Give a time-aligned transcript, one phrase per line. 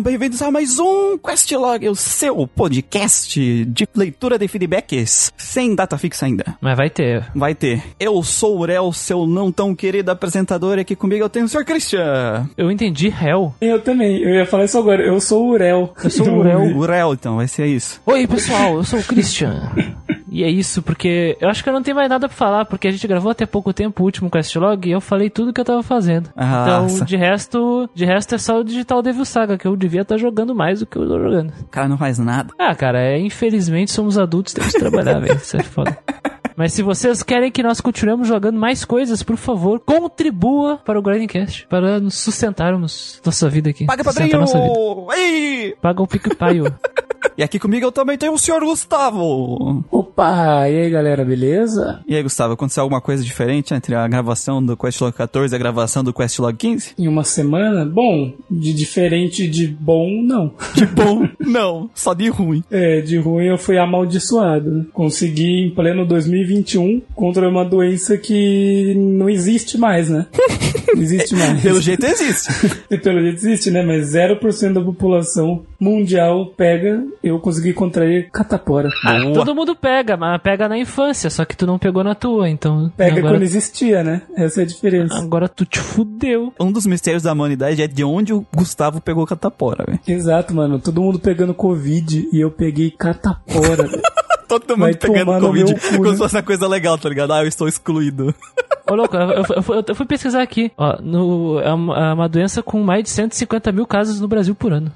[0.00, 5.98] Sejam bem-vindos a mais um Questlog, o seu podcast de leitura de feedbacks, sem data
[5.98, 6.56] fixa ainda.
[6.58, 7.26] Mas vai ter.
[7.34, 7.82] Vai ter.
[7.98, 11.48] Eu sou o Urel, seu não tão querido apresentador, e aqui comigo eu tenho o
[11.48, 11.66] Sr.
[11.66, 12.48] Christian.
[12.56, 13.54] Eu entendi Hell.
[13.60, 15.04] Eu também, eu ia falar isso agora.
[15.04, 15.92] Eu sou o Urel.
[16.02, 16.62] Eu sou o Urel.
[16.78, 18.00] Urel, então, vai ser isso.
[18.06, 19.70] Oi, pessoal, eu sou o Christian.
[20.30, 22.86] E é isso, porque eu acho que eu não tenho mais nada pra falar, porque
[22.86, 25.64] a gente gravou até pouco tempo o último Questlog e eu falei tudo que eu
[25.64, 26.30] tava fazendo.
[26.36, 27.04] Ah, então, nossa.
[27.04, 30.54] de resto, de resto é só o Digital Devil Saga, que eu devia estar jogando
[30.54, 31.52] mais do que eu tô jogando.
[31.62, 32.54] O cara não faz nada.
[32.56, 35.36] Ah, cara, é, infelizmente somos adultos, temos que trabalhar, velho.
[35.36, 35.98] Isso é foda.
[36.56, 41.02] Mas se vocês querem que nós continuemos jogando mais coisas, por favor, contribua para o
[41.02, 43.86] Grindcast, para nos sustentarmos nossa vida aqui.
[43.86, 44.68] Paga Sustentar nossa vida.
[44.68, 45.12] padrinho!
[45.14, 45.74] Ei!
[45.80, 46.64] Paga o pique-paio.
[47.36, 48.60] E aqui comigo eu também tenho o Sr.
[48.60, 49.84] Gustavo.
[49.90, 52.00] Opa, e aí galera, beleza?
[52.06, 55.58] E aí, Gustavo, aconteceu alguma coisa diferente entre a gravação do Questlog 14 e a
[55.58, 56.94] gravação do Questlog 15?
[56.98, 57.84] Em uma semana?
[57.84, 60.52] Bom, de diferente de bom, não.
[60.74, 61.28] De bom?
[61.38, 62.62] não, só de ruim.
[62.70, 64.86] É, de ruim eu fui amaldiçoado.
[64.92, 70.26] Consegui em pleno 2021 contra uma doença que não existe mais, né?
[70.94, 71.60] Não existe mais.
[71.62, 72.50] Pelo jeito existe.
[72.90, 73.82] E Pelo jeito existe, né?
[73.82, 77.02] Mas 0% da população mundial pega.
[77.22, 78.88] Eu consegui contrair catapora.
[79.04, 79.32] Ah, Boa.
[79.34, 82.90] todo mundo pega, mas pega na infância, só que tu não pegou na tua, então.
[82.96, 84.22] Pega agora, quando existia, né?
[84.36, 85.16] Essa é a diferença.
[85.18, 86.52] agora tu te fudeu.
[86.60, 90.00] Um dos mistérios da humanidade é de onde o Gustavo pegou catapora, velho.
[90.06, 90.78] Exato, mano.
[90.78, 93.86] Todo mundo pegando Covid e eu peguei catapora.
[93.86, 94.02] velho.
[94.58, 96.10] Todo mundo Vai pegando Covid cu, como né?
[96.12, 97.32] se fosse uma coisa legal, tá ligado?
[97.32, 98.34] Ah, eu estou excluído.
[98.90, 100.72] Ô, louco, eu, eu- eu fui- eu fui pesquisar aqui.
[100.76, 104.54] Ó, no, é uma, é uma doença com mais de 150 mil casos no Brasil
[104.54, 104.90] por ano.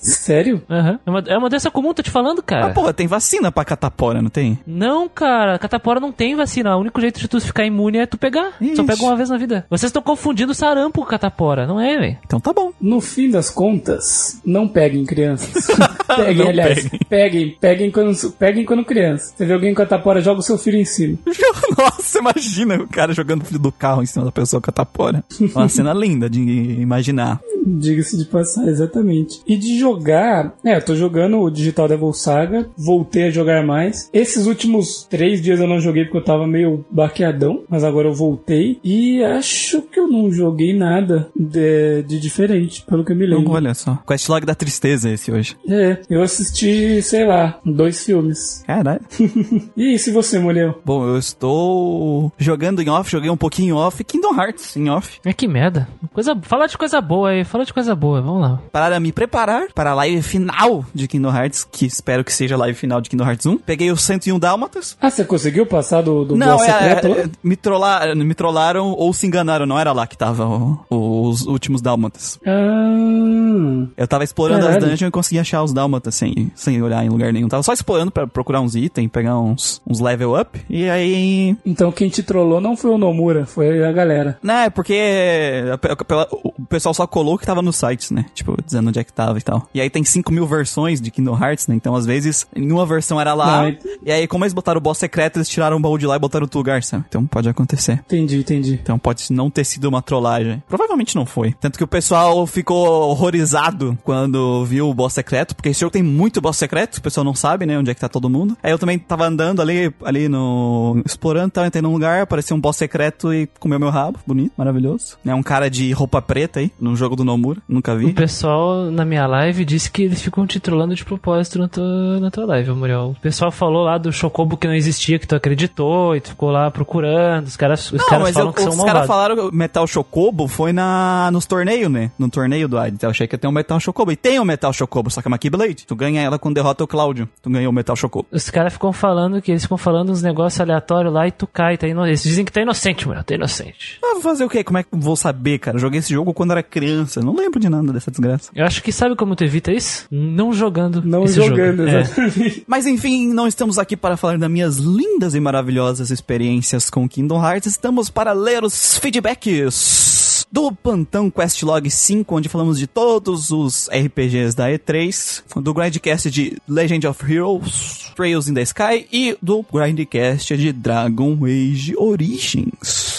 [0.00, 0.62] Sério?
[0.68, 0.98] Aham.
[1.04, 2.66] É, uma, é uma doença comum, tô te falando, cara.
[2.66, 4.58] Ah, porra, tem vacina pra catapora, não tem?
[4.66, 6.76] Não, cara, catapora não tem vacina.
[6.76, 8.52] O único jeito de tu ficar imune é tu pegar.
[8.58, 8.84] Só Ixi.
[8.84, 9.66] pega uma vez na vida.
[9.68, 12.18] Vocês estão confundindo sarampo com catapora, não é, velho?
[12.24, 12.72] Então tá bom.
[12.80, 15.66] No fim das contas, não peguem crianças.
[16.16, 16.82] peguem, Não aliás.
[16.82, 17.00] peguem.
[17.08, 17.56] Peguem.
[17.60, 19.32] Peguem, quando, peguem quando criança.
[19.36, 21.18] Você vê alguém com catapora, joga o seu filho em cima.
[21.76, 25.22] Nossa, imagina o cara jogando o filho do carro em cima da pessoa catapora.
[25.54, 27.40] Uma cena linda de imaginar.
[27.66, 29.40] Diga-se de passar, exatamente.
[29.46, 34.08] E de jogar, é, eu tô jogando o Digital Devil Saga, voltei a jogar mais.
[34.12, 38.14] Esses últimos três dias eu não joguei porque eu tava meio baqueadão, mas agora eu
[38.14, 38.78] voltei.
[38.84, 43.38] E acho que eu não joguei nada de, de diferente, pelo que eu me Então,
[43.38, 43.52] lembro.
[43.54, 43.98] olha só.
[44.06, 45.56] Questlog da tristeza esse hoje.
[45.68, 48.62] É, eu assisti, sei lá, dois filmes.
[48.66, 49.00] Caralho.
[49.76, 50.74] E se você, mulher?
[50.84, 55.18] Bom, eu estou jogando em off, joguei um pouquinho em off, Kingdom Hearts em off.
[55.24, 55.88] É que merda.
[56.12, 58.60] Coisa, fala de coisa boa aí, fala de coisa boa, vamos lá.
[58.72, 62.58] Para me preparar para a live final de Kingdom Hearts, que espero que seja a
[62.58, 63.56] live final de Kingdom Hearts 1.
[63.60, 64.94] Peguei o 101 Dálmatas.
[65.00, 67.16] Ah, você conseguiu passar do, do Não, é, secreto lá?
[67.16, 71.46] é, me, trollaram, me trollaram ou se enganaram, não era lá que tava o- os
[71.46, 72.38] últimos Dálmatas.
[72.46, 74.84] Ah, Eu tava explorando Caralho.
[74.84, 77.48] as dungeons e consegui achar os Dálmatas sem, sem olhar em lugar nenhum.
[77.48, 80.60] Tava só explorando pra procurar uns itens, pegar uns, uns level up.
[80.68, 81.56] E aí.
[81.64, 84.38] então quem te trollou não foi o Nomura, foi a galera.
[84.42, 88.26] Né, porque a- a- pela- o pessoal só colou o que tava nos sites, né?
[88.34, 89.59] Tipo, dizendo onde é que tava e tal.
[89.74, 91.74] E aí tem 5 mil versões de Kingdom Hearts, né?
[91.74, 93.62] Então, às vezes, nenhuma versão era lá.
[93.62, 96.16] Não, e- aí, como eles botaram o boss secreto, eles tiraram o baú de lá
[96.16, 97.04] e botaram outro lugar, sabe?
[97.08, 97.94] Então pode acontecer.
[98.06, 98.78] Entendi, entendi.
[98.82, 100.62] Então pode não ter sido uma trollagem.
[100.68, 101.52] Provavelmente não foi.
[101.60, 106.02] Tanto que o pessoal ficou horrorizado quando viu o boss secreto, porque esse jogo tem
[106.02, 108.56] muito boss secreto, o pessoal não sabe, né, onde é que tá todo mundo.
[108.62, 111.00] Aí eu também tava andando ali, ali no...
[111.04, 114.18] explorando, tava entrei num lugar, apareceu um boss secreto e comeu meu rabo.
[114.26, 115.16] Bonito, maravilhoso.
[115.24, 117.60] É um cara de roupa preta aí, no jogo do Nomura.
[117.68, 118.12] Nunca O vi.
[118.12, 122.30] pessoal na minha live disse que eles ficam te trollando de propósito na tua, na
[122.30, 123.14] tua live, Muriel.
[123.16, 126.50] O pessoal falou lá do Chocobo que não existia, que tu acreditou e tu ficou
[126.50, 127.46] lá procurando.
[127.46, 129.52] Os caras, os Não, caras mas falam eu, que são os caras falaram que o
[129.52, 132.10] Metal Chocobo foi na, nos torneios, né?
[132.18, 133.02] No torneio do Hades.
[133.02, 134.12] Eu achei que ia ter um Metal Chocobo.
[134.12, 135.86] E tem o Metal Chocobo, só que é uma Keyblade.
[135.86, 137.28] Tu ganha ela quando derrota o Cláudio.
[137.42, 138.26] Tu ganhou o Metal Chocobo.
[138.30, 141.76] Os caras ficam falando que eles ficam falando uns negócios aleatórios lá e tu cai,
[141.76, 142.06] tá ino...
[142.06, 143.98] Eles dizem que tá inocente, Muriel, tá inocente.
[144.02, 144.64] Ah, vou fazer o quê?
[144.64, 145.76] Como é que eu vou saber, cara?
[145.76, 147.20] Eu joguei esse jogo quando era criança.
[147.20, 148.50] Não lembro de nada dessa desgraça.
[148.54, 150.06] Eu acho que sabe como tu evita isso?
[150.10, 151.02] Não jogando.
[151.02, 151.88] Não esse jogando, jogo.
[151.88, 152.00] É.
[152.00, 152.64] exatamente.
[152.66, 157.42] Mas enfim, não estamos aqui para falar das minhas lindas e maravilhosas experiências com Kingdom
[157.42, 157.72] Hearts.
[157.72, 164.54] Estamos para ler os feedbacks do Plantão Questlog 5, onde falamos de todos os RPGs
[164.54, 170.56] da E3, do Grindcast de Legend of Heroes, Trails in the Sky e do Grindcast
[170.56, 173.09] de Dragon Age Origins.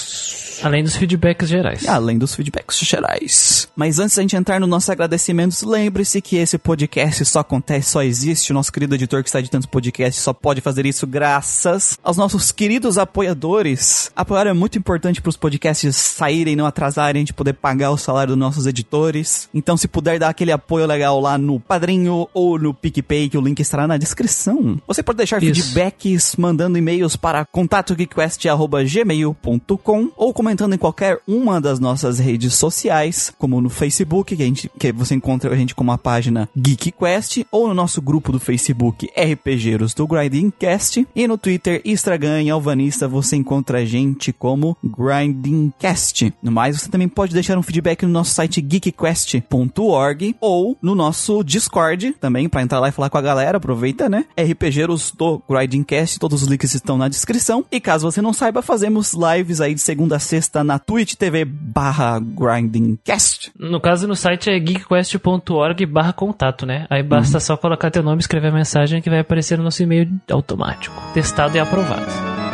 [0.64, 1.88] Além dos feedbacks gerais.
[1.88, 3.68] Além dos feedbacks gerais.
[3.76, 8.04] Mas antes da gente entrar nos nossos agradecimentos, lembre-se que esse podcast só acontece, só
[8.04, 8.52] existe.
[8.52, 12.16] O nosso querido editor que está editando esse podcast só pode fazer isso graças aos
[12.16, 14.12] nossos queridos apoiadores.
[14.16, 18.34] Apoiar é muito importante para os podcasts saírem, não atrasarem, de poder pagar o salário
[18.34, 19.50] dos nossos editores.
[19.54, 23.42] Então, se puder dar aquele apoio legal lá no Padrinho ou no PicPay, que o
[23.42, 24.80] link estará na descrição.
[24.86, 25.64] Você pode deixar Isso.
[25.64, 33.62] feedbacks mandando e-mails para contatogeekquest.gmail.com ou comentando em qualquer uma das nossas redes sociais, como
[33.62, 37.44] no Facebook, que, a gente, que você encontra a gente como a página Geek Quest,
[37.52, 42.50] ou no nosso grupo do Facebook RPGeiros do Grinding Cast, e no Twitter, Instagram e
[42.50, 46.34] Alvanista você encontra a gente como Grinding Cast.
[46.42, 51.44] No mais, você também pode deixar um feedback no nosso site geekquest.org ou no nosso
[51.44, 54.26] Discord também, para entrar lá e falar com a galera, aproveita, né?
[54.38, 57.66] RPGeiros do Grinding Cast, todos os links estão na descrição.
[57.72, 61.46] E caso você não saiba, fazemos lives aí de segunda a sexta na Twitch TV
[61.46, 63.52] barra grindingcast.
[63.58, 66.86] No caso, no site é geekquest.org barra contato, né?
[66.90, 70.10] Aí basta só colocar teu nome, escrever a mensagem que vai aparecer no nosso e-mail
[70.30, 70.96] automático.
[71.14, 72.51] Testado e aprovado.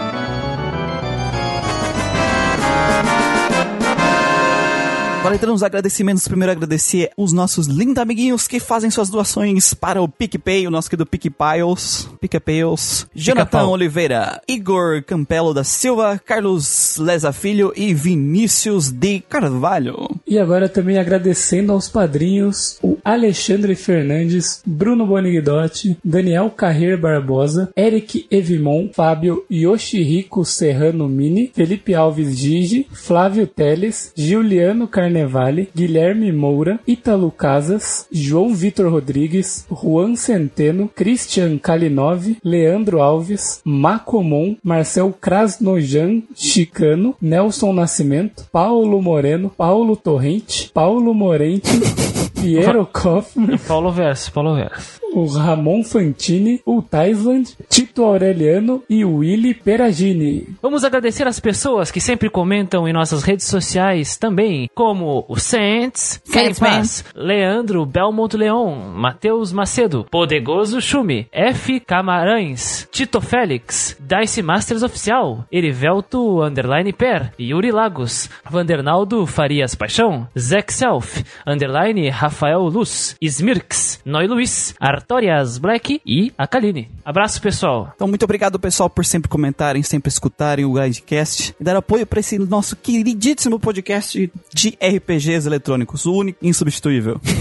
[5.20, 10.02] Agora entrando nos agradecimentos, primeiro agradecer os nossos lindos amiguinhos que fazem suas doações para
[10.02, 13.68] o PicPay, o nosso querido PicPiles, PicPiles, Jonathan.
[13.68, 20.08] Oliveira, Igor Campelo da Silva, Carlos Leza Filho e Vinícius de Carvalho.
[20.26, 28.28] E agora também agradecendo aos padrinhos o Alexandre Fernandes, Bruno Boniguidotti, Daniel Carreiro Barbosa, Eric
[28.32, 37.32] Evimon, Fábio Yoshihiko Serrano Mini, Felipe Alves Gigi, Flávio Teles, Giuliano Carnevale, Guilherme Moura, Ítalo
[37.32, 47.74] Casas, João Vitor Rodrigues, Juan Centeno, Christian Kalinov, Leandro Alves, Macomon, Marcel Krasnojan Chicano, Nelson
[47.74, 51.70] Nascimento, Paulo Moreno, Paulo Torrente, Paulo Morente,
[52.36, 55.07] Piero Kaufmann, Paulo Verso, Paulo Verso.
[55.18, 60.48] O Ramon Fantini, o Taisland, Tito Aureliano e o Willy Peragini.
[60.62, 66.22] Vamos agradecer as pessoas que sempre comentam em nossas redes sociais também, como o Saints,
[66.24, 71.80] Saints, Paz, Leandro Belmont Leon, Matheus Macedo, Podegoso Chume, F.
[71.80, 80.72] Camarães, Tito Félix, Dice Masters Oficial, Erivelto Underline Per, Yuri Lagos, Vandernaldo Farias Paixão, Zack
[80.72, 84.76] Self, Underline Rafael Luz, Smirks, Noi Luiz,
[85.12, 86.90] Artorias Black e a Kaline.
[87.06, 87.94] Abraço, pessoal.
[87.96, 92.20] Então, muito obrigado, pessoal, por sempre comentarem, sempre escutarem o Grindcast e dar apoio para
[92.20, 97.22] esse nosso queridíssimo podcast de RPGs eletrônicos, o único e insubstituível.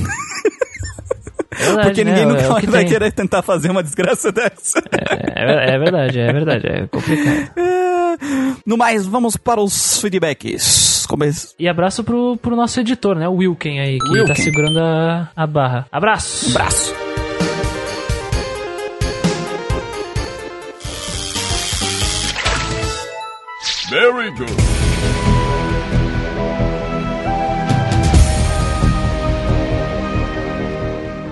[1.58, 2.10] Verdade, Porque né?
[2.12, 2.92] ninguém É nunca o que vai tem.
[2.92, 4.78] querer tentar fazer uma desgraça dessa.
[5.34, 7.50] É, é verdade, é verdade, é complicado.
[8.18, 8.56] É.
[8.64, 11.04] No mais, vamos para os feedbacks.
[11.06, 11.30] Come...
[11.58, 13.28] E abraço pro, pro nosso editor, né?
[13.28, 14.26] O Wilken aí, que Wilken.
[14.26, 15.86] tá segurando a, a barra.
[15.92, 16.48] Abraço!
[16.50, 17.05] Abraço.
[23.88, 24.75] Very good.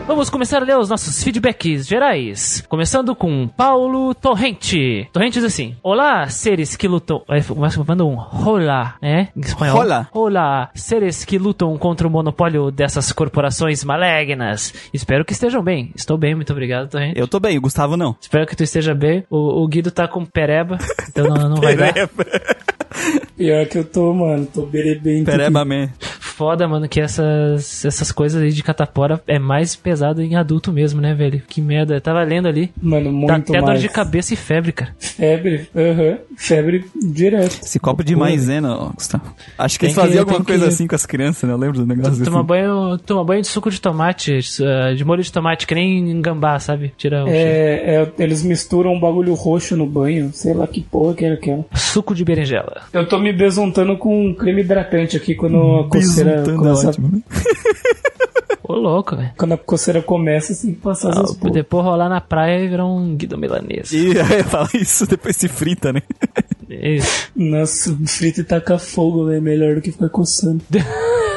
[0.07, 2.63] Vamos começar a ler os nossos feedbacks gerais.
[2.69, 5.09] Começando com Paulo Torrente.
[5.11, 7.23] Torrente diz assim: Olá, seres que lutam.
[7.27, 9.29] Aí começa manda um rola, né?
[9.35, 9.79] Em espanhol.
[9.79, 10.09] Rola.
[10.13, 14.75] Olá, seres que lutam contra o monopólio dessas corporações malignas.
[14.93, 15.91] Espero que estejam bem.
[15.97, 17.19] Estou bem, muito obrigado, Torrente.
[17.19, 18.15] Eu tô bem, o Gustavo não.
[18.21, 19.25] Espero que tu esteja bem.
[19.31, 20.77] O, o Guido tá com pereba,
[21.09, 21.95] então não, não vai dar.
[23.37, 25.31] Pior que eu tô, mano, tô berebento.
[25.31, 25.89] Pereba, man.
[26.37, 31.01] Foda, mano, que essas, essas coisas aí de catapora é mais pesado em adulto mesmo,
[31.01, 31.43] né, velho?
[31.49, 31.95] Que merda.
[31.95, 32.73] Eu tava lendo ali.
[32.83, 33.81] Mano, Dá muito até dor mais.
[33.81, 34.95] de cabeça e febre, cara.
[34.99, 37.61] Febre, aham, febre direto.
[37.63, 39.33] Esse copo de maisena, ó, Gustavo.
[39.57, 41.55] Acho que Tem eles faziam que- alguma coisa que- assim com as crianças, né?
[41.55, 42.47] Eu lembro do negócio Toma assim.
[42.47, 46.21] banho, toma banho de suco de tomate, eh, de molho de tomate, que nem em
[46.21, 46.93] gambá, sabe?
[46.97, 47.25] Tira.
[47.29, 51.35] É, é, eles misturam um bagulho roxo no banho, sei lá que porra que era
[51.35, 51.65] aquela.
[51.75, 52.83] Suco de berinjela.
[52.93, 55.89] Eu tô me besuntando com um creme hidratante aqui quando a
[56.25, 57.09] coceira é começa, ótimo.
[57.13, 57.23] né?
[58.67, 59.31] Ô, louco, velho.
[59.37, 61.53] quando a coceira começa, assim, passar Ah, essas porra.
[61.53, 63.93] depois rolar na praia e virar um guido milanês.
[63.93, 66.01] E aí fala isso, depois se frita, né?
[66.71, 67.29] Isso.
[67.37, 70.63] Nossa, frito e tacar fogo é melhor do que ficar coçando.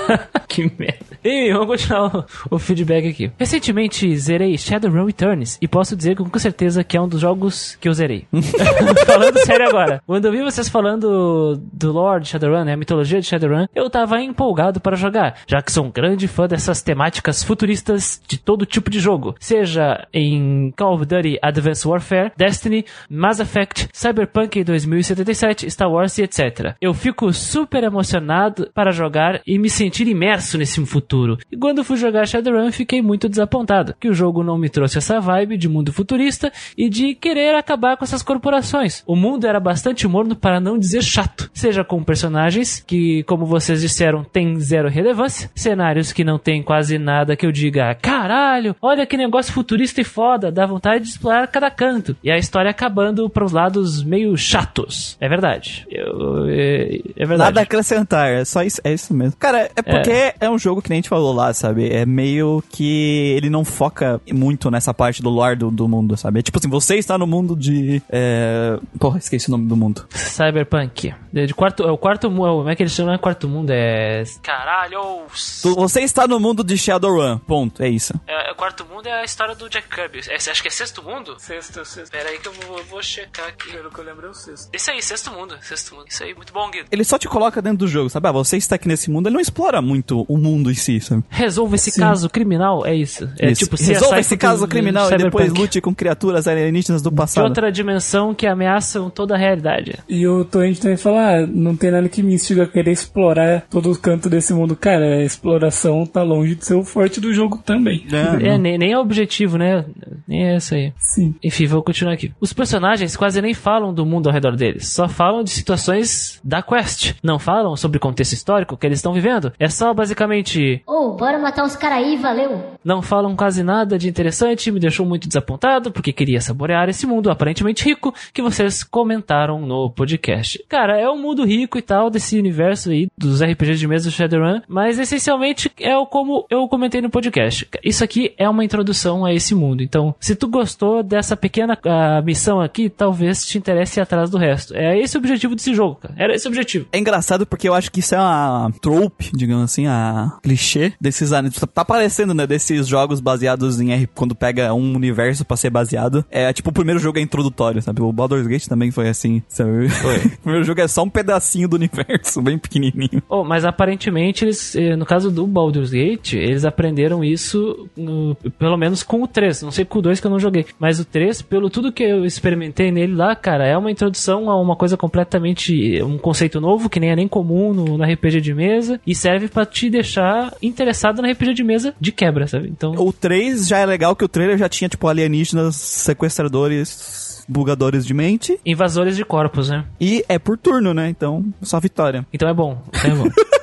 [0.48, 1.06] que merda.
[1.24, 3.32] E vamos continuar o, o feedback aqui.
[3.38, 7.88] Recentemente zerei Shadowrun Returns e posso dizer com certeza que é um dos jogos que
[7.88, 8.26] eu zerei.
[9.06, 10.02] falando sério agora.
[10.06, 14.22] Quando eu vi vocês falando do Lord Shadowrun, né, a mitologia de Shadowrun, eu tava
[14.22, 18.90] empolgado para jogar, já que sou um grande fã dessas temáticas futuristas de todo tipo
[18.90, 25.92] de jogo, seja em Call of Duty Advanced Warfare, Destiny, Mass Effect, Cyberpunk 2077, Star
[25.92, 26.76] Wars e etc.
[26.82, 31.38] Eu fico super emocionado para jogar e me sentir imerso nesse futuro.
[31.52, 35.20] E quando fui jogar Shadowrun, fiquei muito desapontado, que o jogo não me trouxe essa
[35.20, 39.04] vibe de mundo futurista e de querer acabar com essas corporações.
[39.08, 43.82] O mundo era bastante morno para não dizer chato, seja com personagens que, como vocês
[43.82, 49.06] disseram, tem zero relevância, cenários que não tem quase nada que eu diga, caralho, olha
[49.06, 52.16] que negócio futurista e foda, dá vontade de explorar cada canto.
[52.24, 55.18] E a história acabando para os lados meio chatos.
[55.20, 55.88] É verdade.
[55.90, 57.38] Eu, é, é verdade.
[57.38, 59.36] Nada a acrescentar, é só isso, é isso mesmo.
[59.38, 60.50] Cara, é porque é.
[60.50, 61.90] um jogo que nem a gente falou lá, sabe?
[61.90, 66.40] É meio que ele não foca muito nessa parte do lore do, do mundo, sabe?
[66.40, 68.02] É tipo assim, você está no mundo de.
[68.10, 68.80] É...
[69.00, 70.06] Porra, esqueci o nome do mundo.
[70.12, 71.14] Cyberpunk.
[71.32, 72.58] De quarto, é o quarto mundo.
[72.58, 73.08] Como é que eles chamam?
[73.08, 74.24] Não é quarto mundo, é.
[74.44, 75.26] Caralho!
[75.30, 77.38] Você está no mundo de Shadowrun.
[77.40, 78.20] Ponto, é isso.
[78.28, 80.22] É, o quarto mundo é a história do Jack Kirby.
[80.30, 81.36] É, acha que é sexto mundo?
[81.38, 82.12] Sexto, sexto.
[82.12, 83.72] Pera aí que eu vou, eu vou checar aqui.
[83.72, 84.70] Pelo que eu lembro é o sexto.
[84.74, 85.56] Isso aí, sexto mundo.
[85.62, 86.08] Sexto mundo.
[86.10, 86.88] Isso aí, muito bom, Guido.
[86.92, 88.28] Ele só te coloca dentro do jogo, sabe?
[88.28, 91.24] Ah, você está aqui nesse mundo, ele não explora muito o mundo em si, sabe?
[91.30, 92.02] Resolva esse Sim.
[92.02, 93.30] caso criminal, é isso.
[93.40, 93.66] É isso.
[93.66, 97.44] tipo, Resolva esse caso criminal e depois lute com criaturas alienígenas do passado.
[97.44, 99.96] De outra dimensão que ameaçam toda a realidade.
[100.08, 103.66] E o Torrent também fala, ah, não tem nada que me instiga a querer explorar
[103.70, 104.76] todo o canto desse mundo.
[104.76, 108.06] Cara, a exploração tá longe de ser o forte do jogo também.
[108.12, 109.86] É, é nem, nem é objetivo, né?
[110.28, 110.94] Nem é isso aí.
[110.98, 111.36] Sim.
[111.44, 112.32] Enfim, vou continuar aqui.
[112.40, 116.62] Os personagens quase nem falam do mundo ao redor deles, só falam de situações da
[116.62, 117.14] quest.
[117.24, 119.52] Não falam sobre o contexto histórico que eles estão vivendo.
[119.60, 120.82] É só basicamente.
[120.86, 122.77] Oh, bora matar uns caras aí, valeu!
[122.88, 127.30] Não falam quase nada de interessante, me deixou muito desapontado, porque queria saborear esse mundo
[127.30, 130.64] aparentemente rico que vocês comentaram no podcast.
[130.70, 134.14] Cara, é um mundo rico e tal, desse universo aí, dos RPGs de mesa do
[134.14, 137.68] Shadowrun, mas essencialmente é o como eu comentei no podcast.
[137.84, 139.84] Isso aqui é uma introdução a esse mundo.
[139.84, 144.38] Então, se tu gostou dessa pequena uh, missão aqui, talvez te interesse ir atrás do
[144.38, 144.74] resto.
[144.74, 146.16] É esse o objetivo desse jogo, cara.
[146.18, 146.88] Era esse o objetivo.
[146.94, 151.34] É engraçado porque eu acho que isso é uma trope, digamos assim, a clichê desses
[151.34, 151.60] animes.
[151.60, 152.48] Tá aparecendo, né,
[152.86, 156.26] jogos baseados em R, quando pega um universo pra ser baseado.
[156.30, 158.02] É tipo, o primeiro jogo é introdutório, sabe?
[158.02, 159.88] O Baldur's Gate também foi assim, sabe?
[159.88, 160.18] Foi.
[160.28, 163.22] o primeiro jogo é só um pedacinho do universo, bem pequenininho.
[163.30, 168.78] Oh, mas aparentemente eles, eh, no caso do Baldur's Gate, eles aprenderam isso no, pelo
[168.78, 169.62] menos com o 3.
[169.62, 170.66] Não sei com o 2 que eu não joguei.
[170.80, 174.60] Mas o 3, pelo tudo que eu experimentei nele lá, cara, é uma introdução a
[174.60, 176.02] uma coisa completamente.
[176.04, 179.48] um conceito novo, que nem é nem comum no, no RPG de mesa, e serve
[179.48, 182.67] para te deixar interessado na RPG de mesa de quebra, sabe?
[182.68, 182.94] Então.
[182.98, 188.14] O 3 já é legal que o trailer já tinha, tipo, alienígenas, sequestradores bugadores de
[188.14, 188.60] mente.
[188.66, 189.86] Invasores de corpos, né?
[190.00, 191.10] E é por turno, né?
[191.10, 192.26] Então, só vitória.
[192.34, 192.82] Então é bom.
[192.90, 193.30] Então é bom.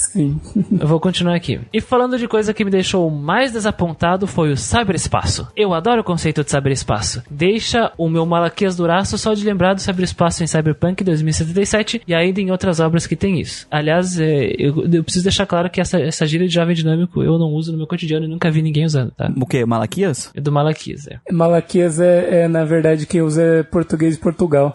[0.00, 0.40] Sim.
[0.80, 1.60] Eu vou continuar aqui.
[1.72, 5.46] E falando de coisa que me deixou mais desapontado foi o cyberespaço.
[5.54, 7.22] Eu adoro o conceito de cyberespaço.
[7.30, 12.40] Deixa o meu malaquias duraço só de lembrar do cyberespaço em Cyberpunk 2077 e ainda
[12.40, 13.66] em outras obras que tem isso.
[13.70, 17.38] Aliás, é, eu, eu, preciso deixar claro que essa, essa gíria de jovem dinâmico eu
[17.38, 19.30] não uso no meu cotidiano e nunca vi ninguém usando, tá?
[19.36, 19.64] O que?
[19.66, 20.30] Malaquias?
[20.34, 21.20] É do Malaquias, é.
[21.30, 24.72] Malaquias é, é na verdade, quem usa é português de Portugal.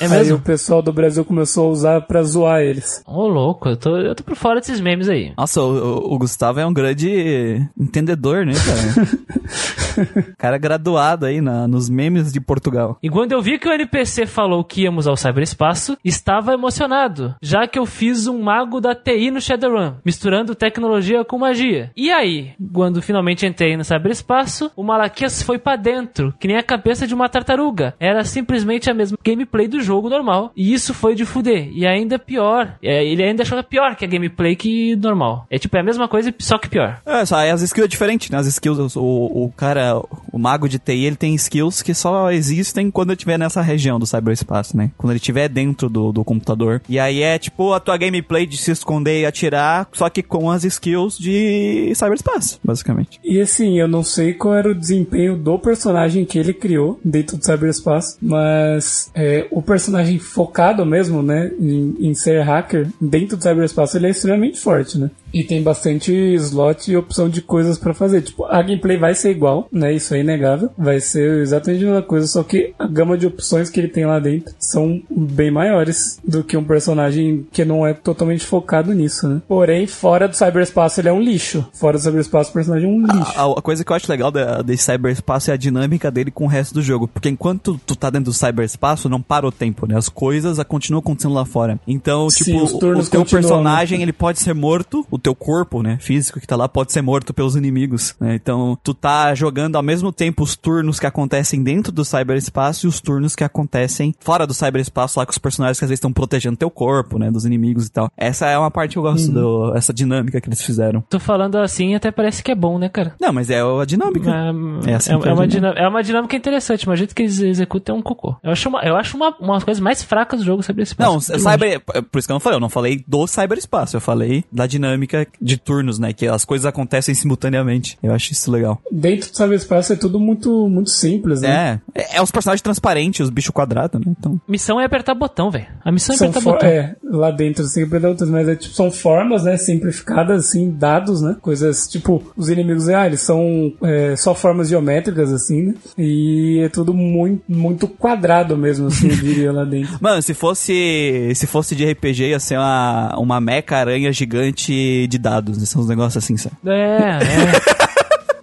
[0.00, 0.24] É mesmo?
[0.24, 3.02] Aí o pessoal do Brasil começou a usar pra zoar eles.
[3.06, 5.32] Ô, oh, louco, eu tô, eu tô por fora desses memes aí.
[5.36, 10.34] Nossa, o, o Gustavo é um grande entendedor, né, cara?
[10.38, 12.98] cara graduado aí na, nos memes de Portugal.
[13.02, 17.66] E quando eu vi que o NPC falou que íamos ao cyberespaço, estava emocionado, já
[17.66, 21.90] que eu fiz um mago da TI no Shadowrun, misturando tecnologia com magia.
[21.96, 26.62] E aí, quando finalmente entrei no cyberespaço, o Malaquias foi para dentro, que nem a
[26.62, 27.94] cabeça de uma tartaruga.
[28.00, 30.52] Era simplesmente a mesma gameplay do jogo normal.
[30.56, 31.68] E isso foi de fuder.
[31.72, 35.46] E ainda pior, é, ele ainda achou pior que a gameplay que normal.
[35.50, 37.00] É tipo, é a mesma coisa, só que pior.
[37.04, 38.38] É, só as skills é diferente, né?
[38.38, 40.00] As skills, o, o cara,
[40.32, 43.98] o mago de TI, ele tem skills que só existem quando ele estiver nessa região
[43.98, 44.90] do cyberespaço, né?
[44.96, 46.82] Quando ele estiver dentro do, do computador.
[46.88, 50.50] E aí é tipo a tua gameplay de se esconder e atirar, só que com
[50.50, 53.20] as skills de cyberespaço, basicamente.
[53.22, 57.36] E assim, eu não sei qual era o desempenho do personagem que ele criou dentro
[57.36, 63.42] do cyberespaço, mas é, o personagem focado mesmo, né, em, em ser hacker dentro do
[63.42, 65.10] cyberespaço, ele é extremamente forte né?
[65.34, 68.22] E tem bastante slot e opção de coisas pra fazer.
[68.22, 69.92] Tipo, a gameplay vai ser igual, né?
[69.92, 70.70] Isso é inegável.
[70.78, 74.06] Vai ser exatamente a mesma coisa, só que a gama de opções que ele tem
[74.06, 79.26] lá dentro são bem maiores do que um personagem que não é totalmente focado nisso,
[79.28, 79.42] né?
[79.48, 81.66] Porém, fora do cyberespaço ele é um lixo.
[81.72, 83.32] Fora do cyberespaço o personagem é um lixo.
[83.36, 86.44] A, a coisa que eu acho legal da- desse cyberespaço é a dinâmica dele com
[86.44, 87.08] o resto do jogo.
[87.08, 89.96] Porque enquanto tu tá dentro do cyberespaço, não para o tempo, né?
[89.96, 91.78] As coisas continuam acontecendo lá fora.
[91.88, 94.04] Então, Sim, tipo, os o, teu continuam, personagem, né?
[94.04, 95.96] ele pode ser morto, o teu corpo, né?
[96.00, 98.34] Físico que tá lá, pode ser morto pelos inimigos, né?
[98.34, 102.88] Então, tu tá jogando ao mesmo tempo os turnos que acontecem dentro do cyberespaço e
[102.88, 106.12] os turnos que acontecem fora do cyberespaço lá com os personagens que às vezes estão
[106.12, 107.30] protegendo teu corpo, né?
[107.30, 108.10] Dos inimigos e tal.
[108.16, 109.32] Essa é uma parte que eu gosto, Uhum.
[109.34, 111.00] do, essa dinâmica que eles fizeram.
[111.08, 113.14] Tô falando assim, até parece que é bom, né, cara?
[113.20, 114.30] Não, mas é a dinâmica.
[114.30, 117.14] É, É assim é- é é uma dinâmica, é uma dinâmica interessante, mas o jeito
[117.14, 118.36] que eles executam é um cocô.
[118.42, 120.94] Eu acho uma, eu acho uma, uma das coisas mais fracas do jogo sobre esse
[120.98, 124.00] Não, cyber, é por isso que eu não falei, eu não falei do cyberespaço, eu
[124.00, 127.98] falei da dinâmica de turnos, né, que as coisas acontecem simultaneamente.
[128.02, 128.80] Eu acho isso legal.
[128.90, 131.80] Dentro do cyberespaço é tudo muito, muito simples, né?
[131.94, 134.40] É, é, é os personagens transparentes, os bichos quadrados, né, então...
[134.48, 135.66] Missão é apertar botão, velho.
[135.84, 136.68] A missão é São apertar botão.
[136.68, 141.36] é, lá dentro assim, outras, mas é, tipo, são formas, né, simplificadas, assim, dados, né,
[141.40, 146.68] coisas, tipo, os inimigos, ah, eles são é, só formas geométricas, assim, né, e é
[146.68, 149.96] tudo muito, muito quadrado mesmo, assim, eu diria lá dentro.
[150.00, 155.18] Mano, se fosse se fosse de RPG, ia ser uma, uma meca aranha gigante de
[155.18, 156.56] dados, né, são uns negócios assim, sabe?
[156.66, 157.73] É, é,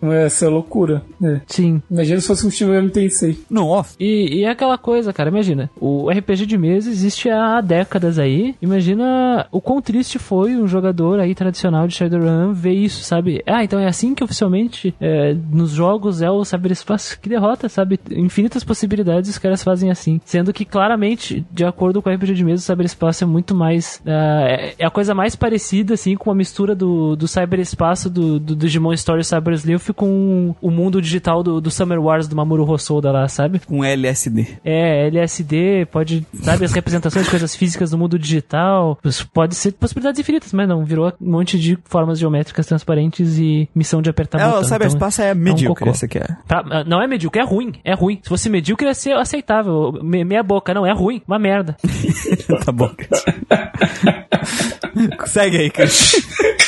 [0.01, 1.41] Essa é loucura, é.
[1.47, 1.81] sim.
[1.89, 3.37] Imagina se fosse um Shin Tensei.
[3.49, 3.95] Nossa.
[3.99, 8.55] E, e é aquela coisa, cara, imagina, o RPG de mesa existe há décadas aí.
[8.61, 13.43] Imagina o quão triste foi um jogador aí tradicional de Shadowrun ver isso, sabe?
[13.45, 17.19] Ah, então é assim que oficialmente é, nos jogos é o cyberespaço.
[17.19, 17.99] Que derrota, sabe?
[18.11, 20.19] Infinitas possibilidades os caras fazem assim.
[20.25, 24.01] Sendo que claramente, de acordo com o RPG de mesa, o cyberespaço é muito mais.
[24.05, 28.39] ah, é, é a coisa mais parecida, assim, com a mistura do, do cyberespaço do,
[28.39, 32.69] do Digimon Story Cyber Sleuth com o mundo digital do, do Summer Wars do Mamoru
[32.69, 33.59] Hosoda lá, sabe?
[33.59, 34.47] Com LSD.
[34.63, 38.97] É, LSD, pode, sabe, as representações de coisas físicas do mundo digital,
[39.33, 44.01] pode ser possibilidades infinitas, mas não, virou um monte de formas geométricas transparentes e missão
[44.01, 44.61] de apertar É, botão.
[44.61, 45.91] o cyberespaço é um medíocre, cocô.
[45.95, 46.27] esse aqui é.
[46.47, 48.19] Tá, não é medíocre, é ruim, é ruim.
[48.21, 51.75] Se fosse medíocre ia ser aceitável, me- meia boca, não, é ruim, uma merda.
[52.65, 52.89] tá bom.
[55.25, 55.89] Segue aí, cara.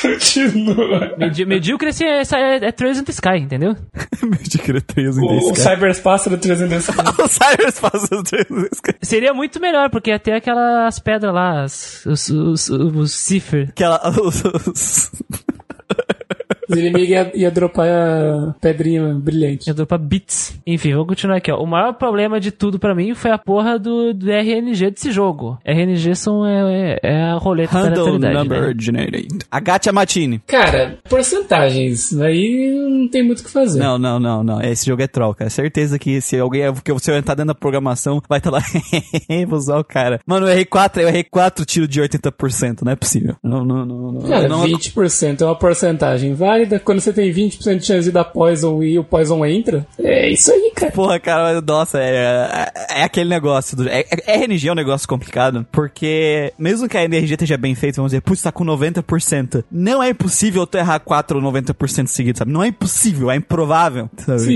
[0.01, 1.15] Continua.
[1.17, 3.75] Medi medíocre é, é, é Trails in the Sky, entendeu?
[4.23, 5.75] Medíocre 3 em O, o 10, cara.
[5.75, 6.87] cyberespaço do 300
[7.19, 8.45] O cyberespaço do 3
[9.01, 13.69] Seria muito melhor, porque ia ter aquelas pedras lá, os, os, os, os cipher.
[13.69, 13.99] Aquela.
[14.21, 15.11] os- os-
[16.69, 19.67] Os inimigos ia, ia dropar a pedrinha brilhante.
[19.67, 20.59] Eu dou pra bits.
[20.65, 21.61] Enfim, vou continuar aqui, ó.
[21.61, 25.57] O maior problema de tudo pra mim foi a porra do, do RNG desse jogo.
[25.65, 28.75] RNG são, é, é, é a roleta da Handle natalidade, Number né?
[28.79, 29.45] Generated.
[29.51, 30.39] Agacha Matine.
[30.47, 32.17] Cara, porcentagens.
[32.19, 33.79] Aí não tem muito o que fazer.
[33.79, 34.61] Não, não, não, não.
[34.61, 35.49] Esse jogo é troll, cara.
[35.49, 36.73] Certeza que se alguém.
[36.83, 38.61] Que você entrar dentro da programação, vai estar lá.
[39.47, 40.19] Vou usar o cara.
[40.25, 42.81] Mano, o R4 é o R4 tiro de 80%.
[42.83, 43.35] Não é possível.
[43.43, 44.11] Não, não, não.
[44.13, 46.79] não, Cara, não 20% é uma porcentagem válida.
[46.79, 50.51] Quando você tem 20% de chance de dar poison e o poison entra, é isso
[50.51, 50.91] aí, cara.
[50.91, 53.75] Porra, cara, nossa, é, é, é aquele negócio.
[53.77, 57.75] Do, é, é- RNG é um negócio complicado, porque mesmo que a RNG esteja bem
[57.75, 59.63] feita, vamos dizer, putz, tá com 90%.
[59.71, 62.51] Não é impossível tu errar 4 ou 90% seguido, sabe?
[62.51, 64.09] Não é impossível, é improvável.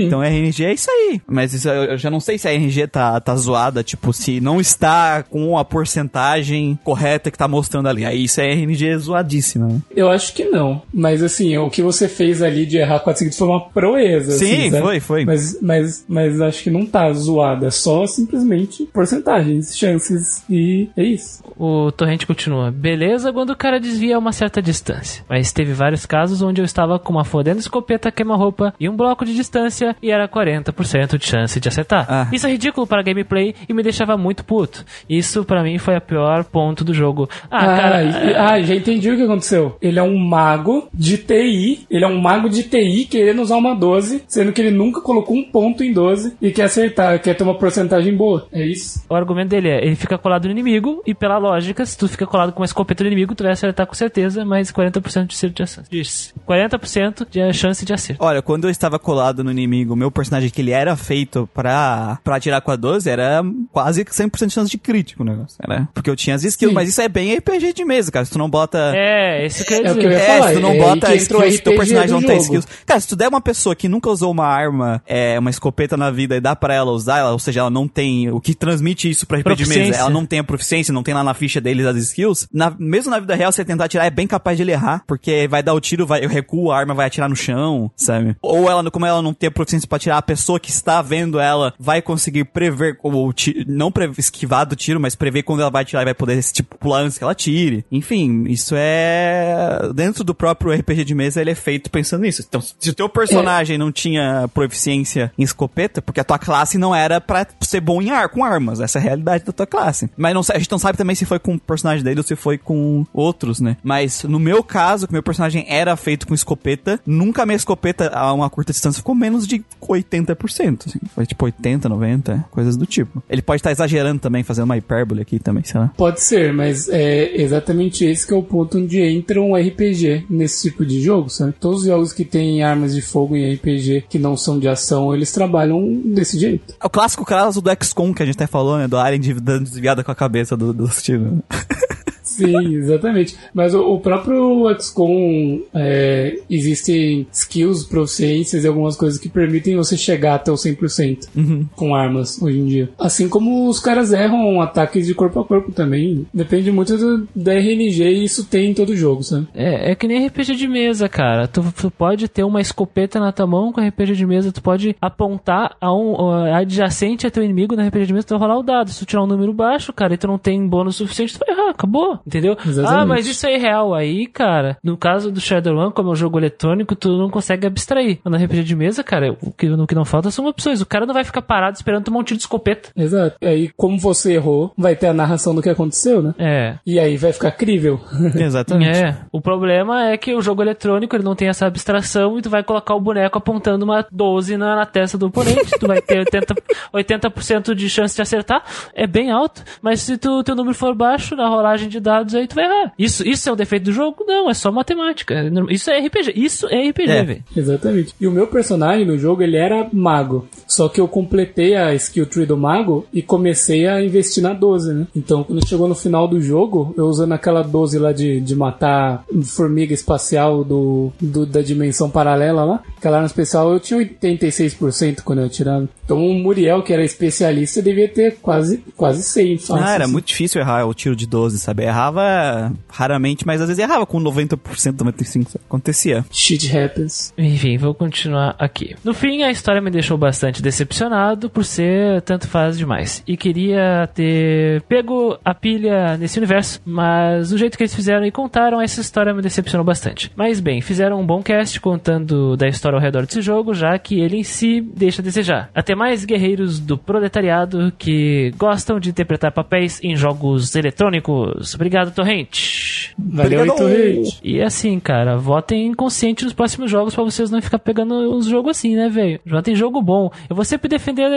[0.06, 1.20] Então RNG é isso aí.
[1.26, 4.40] Mas isso, eu eu já não sei se a RNG tá, tá zoada, tipo, se
[4.40, 8.04] não está com a porcentagem correta que tá mostrando ali.
[8.04, 9.80] Aí isso é RNG zoadíssima, né?
[9.94, 10.82] Eu acho que não.
[10.92, 14.32] Mas assim, o que você fez ali de errar 4 seguidos foi uma proeza.
[14.32, 15.24] Sim, assim, foi, foi.
[15.24, 17.66] Mas, mas, mas acho que não tá zoada.
[17.66, 21.42] É só simplesmente porcentagens, chances e é isso.
[21.56, 22.70] O torrente continua.
[22.70, 25.24] Beleza quando o cara desvia a uma certa distância.
[25.28, 29.24] Mas teve vários casos onde eu estava com uma fodendo escopeta queima-roupa e um bloco
[29.24, 32.06] de distância e era 40% de chance de acertar.
[32.08, 32.28] Ah.
[32.32, 34.84] Isso é ridículo para gameplay e me deixava muito puto.
[35.08, 37.28] Isso pra mim foi a pior ponto do jogo.
[37.50, 38.02] Ah, Ah, cara.
[38.04, 39.76] e- ah, já entendi o que aconteceu.
[39.82, 41.77] Ele é um mago de TI.
[41.90, 45.36] Ele é um mago de TI querendo usar uma 12, sendo que ele nunca colocou
[45.36, 48.46] um ponto em 12 e quer acertar, quer ter uma porcentagem boa.
[48.52, 49.02] É isso?
[49.08, 52.26] O argumento dele é, ele fica colado no inimigo, e pela lógica, se tu fica
[52.26, 55.54] colado com uma escopeta no inimigo, tu vai acertar com certeza, mas 40% de acerto
[55.54, 55.80] de chance.
[55.92, 56.34] Isso.
[56.46, 58.24] 40% de chance de acerto.
[58.24, 62.18] Olha, quando eu estava colado no inimigo, o meu personagem que ele era feito pra,
[62.22, 65.56] pra atirar com a 12 era quase 100% de chance de crítico o negócio.
[65.62, 66.74] Era, porque eu tinha as skills, Sim.
[66.74, 68.24] mas isso é bem RPG de mesa, cara.
[68.24, 68.92] Se tu não bota.
[68.94, 70.00] É, isso quer É o dizer.
[70.00, 70.48] que eu ia É, falar.
[70.48, 72.42] se tu não é bota que skills teu personagem não tem jogo.
[72.42, 72.66] skills.
[72.86, 76.10] Cara, se tu der uma pessoa que nunca usou uma arma, é, uma escopeta na
[76.10, 79.08] vida e dá pra ela usar, ela, ou seja, ela não tem o que transmite
[79.10, 81.86] isso pra RPG de ela não tem a proficiência, não tem lá na ficha deles
[81.86, 84.72] as skills, na- mesmo na vida real, você tentar atirar é bem capaz de ele
[84.72, 87.90] errar, porque vai dar o tiro, vai, eu recuo, a arma vai atirar no chão,
[87.96, 88.36] sabe?
[88.42, 91.38] Ou ela, como ela não tem a proficiência pra atirar, a pessoa que está vendo
[91.40, 95.70] ela vai conseguir prever, ou ti- não pre- esquivar do tiro, mas prever quando ela
[95.70, 97.84] vai atirar e vai poder, tipo, pular antes que ela tire.
[97.90, 99.80] Enfim, isso é...
[99.94, 102.44] Dentro do próprio RPG de mesa, ele é feito pensando nisso.
[102.46, 106.94] Então, se o teu personagem não tinha proficiência em escopeta, porque a tua classe não
[106.94, 108.80] era pra ser bom em ar, com armas.
[108.80, 110.10] Essa é a realidade da tua classe.
[110.16, 112.36] Mas não, a gente não sabe também se foi com o personagem dele ou se
[112.36, 113.76] foi com outros, né?
[113.82, 118.32] Mas no meu caso, que meu personagem era feito com escopeta, nunca minha escopeta a
[118.32, 120.86] uma curta distância ficou menos de 80%.
[120.86, 120.98] Assim.
[121.14, 123.22] Foi tipo 80, 90, coisas do tipo.
[123.28, 125.92] Ele pode estar exagerando também, fazendo uma hipérbole aqui também, sei lá.
[125.96, 130.68] Pode ser, mas é exatamente esse que é o ponto onde entra um RPG nesse
[130.68, 131.47] tipo de jogo, sabe?
[131.58, 135.14] Todos os jogos que têm armas de fogo em RPG que não são de ação,
[135.14, 136.74] eles trabalham desse jeito.
[136.80, 138.86] É o clássico caso do XCOM que a gente até falou, né?
[138.88, 141.38] Do Alien dando desviada com a cabeça do- dos tiros.
[142.28, 143.36] Sim, exatamente.
[143.54, 149.96] Mas o, o próprio XCOM é, existem skills, proficiências e algumas coisas que permitem você
[149.96, 152.90] chegar até o 100% com armas hoje em dia.
[152.98, 156.26] Assim como os caras erram ataques de corpo a corpo também.
[156.32, 159.48] Depende muito do, da RNG e isso tem em todo jogo, sabe?
[159.54, 161.48] É, é que nem RPG de mesa, cara.
[161.48, 164.96] Tu, tu pode ter uma escopeta na tua mão com RPG de mesa, tu pode
[165.00, 168.58] apontar a um a adjacente a teu inimigo no RPG de mesa, tu vai rolar
[168.58, 168.90] o dado.
[168.90, 171.54] Se tu tirar um número baixo, cara, e tu não tem bônus suficiente, tu vai
[171.54, 172.17] errar, acabou.
[172.26, 172.56] Entendeu?
[172.64, 173.02] Exatamente.
[173.02, 173.94] Ah, mas isso é irreal.
[173.94, 178.18] Aí, cara, no caso do Shadowrun, como é um jogo eletrônico, tu não consegue abstrair.
[178.24, 180.80] Mas no RPG de mesa, cara, o que, o que não falta são opções.
[180.80, 182.90] O cara não vai ficar parado esperando tomar um tiro de escopeta.
[182.96, 183.36] Exato.
[183.42, 186.34] Aí, como você errou, vai ter a narração do que aconteceu, né?
[186.38, 186.78] É.
[186.86, 188.00] E aí vai ficar crível.
[188.34, 188.98] Exatamente.
[188.98, 192.50] É, o problema é que o jogo eletrônico ele não tem essa abstração e tu
[192.50, 196.24] vai colocar o boneco apontando uma 12 na, na testa do oponente, tu vai ter
[196.24, 196.56] 80%,
[196.94, 198.62] 80% de chance de acertar,
[198.94, 202.46] é bem alto, mas se tu, teu número for baixo na rolagem de dados aí
[202.46, 202.92] tu vai errar.
[202.98, 204.24] Isso, isso é o defeito do jogo?
[204.26, 205.34] Não, é só matemática.
[205.70, 207.24] Isso é RPG, isso é RPG, É.
[207.24, 207.44] velho.
[207.56, 208.14] Exatamente.
[208.20, 210.46] E o meu personagem no jogo, ele era mago.
[210.66, 214.92] Só que eu completei a skill tree do mago e comecei a investir na 12,
[214.92, 215.06] né?
[215.14, 219.24] Então, quando chegou no final do jogo, eu usando aquela 12 lá de, de matar
[219.44, 225.40] formiga espacial do, do- da dimensão paralela lá, aquela arma especial, eu tinha 86% quando
[225.40, 225.88] eu atirava.
[226.04, 229.58] Então, o Muriel, que era especialista, devia ter quase, quase 100.
[229.58, 230.12] fácil, Ah, era assim.
[230.12, 231.84] muito difícil errar o tiro de 12, sabe?
[231.88, 235.48] Errava raramente, mas às vezes errava com 90%, 95%.
[235.48, 235.64] sabe?
[235.66, 236.24] Acontecia.
[236.30, 237.32] Shit happens.
[237.36, 238.94] Enfim, vou continuar aqui.
[239.04, 243.22] No fim, a história me deixou bastante decepcionado por ser tanto faz demais.
[243.26, 248.30] E queria ter pego a pilha nesse universo, mas do jeito que eles fizeram e
[248.30, 250.30] contaram, essa história me decepcionou bastante.
[250.36, 254.20] Mas bem, fizeram um bom cast contando da história ao redor desse jogo, já que
[254.20, 255.70] ele em si deixa a desejar.
[255.74, 261.76] Até mais guerreiros do proletariado que gostam de interpretar papéis em jogos eletrônicos.
[261.78, 263.14] Obrigado, Torrente.
[263.16, 263.76] Valeu, Obrigado.
[263.76, 264.40] Itorrente.
[264.42, 268.72] E assim, cara, votem consciente nos próximos jogos pra vocês não ficar pegando uns jogos
[268.72, 269.38] assim, né, velho?
[269.46, 270.28] Já tem jogo bom.
[270.50, 271.30] Eu vou sempre defender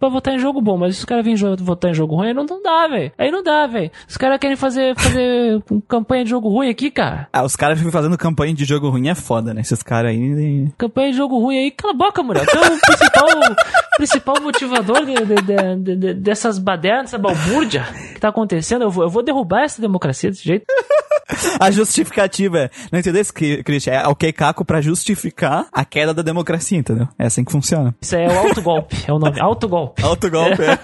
[0.00, 2.26] pra votar em jogo bom, mas se os caras virem jo- votar em jogo ruim,
[2.28, 3.12] aí não, não dá, velho.
[3.16, 3.90] Aí não dá, velho.
[4.08, 7.28] Os caras querem fazer, fazer campanha de jogo ruim aqui, cara.
[7.32, 9.60] Ah, os caras ficam fazendo campanha de jogo ruim é foda, né?
[9.60, 10.68] Esses caras aí.
[10.76, 12.44] Campanha de jogo ruim aí, cala a boca, mulher.
[12.46, 13.56] Tu é o principal,
[13.96, 18.82] principal motivador de- de- de- de- de- dessas badernas, dessa balbúrdia que tá acontecendo.
[18.82, 20.64] Eu vou, eu vou derrubar essa democracia desse jeito.
[21.58, 22.70] A justificativa é.
[22.92, 23.94] Não entendeu isso, Christian?
[23.94, 27.08] É o Keikaku pra justificar a queda da democracia, entendeu?
[27.18, 27.94] É assim que funciona.
[28.00, 29.40] Isso é o autogolpe, é o nome.
[29.40, 30.02] Autogolpe.
[30.02, 30.78] Autogolpe, é.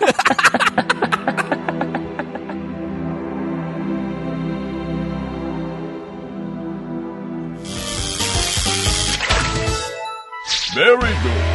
[10.74, 11.49] Very good.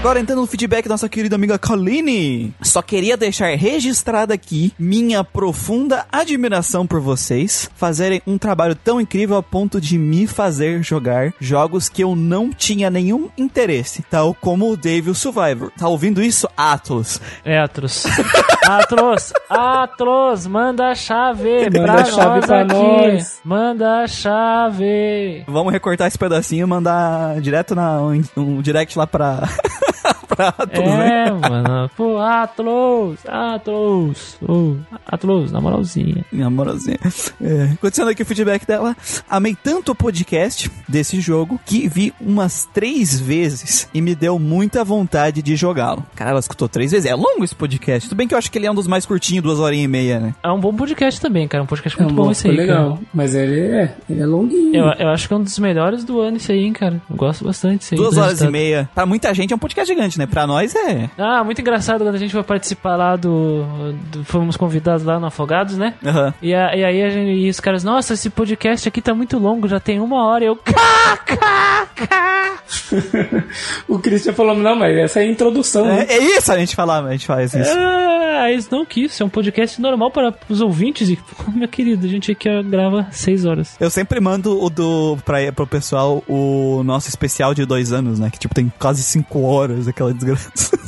[0.00, 2.54] Agora entrando no feedback da nossa querida amiga Colleen.
[2.62, 9.36] Só queria deixar registrada aqui minha profunda admiração por vocês fazerem um trabalho tão incrível
[9.36, 14.70] a ponto de me fazer jogar jogos que eu não tinha nenhum interesse, tal como
[14.72, 15.70] o Devil Survivor.
[15.78, 17.20] Tá ouvindo isso, Atlas?
[17.44, 18.04] É, Atros.
[18.66, 22.72] Atros, Atros, manda a chave Manda pra a chave nós pra aqui.
[22.72, 23.40] nós.
[23.44, 25.44] Manda a chave.
[25.46, 29.48] Vamos recortar esse pedacinho e mandar direto na, um, um direct lá pra,
[30.34, 31.24] pra Atlas, né?
[31.26, 31.90] É, mano.
[31.96, 34.38] Pô, Atlas, Atlas.
[34.46, 36.24] Ô, Atlas, na moralzinha.
[36.32, 36.98] Minha moralzinha.
[37.40, 37.74] É.
[37.80, 38.96] Continuando aqui o feedback dela.
[39.28, 44.84] Amei tanto o podcast desse jogo que vi umas três vezes e me deu muita
[44.84, 46.04] vontade de jogá-lo.
[46.14, 47.10] Cara, ela escutou três vezes.
[47.10, 48.08] É longo esse podcast.
[48.08, 49.88] Tudo bem que eu acho que ele é um dos mais curtinhos, duas horinhas e
[49.88, 50.34] meia, né?
[50.42, 51.62] É um bom podcast também, cara.
[51.64, 52.94] Um podcast É muito um bom bom, esse aí, legal.
[52.94, 53.00] cara.
[53.12, 54.74] Mas ele é, ele é longuinho.
[54.74, 57.00] Eu, eu acho que é um dos melhores do ano esse aí, hein, cara.
[57.10, 57.98] Eu gosto bastante desse aí.
[58.00, 58.52] Duas horas e resultado.
[58.52, 58.88] meia.
[58.94, 60.26] Pra muita gente é um podcast gigante, né?
[60.26, 61.10] Pra nós é.
[61.18, 63.64] Ah, muito engraçado quando a gente foi participar lá do.
[64.10, 65.94] do- fomos convidados lá no Afogados, né?
[66.04, 66.34] Aham.
[66.42, 69.38] E, a- e aí a gente, e os caras, nossa, esse podcast aqui tá muito
[69.38, 70.44] longo, já tem uma hora.
[70.44, 72.58] E eu, cá, cá, cá.
[73.88, 76.06] O Christian falou, não, mas essa é a introdução, né?
[76.08, 77.70] É, é isso a gente falar, a gente faz isso.
[77.76, 81.08] Ah, eles não quis, é um podcast normal para os ouvintes.
[81.08, 81.18] E,
[81.54, 83.76] meu querido, a gente aqui grava seis horas.
[83.80, 88.30] Eu sempre mando o do pra, pro pessoal o nosso especial de dois anos, né?
[88.30, 90.78] Que tipo tem quase cinco horas aquela desgraça.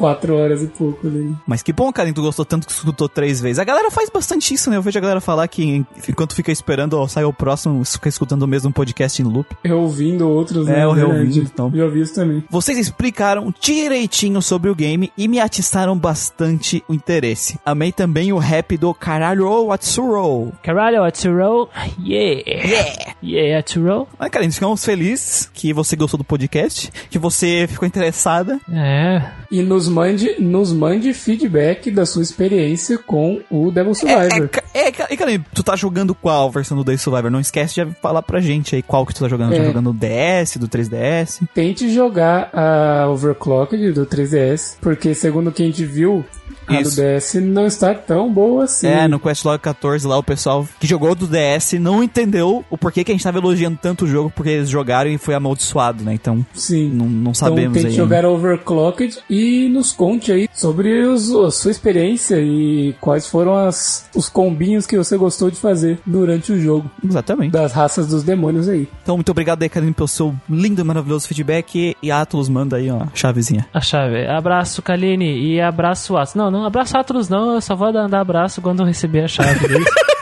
[0.00, 1.34] Quatro horas e pouco ali.
[1.46, 3.58] Mas que bom, cara, tu gostou tanto que escutou três vezes.
[3.58, 4.76] A galera faz bastante isso, né?
[4.76, 8.42] Eu vejo a galera falar que enquanto fica esperando ó, sair o próximo, fica escutando
[8.42, 9.54] o mesmo podcast em loop.
[9.62, 10.84] Eu ouvindo outros, É, né?
[10.84, 11.16] eu Verdade.
[11.18, 11.70] reouvindo, então.
[11.74, 12.42] Já ouvi isso também.
[12.50, 17.58] Vocês explicaram direitinho sobre o game e me atiçaram bastante o interesse.
[17.64, 20.52] Amei também o rap do Caralho Atsuro.
[20.62, 21.68] Caralho, Atsuro.
[22.02, 22.42] Yeah.
[22.46, 23.14] Yeah.
[23.22, 24.08] Yeah, Atsuro.
[24.18, 28.58] Mas, cara, ficamos felizes que você gostou do podcast, que você ficou interessada.
[28.72, 29.22] É.
[29.50, 34.50] E nos mande, nos mande feedback da sua experiência com o Devil É, Survivor.
[34.72, 37.30] é, ca- e, cara, tu tá jogando qual versão do Day Survivor?
[37.30, 39.50] Não esquece de falar pra gente aí qual que tu tá jogando.
[39.50, 39.64] Tá É.
[39.66, 41.40] jogando o DS, do 3DS?
[41.52, 46.24] Tente jogar a Overclocked do 3DS, porque segundo quem a gente viu,
[46.66, 46.96] a Isso.
[46.96, 48.86] do DS não está tão boa assim.
[48.86, 53.02] É, no Questlog 14 lá, o pessoal que jogou do DS não entendeu o porquê
[53.02, 56.14] que a gente tava elogiando tanto o jogo, porque eles jogaram e foi amaldiçoado, né?
[56.14, 56.88] Então, Sim.
[56.90, 57.92] não, não Então sabemos tente aí.
[57.94, 63.54] jogar a Overclocked e nos conte aí sobre os- a sua experiência e quais foram
[63.56, 67.50] as, os combinhos que você gostou de fazer durante o jogo Exatamente.
[67.52, 68.86] das raças dos demônios aí.
[69.02, 71.96] Então, muito obrigado aí, Karine, pelo seu lindo e maravilhoso feedback.
[72.02, 73.66] E Atlas manda aí, ó, a chavezinha.
[73.72, 74.26] A chave.
[74.26, 75.38] Abraço, Kaline.
[75.40, 76.34] E abraço, Atlas.
[76.34, 77.54] Não, não abraço Atlas, não.
[77.54, 79.84] Eu só vou dar abraço quando eu receber a chave dele.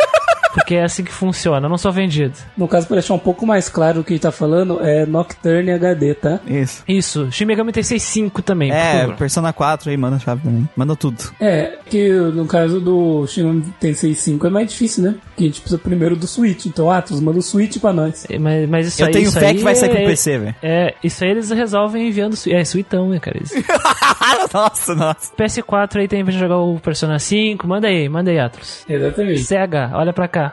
[0.59, 1.66] Porque é assim que funciona.
[1.66, 2.35] Eu não sou vendido.
[2.57, 5.07] No caso, para deixar um pouco mais claro o que a gente tá falando, é
[5.07, 6.40] Nocturne HD, tá?
[6.47, 6.83] Isso.
[6.87, 7.31] Isso.
[7.33, 9.07] Shin Megami Tensei 5 também, É.
[9.14, 10.68] Persona 4 aí, manda a chave também.
[10.77, 11.16] Manda tudo.
[11.40, 15.14] É, que no caso do Shin Tensei 5 é mais difícil, né?
[15.29, 16.66] Porque a gente precisa primeiro do Switch.
[16.66, 18.27] Então, Atos, manda o Switch pra nós.
[18.29, 20.07] É, Mas, mas isso Eu aí, tenho isso fé aí que vai sair pro é-
[20.07, 20.55] PC, velho.
[20.62, 22.35] É, isso aí eles resolvem enviando.
[22.49, 23.38] É, suitão, né, cara?
[23.42, 23.55] Isso.
[24.53, 25.33] nossa, nossa.
[25.37, 27.66] PS4 aí tem pra jogar o Persona 5.
[27.66, 28.85] Manda aí, manda aí, Atlas.
[28.88, 29.42] Exatamente.
[29.44, 30.48] Sega, olha pra cá.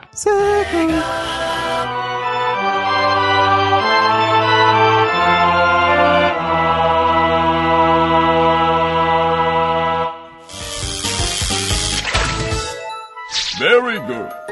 [13.58, 14.45] Very good.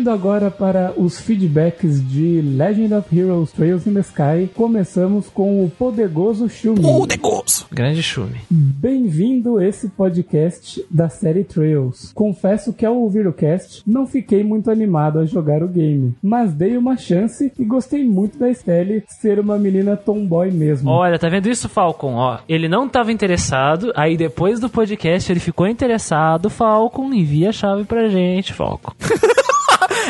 [0.00, 5.62] Indo agora para os feedbacks de Legend of Heroes Trails in the Sky, começamos com
[5.62, 6.80] o poderoso Shumi.
[6.82, 7.66] O negócio.
[7.70, 8.40] Grande chume.
[8.50, 12.12] Bem-vindo esse podcast da série Trails.
[12.14, 16.54] Confesso que ao ouvir o cast, não fiquei muito animado a jogar o game, mas
[16.54, 20.88] dei uma chance e gostei muito da Estelle ser uma menina tomboy mesmo.
[20.88, 22.14] Olha, tá vendo isso, Falcon?
[22.14, 26.48] Ó, ele não tava interessado, aí depois do podcast ele ficou interessado.
[26.48, 28.94] Falcon, envia a chave pra gente, Falcon.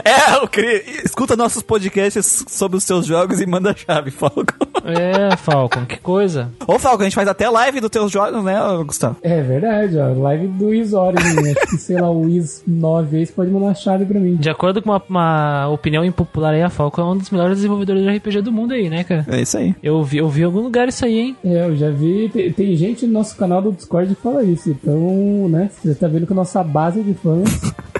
[0.05, 0.83] É, eu queria...
[1.05, 4.45] Escuta nossos podcasts sobre os seus jogos e manda a chave, Falcon.
[4.85, 6.51] É, Falcon, que coisa.
[6.67, 9.17] Ô, Falcon, a gente faz até live dos teus jogos, né, Gustavo?
[9.23, 10.13] É verdade, ó.
[10.21, 11.51] Live do Is Origin.
[11.51, 14.37] Acho que, sei lá, o Is 9 aí, você pode mandar a chave pra mim.
[14.37, 18.03] De acordo com uma, uma opinião impopular aí, a Falcon é um dos melhores desenvolvedores
[18.03, 19.25] de RPG do mundo aí, né, cara?
[19.29, 19.75] É isso aí.
[19.83, 21.37] Eu vi, eu vi em algum lugar isso aí, hein?
[21.45, 22.29] É, eu já vi.
[22.33, 24.71] Tem, tem gente no nosso canal do Discord que fala isso.
[24.71, 25.71] Então, né?
[25.83, 27.73] Você tá vendo que a nossa base de fãs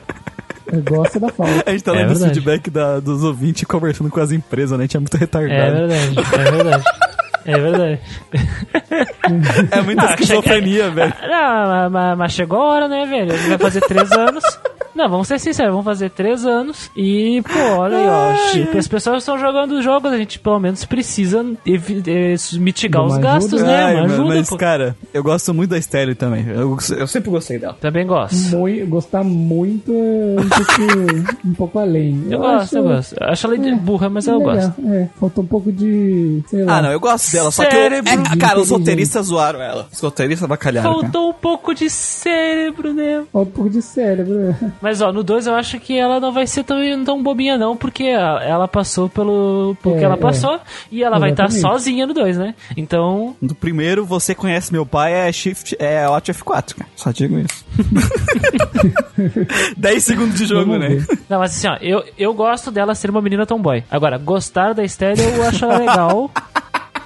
[0.79, 1.63] gosta da fala.
[1.67, 4.85] A gente tá É lendo feedback da- dos ouvintes conversando com as empresas, né?
[4.85, 5.77] A gente é muito É retardado.
[5.89, 6.85] verdade, é verdade.
[7.47, 8.01] É verdade.
[9.71, 11.13] É, muita Ah, esquizofrenia, velho.
[11.23, 13.33] Não, mas, mas- mas chegou a hora, né, velho?
[13.33, 14.45] Ele vai fazer três anos.
[14.95, 16.91] Não, vamos ser sinceros, vamos fazer três anos.
[16.97, 18.53] E, pô, olha aí, ó.
[18.53, 23.17] tipo, As pessoas estão jogando os jogos, a gente pelo menos precisa eh, mitigar os
[23.19, 23.71] gastos, ajuda.
[23.71, 23.85] né?
[23.85, 24.57] Ai, ajuda, mas, pô.
[24.57, 26.47] cara, eu gosto muito da Estelle também.
[26.49, 27.77] Eu, eu sempre gostei dela.
[27.81, 28.37] Também gosto.
[28.89, 32.25] Gostar muito é um pouco, um pouco além.
[32.31, 33.17] Eu, gosto, eu gosto.
[33.21, 34.75] Eu acho ela de É, burra, mas eu legal, gosto.
[34.89, 36.43] É, faltou um pouco de.
[36.49, 36.79] Sei lá.
[36.79, 37.75] Ah, não, eu gosto dela, só que.
[37.75, 39.87] eu- Cérebro é, cara, os roteiristas zoaram ela.
[39.93, 40.91] Os roteiristas bacalharam.
[40.91, 41.03] cara.
[41.03, 43.23] Faltou um pouco de cérebro, né?
[43.33, 44.55] Falta um pouco de cérebro.
[44.81, 47.77] Mas ó, no 2 eu acho que ela não vai ser tão, tão bobinha, não,
[47.77, 49.77] porque ela passou pelo.
[49.83, 50.19] pelo que É, ela é.
[50.19, 50.59] passou
[50.91, 51.79] e ela vai estar Exatamente.
[51.79, 52.55] sozinha no 2, né?
[52.77, 53.37] Então.
[53.41, 56.91] Do primeiro, você conhece meu pai, é Shift, é Alt F4, cara.
[56.97, 57.65] Só digo isso.
[59.77, 61.05] 10 segundos de jogo, né?
[61.29, 63.85] Não, mas assim, ó, eu, eu gosto dela ser uma menina tomboy.
[63.91, 66.31] Agora, gostar da Estelle eu acho ela legal.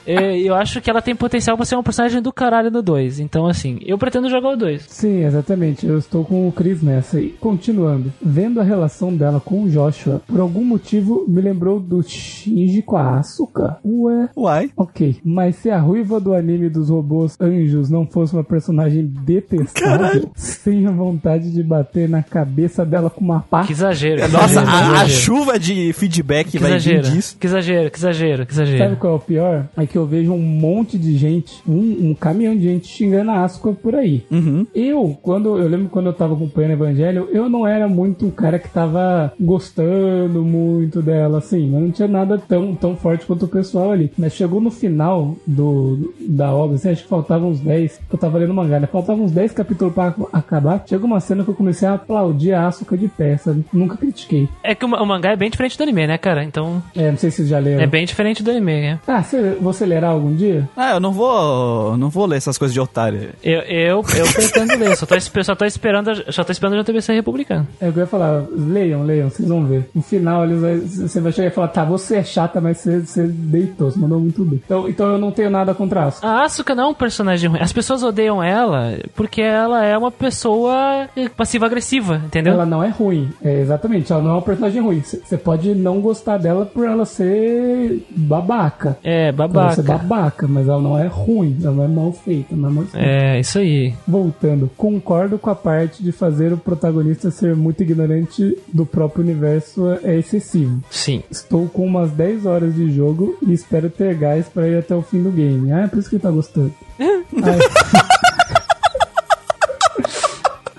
[0.07, 3.21] É, Eu acho que ela tem potencial pra ser um personagem do caralho no 2.
[3.21, 4.83] Então, assim, eu pretendo jogar o 2.
[4.89, 5.87] Sim, exatamente.
[5.87, 7.31] Eu estou com o Chris nessa aí.
[7.41, 8.13] Continuando.
[8.23, 12.97] Vendo a relação dela com o Joshua, por algum motivo me lembrou do Shinji com
[12.97, 13.79] a Asuka.
[13.85, 14.29] Ué.
[14.37, 14.71] Uai.
[14.77, 20.31] Ok, mas se a ruiva do anime dos robôs anjos não fosse uma personagem detestável,
[20.65, 23.65] tenho vontade de bater na cabeça dela com uma pá.
[23.65, 24.23] Que exagero.
[24.23, 25.21] que Nossa, exagero, a, a exagero.
[25.21, 27.37] chuva de feedback Que vai vir exagero, disso.
[27.39, 28.97] que exagero, que exagero, que Sabe exagero.
[28.97, 29.67] qual é o pior?
[29.77, 33.45] É que eu vejo um monte de gente, um, um caminhão de gente xingando a
[33.45, 34.25] Asuka por aí.
[34.29, 34.67] Uhum.
[34.75, 38.31] Eu, quando eu lembro quando eu tava acompanhando o Evangelho, eu não era muito um
[38.33, 43.45] cara que tava gostando muito dela, assim, mas não tinha nada tão, tão forte quanto
[43.45, 44.11] o pessoal ali.
[44.19, 48.39] Mas chegou no final do, da obra, assim, acho que faltavam uns 10, eu tava
[48.39, 48.89] lendo mangá, né?
[48.89, 50.83] Faltavam uns 10 capítulos pra acabar.
[50.89, 53.65] Chegou uma cena que eu comecei a aplaudir a Asuka de pé, sabe?
[53.73, 54.49] Nunca critiquei.
[54.61, 56.43] É que o o mangá é bem diferente do anime, né, cara?
[56.43, 57.83] Então, É, não sei se vocês já leram.
[57.83, 59.01] é bem diferente do anime, né?
[59.07, 60.69] Ah, você, você lerá algum dia?
[60.77, 61.97] Ah, eu não vou.
[61.97, 63.31] Não vou ler essas coisas de otário.
[63.43, 66.83] Eu, eu, eu pretendo ler, só tô, só tô esperando, a- só tô esperando a
[66.83, 67.67] JTB ser republicano.
[67.81, 69.89] É o que eu ia falar, leiam, leiam, vocês vão ver.
[69.95, 73.01] No final, eles vai- você vai chegar e falar, tá, você é chata, mas você,
[73.01, 74.61] você deitou, você mandou muito bem.
[74.65, 76.27] Então, então eu não tenho nada contra a Asuka.
[76.27, 77.61] A Asuka não é um personagem ruim.
[77.61, 82.53] As pessoas odeiam ela porque ela é uma pessoa passiva-agressiva, entendeu?
[82.55, 85.01] Ela não é ruim, é, exatamente, ela não é um personagem ruim.
[85.03, 88.97] Você pode não gostar dela por ela ser babaca.
[89.03, 89.31] É,
[89.75, 90.09] Por ela ser babaca.
[90.09, 93.07] babaca, mas ela não é ruim, ela não é mal feita, não é mal feita.
[93.07, 93.95] É, isso aí.
[94.07, 99.99] Voltando, concordo com a parte de fazer o protagonista ser muito ignorante do próprio universo
[100.03, 100.81] é excessivo.
[100.91, 101.23] Sim.
[101.31, 105.03] Estou com umas 10 horas de jogo e espero ter gás pra ir até o
[105.03, 105.73] fim do game.
[105.73, 106.73] Ah, é por isso que ele tá gostando.
[106.99, 108.21] Ai.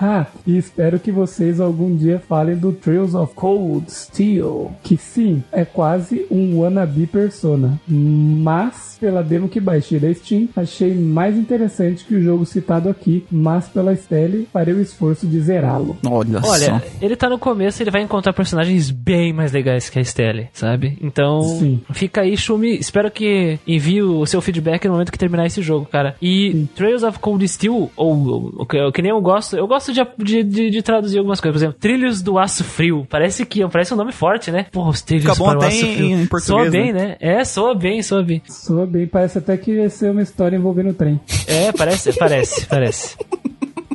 [0.08, 5.44] Ah, e espero que vocês algum dia falem do Trails of Cold Steel, que sim,
[5.52, 12.06] é quase um wannabe persona, mas pela demo que baixei da Steam, achei mais interessante
[12.06, 15.98] que o jogo citado aqui, mas pela Stelle, farei o esforço de zerá-lo.
[16.06, 16.82] Olha, Olha, só.
[17.02, 21.00] ele tá no começo, ele vai encontrar personagens bem mais legais que a Estelle, sabe?
[21.02, 21.82] Então, Sim.
[21.94, 22.78] fica aí, Shumi.
[22.78, 26.16] Espero que envie o seu feedback no momento que terminar esse jogo, cara.
[26.22, 29.95] E Trails of Cold Steel, ou o que, o que nem eu gosto, eu gosto
[29.96, 31.56] de, de, de- de traduzir algumas coisas.
[31.56, 33.08] Por exemplo, Trilhos do Aço Frio.
[33.10, 34.66] Parece que parece um nome forte, né?
[34.72, 36.08] Porra, os Trilhos Fica bom para o até Aço em- Frio.
[36.22, 37.08] em português, soa bem, né?
[37.08, 37.18] né?
[37.20, 38.42] É, soa bem, soa bem.
[38.48, 41.20] Soa bem, parece até que ia ser uma história envolvendo o trem.
[41.48, 43.18] É, parece, parece, parece.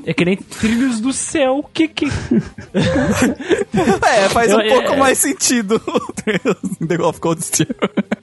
[0.06, 1.62] É que nem Trilhos do Céu.
[1.74, 2.06] Que que...
[2.72, 5.80] É, faz um Eu- pouco é- mais sentido
[6.86, 7.68] The Golf Cold Steel.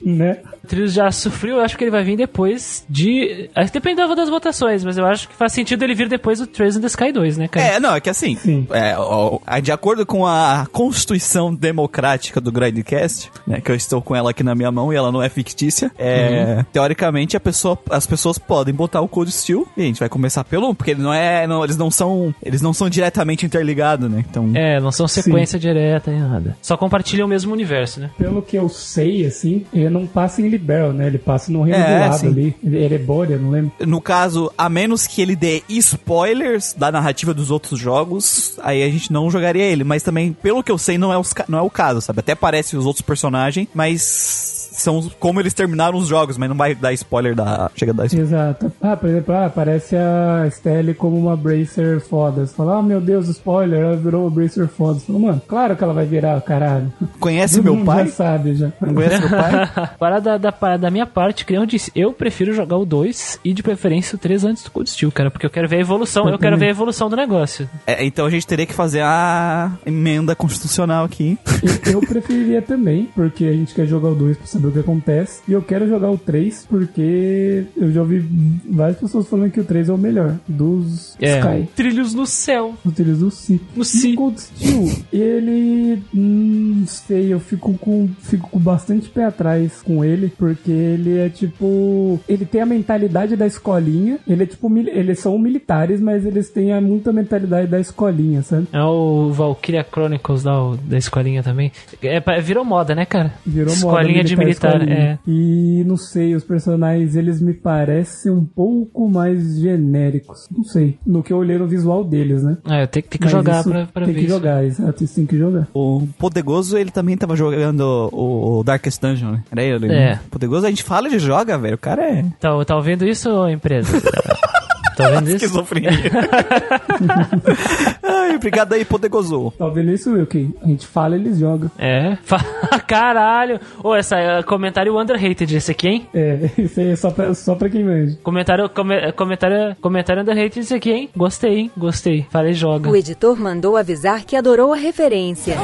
[0.08, 0.38] Né?
[0.66, 3.48] Trilhos já sofreu, eu acho que ele vai vir depois de.
[3.54, 6.46] Acho que depende das votações, mas eu acho que faz sentido ele vir depois do
[6.46, 7.66] Trails in the Sky 2, né, cara?
[7.66, 8.66] É, não, é que assim, Sim.
[8.70, 14.14] é, ó, de acordo com a Constituição Democrática do Grindcast, né, que eu estou com
[14.14, 18.06] ela aqui na minha mão e ela não é fictícia, é, teoricamente a pessoa, as
[18.06, 21.02] pessoas podem botar o Cold Steel e a gente vai começar pelo 1, porque ele
[21.02, 24.24] não é, não, eles não são, eles não são diretamente interligados, né?
[24.28, 26.56] Então, É, não são sequência direta nem nada.
[26.62, 28.10] Só compartilham o mesmo universo, né?
[28.18, 31.06] Pelo que eu sei, assim, ele não passa em Liberal, né?
[31.06, 32.26] Ele passa no reino É, do lado sim.
[32.28, 32.56] ali.
[32.64, 33.72] Ele, Erebória, não lembro.
[33.86, 38.88] no caso, a menos que ele dê spoilers da narrativa dos outros jogos, aí a
[38.90, 39.84] gente não jogaria ele.
[39.84, 42.20] Mas também, pelo que eu sei, não é, os não é o caso, sabe?
[42.20, 46.74] Até parece os outros personagens, mas são como eles terminaram os jogos, mas não vai
[46.74, 47.70] dar spoiler da.
[47.74, 48.26] Chega a dar spoiler.
[48.26, 48.72] Exato.
[48.80, 52.46] Ah, por exemplo, ah, aparece a Stelle como uma Bracer foda.
[52.46, 54.98] Você fala, ah, meu Deus, spoiler, ela virou uma Bracer foda.
[54.98, 56.92] Você fala, mano, claro que ela vai virar, caralho.
[57.18, 58.06] Conhece Todo meu pai?
[58.06, 58.70] já sabe, já.
[58.70, 59.70] Conhece meu pai?
[59.98, 63.40] Para da, da, da minha parte, que nem eu disse, eu prefiro jogar o 2
[63.44, 65.80] e de preferência o 3 antes do Cold Steel, cara, porque eu quero ver a
[65.80, 67.68] evolução, eu, Eu quero ver a evolução do negócio.
[67.86, 71.38] É, então a gente teria que fazer a emenda constitucional aqui.
[71.86, 74.78] Eu, eu preferiria também, porque a gente quer jogar o 2 pra saber o que
[74.80, 75.42] acontece.
[75.48, 78.20] E eu quero jogar o 3 porque eu já ouvi
[78.68, 81.68] várias pessoas falando que o 3 é o melhor dos Sky.
[81.74, 82.74] Trilhos no céu.
[82.84, 83.60] Os trilhos do Si.
[83.74, 84.10] No Si.
[84.10, 86.02] E o Cold Steel, ele.
[86.14, 91.28] Hum, sei, eu fico com, fico com bastante pé atrás com ele, porque ele é
[91.28, 92.20] tipo.
[92.28, 94.18] Ele tem a mentalidade da escolinha.
[94.26, 94.68] Ele é tipo.
[94.78, 98.68] Eles são militares, mas eles têm a muita mentalidade da escolinha, sabe?
[98.72, 100.52] É o Valkyria Chronicles da,
[100.82, 101.72] da escolinha também.
[102.02, 103.32] É, virou moda, né, cara?
[103.46, 105.18] Virou moda Escolinha de militar é.
[105.26, 110.46] E não sei, os personagens eles me parecem um pouco mais genéricos.
[110.50, 110.98] Não sei.
[111.06, 112.56] No que eu olhei no visual deles, né?
[112.68, 114.34] É, eu tenho, que- Mas jogar isso pra, pra Tem ver que isso.
[114.34, 115.68] jogar, exato, isso tem que jogar.
[115.74, 117.80] O Podegoso, ele também tava jogando
[118.12, 119.42] o, o Darkest Dungeon, né?
[119.50, 119.86] Era ele.
[119.86, 119.88] É.
[119.90, 120.20] né?
[120.26, 121.74] O Podegoso, a gente fala, ele joga, velho.
[121.74, 123.88] O cara é Tá, tá ouvindo isso, ô, empresa?
[125.02, 125.36] tá ouvindo isso?
[125.36, 125.90] esquizofrenia.
[128.02, 129.52] Ai, obrigado aí, Podegoso.
[129.58, 130.54] Tá vendo isso, Wilkin?
[130.62, 131.70] A gente fala, eles jogam.
[131.78, 132.16] É.
[132.24, 132.44] Fa-
[132.86, 133.60] Caralho.
[133.82, 136.06] Ô, essa é comentário underrated esse aqui, hein?
[136.14, 138.18] É, isso aí é só pra, só pra quem manja.
[138.22, 141.10] Comentário, come- comentário, comentário underrated esse aqui, hein?
[141.16, 141.70] Gostei, hein?
[141.76, 142.26] Gostei.
[142.30, 142.88] Falei joga.
[142.90, 145.56] O editor mandou avisar que adorou a referência.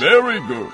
[0.00, 0.72] Very good.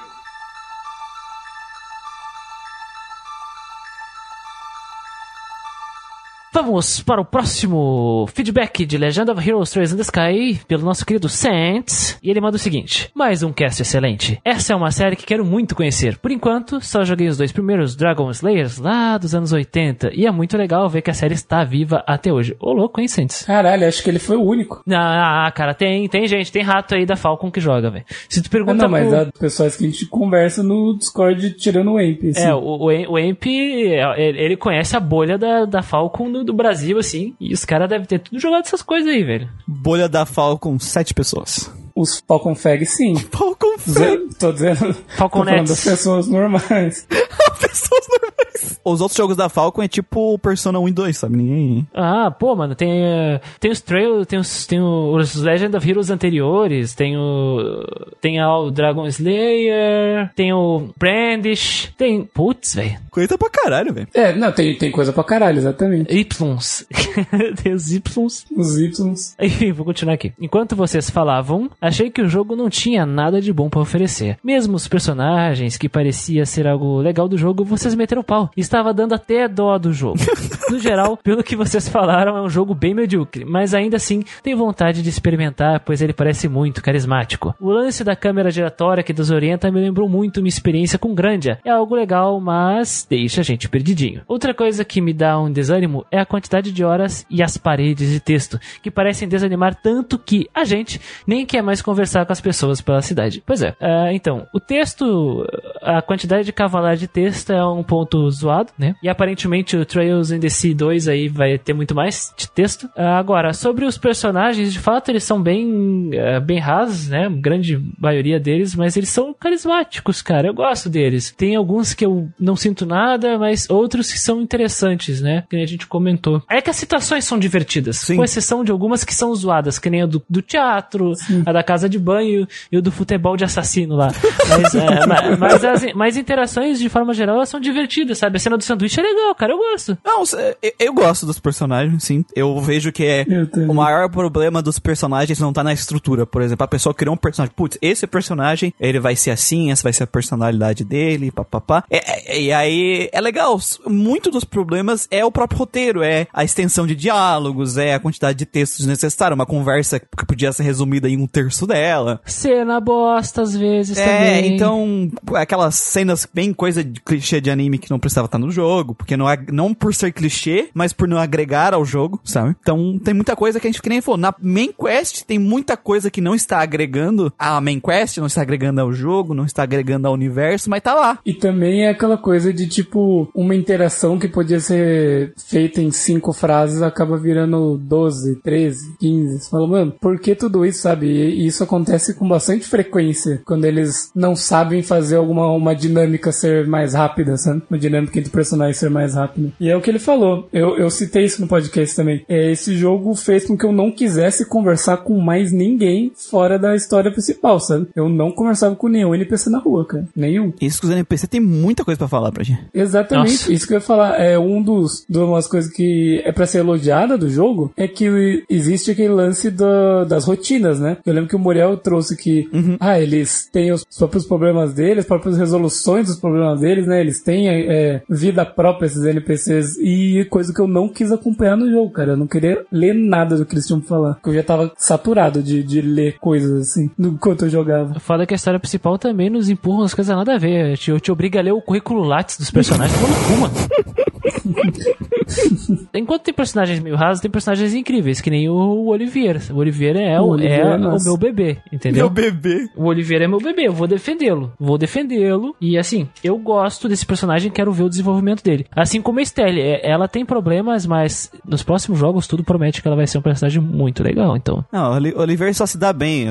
[6.61, 11.07] Vamos para o próximo feedback de Legend of Heroes 3 in the Sky pelo nosso
[11.07, 12.19] querido Saints.
[12.21, 14.41] E ele manda o seguinte: Mais um cast excelente.
[14.45, 16.19] Essa é uma série que quero muito conhecer.
[16.19, 20.11] Por enquanto, só joguei os dois primeiros Dragon Slayers lá dos anos 80.
[20.13, 22.57] E é muito legal ver que a série está viva até hoje.
[22.59, 23.45] Ô, louco, hein, Saints?
[23.45, 24.83] Caralho, acho que ele foi o único.
[24.93, 28.05] Ah, cara, tem, tem gente, tem rato aí da Falcon que joga, velho.
[28.29, 31.53] Se tu Ah, pergunta não, mas pro- as pessoas que a gente conversa no Discord
[31.53, 32.19] tirando o Amp.
[32.31, 32.43] assim.
[32.43, 36.48] É, o, o, o Emp, é, ele ele conhece a bolha da, da Falcon do,
[36.49, 39.49] do Brasil, assim, e os caras devem ter tudo jogado essas coisas aí, velho.
[39.67, 41.71] Bolha da Falcon, sete pessoas.
[41.95, 43.17] Os Falcon Fag, sim.
[43.31, 44.95] Falcon Dizer- Tô dizendo.
[45.17, 47.07] Falcon tô falando das pessoas normais.
[47.61, 48.38] pessoas normais.
[48.85, 51.37] Os outros jogos da Falcon é tipo Persona 1 e 2, sabe?
[51.37, 51.87] Ninguém.
[51.95, 56.11] Ah, pô, mano, tem, eh, tem os Trail, tem os, tem os Legend of Heroes
[56.11, 57.85] anteriores, tem o.
[58.21, 62.25] Tem o Dragon Slayer, tem o Brandish, tem.
[62.25, 62.97] Putz, velho.
[63.11, 64.09] Coisa pra caralho, velho.
[64.15, 66.15] É, não, tem, tem coisa pra caralho, exatamente.
[66.15, 66.87] Ys.
[67.63, 68.47] tem os Ys.
[68.57, 69.37] Os Ys.
[69.41, 70.33] Enfim, vou continuar aqui.
[70.41, 74.39] Enquanto vocês falavam, achei que o jogo não tinha nada de bom pra oferecer.
[74.43, 78.48] Mesmo os personagens, que parecia ser algo legal do jogo, vocês meteram pau.
[78.57, 80.19] Estava dando até dó do jogo.
[80.69, 84.59] No geral, pelo que vocês falaram, é um jogo bem medíocre, mas ainda assim tenho
[84.59, 87.55] vontade de experimentar, pois ele parece muito carismático.
[87.59, 91.59] O lance da câmera giratória que desorienta me lembrou muito minha experiência com Grandia.
[91.65, 94.21] É algo legal, mas deixa a gente perdidinho.
[94.29, 98.11] Outra coisa que me dá um desânimo é a quantidade de horas e as paredes
[98.11, 102.43] de texto, que parecem desanimar tanto que a gente nem quer mais conversar com as
[102.43, 103.43] pessoas pela cidade.
[103.47, 103.75] Pois é.
[103.81, 105.47] Ah, então, o texto,
[105.81, 108.95] a quantidade de cavalar de texto é um ponto zoado, né?
[109.03, 112.89] E aparentemente o Trails in the Sea 2 aí vai ter muito mais de texto.
[112.97, 117.29] Ah, agora, sobre os personagens, de fato eles são bem, eh, bem rasos, né?
[117.31, 120.49] Grande maioria deles, mas eles são carismáticos, cara.
[120.49, 121.31] Eu gosto deles.
[121.37, 125.45] Tem alguns que eu não sinto nada, mas outros que são interessantes, né?
[125.49, 126.43] Que a gente comentou.
[126.51, 128.17] É que as situações são divertidas, Sim.
[128.17, 131.13] com exceção de algumas que são zoadas, que nem a do, do teatro,
[131.45, 134.09] a da casa de banho e o do futebol de assassino lá.
[134.49, 138.28] Mas, é, ma- mas as mas interações, de forma geral, elas são divertidas, sabe?
[138.37, 139.53] A cena do sanduíche é legal, cara.
[139.53, 139.97] Eu gosto.
[140.05, 140.23] Não,
[140.63, 142.25] eu, eu gosto dos personagens, sim.
[142.35, 143.27] Eu vejo que é
[143.69, 146.27] o maior problema dos personagens não tá na estrutura.
[146.27, 147.55] Por exemplo, a pessoa criou um personagem.
[147.57, 151.85] Putz, esse personagem, ele vai ser assim, essa vai ser a personalidade dele, papapá.
[151.91, 153.59] É, é, e aí, é legal.
[153.87, 158.39] Muito dos problemas é o próprio roteiro, é a extensão de diálogos, é a quantidade
[158.39, 159.35] de textos desnecessária.
[159.35, 162.21] Uma conversa que podia ser resumida em um terço dela.
[162.25, 164.55] Cena bosta, às vezes, É, também.
[164.55, 168.95] então, aquelas cenas bem coisa de clichê de anime que não precisava estar no jogo,
[168.95, 172.55] porque não, ag- não por ser clichê, mas por não agregar ao jogo, sabe?
[172.61, 175.77] Então, tem muita coisa que a gente, que nem falou, na main quest tem muita
[175.77, 179.63] coisa que não está agregando à main quest, não está agregando ao jogo, não está
[179.63, 181.19] agregando ao universo, mas tá lá.
[181.25, 186.33] E também é aquela coisa de tipo, uma interação que podia ser feita em cinco
[186.33, 189.39] frases acaba virando 12, 13, 15.
[189.41, 191.07] Você fala, mano, por que tudo isso, sabe?
[191.07, 196.67] E isso acontece com bastante frequência quando eles não sabem fazer alguma uma dinâmica ser
[196.67, 197.63] mais rápida, sabe?
[197.71, 199.51] Uma dinâmica entre personagens ser mais rápida.
[199.61, 200.49] E é o que ele falou.
[200.53, 202.25] Eu, eu citei isso no podcast também.
[202.29, 206.75] É, esse jogo fez com que eu não quisesse conversar com mais ninguém fora da
[206.75, 207.87] história principal, sabe?
[207.95, 210.07] Eu não conversava com nenhum NPC na rua, cara.
[210.15, 210.53] Nenhum.
[210.61, 212.61] Isso que os NPC tem muita coisa pra falar pra gente.
[212.73, 213.53] Exatamente, Nossa.
[213.53, 214.21] isso que eu ia falar.
[214.21, 218.45] É um dos de umas coisas que é pra ser elogiada do jogo é que
[218.49, 220.97] existe aquele lance da- das rotinas, né?
[221.05, 222.49] Eu lembro que o Muriel trouxe que
[222.81, 227.01] ah, eles têm os próprios problemas deles, as próprias resoluções dos problemas deles, né?
[227.01, 231.71] Eles têm é, vida própria esses NPCs e coisa que eu não quis acompanhar no
[231.71, 232.13] jogo, cara.
[232.13, 234.73] Eu não queria ler nada do que eles tinham pra falar, porque eu já tava
[234.77, 237.99] saturado de, de ler coisas assim enquanto eu jogava.
[238.01, 240.77] Foda que a história principal também nos empurra umas coisas nada a ver.
[240.77, 242.99] Te, te obriga a ler o currículo Lattes dos personagens.
[242.99, 245.09] Toma no cu, mano.
[245.95, 249.41] Enquanto tem personagens meio rasos, tem personagens incríveis, que nem o Olivier.
[249.53, 252.05] O Olivier é, O é é o meu bebê, entendeu?
[252.07, 252.69] Meu bebê.
[252.77, 254.53] O Oliveira é meu bebê, eu vou defendê-lo.
[254.59, 255.55] Vou defendê-lo.
[255.61, 258.67] E assim, eu gosto desse personagem, quero ver o desenvolvimento dele.
[258.75, 262.89] Assim como a Estelle, é- ela tem problemas, mas nos próximos jogos tudo promete que
[262.89, 264.37] ela vai ser um personagem muito legal.
[264.37, 266.27] Então, Não, o Oli- Oliver só se dá bem,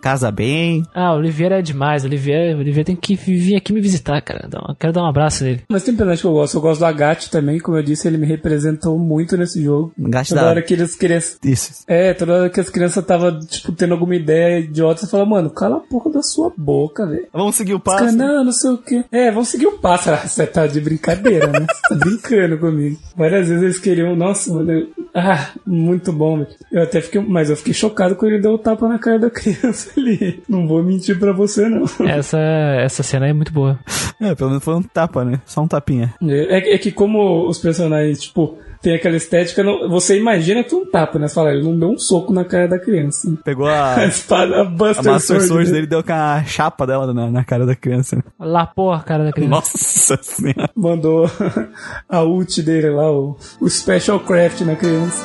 [0.00, 0.84] casa bem.
[0.94, 2.04] ah, o Oliveira é demais.
[2.04, 4.48] O Oliveira, o Oliveira tem que vir aqui me visitar, cara.
[4.78, 5.62] Quero dar um abraço nele.
[5.68, 6.56] Mas tem personagem que eu gosto.
[6.56, 9.92] Eu gosto do Agathe também, como eu disse, ele me representou muito nesse jogo.
[9.98, 10.50] Gaste Toda da...
[10.50, 11.20] hora que eles queriam.
[11.44, 11.84] Isso.
[11.86, 15.50] É, toda hora que as crianças estavam, tipo, tendo alguma ideia idiota, você fala, mano,
[15.50, 17.26] cala a porra da sua boca, velho.
[17.32, 18.16] Vamos seguir o passo.
[18.16, 19.04] Não, não sei o quê.
[19.10, 20.10] É, vamos seguir o passo.
[20.10, 21.66] Ah, Você tá de brincadeira, né?
[21.68, 22.96] Você tá brincando comigo.
[23.16, 24.70] Várias vezes eles queriam, nossa, mano.
[24.72, 26.48] eu- Ah, muito bom, velho.
[26.70, 29.30] Eu até fiquei, mas eu fiquei chocado quando ele deu o tapa na cara da
[29.30, 30.42] criança ali.
[30.48, 31.84] Não vou mentir pra você, não.
[32.06, 33.78] Essa, essa cena é muito boa.
[34.20, 35.40] É, pelo menos foi um tapa, né?
[35.46, 36.14] Só um tapinha.
[36.22, 40.84] É, é que como os personagens, tipo, tem aquela estética, não- você imagina que um
[40.90, 41.28] tapa, né?
[41.28, 43.32] Você fala, ele não deu um soco na cara da criança.
[43.44, 44.06] Pegou A a...
[44.06, 45.72] espada, a A Buster, Master Sword, Sword né?
[45.74, 48.22] dele deu com a chapa dela na, na cara da criança.
[48.38, 49.50] Lapou a cara da criança.
[49.50, 50.70] Nossa senhora.
[50.74, 51.30] mandou
[52.08, 55.24] a ult dele lá, o, o Special Craft na criança.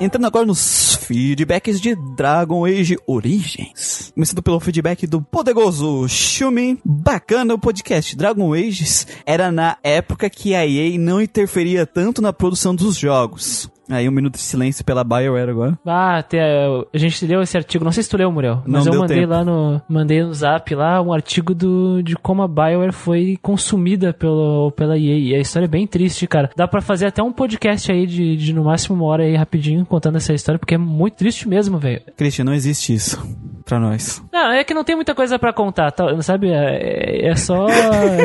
[0.00, 4.10] Entrando agora nos feedbacks de Dragon Age Origins.
[4.14, 6.80] Começando pelo feedback do poderoso Shumi.
[6.82, 8.16] Bacana o podcast.
[8.16, 13.70] Dragon Ages era na época que a EA não interferia tanto na produção dos jogos.
[13.90, 15.78] Aí um minuto de silêncio pela BioWare agora.
[15.86, 18.86] Ah, tem, é, a gente leu esse artigo, não sei se tu leu, Muriel, mas
[18.86, 19.30] Não eu mandei tempo.
[19.32, 24.12] lá no mandei no Zap lá um artigo do, de como a BioWare foi consumida
[24.12, 25.18] pelo, pela EA.
[25.18, 26.50] E a história é bem triste, cara.
[26.56, 29.84] Dá pra fazer até um podcast aí de, de no máximo uma hora aí rapidinho
[29.84, 32.00] contando essa história, porque é muito triste mesmo, velho.
[32.16, 33.20] Christian, não existe isso
[33.64, 34.22] pra nós.
[34.32, 36.48] Não, é que não tem muita coisa pra contar, tá, sabe?
[36.50, 37.66] É, é só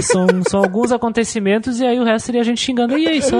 [0.01, 3.37] são, são alguns acontecimentos e aí o resto seria a gente xingando a EA só.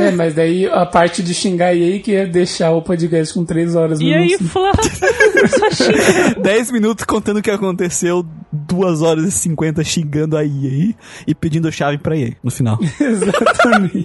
[0.00, 3.44] É, mas daí a parte de xingar a EA que ia deixar o podcast com
[3.44, 4.48] 3 horas E no aí, máximo.
[4.48, 4.72] Flá,
[5.48, 6.40] só xinga.
[6.40, 10.94] 10 minutos contando o que aconteceu, 2 horas e 50 xingando a EA
[11.26, 12.78] e pedindo chave pra EA no final.
[13.00, 14.04] Exatamente.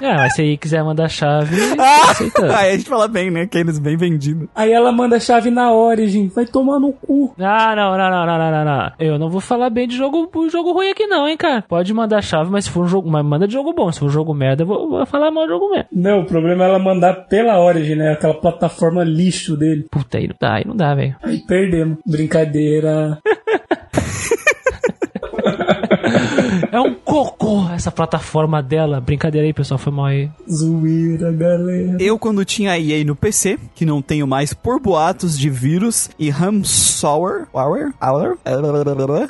[0.00, 2.02] É, mas se aí quiser mandar chave, Ah!
[2.10, 2.52] aceitando.
[2.52, 3.46] Aí a gente fala bem, né?
[3.46, 4.48] Que eles bem vendido.
[4.54, 6.28] Aí ela manda a chave na Origin.
[6.28, 7.34] Vai tomar no cu.
[7.38, 8.92] Ah, não, não, não, não, não, não, não.
[8.98, 11.62] Eu não vou falar bem de jogo, jogo ruim aqui não, hein, cara.
[11.62, 13.90] Pode mandar chave, mas se for um jogo, mas manda de jogo bom.
[13.90, 15.88] Se for um jogo merda, eu vou, vou falar mal de jogo merda.
[15.92, 18.12] Não, o problema é ela mandar pela Origin, né?
[18.12, 19.86] Aquela plataforma lixo dele.
[19.90, 21.16] Puta, aí não dá, aí não dá, velho.
[21.22, 21.98] Aí perdemos.
[22.06, 23.18] Brincadeira.
[26.72, 29.00] É um cocô essa plataforma dela.
[29.00, 30.28] Brincadeira aí, pessoal, foi mal aí.
[30.50, 31.96] Zoeira, galera.
[32.00, 36.10] Eu, quando tinha a EA no PC, que não tenho mais por boatos de vírus
[36.18, 38.36] e ransomware, ware, ware,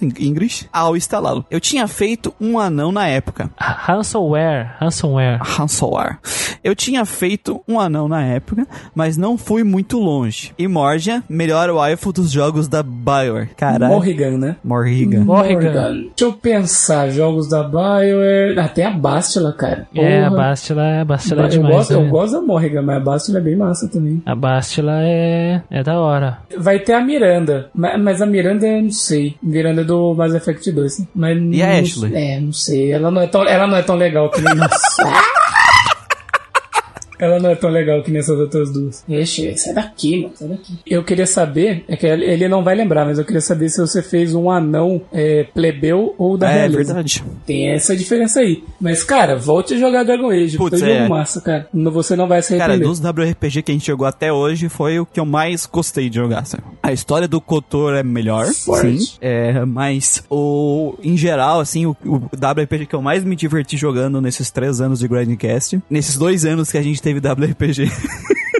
[0.03, 1.45] em inglês, ao instalá-lo.
[1.51, 3.51] Eu tinha feito um anão na época.
[3.57, 5.39] Ransomware, ransomware.
[5.43, 6.19] Ransomware.
[6.65, 10.53] Eu tinha feito um anão na época, mas não fui muito longe.
[10.59, 13.51] E Morgia, melhor waifu dos jogos da BioWare.
[13.57, 13.93] Caralho.
[13.93, 14.57] Morrigan, né?
[14.65, 15.25] Morrigan.
[15.25, 15.93] Morrigan.
[15.93, 16.66] Deixa eu pensar.
[17.11, 18.59] Jogos da BioWare.
[18.59, 19.87] Ah, tem a Bastila, cara.
[19.95, 20.43] É, a Porra.
[20.43, 21.75] Bastila, a Bastila é eu, demais.
[21.75, 22.07] gosto, né?
[22.07, 24.23] eu gosto da Morrigan, mas a Bastila é bem massa também.
[24.27, 26.39] A Bastila é, é da hora.
[26.59, 29.37] Vai ter a Miranda, ma- mas a Miranda eu não sei.
[29.43, 30.99] Miranda é do Mass Effect 2.
[31.01, 31.07] né?
[31.15, 32.15] Mas E a não- Ashley?
[32.15, 32.93] É, não sei.
[32.93, 35.03] Ela não é tão, ela não é tão legal que nem nossa.
[37.19, 39.05] Ela não é tão legal que nessas outras duas.
[39.09, 40.73] Ixi, sai daqui, mano, sai daqui.
[40.87, 44.03] Eu queria saber, é que ele não vai lembrar, mas eu queria saber se você
[44.03, 46.77] fez um anão é, plebeu ou da É, realeza.
[46.95, 47.25] verdade.
[47.47, 48.63] Tem essa diferença aí.
[48.81, 50.57] Mas, cara, volte a jogar Dragon Age.
[50.57, 50.99] Putz, Foi é.
[50.99, 51.69] jogo massa, cara.
[51.73, 52.89] Você não vai se Cara, arrepender.
[52.89, 56.17] dos WRPG que a gente jogou até hoje, foi o que eu mais gostei de
[56.17, 56.65] jogar, sabe?
[56.83, 58.99] A história do Kotor é melhor, Forte.
[59.01, 59.17] sim.
[59.21, 64.21] É, mas o, em geral, assim, o, o WRPG que eu mais me diverti jogando
[64.21, 67.89] nesses três anos de Grindcast, nesses dois anos que a gente teve WRPG,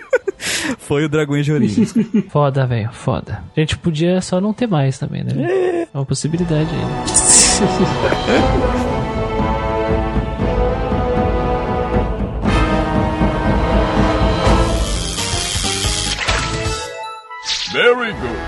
[0.79, 1.93] foi o Dragon Age Origins.
[2.31, 3.43] Foda, velho, foda.
[3.57, 5.33] A gente podia só não ter mais também, né?
[5.93, 6.81] É uma possibilidade aí.
[17.73, 18.46] Very good.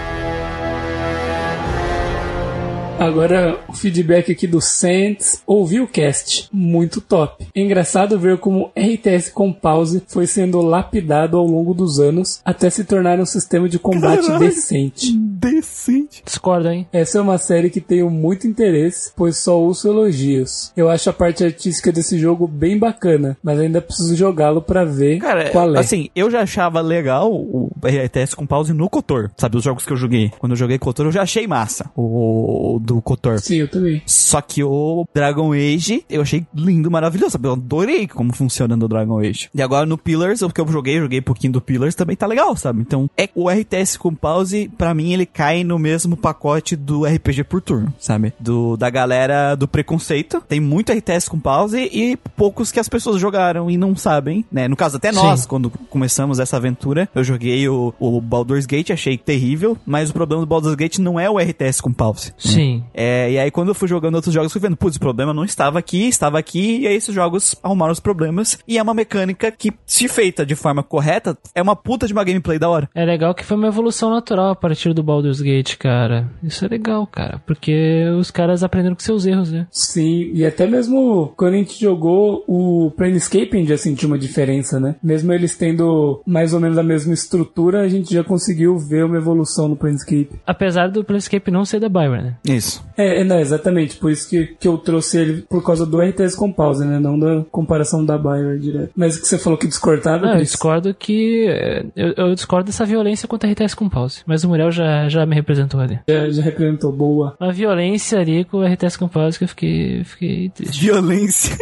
[2.99, 5.41] Agora, o feedback aqui do Saints.
[5.47, 6.49] Ouvi o cast.
[6.53, 7.47] Muito top.
[7.55, 12.69] É engraçado ver como RTS com pause foi sendo lapidado ao longo dos anos até
[12.69, 14.41] se tornar um sistema de combate Caralho.
[14.41, 15.17] decente.
[15.17, 16.23] Decente.
[16.25, 16.89] Discordo, hein?
[16.93, 20.73] Essa é uma série que tenho muito interesse, pois só ouço elogios.
[20.77, 25.19] Eu acho a parte artística desse jogo bem bacana, mas ainda preciso jogá-lo pra ver
[25.19, 25.79] Cara, qual é.
[25.79, 29.31] assim, eu já achava legal o RTS com pause no Kotor.
[29.37, 30.33] Sabe, os jogos que eu joguei.
[30.39, 31.91] Quando eu joguei Kotor, eu já achei massa.
[31.97, 33.39] O do Kotor.
[33.39, 34.01] Sim, eu também.
[34.07, 37.33] Só que o Dragon Age eu achei lindo, maravilhoso.
[37.33, 37.47] sabe?
[37.49, 39.51] Eu adorei como funciona no Dragon Age.
[39.55, 42.27] E agora no Pillars, o que eu joguei, joguei um pouquinho do Pillars, também tá
[42.27, 42.81] legal, sabe?
[42.81, 47.45] Então, é o RTS com pause, pra mim, ele cai no mesmo pacote do RPG
[47.45, 48.33] por turno, sabe?
[48.41, 50.43] Do, da galera do preconceito.
[50.49, 54.67] Tem muito RTS com pause e poucos que as pessoas jogaram e não sabem, né?
[54.67, 55.49] No caso, até nós, Sim.
[55.49, 60.41] quando começamos essa aventura, eu joguei o, o Baldur's Gate, achei terrível, mas o problema
[60.43, 62.33] do Baldur's Gate não é o RTS com pause.
[62.39, 62.78] Sim.
[62.95, 65.45] É, e aí quando eu fui jogando outros jogos, fui vendo, putz, o problema não
[65.45, 68.59] estava aqui, estava aqui, e aí esses jogos arrumaram os problemas.
[68.67, 72.25] E é uma mecânica que, se feita de forma correta, é uma puta de uma
[72.25, 72.89] gameplay da hora.
[72.95, 76.29] É legal que foi uma evolução natural a partir do Baldur's Gate, cara.
[76.43, 77.41] Isso é legal, cara.
[77.47, 79.67] Porque os caras aprenderam com seus erros, né?
[79.71, 84.19] Sim, e até mesmo quando a gente jogou o Planescape, a gente já sentiu uma
[84.19, 84.97] diferença, né?
[85.03, 89.17] Mesmo eles tendo mais ou menos a mesma estrutura, a gente já conseguiu ver uma
[89.17, 90.31] evolução no Planescape.
[90.47, 92.37] Apesar do Planescape não ser da Byron, né?
[92.45, 92.68] Isso.
[92.97, 96.37] É, é, não, exatamente, por isso que, que eu trouxe ele por causa do RTS
[96.37, 96.99] com pause, né?
[96.99, 98.91] Não da comparação da Bioware direto.
[98.97, 101.47] Mas o que você falou que discordava, Não, eu discordo que.
[101.49, 104.21] é, Eu, eu discordo dessa violência contra RTS com pause.
[104.27, 105.99] Mas o Muriel já, já me representou ali.
[106.09, 107.37] Já, já representou, boa.
[107.41, 110.81] Uma violência ali com o RTS com pause que eu fiquei, fiquei triste.
[110.83, 111.57] Violência.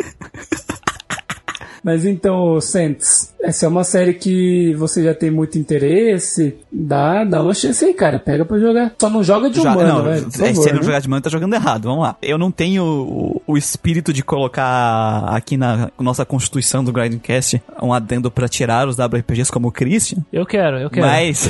[1.86, 7.40] Mas então, Sentes, essa é uma série que você já tem muito interesse, dá, dá
[7.40, 8.18] uma chance aí, cara.
[8.18, 8.92] Pega pra jogar.
[9.00, 10.26] Só não joga de Já- humano, não, velho.
[10.26, 10.82] É, favor, se ele não né?
[10.82, 11.84] jogar de mano, tá jogando errado.
[11.84, 12.16] Vamos lá.
[12.20, 17.92] Eu não tenho o, o espírito de colocar aqui na nossa constituição do Grindcast um
[17.92, 21.06] adendo pra tirar os WRPGs como o Christian, Eu quero, eu quero.
[21.06, 21.48] mas...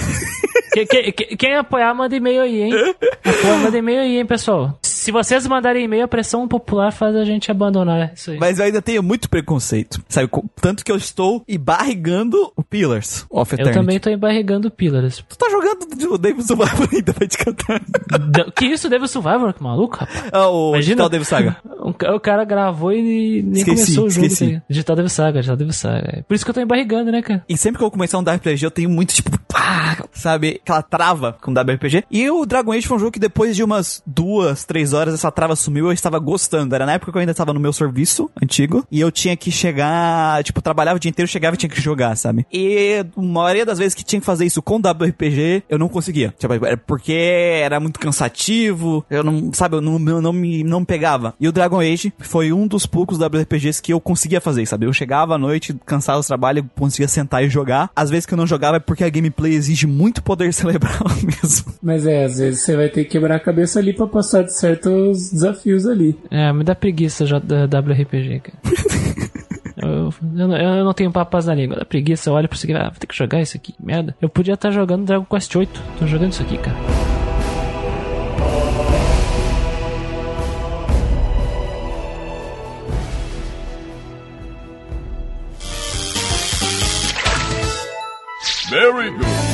[0.73, 2.73] Que- que- que- quem apoiar, manda e-mail aí, hein?
[3.25, 4.79] Apoia, manda e-mail aí, hein, pessoal.
[5.07, 8.39] Se vocês mandarem e-mail, a pressão popular faz a gente abandonar isso aí.
[8.41, 10.03] Mas eu ainda tenho muito preconceito.
[10.09, 10.29] Sabe?
[10.61, 13.79] Tanto que eu estou embarrigando o Pillars of Eu Eternity.
[13.79, 15.25] também tô embarrigando Pillars.
[15.29, 17.81] Tu tá jogando o David Survivor ainda vai te cantar.
[18.57, 19.53] Que isso, Devil Survivor?
[19.55, 20.25] Que maluco, rapaz.
[20.33, 21.57] Ah, o Imagina- Digital Devil Saga.
[21.81, 24.27] O, ca- o cara gravou e nem Esqueci, começou o jogo.
[24.27, 24.39] esqueci.
[24.41, 24.63] tá ligado?
[24.69, 26.15] Digital Devil Saga, Digital Devil Saga.
[26.19, 27.45] É Por isso que eu tô embarrigando, né, cara?
[27.49, 30.61] E sempre que eu começar um WRPG, eu tenho muito, tipo, pá, sabe?
[30.65, 32.03] Aquela trava com WRPG.
[32.11, 35.31] E o Dragon Age foi um jogo que depois de umas duas, três horas, essa
[35.31, 36.75] trava sumiu eu estava gostando.
[36.75, 38.87] Era na época que eu ainda estava no meu serviço antigo.
[38.91, 42.17] E eu tinha que chegar, tipo, trabalhava o dia inteiro, chegava e tinha que jogar,
[42.17, 42.47] sabe?
[42.53, 46.35] E a maioria das vezes que tinha que fazer isso com WRPG, eu não conseguia.
[46.39, 46.55] Tipo,
[46.87, 49.05] porque era muito cansativo.
[49.11, 51.35] Eu não, sabe, eu não, eu não, me, não pegava.
[51.41, 54.87] E o Dragon Age foi um dos poucos WRPGs que eu conseguia fazer, sabe?
[54.87, 57.91] Eu chegava à noite, cansado do trabalho, conseguia sentar e jogar.
[57.95, 61.75] Às vezes que eu não jogava é porque a gameplay exige muito poder cerebral mesmo.
[61.83, 64.53] Mas é, às vezes você vai ter que quebrar a cabeça ali pra passar de
[64.91, 66.19] certos desafios ali.
[66.31, 68.59] É, me dá preguiça já da WRPG, cara.
[69.79, 71.77] Eu, eu, não- eu não tenho papas na língua.
[71.77, 74.17] Dá preguiça, eu olho pra isso aqui, ah, vou ter que jogar isso aqui, merda.
[74.23, 75.83] Eu podia estar jogando Dragon Quest 8.
[75.99, 76.77] Tô jogando isso aqui, cara.
[88.71, 89.46] Very good.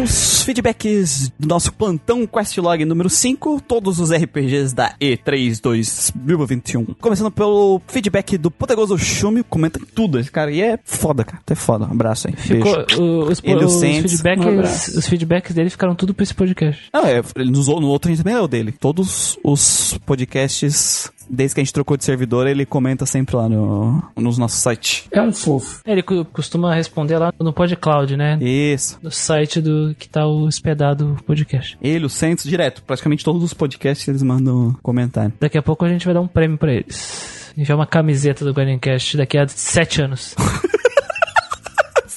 [0.00, 6.86] Nos feedbacks do nosso plantão Questlog número 5, todos os RPGs da E3 2021.
[6.98, 10.18] Começando pelo feedback do Poderoso Shumi, comenta tudo.
[10.18, 11.38] Esse cara aí é foda, cara.
[11.42, 11.84] Até foda.
[11.86, 12.34] Um abraço aí.
[12.34, 13.02] Ficou, Beijo.
[13.02, 13.74] o- os, Ele e o os.
[13.74, 14.98] Um feedbacks, abraço.
[14.98, 16.82] os feedbacks dele ficaram tudo pra esse podcast.
[16.94, 18.72] Não, é, ele nos, no outro a gente também é o dele.
[18.72, 24.02] Todos os podcasts, desde que a gente trocou de servidor, ele comenta sempre lá no,
[24.16, 25.06] no nosso site.
[25.12, 25.80] É um fofo.
[25.86, 28.38] Ele cu- costuma responder lá no PodCloud, né?
[28.40, 28.98] Isso.
[29.02, 31.78] No site do que tá hospedado o podcast.
[31.80, 32.82] Ele, o Santos, direto.
[32.82, 35.32] Praticamente todos os podcasts eles mandam comentário.
[35.40, 37.52] Daqui a pouco a gente vai dar um prêmio pra eles.
[37.56, 40.34] Enviar uma camiseta do Guardiancast daqui a sete anos.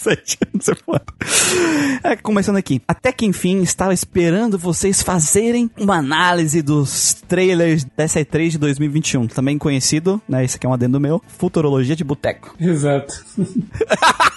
[0.07, 0.69] Anos
[2.03, 2.11] é.
[2.11, 2.81] É, começando aqui.
[2.87, 9.27] Até que enfim, estava esperando vocês fazerem uma análise dos trailers dessa E3 de 2021.
[9.27, 10.43] Também conhecido, né?
[10.43, 11.21] Esse aqui é um adendo meu.
[11.27, 12.55] Futurologia de Boteco.
[12.59, 13.23] Exato.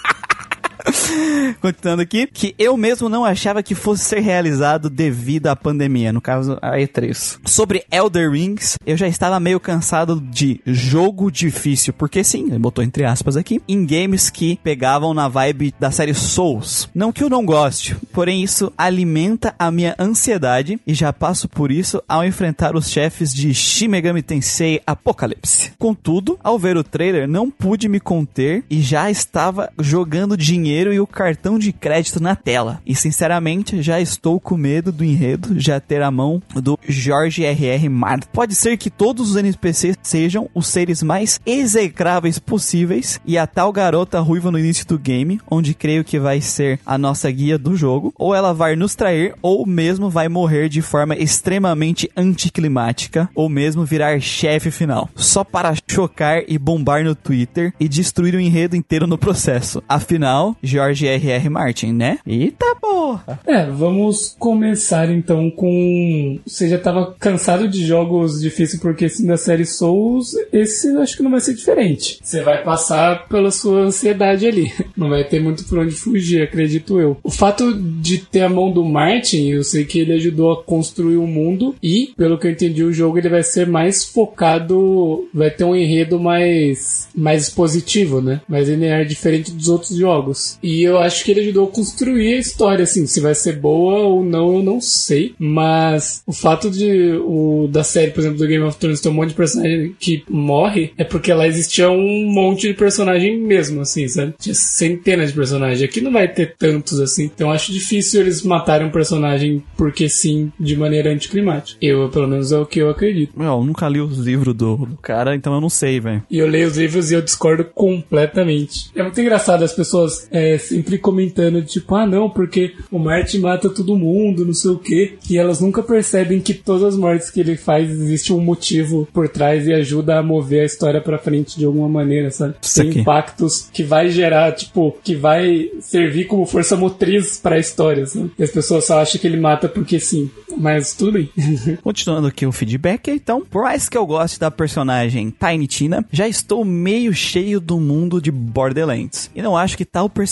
[1.61, 6.21] Continuando aqui, que eu mesmo não achava que fosse ser realizado devido à pandemia, no
[6.21, 7.39] caso a E3.
[7.45, 12.83] Sobre Elder Rings, eu já estava meio cansado de jogo difícil, porque sim, ele botou
[12.83, 16.89] entre aspas aqui, em games que pegavam na vibe da série Souls.
[16.93, 21.71] Não que eu não goste, porém isso alimenta a minha ansiedade e já passo por
[21.71, 25.71] isso ao enfrentar os chefes de Shin Megami Tensei Apocalypse.
[25.77, 30.99] Contudo, ao ver o trailer, não pude me conter e já estava jogando dinheiro e
[30.99, 32.81] o cartão de crédito na tela.
[32.85, 37.89] E sinceramente, já estou com medo do enredo já ter a mão do Jorge R.R.
[37.89, 38.27] Martin.
[38.31, 43.71] Pode ser que todos os NPCs sejam os seres mais execráveis possíveis e a tal
[43.71, 47.75] garota ruiva no início do game, onde creio que vai ser a nossa guia do
[47.75, 53.49] jogo, ou ela vai nos trair ou mesmo vai morrer de forma extremamente anticlimática ou
[53.49, 58.75] mesmo virar chefe final, só para chocar e bombar no Twitter e destruir o enredo
[58.75, 59.81] inteiro no processo.
[59.87, 61.49] Afinal, George R.R.
[61.49, 62.19] Martin, né?
[62.25, 63.39] Eita porra!
[63.45, 66.39] É, vamos começar então com.
[66.45, 71.23] Você já tava cansado de jogos difíceis porque assim da série Souls, esse acho que
[71.23, 72.19] não vai ser diferente.
[72.21, 74.71] Você vai passar pela sua ansiedade ali.
[74.97, 77.17] Não vai ter muito por onde fugir, acredito eu.
[77.23, 81.17] O fato de ter a mão do Martin, eu sei que ele ajudou a construir
[81.17, 85.51] o mundo e, pelo que eu entendi, o jogo ele vai ser mais focado, vai
[85.51, 88.41] ter um enredo mais mais positivo, né?
[88.47, 90.46] Mais linear, diferente dos outros jogos.
[90.61, 93.99] E eu acho que ele ajudou a construir a história, assim, se vai ser boa
[93.99, 95.33] ou não, eu não sei.
[95.37, 99.13] Mas o fato de o da série, por exemplo, do Game of Thrones ter um
[99.13, 104.07] monte de personagem que morre é porque lá existia um monte de personagem mesmo, assim,
[104.07, 104.33] sabe?
[104.39, 105.81] Tinha centenas de personagens.
[105.81, 107.25] Aqui não vai ter tantos assim.
[107.25, 111.77] Então eu acho difícil eles matarem um personagem porque sim, de maneira anticlimática.
[111.81, 113.33] Eu, pelo menos, é o que eu acredito.
[113.37, 116.23] Eu nunca li os livros do, do cara, então eu não sei, velho.
[116.29, 118.91] E eu leio os livros e eu discordo completamente.
[118.95, 123.69] É muito engraçado as pessoas é, sempre comentando, tipo, ah não, porque o Martin mata
[123.69, 125.13] todo mundo, não sei o quê.
[125.29, 129.27] E elas nunca percebem que todas as mortes que ele faz existe um motivo por
[129.27, 132.55] trás e ajuda a mover a história pra frente de alguma maneira, sabe?
[132.61, 132.99] Isso Tem aqui.
[132.99, 138.31] impactos que vai gerar, tipo, que vai servir como força motriz pra história, sabe?
[138.37, 140.29] E as pessoas só acham que ele mata porque sim.
[140.57, 141.29] Mas tudo bem.
[141.83, 146.27] Continuando aqui o feedback, então, por mais que eu goste da personagem Tiny Tina, já
[146.27, 149.29] estou meio cheio do mundo de Borderlands.
[149.35, 150.26] E não acho que tal personagem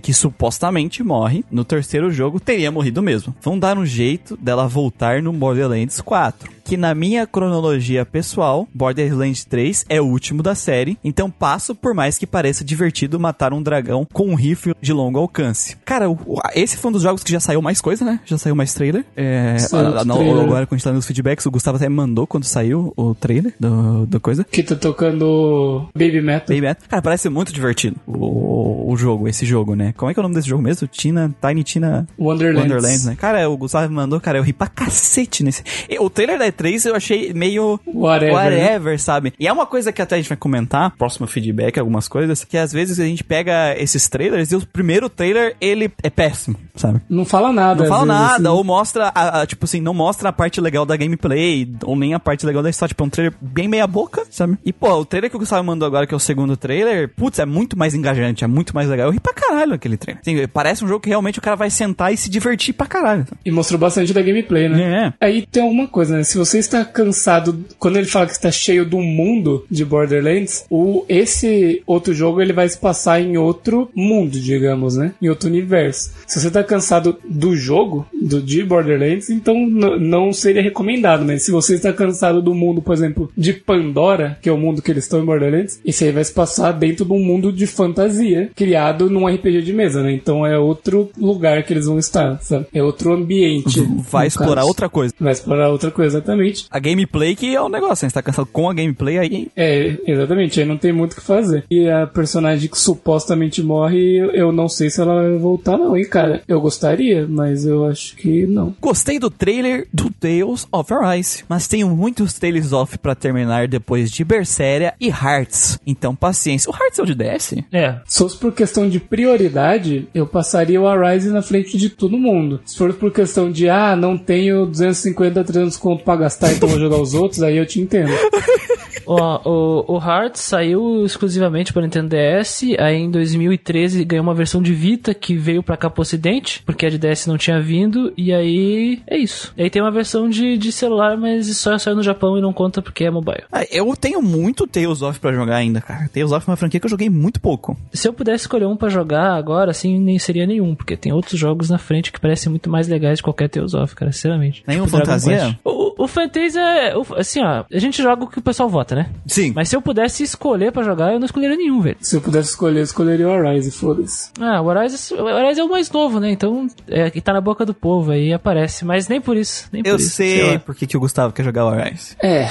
[0.00, 3.34] que supostamente morre no terceiro jogo teria morrido mesmo.
[3.40, 6.52] Vão dar um jeito dela voltar no Borderlands 4.
[6.64, 11.92] Que na minha cronologia pessoal, Borderlands 3 é o último da série, então passo por
[11.92, 15.76] mais que pareça divertido matar um dragão com um rifle de longo alcance.
[15.84, 16.06] Cara,
[16.54, 18.18] esse foi um dos jogos que já saiu mais coisa, né?
[18.24, 19.04] Já saiu mais trailer.
[19.14, 20.42] É, ah, não, trailer.
[20.42, 23.54] agora quando a gente tá nos feedbacks, o Gustavo até mandou quando saiu o trailer
[23.60, 24.42] do, do coisa.
[24.44, 26.48] que tá tocando Baby Metal.
[26.48, 26.88] Baby Metal.
[26.88, 29.92] Cara, parece muito divertido o, o jogo, esse jogo, né?
[29.96, 30.86] Como é que é o nome desse jogo mesmo?
[30.88, 32.62] Tina, Tiny Tina Wonderlands.
[32.62, 33.16] Wonderlands, né?
[33.18, 35.62] Cara, o Gustavo me mandou, cara, eu ri pra cacete nesse.
[36.00, 38.34] O trailer da E3 eu achei meio Whatever.
[38.34, 39.32] whatever, sabe?
[39.38, 42.56] E é uma coisa que até a gente vai comentar, próximo feedback, algumas coisas, que
[42.56, 47.00] às vezes a gente pega esses trailers e o primeiro trailer, ele é péssimo, sabe?
[47.08, 47.82] Não fala nada.
[47.82, 48.58] Não fala vezes, nada, assim.
[48.58, 52.14] ou mostra, a, a- tipo assim, não mostra a parte legal da gameplay, ou nem
[52.14, 52.90] a parte legal da história.
[52.90, 54.56] Tipo, é um trailer bem meia boca, sabe?
[54.64, 57.38] E, pô, o trailer que o Gustavo mandou agora, que é o segundo trailer, putz,
[57.38, 59.06] é muito mais engajante, é muito mais legal.
[59.08, 60.20] Eu ri pra caralho aquele trailer.
[60.20, 63.26] Assim, parece um jogo que realmente o cara vai sentar e se divertir pra caralho.
[63.42, 65.14] E mostrou bastante da gameplay, né?
[65.20, 65.26] É.
[65.26, 66.24] Aí tem alguma coisa, né?
[66.24, 71.06] Se você está cansado, quando ele fala que está cheio do mundo de Borderlands, o
[71.08, 75.14] esse outro jogo ele vai se passar em outro mundo, digamos, né?
[75.22, 76.12] Em outro universo.
[76.26, 81.50] Se você está cansado do jogo, do de Borderlands, então não seria recomendado, mas se
[81.50, 85.04] você está cansado do mundo, por exemplo, de Pandora, que é o mundo que eles
[85.04, 89.13] estão em Borderlands, esse aí vai se passar dentro de um mundo de fantasia criado
[89.14, 90.12] num RPG de mesa, né?
[90.12, 92.66] Então é outro lugar que eles vão estar, sabe?
[92.74, 93.80] É outro ambiente.
[94.10, 94.68] Vai no explorar caso.
[94.68, 95.14] outra coisa.
[95.18, 96.66] Vai explorar outra coisa, exatamente.
[96.70, 98.10] A gameplay que é o negócio, né?
[98.10, 99.48] Você tá cansado com a gameplay aí.
[99.56, 101.64] É, exatamente, aí não tem muito o que fazer.
[101.70, 106.06] E a personagem que supostamente morre, eu- não sei se ela vai voltar, não, hein,
[106.08, 106.42] cara.
[106.46, 108.74] Eu gostaria, mas eu acho que não.
[108.80, 114.10] Gostei do trailer do Tales of Arise, mas tenho muitos Tales of pra terminar depois
[114.10, 115.78] de Berseria e Hearts.
[115.86, 116.70] Então, paciência.
[116.70, 117.54] O Hearts é o de DS?
[117.72, 117.96] É.
[118.06, 122.60] Se fosse por questão de prioridade, eu passaria o Arise na frente de todo mundo.
[122.64, 126.78] Se for por questão de, ah, não tenho 250, 300 conto pra gastar, então vou
[126.78, 128.12] jogar os outros, aí eu te entendo.
[129.06, 134.62] Ó, o, o Hearts saiu exclusivamente para Nintendo DS, aí em 2013 ganhou uma versão
[134.62, 138.12] de Vita que veio pra cá pro ocidente, porque a de DS não tinha vindo,
[138.16, 139.52] e aí é isso.
[139.56, 142.52] E aí tem uma versão de, de celular, mas só saiu no Japão e não
[142.52, 143.44] conta porque é mobile.
[143.52, 146.08] Ah, Eu tenho muito Tales of pra jogar ainda, cara.
[146.12, 147.76] Tales of é uma franquia que eu joguei muito pouco.
[147.92, 151.38] Se eu pudesse escolher um pra jogar agora, assim, nem seria nenhum, porque tem outros
[151.38, 154.62] jogos na frente que parecem muito mais legais de qualquer Tales of, cara, sinceramente.
[154.66, 155.36] Nenhum Tipo Fantasia?
[155.38, 155.56] Quest.
[155.98, 158.94] O, o Fantasia é, o- assim, ó, a gente joga o que o pessoal vota,
[158.94, 159.10] né?
[159.26, 159.52] Sim.
[159.54, 161.96] Mas se eu pudesse escolher pra jogar, eu não escolheria nenhum, velho.
[162.00, 164.30] Se eu pudesse escolher, eu escolheria o Arise, foda-se.
[164.40, 166.30] Ah, o Horizon, o Horizon é o mais novo, né?
[166.30, 168.84] Então, é que tá na boca do povo aí, aparece.
[168.84, 170.10] Mas nem por isso, nem por Eu isso.
[170.10, 170.58] sei lá.
[170.58, 172.16] por que, que o Gustavo quer jogar o Arise.
[172.22, 172.48] É.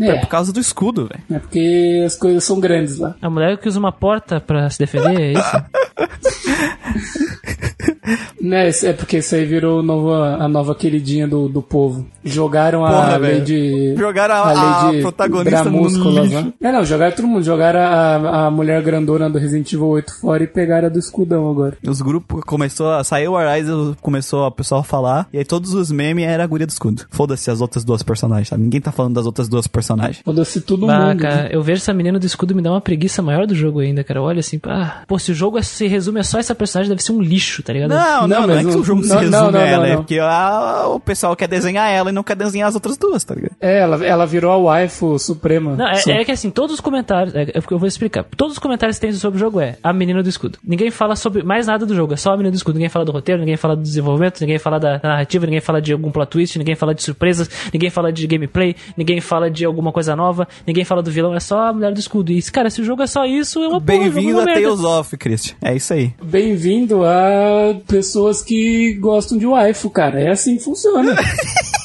[0.00, 1.22] É É, por causa do escudo, velho.
[1.30, 3.14] é porque as coisas são grandes lá.
[3.20, 5.64] A mulher que usa uma porta pra se defender, é isso?
[8.40, 12.04] Né, é porque isso aí virou o novo- a nova queridinha do, do povo.
[12.24, 13.44] Jogaram a Porra, lei velho.
[13.44, 13.94] de.
[13.96, 16.44] Jogaram a- a protagonista no Bramúsculas, lixo.
[16.44, 16.52] né?
[16.60, 17.42] É, não, jogaram todo mundo.
[17.44, 21.48] Jogaram a, a mulher grandona do Resident Evil 8 fora e pegaram a do escudão
[21.50, 21.76] agora.
[21.86, 25.72] Os grupos começou a saiu o Arise, começou a pessoal a falar, e aí todos
[25.74, 27.04] os memes era a guria do escudo.
[27.10, 28.62] Foda-se as outras duas personagens, sabe?
[28.62, 30.20] Ninguém tá falando das outras duas personagens.
[30.24, 31.20] Foda-se todo Bah, mundo.
[31.20, 34.02] cara, eu vejo essa menina do escudo me dá uma preguiça maior do jogo ainda,
[34.04, 34.22] cara.
[34.22, 37.12] Olha assim, ah, pô, se o jogo se resume a só essa personagem, deve ser
[37.12, 37.91] um lixo, tá ligado?
[37.92, 39.86] Não, não, Não, não, é que o- jogo se não, resume não, não, a ela,
[39.86, 42.96] não, é porque a- o pessoal quer desenhar ela e não quer desenhar as outras
[42.96, 43.56] duas, tá ligado?
[43.60, 45.76] É, ela, ela virou a waifu suprema.
[45.76, 47.34] Não, é, é que assim, todos os comentários.
[47.34, 48.24] É, é eu vou explicar.
[48.36, 50.58] Todos os comentários que tem sobre o jogo é a menina do escudo.
[50.64, 52.74] Ninguém fala sobre mais nada do jogo, é só a menina do escudo.
[52.74, 55.92] Ninguém fala do roteiro, ninguém fala do desenvolvimento, ninguém fala da narrativa, ninguém fala de
[55.92, 59.92] algum plot twist, ninguém fala de surpresas, ninguém fala de gameplay, ninguém fala de alguma
[59.92, 62.32] coisa nova, ninguém fala do vilão, é só a mulher do escudo.
[62.32, 64.44] E, cara, se o jogo é só isso, é uma Bem-vindo a.
[64.44, 65.54] Tales of, Christian.
[65.62, 66.12] É isso aí.
[66.22, 70.20] Bem-vindo a pessoas que gostam de waifu, cara.
[70.20, 71.16] É assim que funciona.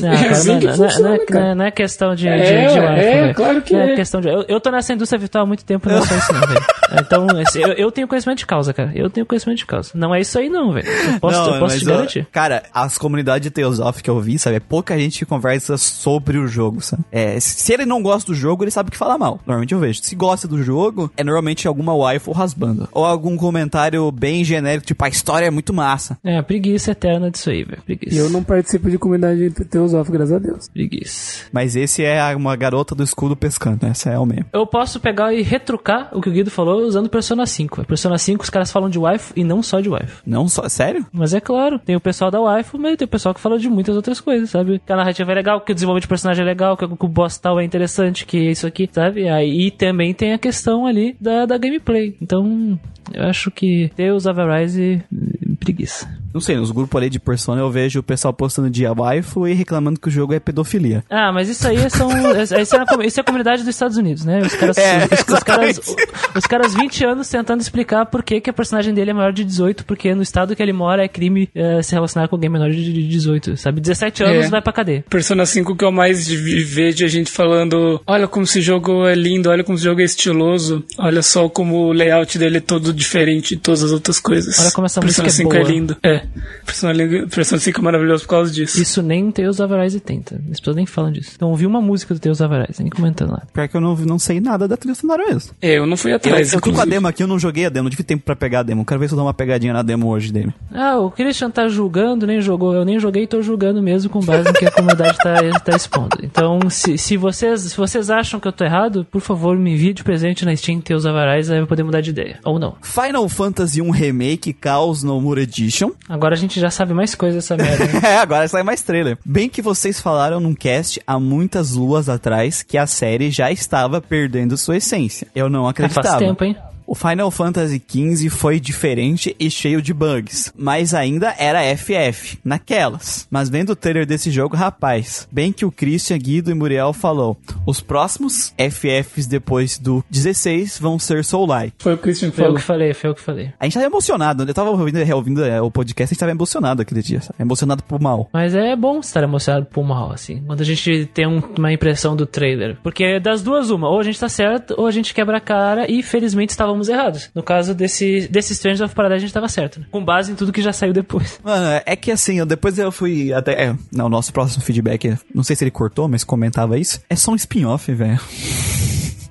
[0.00, 1.40] Não, é assim não, que não, funciona, não, é- cara.
[1.40, 3.34] não é- não é questão de, de, É, de é, velho.
[3.34, 3.94] claro que Não é.
[3.94, 6.32] questão de, eu, eu tô nessa indústria virtual há muito tempo, não é só isso
[6.32, 6.64] não, velho.
[7.00, 8.90] Então, assim, eu, eu tenho conhecimento de causa, cara.
[8.94, 9.90] Eu tenho conhecimento de causa.
[9.94, 10.88] Não é isso aí não, velho.
[10.88, 12.26] Eu posso, eu posso te eu- garantir.
[12.32, 14.56] cara, as comunidades de Tales of que eu vi, sabe?
[14.56, 17.04] É pouca gente que conversa sobre o jogo, sabe?
[17.12, 19.38] É, se ele não gosta do jogo, ele sabe o que fala mal.
[19.46, 20.00] Normalmente eu vejo.
[20.02, 22.88] Se gosta do jogo, é normalmente alguma waifu rasbando.
[22.92, 26.18] Ou algum comentário bem genérico, tipo, a história é muito massa.
[26.24, 27.82] É, a preguiça eterna disso aí, velho.
[27.86, 28.14] Preguiça.
[28.14, 30.68] E eu não participo de comunidade de Teosof, graças a Deus.
[30.68, 31.46] Preguiça.
[31.52, 34.46] Mas esse é uma garota do escudo pescando, essa é o mesmo.
[34.52, 37.82] Eu posso pegar e retrucar o que o Guido falou usando Persona 5.
[37.82, 40.22] A Persona 5 os caras falam de waifu e não só de waifu.
[40.26, 41.06] Não só, sério?
[41.12, 43.68] Mas é claro, tem o pessoal da waifu, mas tem o pessoal que fala de
[43.68, 44.80] muitas outras coisas, sabe?
[44.84, 47.04] Que a narrativa é legal, que o desenvolvimento de personagem é legal, que o que
[47.04, 49.28] o boss tal é interessante, que é isso aqui, sabe?
[49.28, 52.16] Aí e também tem a questão ali da, da gameplay.
[52.20, 52.78] Então,
[53.12, 56.19] eu acho que Deus of Arise, hum, preguiça.
[56.32, 59.52] Não sei, nos grupos ali de Persona eu vejo o pessoal postando de waifu e
[59.54, 61.04] reclamando que o jogo é pedofilia.
[61.10, 62.08] Ah, mas isso aí são.
[62.40, 64.40] Isso é, com- isso é a comunidade dos Estados Unidos, né?
[64.40, 66.08] Os caras, É, os, os caras, exatamente.
[66.36, 69.44] os caras 20 anos tentando explicar por que, que a personagem dele é maior de
[69.44, 72.70] 18, porque no estado que ele mora é crime eh, se relacionar com alguém menor
[72.70, 73.80] de de 18, sabe?
[73.80, 74.48] 17 anos É.
[74.48, 75.04] vai pra cadeia.
[75.08, 79.14] Persona 5 que eu mais vi- vejo a gente falando: olha como esse jogo é
[79.14, 82.92] lindo, olha como esse jogo é estiloso, olha só como o layout dele é todo
[82.92, 84.58] diferente de todas as outras coisas.
[84.60, 85.70] Olha como essa Persona música é 5 é boa.
[85.72, 85.96] lindo.
[86.02, 86.19] É.
[86.64, 88.80] Persona, li- Persona 5 é maravilhoso por causa disso.
[88.80, 90.36] Isso nem Tales of Arise tem, tá?
[90.50, 91.32] As pessoas nem falam disso.
[91.36, 93.46] Então ouvi uma música do Tales of Arise, nem comentando nada.
[93.52, 95.52] Pior que eu não, não sei nada da trilha sonora mesmo.
[95.60, 96.52] É, eu não fui Eu, atrás.
[96.52, 98.36] eu tô com a demo aqui, eu não joguei a demo, não tive tempo pra
[98.36, 98.84] pegar a demo.
[98.84, 100.52] Quero ver se eu dou uma pegadinha na demo hoje dele.
[100.72, 102.74] Ah, o Christian tá julgando, nem jogou.
[102.74, 106.16] Eu nem joguei, tô julgando mesmo com base no que a comunidade tá, tá expondo.
[106.22, 109.92] Então, se, se, vocês, se vocês acham que eu tô errado, por favor, me envie
[109.92, 112.38] de presente na Steam Tales of Arise, aí eu vou poder mudar de ideia.
[112.44, 112.76] Ou não.
[112.82, 115.90] Final Fantasy 1 Remake Chaos No More Edition.
[116.10, 117.84] Agora a gente já sabe mais coisas dessa merda.
[117.86, 118.00] né?
[118.10, 119.16] É, agora sai mais trailer.
[119.24, 124.00] Bem que vocês falaram num cast há muitas luas atrás que a série já estava
[124.00, 125.28] perdendo sua essência.
[125.34, 126.08] Eu não Ah, acreditava.
[126.08, 126.56] faz tempo, hein?
[126.92, 133.28] O Final Fantasy XV foi diferente e cheio de bugs, mas ainda era FF, naquelas.
[133.30, 137.36] Mas vendo o trailer desse jogo, rapaz, bem que o Christian, Guido e Muriel falou,
[137.64, 141.74] os próximos FFs depois do 16 vão ser Soul-like.
[141.78, 142.58] Foi o Christian que Foi eu falou.
[142.58, 143.52] que falei, foi eu que falei.
[143.60, 146.82] A gente tava emocionado, eu tava ouvindo, ouvindo é, o podcast, a gente tava emocionado
[146.82, 147.36] aquele dia, sabe?
[147.38, 148.28] emocionado por mal.
[148.32, 150.42] Mas é bom estar emocionado por mal, assim.
[150.44, 152.78] Quando a gente tem um- uma impressão do trailer.
[152.82, 153.88] Porque das duas, uma.
[153.88, 157.30] Ou a gente tá certo, ou a gente quebra a cara e felizmente estávamos errados.
[157.34, 159.86] No caso desse, desse Stranger of Paradise, a gente tava certo, né?
[159.90, 161.38] Com base em tudo que já saiu depois.
[161.44, 163.66] Mano, é que assim, eu, depois eu fui até.
[163.66, 167.00] É, não, nosso próximo feedback, não sei se ele cortou, mas comentava isso.
[167.08, 168.20] É só um spin-off, velho.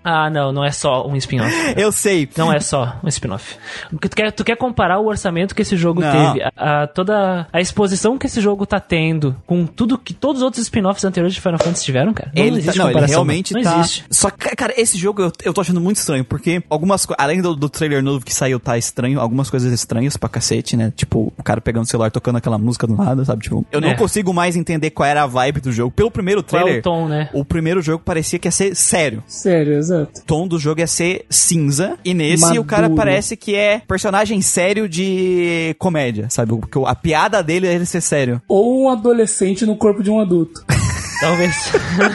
[0.04, 1.54] Ah, não, não é só um spin-off.
[1.78, 2.28] Eu sei.
[2.38, 3.56] Não é só um spin-off.
[3.90, 6.12] Porque Tu quer, tu quer comparar o orçamento que esse jogo Não.
[6.34, 10.38] teve, a, a- toda a exposição que esse jogo tá tendo, com tudo que todos
[10.42, 12.32] os outros spin-offs anteriores de Final Fantasy tiveram, cara?
[12.36, 13.14] Não Ele, tá, existe não, ele comparação.
[13.16, 13.80] realmente não tá.
[13.80, 14.06] existe.
[14.10, 17.24] Só que, cara, esse jogo eu, eu tô achando muito estranho, porque algumas coisas.
[17.24, 20.92] Além do, do trailer novo que saiu, tá estranho, algumas coisas estranhas pra cacete, né?
[20.96, 23.44] Tipo, o cara pegando o celular tocando aquela música do nada, sabe?
[23.44, 23.96] Tipo, eu não É.
[23.96, 25.92] consigo mais entender qual era a vibe do jogo.
[25.92, 27.30] Pelo primeiro Qual é trailer, o tom, né?
[27.34, 29.24] o primeiro jogo parecia que ia ser sério.
[29.28, 29.89] Sério, exato.
[29.96, 31.98] O tom do jogo ia ser cinza.
[32.04, 32.98] E nesse o cara Maduro.
[32.98, 36.56] parece que é personagem sério de comédia, sabe?
[36.58, 38.42] Porque a piada dele é ele ser sério.
[38.48, 40.64] Ou um adolescente no corpo de um adulto.
[41.20, 41.54] Talvez.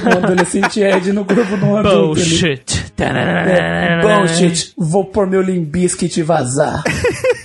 [0.04, 2.20] Um adolescente Ed no corpo de um adulto.
[2.20, 2.28] ali.
[2.30, 2.84] Bullshit.
[2.98, 4.72] É, bullshit.
[4.78, 6.82] Vou pôr meu Limbiskit e vazar.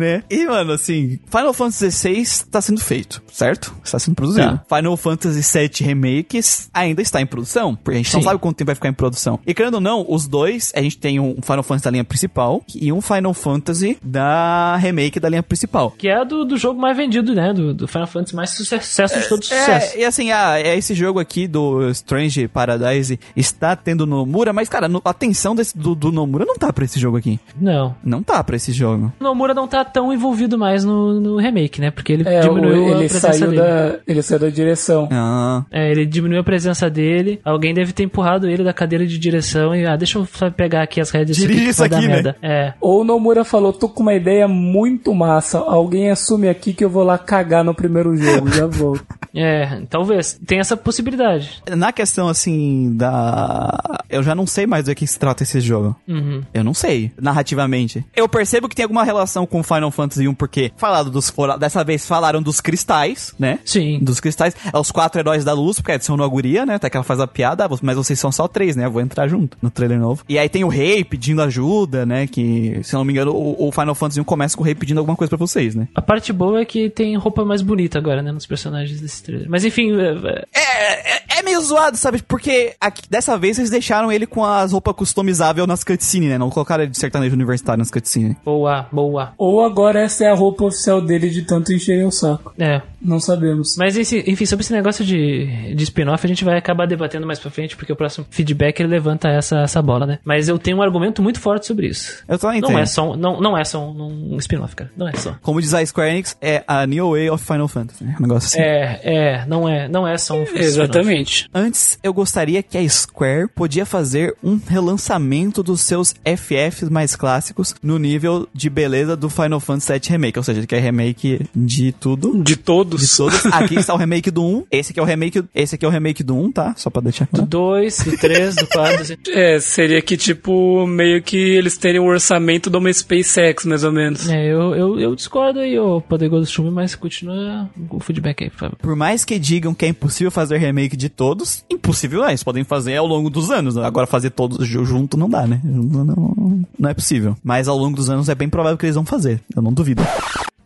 [0.00, 0.22] né?
[0.30, 3.74] E, mano, assim, Final Fantasy XVI tá sendo feito, certo?
[3.84, 4.60] Está sendo produzido.
[4.68, 8.28] Final Fantasy VII Remakes ainda está em produção, porque a gente não Sim.
[8.28, 9.38] sabe quanto tempo vai ficar em produção.
[9.46, 12.62] E querendo ou não, os dois, a gente tem um Final Fantasy da linha principal
[12.74, 15.90] e um Final Fantasy da remake da linha principal.
[15.90, 17.52] Que é do, do jogo mais vendido, né?
[17.52, 19.96] Do, do Final Fantasy mais sucesso de todo sucesso.
[19.96, 24.68] É, e assim, ah, é esse jogo aqui do Strange Paradise está tendo Nomura, mas,
[24.68, 27.38] cara, a atenção desse, do, do Nomura não tá pra esse jogo aqui.
[27.60, 27.94] Não.
[28.02, 29.12] Não tá pra esse jogo.
[29.20, 31.90] Nomura não tá tão envolvido mais no, no remake, né?
[31.90, 33.56] Porque ele É, diminuiu o- a ele presença saiu dele.
[33.62, 33.98] da.
[34.06, 35.08] Ele saiu da direção.
[35.12, 37.40] Ah, É, ele diminuiu a presença dele.
[37.44, 40.82] Alguém deve ter empurrado ele da cadeira de direção e, ah, deixa eu só pegar
[40.82, 42.06] aqui as rédeas Dirige isso aqui, né?
[42.06, 42.36] merda.
[42.42, 42.72] É.
[42.80, 45.58] Ou o Nomura falou, tô com uma ideia muito massa.
[45.58, 48.48] Alguém assume aqui que eu vou lá cagar no primeiro jogo.
[48.50, 49.04] Já volto.
[49.32, 50.40] É, talvez.
[50.44, 51.62] Tem essa possibilidade.
[51.76, 53.78] Na questão, assim, da.
[54.10, 55.94] Eu já não sei mais do que se trata esse jogo.
[56.08, 56.42] Uhum.
[56.52, 58.04] Eu não sei, narrativamente.
[58.16, 61.30] Eu percebo que tem alguma relação com Final Fantasy 1, porque falado dos.
[61.30, 63.60] fora- Dessa vez falaram dos cristais, né?
[63.64, 64.00] Sim.
[64.02, 64.56] Dos cristais.
[64.72, 66.74] É os quatro heróis da luz, porque adicionou a guria, né?
[66.74, 68.86] Até que ela faz a piada, "Ah, mas vocês são só três, né?
[68.86, 70.24] Eu vou entrar junto no trailer novo.
[70.28, 72.26] E aí tem o rei pedindo ajuda, né?
[72.26, 74.98] Que, se não me engano, o, o Final Fantasy 1 começa com o rei pedindo
[74.98, 75.86] alguma coisa pra vocês, né?
[75.94, 78.32] A parte boa é que tem roupa mais bonita agora, né?
[78.32, 79.46] Nos personagens desse trailer.
[79.48, 82.22] Mas enfim, é, é, É, é, é meio zoado, sabe?
[82.26, 86.38] Porque aqui- dessa vez eles deixaram ele com as roupas customizáveis nas cutscenes, né?
[86.38, 88.36] Não colocaram ele de sertanejo universitário nas cutscenes.
[88.44, 89.32] boa, boa.
[89.38, 92.52] Ou agora essa é a roupa oficial dele de tanto encherem o saco.
[92.58, 92.82] É.
[93.00, 93.76] Não sabemos.
[93.76, 97.38] Mas enfim, enfim, sobre esse negócio de, de spin-off, a gente vai acabar debatendo mais
[97.38, 100.18] pra frente, porque o próximo feedback ele levanta essa, essa bola, né?
[100.24, 102.22] Mas eu tenho um argumento muito forte sobre isso.
[102.28, 102.80] Eu também Não tenho.
[102.80, 104.90] é só um, não, não é só um, um spin-off, cara.
[104.96, 105.34] Não é só.
[105.40, 108.04] Como diz a Square Enix, é a New Way of Final Fantasy.
[108.04, 108.16] né?
[108.18, 108.60] Um negócio assim.
[108.60, 110.64] É, é, não é, não é só um spin-off.
[110.64, 111.48] Exatamente.
[111.54, 117.74] Antes, eu gostaria que a Square podia fazer um relançamento dos seus FFs mais clássicos
[117.82, 120.38] no nível de beleza do Final Fantasy VII Remake.
[120.38, 122.42] Ou seja, que é remake de tudo.
[122.42, 122.56] De
[122.90, 123.08] todos.
[123.10, 123.46] De todos.
[123.52, 124.64] Aqui está o remake do 1.
[124.70, 126.74] Esse aqui é o remake, esse aqui é o remake do 1, tá?
[126.76, 127.46] Só pra deixar Do claro.
[127.46, 129.00] 2, do 3, do 4.
[129.02, 129.16] Assim.
[129.32, 133.92] É, seria que tipo, meio que eles terem o orçamento de uma SpaceX, mais ou
[133.92, 134.28] menos.
[134.28, 138.58] É, eu, eu, eu discordo aí, ô Poderoso Chumi, mas continua o feedback aí, por
[138.58, 138.76] favor.
[138.78, 142.30] Por mais que digam que é impossível fazer remake de todos, impossível é.
[142.30, 143.76] Eles podem fazer ao longo dos anos.
[143.76, 145.60] Agora fazer todos ju- junto não dá, né?
[145.62, 147.36] Não, não- não é possível.
[147.44, 149.40] Mas ao longo dos anos é bem provável que eles vão fazer.
[149.54, 150.02] Eu não duvido.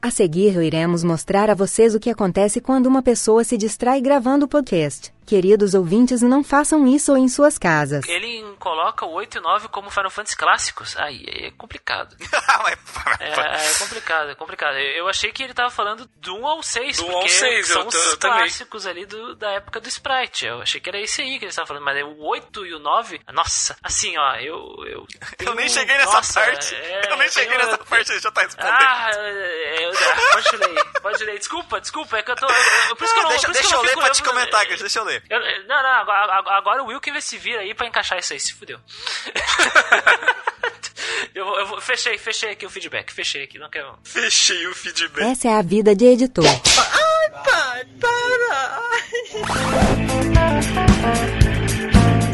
[0.04, 4.44] A seguir, iremos mostrar a vocês o que acontece quando uma pessoa se distrai gravando
[4.44, 5.10] o podcast.
[5.26, 8.06] Queridos ouvintes, não façam isso em suas casas.
[8.08, 10.96] Ele coloca o 8 e o 9 como Final Fantasy clássicos.
[10.96, 12.16] Aí é complicado.
[13.20, 13.28] É,
[13.70, 14.76] é complicado, é complicado.
[14.78, 17.28] Eu eu achei que ele tava falando do 1 ao 6, Do 1 porque ao
[17.28, 18.38] 6, são eu os eu também.
[18.38, 20.46] clássicos ali do, da época do Sprite.
[20.46, 22.74] Eu achei que era esse aí que ele estava falando, mas é o 8 e
[22.74, 24.74] o 9, nossa, assim, ó, eu...
[24.86, 25.06] Eu,
[25.40, 26.74] Eu nem tenho- cheguei nessa nossa, parte.
[26.74, 28.72] é, eu nem cheguei tenho- nessa parte, ele já tá respondendo.
[28.80, 29.92] Ah, é, eu,
[30.32, 31.38] pode ler, pode ler.
[31.38, 32.46] Desculpa, desculpa, é que eu tô...
[32.46, 32.54] Eu,
[32.88, 35.04] eu- por isso que eu não, deixa deixa eu ler pra te comentar, deixa eu
[35.04, 35.13] ler.
[35.30, 38.40] Eu- não, não, agora, agora- o Wilkin vai se vir aí pra encaixar isso aí,
[38.40, 38.78] se fudeu.
[41.34, 43.98] eu, vou- eu vou- fechei, fechei aqui o feedback, fechei aqui, não quero...
[44.04, 45.24] Fechei o feedback.
[45.30, 46.44] Essa é a vida de editor.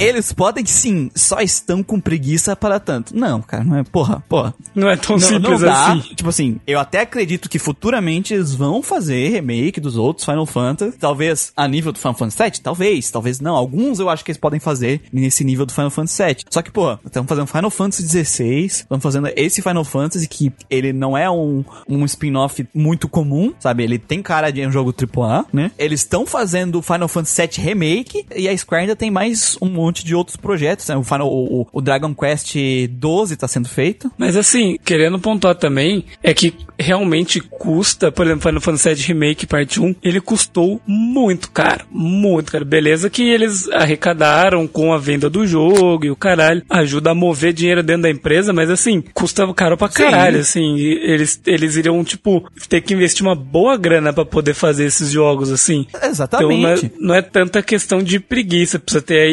[0.00, 3.14] Eles podem sim, só estão com preguiça para tanto.
[3.16, 3.84] Não, cara, não é.
[3.84, 4.54] Porra, porra.
[4.74, 5.92] Não é tão Não, simples não dá.
[5.92, 6.14] assim.
[6.14, 10.96] Tipo assim, eu até acredito que futuramente eles vão fazer remake dos outros Final Fantasy.
[10.98, 13.54] Talvez a nível do Final Fantasy VII, talvez, talvez não.
[13.54, 16.36] Alguns eu acho que eles podem fazer nesse nível do Final Fantasy VII.
[16.48, 20.92] Só que, pô, estamos fazendo Final Fantasy XVI, estamos fazendo esse Final Fantasy que ele
[20.92, 23.82] não é um, um spin-off muito comum, sabe?
[23.84, 25.70] Ele tem cara de um jogo AAA, né?
[25.78, 30.04] Eles estão fazendo Final Fantasy VII Remake e a Square ainda tem mais um monte
[30.04, 30.86] de outros projetos.
[30.88, 30.96] né?
[30.96, 32.54] O, Final, o, o- Dragon Quest
[32.90, 34.10] 12 tá sendo feito.
[34.16, 39.46] Mas assim, querendo pontuar também, é que realmente custa, por exemplo, Final Fantasy VII Remake
[39.46, 42.64] Parte 1, ele custou muito caro, muito caro.
[42.64, 47.52] Beleza que eles arrecadaram com a venda do jogo e o caralho, ajuda a mover
[47.52, 52.02] dinheiro dentro da empresa, mas assim, custa caro pra caralho, assim, e eles, eles iriam,
[52.04, 55.86] tipo, ter que investir uma boa grana pra poder fazer esses jogos, assim.
[55.88, 56.92] Então não é, Exatamente.
[57.00, 59.30] não é tanta questão de preguiça, precisa ter a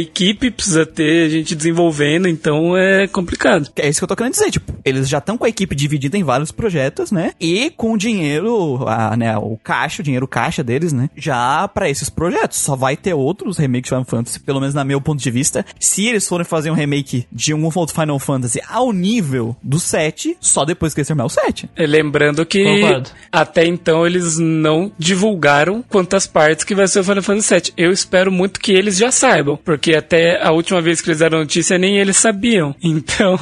[0.48, 3.70] equipe, precisa ter gente desenvolvendo, então é complicado.
[3.76, 6.18] É isso que eu tô querendo dizer, tipo, eles já estão com a equipe dividida
[6.18, 7.34] em vários projetos, né?
[7.40, 11.10] E com o dinheiro, a, né, o caixa, o dinheiro caixa deles, né?
[11.16, 12.58] Já pra esses projetos.
[12.58, 15.66] Só vai ter outros remakes de Final Fantasy, pelo menos na meu ponto de vista.
[15.80, 20.38] Se eles forem fazer um remake de um outro Final Fantasy ao nível do 7,
[20.40, 21.70] só depois que eles terminar o 7.
[21.76, 23.10] É, Lembrando que Concordo.
[23.32, 27.74] até então eles não divulgaram quantas partes que vai ser o Final Fantasy VII.
[27.78, 31.40] Eu espero muito que eles já saibam, porque até a última vez que eles deram
[31.40, 32.76] notícia nem eles sabiam.
[32.98, 33.38] Então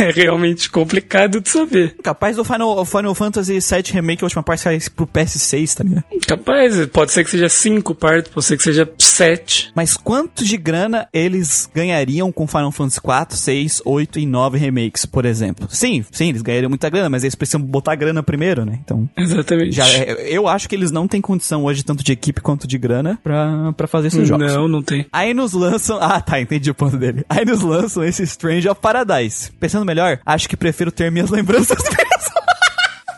[0.00, 1.96] é realmente complicado de saber.
[2.02, 6.04] Capaz do Final, Final Fantasy 7 Remake, a última parte sai pro PS6, tá ligado?
[6.26, 9.70] Capaz, pode ser que seja cinco partes, pode ser que seja sete.
[9.74, 15.04] Mas quanto de grana eles ganhariam com Final Fantasy 4, 6, 8 e 9 remakes,
[15.06, 15.66] por exemplo?
[15.70, 18.78] Sim, sim, eles ganhariam muita grana, mas eles precisam botar grana primeiro, né?
[18.82, 19.72] Então, Exatamente.
[19.72, 22.78] já é- eu acho que eles não têm condição hoje, tanto de equipe quanto de
[22.78, 24.52] grana, pra, pra fazer esses jogos.
[24.52, 25.06] Não, não tem.
[25.12, 25.98] Aí nos lançam.
[26.04, 27.24] Ah, tá, entendi o ponto dele.
[27.28, 29.50] Aí nos lançam esse Strange of Paradise.
[29.52, 32.34] Pensando melhor, acho que prefiro ter minhas lembranças mesmo.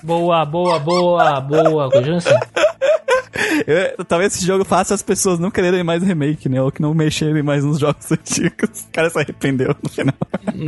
[0.03, 1.91] Boa, boa, boa, boa.
[1.91, 2.31] Continua assim.
[3.67, 6.61] Eu- Talvez esse jogo faça as pessoas não quererem mais remake, né?
[6.63, 8.81] Ou que não mexerem mais nos jogos antigos.
[8.89, 10.15] O cara se arrependeu no final.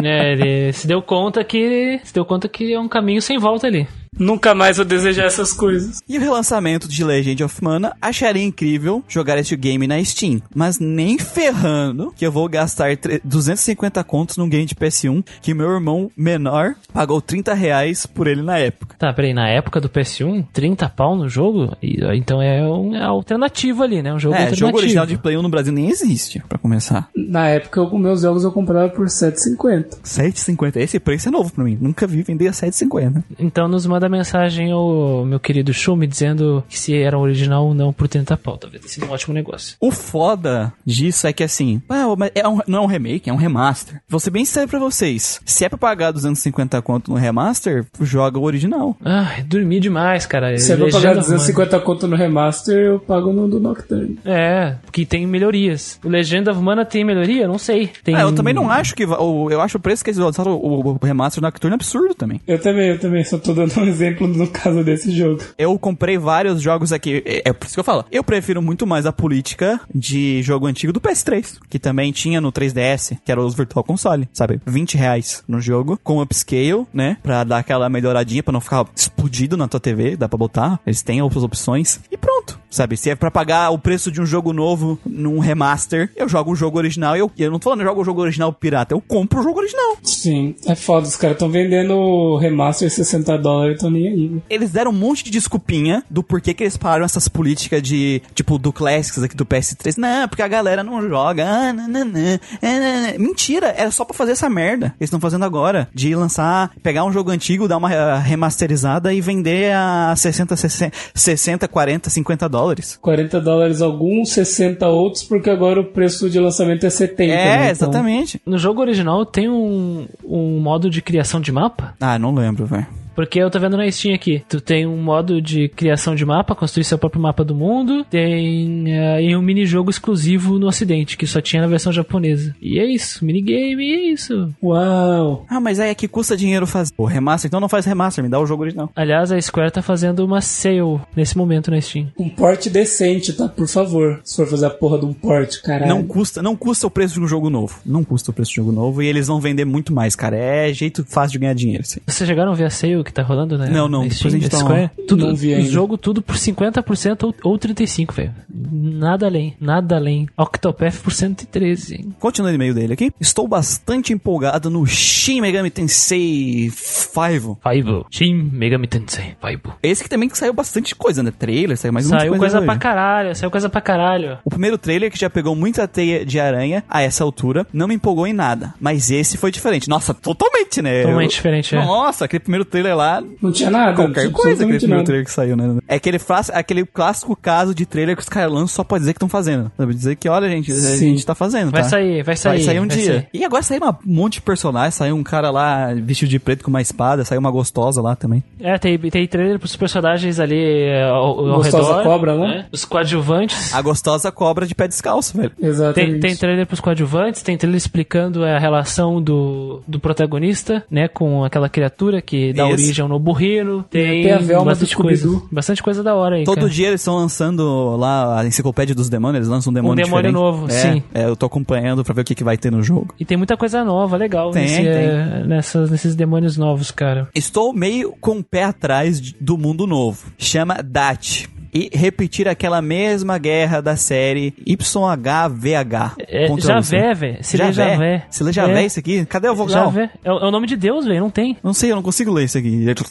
[0.05, 2.01] É, ele se deu conta que.
[2.05, 3.87] Se deu conta que é um caminho sem volta ali.
[4.19, 6.01] Nunca mais vou desejar essas coisas.
[6.09, 10.41] E o relançamento de Legend of Mana, acharia incrível jogar esse game na Steam.
[10.55, 15.55] Mas nem ferrando que eu vou gastar tre- 250 contos num game de PS1 que
[15.55, 18.97] meu irmão menor pagou 30 reais por ele na época.
[18.99, 21.77] Tá, peraí, na época do PS1, 30 pau no jogo?
[21.83, 24.13] Então é um é alternativo ali, né?
[24.13, 24.67] Um jogo é, alternativo.
[24.69, 27.09] jogo original de Play 1 no Brasil nem existe, pra começar.
[27.17, 30.01] Na época, os meus jogos eu comprava por 7,50.
[30.05, 30.77] 7,50.
[30.77, 31.79] Esse preço é novo pra mim.
[31.81, 33.23] Nunca vi vender a 7,50.
[33.39, 37.93] Então nos manda mensagem o meu querido Shumi dizendo que se era original ou não
[37.93, 38.57] por 30 pau.
[38.57, 39.77] Talvez tenha sido um ótimo negócio.
[39.81, 43.33] O foda disso é que assim, ah, mas é um- não é um remake, é
[43.33, 44.01] um remaster.
[44.09, 45.41] Vou ser bem sério pra vocês.
[45.45, 48.97] Se é pra pagar 250 conto no remaster, joga o original.
[49.05, 50.57] Ai, dormi demais, cara.
[50.59, 51.27] Se é pra Legenda pagar humana.
[51.37, 54.19] 250 conto no remaster, eu pago no do Nocturne.
[54.25, 55.99] É, que tem melhorias.
[56.05, 57.47] O Legend of Mana tem melhoria?
[57.47, 57.91] Não sei.
[58.03, 58.15] Tem...
[58.15, 59.03] Ah, eu também não acho que.
[59.05, 62.41] Eu acho o preço que eles lançaram o, o remaster Nocturne absurdo também.
[62.47, 63.25] Eu também, eu também.
[63.25, 65.43] Só tô dando um exemplo no caso desse jogo.
[65.57, 67.23] Eu comprei vários jogos aqui.
[67.25, 68.05] É, é por isso que eu falo.
[68.11, 71.59] Eu prefiro muito mais a política de jogo antigo do PS3.
[71.69, 74.61] Que também tinha no 3DS, que era os Virtual Console, sabe?
[74.67, 77.17] 20 reais no jogo, com upscale, né?
[77.23, 80.17] Pra dar aquela melhoradinha, pra não ficar explodido na tua TV.
[80.17, 80.81] Dá pra botar.
[80.87, 82.01] Eles têm outras opções.
[82.11, 82.58] E pronto.
[82.71, 82.97] Sabe?
[82.97, 86.57] Se é pra pagar o preço de um jogo novo num remaster, eu jogo o
[86.57, 88.95] jogo original e eu, e eu não tô falando eu jogo o jogo original pirata.
[88.95, 89.97] Eu compro o jogo original.
[90.03, 91.07] Sim, é foda.
[91.07, 94.43] Os caras tão vendendo remaster 60 dólares e tão nem aí.
[94.51, 98.59] eles deram um monte de desculpinha do porquê que eles pararam essas políticas de, tipo,
[98.59, 99.97] do Classics aqui do PS3.
[99.97, 101.47] Não, porque a galera não joga.
[101.49, 102.39] Ah, não, não, não.
[102.61, 103.19] É.
[103.19, 104.95] Mentira, era só pra fazer essa merda.
[104.99, 105.89] Eles estão fazendo agora.
[105.95, 110.97] De lançar, pegar um jogo antigo, dar uma eh, remasterizada e vender a 60, 60,
[111.15, 112.58] 60 40, 50 dólares.
[112.97, 117.33] 40 dólares alguns, 60 outros, porque agora o preço de lançamento é 70.
[117.33, 117.55] É, né?
[117.57, 118.41] Então, exatamente.
[118.45, 121.95] No jogo original tem um, um modo de criação de mapa?
[122.01, 122.87] Ah, não lembro, velho.
[123.19, 124.45] Porque eu tô vendo na Steam aqui.
[124.49, 128.05] Tu tem um modo de criação de mapa, construir seu próprio mapa do mundo.
[128.09, 132.55] Tem eh, e um minijogo exclusivo no ocidente, que só tinha na versão japonesa.
[132.63, 134.55] E é isso, minigame, e é isso.
[134.63, 135.45] Uau!
[135.51, 136.93] Ah, mas aí é que custa dinheiro fazer.
[136.97, 138.89] O remaster, então não faz remaster, me dá o jogo original.
[138.95, 142.13] Aliás, a Square tá fazendo uma sale nesse momento na Steam.
[142.17, 143.49] Um porte decente, tá?
[143.49, 144.21] Por favor.
[144.23, 145.89] Se for fazer a porra de um porte, caralho.
[145.89, 147.81] Não custa, não custa o preço de um jogo novo.
[147.85, 150.37] Não custa o preço de um jogo novo e eles vão vender muito mais, cara.
[150.37, 151.99] É jeito fácil de ganhar dinheiro, assim.
[152.07, 153.69] Vocês chegaram a ver a sale que tá rolando, né?
[153.71, 154.91] Não, não, na depois Steam, a gente Square?
[155.07, 155.69] Tudo, Não vi o ainda.
[155.71, 158.35] jogo tudo por 50% ou, ou 35%, velho.
[158.51, 160.29] Nada além, nada além.
[160.37, 162.15] Octopath por 113, hein?
[162.19, 163.11] Continuando o e-mail dele aqui.
[163.21, 167.59] Estou bastante empolgado no Shin Megami Tensei 5.
[167.63, 168.07] Faibo.
[168.11, 169.35] Shin Megami Tensei.
[169.41, 169.75] Faibo.
[169.83, 171.31] Esse que também saiu bastante coisa, né?
[171.37, 172.67] Trailer, saiu mais um Saiu coisa hoje.
[172.67, 174.39] pra caralho, saiu coisa pra caralho.
[174.45, 177.95] O primeiro trailer que já pegou muita teia de aranha a essa altura, não me
[177.95, 178.75] empolgou em nada.
[178.81, 179.89] Mas esse foi diferente.
[179.89, 181.03] Nossa, totalmente, né?
[181.03, 181.85] Totalmente Eu- diferente, é.
[181.85, 183.95] Nossa, aquele primeiro trailer trailer lá, Não tinha nada.
[183.95, 185.77] qualquer tinha coisa aquele primeiro trailer que saiu, né?
[185.87, 186.19] É aquele,
[186.53, 189.71] aquele clássico caso de trailer que os caras lançam só pra dizer que estão fazendo.
[189.77, 189.95] Sabe?
[189.95, 191.11] Dizer que, olha, gente, a Sim.
[191.11, 191.89] gente tá fazendo, Vai tá?
[191.89, 192.53] sair, vai sair.
[192.57, 193.07] Vai sair um vai dia.
[193.07, 193.27] sair.
[193.33, 194.95] E agora saiu um monte de personagens.
[194.95, 197.25] Saiu um cara lá vestido de preto com uma espada.
[197.25, 198.43] Saiu uma gostosa lá também.
[198.61, 202.03] É, tem, tem trailer pros personagens ali é, ao, ao Gostosa redor.
[202.05, 202.47] cobra, né?
[202.49, 202.67] né?
[202.73, 203.75] Os coadjuvantes.
[203.75, 205.53] A gostosa cobra de pé descalço, velho.
[205.61, 206.13] Exatamente.
[206.13, 211.45] Tem, tem trailer pros coadjuvantes, tem trailer explicando a relação do, do protagonista, né, com
[211.45, 212.75] aquela criatura que dá Isso.
[212.85, 213.85] Origem ao Nobu Hero.
[213.91, 215.43] Tem, Tem a Velma bastante do coisa.
[215.51, 216.69] Bastante coisa da hora aí, Todo cara.
[216.69, 219.37] dia eles estão lançando lá a enciclopédia dos demônios.
[219.39, 220.35] Eles lançam um demônio demônio diferente.
[220.35, 221.03] novo, é, sim.
[221.15, 223.15] É, eu tô acompanhando pra ver o que, que vai ter no jogo.
[223.19, 224.85] E tem muita coisa nova, legal, Tem, nesse, tem.
[224.87, 227.29] é, nessas, nesses demônios novos, cara.
[227.35, 230.27] Estou meio com o pé atrás de- do mundo novo.
[230.39, 231.49] Chama DAT.
[231.73, 236.15] E repetir aquela mesma guerra da série YHVH.
[236.29, 236.49] É.
[236.59, 237.39] Javé, velho.
[237.43, 238.27] Se lê Javé.
[238.31, 238.87] Se lê Javé É.
[238.87, 239.25] isso aqui?
[239.27, 239.85] Cadê o vogal?
[239.87, 240.11] Javé.
[240.25, 241.57] É, o é o nome de Deus, velho, não tem.
[241.63, 242.69] Não sei, eu não consigo ler isso aqui.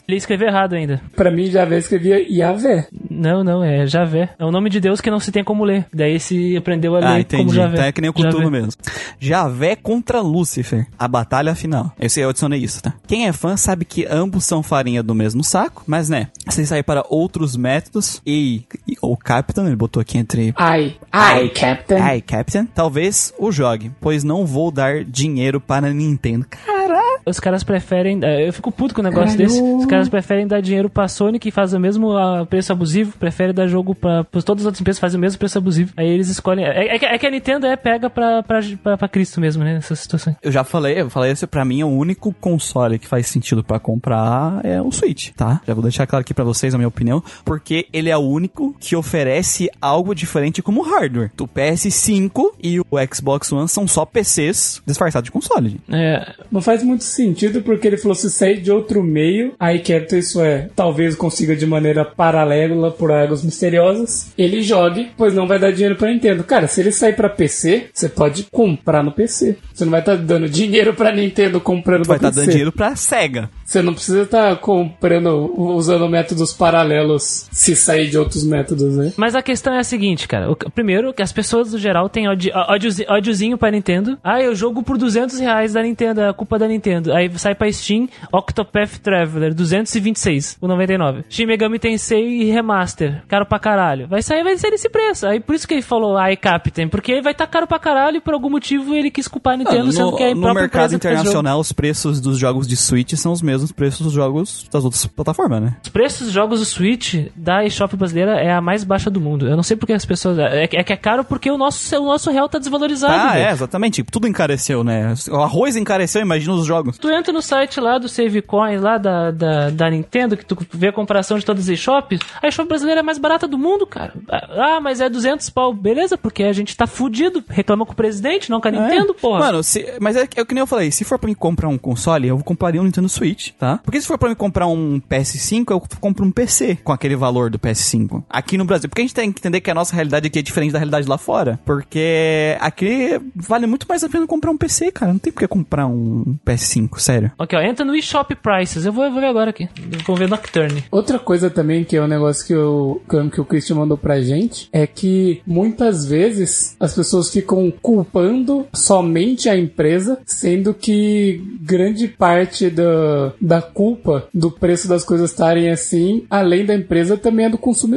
[0.07, 1.02] Ele escreveu errado ainda.
[1.15, 2.88] Pra mim, já escrevia Yavé.
[3.10, 4.30] Não, não, é Javé.
[4.38, 5.86] É o nome de Deus que não se tem como ler.
[5.94, 7.56] Daí se aprendeu a ler Ah, como entendi.
[7.56, 7.73] Javé.
[7.73, 8.49] Então é que nem o Cthulhu Javé.
[8.49, 8.72] mesmo.
[9.19, 10.88] Javé contra Lúcifer.
[10.98, 11.91] A batalha final.
[11.99, 12.94] Eu sei, eu adicionei isso, tá?
[13.07, 16.84] Quem é fã sabe que ambos são farinha do mesmo saco, mas né, sem sair
[16.84, 18.47] para outros métodos e,
[18.88, 21.98] e o Captain, ele botou aqui entre Ai, ai, Captain.
[21.99, 26.45] Ai, Captain, talvez o jogue, pois não vou dar dinheiro para a Nintendo.
[26.49, 27.07] Caraca!
[27.26, 28.19] Os caras preferem.
[28.24, 29.48] eh, Eu fico puto com um negócio Caralho.
[29.49, 29.61] desse.
[29.61, 32.14] Os caras preferem dar dinheiro pra Sony, que faz o mesmo
[32.49, 33.18] preço abusivo.
[33.18, 34.24] Prefere dar jogo pra.
[34.24, 35.91] todas as outras empresas que fazem o mesmo preço abusivo.
[35.98, 36.64] Aí eles escolhem.
[36.65, 39.64] É, é que- é que a Nintendo é pega pra, pra, pra, pra Cristo mesmo,
[39.64, 39.74] né?
[39.74, 40.36] Nessa situação.
[40.41, 43.61] Eu já falei, eu falei isso pra mim, é o único console que faz sentido
[43.64, 45.60] pra comprar é o Switch, tá?
[45.68, 48.36] Já vou deixar claro aqui pra vocês a minha opinião, porque ele é o único
[48.80, 51.31] que oferece algo diferente como hardware.
[51.39, 55.80] O PS5 e o Xbox One são só PCs disfarçados de console.
[55.91, 60.19] É, Não faz muito sentido porque ele falou se sair de outro meio, aí Captain
[60.19, 65.59] isso é, talvez consiga de maneira paralela por águas misteriosas, ele jogue, pois não vai
[65.59, 66.43] dar dinheiro pra Nintendo.
[66.43, 69.57] Cara, se ele sair pra PC, você pode comprar no PC.
[69.73, 72.39] Você não vai estar dando dinheiro pra Nintendo comprando Vai estar PC.
[72.41, 73.49] dando dinheiro pra SEGA.
[73.64, 79.14] Você não precisa estar comprando, usando métodos paralelos se sair de outros métodos, né?
[79.18, 80.52] Mas a questão é a seguinte, cara.
[80.52, 84.18] O- primeiro, que as pessoas no geral têm ódio- ódiozi- ódiozinho pra Nintendo.
[84.24, 87.14] Ah, eu jogo por 200 reais da Nintendo, é a culpa da Nintendo.
[87.14, 91.24] Aí sai pra Steam, Octopath Traveler, 226, o 99.
[91.30, 94.08] Shin Megami Tensei Remaster, caro pra caralho.
[94.08, 95.26] Vai sair, vai ser esse preço.
[95.28, 98.22] Aí por isso que ele falou, ai, Captain, porque vai tá caro pra caralho e
[98.22, 101.60] por algum motivo ele quis culpar a Nintendo, sendo que é a no mercado internacional,
[101.60, 105.62] os preços dos jogos de Switch são os mesmos preços dos jogos das outras plataformas,
[105.62, 105.76] né?
[105.84, 109.48] Os preços dos jogos do Switch da eShop brasileira é a mais baixa do mundo.
[109.48, 110.38] Eu não sei porque as pessoas.
[110.39, 113.14] É, que- é que é caro porque o nosso, o nosso real tá desvalorizado.
[113.14, 113.45] Ah, velho.
[113.45, 114.03] é, exatamente.
[114.03, 115.14] Tudo encareceu, né?
[115.30, 116.98] O arroz encareceu, imagina os jogos.
[116.98, 120.57] Tu entra no site lá do Save Coins, lá da, da, da Nintendo, que tu
[120.72, 123.57] vê a comparação de todas as eShops, a eShop brasileira é a mais barata do
[123.57, 124.14] mundo, cara.
[124.30, 125.73] Ah, mas é 200 pau.
[125.73, 127.44] Beleza, porque a gente tá fudido.
[127.49, 129.22] Reclama com o presidente, não com a Nintendo, É.
[129.22, 129.39] porra.
[129.39, 131.68] Mano, se- mas é, é o que nem eu falei, se for pra mim comprar
[131.68, 133.80] um console, eu compraria um Nintendo Switch, tá?
[133.84, 137.49] Porque se for pra mim comprar um PS5, eu compro um PC com aquele valor
[137.49, 138.06] do PS5.
[138.29, 138.89] Aqui no Brasil.
[138.89, 141.07] Porque a gente tem que entender que a nossa realidade aqui é diferente da realidade
[141.07, 141.59] lá fora.
[141.65, 145.11] Porque aqui vale muito mais a pena comprar um PC, cara.
[145.11, 147.31] Não tem por que comprar um PS5, sério.
[147.38, 148.85] Ok, ó, entra no eShop Prices.
[148.85, 149.69] Eu vou, eu vou ver agora aqui.
[149.91, 150.85] Eu Vou ver Nocturne.
[150.89, 154.21] Outra coisa também que é um negócio que, eu, que, que o Christian mandou pra
[154.21, 162.07] gente é que muitas vezes as pessoas ficam culpando somente a empresa, sendo que grande
[162.07, 167.49] parte da, da culpa do preço das coisas estarem assim, além da empresa, também é
[167.49, 167.97] do consumidor.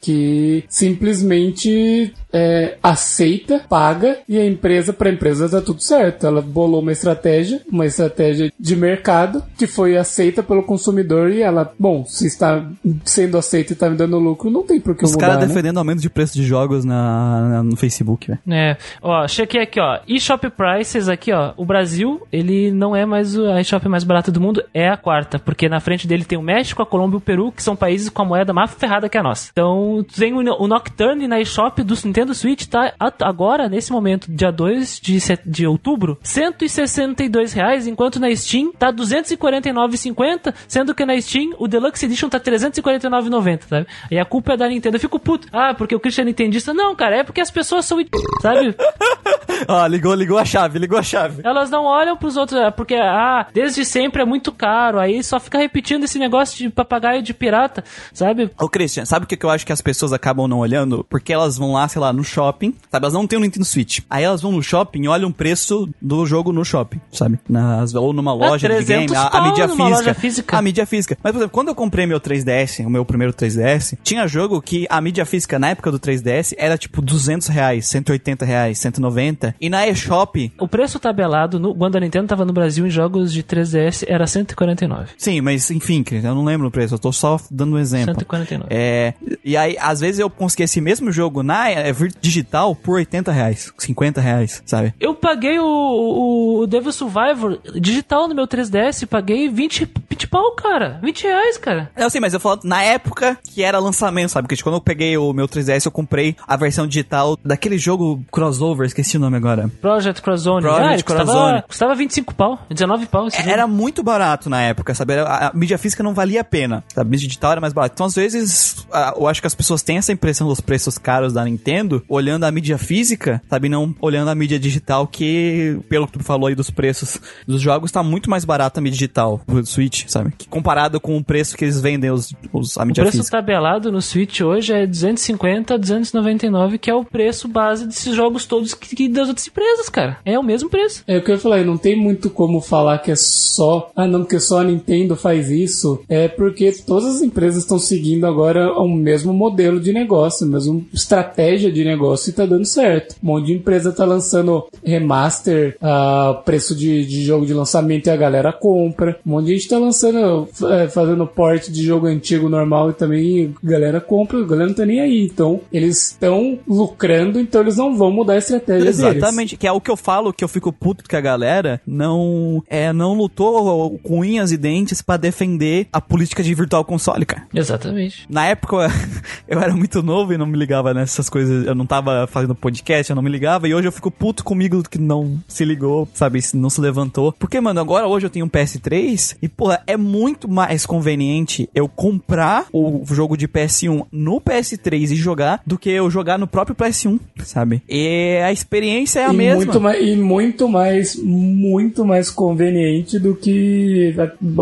[0.00, 6.26] Que simplesmente é, aceita, paga e a empresa, pra empresa tá tudo certo.
[6.26, 11.72] Ela bolou uma estratégia, uma estratégia de mercado que foi aceita pelo consumidor e ela,
[11.78, 12.64] bom, se está
[13.04, 15.42] sendo aceita e tá me dando lucro, não tem por que eu Os mudar, caras
[15.42, 15.46] né?
[15.48, 18.40] defendendo aumento de preço de jogos na, na- no Facebook, velho.
[18.50, 19.98] É, ó, chequei aqui, ó.
[20.06, 21.52] eShop Prices aqui, ó.
[21.56, 24.96] O Brasil, ele não é mais o- a eShop mais barata do mundo, é a
[24.96, 25.38] quarta.
[25.38, 28.08] Porque na frente dele tem o México, a Colômbia e o Peru, que são países
[28.08, 29.48] com a moeda mais ferrada que a nossa.
[29.52, 34.52] Então, tem o, o Nocturne na eShop do Nintendo Switch, tá agora, nesse momento, dia
[34.52, 41.20] 2 de, de outubro, 162 reais, enquanto na Steam tá R$ 249,50, sendo que na
[41.20, 43.86] Steam o Deluxe Edition tá R$ 349,90, sabe?
[44.10, 44.96] E a culpa é da Nintendo.
[44.96, 45.48] Eu fico puto.
[45.52, 46.72] Ah, porque o Christian é nintendista.
[46.74, 47.98] Não, cara, é porque as pessoas são
[48.40, 48.74] sabe?
[49.68, 51.42] Ó, ligou, ligou a chave, ligou a chave.
[51.44, 55.38] Elas não olham pros outros, é, porque, ah, desde sempre é muito caro, aí só
[55.38, 58.50] fica repetindo esse negócio de papagaio de pirata, sabe?
[58.60, 61.04] Ô, Christian, sabe o que eu acho que as pessoas acabam não olhando?
[61.08, 63.04] Porque elas vão lá, sei lá, lá, no shopping, sabe?
[63.04, 64.00] Elas não têm o Nintendo Switch.
[64.08, 67.38] Aí elas vão no shopping e olham o preço do jogo no shopping, sabe?
[67.48, 70.14] Nas, ou numa loja de 300 game, a, a mídia física.
[70.14, 70.56] física.
[70.58, 71.18] A mídia física.
[71.22, 74.86] Mas, por exemplo, quando eu comprei meu 3DS, o meu primeiro 3DS, tinha jogo que
[74.90, 79.54] a mídia física na época do 3DS era tipo 200 reais, 180 reais, 190.
[79.60, 83.32] E na eShop, O preço tabelado no, quando a Nintendo tava no Brasil em jogos
[83.32, 85.10] de 3DS era 149.
[85.16, 88.14] sim, mas enfim, eu não lembro o preço, eu tô só dando um exemplo.
[88.14, 88.68] 149.
[88.70, 89.14] É,
[89.44, 93.30] e aí, às vezes eu consegui esse mesmo jogo na é, vir- digital por 80
[93.32, 94.94] reais, 50 reais, sabe?
[95.00, 100.52] Eu paguei o, o, o Devil Survivor digital no meu 3DS, paguei 20, 20 pau,
[100.52, 100.98] cara.
[101.02, 101.90] 20 reais, cara.
[101.96, 104.48] Eu sei, mas eu falo na época que era lançamento, sabe?
[104.48, 108.86] Porque quando eu peguei o meu 3DS, eu comprei a versão digital daquele jogo crossover,
[108.86, 109.70] esqueci o nome agora.
[109.80, 110.62] Project Crozone.
[110.62, 113.48] Project ah, ele custava, custava 25 pau, 19 pau jogo.
[113.48, 115.14] Era muito barato na época, sabe?
[115.18, 116.84] A, a mídia física não valia a pena.
[116.96, 117.94] A mídia digital era mais barata.
[117.94, 121.32] Então, às vezes, a- eu acho que as pessoas têm essa impressão dos preços caros
[121.32, 123.68] da Nintendo, olhando a mídia física, sabe?
[123.68, 127.90] Não olhando a mídia digital, que, pelo que tu falou aí dos preços dos jogos,
[127.90, 130.32] tá muito mais barato a mídia digital, o Switch, sabe?
[130.36, 133.36] Que comparado com o preço que eles vendem os, os, a O mídia preço física.
[133.36, 138.46] tabelado no Switch hoje é 250 a 299, que é o preço base desses jogos
[138.46, 140.18] todos que, que das outras empresas, cara.
[140.24, 141.02] É o mesmo preço.
[141.06, 143.90] É o que eu falei, não tem muito como falar que é só.
[143.94, 146.02] Ah, não, porque só a Nintendo faz isso.
[146.08, 150.80] É porque todas as empresas estão seguindo agora o mesmo modelo de negócio, a mesma
[150.92, 153.16] estratégia de negócio e tá dando certo.
[153.22, 158.10] Um monte de empresa tá lançando remaster, a preço de, de jogo de lançamento e
[158.10, 159.18] a galera compra.
[159.26, 163.54] Um monte de gente tá lançando, é, fazendo port de jogo antigo normal e também
[163.62, 165.24] a galera compra, a galera não tá nem aí.
[165.24, 168.98] Então, eles estão lucrando, então eles não vão mudar a estratégia deles.
[168.98, 172.62] Exatamente, que é o que eu falo, que eu fico puto que a galera não
[172.68, 177.46] é não lutou com unhas e dentes pra defender a política de virtual console, cara.
[177.54, 178.26] Exatamente.
[178.28, 178.76] Na época
[179.48, 183.10] eu era muito novo e não me ligava nessas coisas, eu não tava fazendo podcast,
[183.10, 186.40] eu não me ligava, e hoje eu fico puto comigo que não se ligou, sabe,
[186.54, 187.32] não se levantou.
[187.32, 191.88] Porque, mano, agora hoje eu tenho um PS3 e, porra, é muito mais conveniente eu
[191.88, 196.74] comprar o jogo de PS1 no PS3 e jogar do que eu jogar no próprio
[196.76, 197.82] PS1, sabe?
[197.88, 199.64] E a experiência é a e mesma.
[199.64, 204.14] Muito mais, e muito mais, muito mais conveniente do que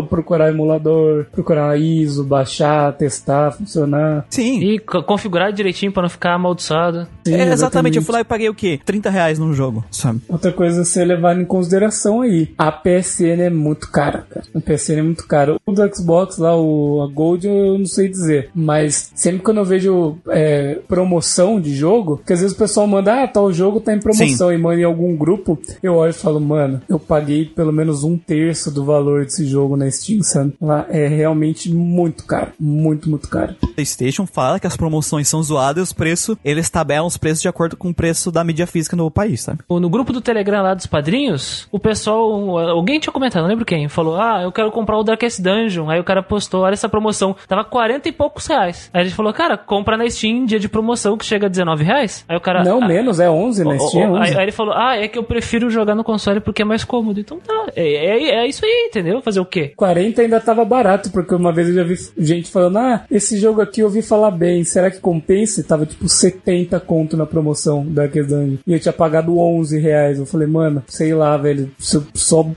[0.09, 4.25] procurar emulador, procurar ISO, baixar, testar, funcionar.
[4.29, 4.59] Sim.
[4.61, 6.90] E co- configurar direitinho pra não ficar amaldiçoado.
[7.25, 8.79] Sim, É, exatamente, eu fui lá e paguei o quê?
[8.83, 10.21] 30 reais num jogo, sabe?
[10.27, 12.53] Outra coisa a ser levada em consideração aí.
[12.57, 14.45] A PSN é muito cara, cara.
[14.55, 15.57] A PSN é muito cara.
[15.65, 18.49] O do Xbox lá, o a Gold, eu não sei dizer.
[18.53, 23.23] Mas sempre quando eu vejo é, promoção de jogo, que às vezes o pessoal manda,
[23.23, 26.39] ah, tal jogo tá em promoção e manda em algum grupo, eu olho e falo,
[26.39, 30.53] mano, eu paguei pelo menos um terço do valor desse jogo na Steam, sabe?
[30.61, 32.51] Lá é realmente muito caro.
[32.59, 33.55] Muito, muito caro.
[33.75, 37.47] PlayStation fala que as promoções são zoadas e os preços, eles tabelam os preços de
[37.47, 39.59] acordo com o preço da mídia física no país, sabe?
[39.69, 43.87] No grupo do Telegram lá dos padrinhos, o pessoal, alguém tinha comentado, não lembro quem,
[43.87, 45.89] falou: Ah, eu quero comprar o Darkest Dungeon.
[45.89, 48.89] Aí o cara postou: Olha essa promoção, tava 40 e poucos reais.
[48.93, 51.83] Aí a gente falou: Cara, compra na Steam dia de promoção que chega a 19
[51.83, 52.25] reais.
[52.27, 52.63] Aí o cara.
[52.63, 54.37] Não, ah, menos, é 11 na Steam, é aí, 11.
[54.37, 57.19] aí ele falou: Ah, é que eu prefiro jogar no console porque é mais cômodo.
[57.19, 59.21] Então tá, é, é, é isso aí, entendeu?
[59.21, 59.73] Fazer o quê?
[59.75, 63.61] 40 ainda tava barato, porque uma vez eu já vi gente falando, ah, esse jogo
[63.61, 65.61] aqui eu ouvi falar bem, será que compensa?
[65.61, 68.57] E Tava tipo 70 conto na promoção da Dungeon.
[68.65, 70.19] E eu tinha pagado 11 reais.
[70.19, 71.71] Eu falei, mano, sei lá, velho,
[72.13, 72.47] só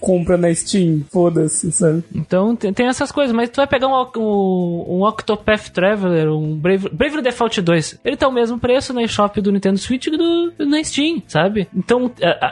[0.00, 2.04] compra na Steam, foda-se, sabe?
[2.14, 7.60] Então tem, essas coisas, mas tu vai pegar um, um, Octopath Traveler, um Brave, Default
[7.60, 11.22] 2, ele tá o mesmo preço na eShop do Nintendo Switch que do, na Steam,
[11.26, 11.68] sabe?
[11.74, 12.10] Então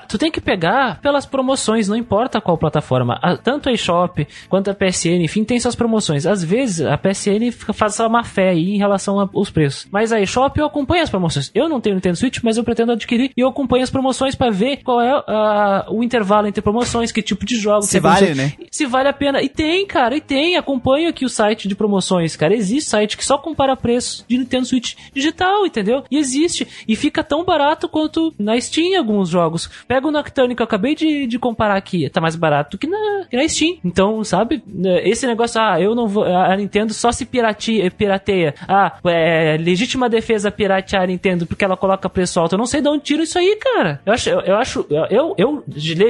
[0.09, 3.20] tu tem que pegar pelas promoções, não importa qual plataforma.
[3.42, 6.26] Tanto a eShop quanto a PSN, enfim, tem suas promoções.
[6.26, 9.86] Às vezes a PSN faz essa má fé aí em relação aos preços.
[9.90, 11.51] Mas a eShop eu acompanho as promoções.
[11.55, 14.51] Eu não tenho Nintendo Switch, mas eu pretendo adquirir e eu acompanho as promoções pra
[14.51, 17.87] ver qual é ah, o intervalo entre promoções, que tipo de jogos.
[17.87, 18.53] Se que vale, né?
[18.70, 19.43] se vale a pena.
[19.43, 20.57] E tem, cara, e tem.
[20.57, 22.55] Acompanha aqui o site de promoções, cara.
[22.55, 26.05] Existe site que só compara preços de Nintendo Switch digital, entendeu?
[26.11, 26.66] E existe.
[26.87, 29.70] E fica tão barato quanto na Steam alguns jogos.
[29.87, 32.09] Pega o Nocturne que eu acabei de, de comparar aqui.
[32.11, 33.78] Tá mais barato que na, que na Steam.
[33.85, 34.62] Então, sabe?
[35.05, 36.24] Esse negócio, ah, eu não vou.
[36.24, 38.55] A Nintendo só se piratia, pirateia.
[38.69, 42.55] Ah, é legítima defesa piratear a Nintendo porque ela coloca preço alto.
[42.55, 44.01] Eu não sei de onde tiro isso aí, cara.
[44.05, 45.64] Eu acho, eu, eu acho, eu, eu, eu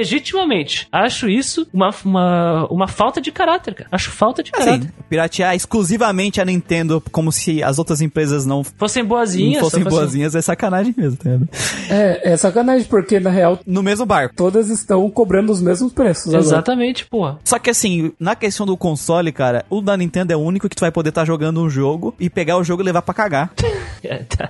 [0.05, 3.89] legitimamente acho isso uma, uma, uma falta de caráter, cara.
[3.91, 4.73] Acho falta de caráter.
[4.73, 9.59] Assim, piratear exclusivamente a Nintendo como se as outras empresas não, Fossem não boazinhas.
[9.61, 11.29] fossem só fossem- boazinhas é sacanagem mesmo, tá?
[11.89, 14.35] É, é sacanagem, porque na real No mesmo barco.
[14.35, 16.41] todas estão cobrando os mesmos preços agora.
[16.43, 17.39] Exatamente, porra.
[17.43, 20.75] Só que assim, na questão do console, cara, o da Nintendo é o único que
[20.75, 23.51] tu vai poder estar jogando um jogo e pegar o jogo e levar pra cagar.
[24.03, 24.49] É, tá.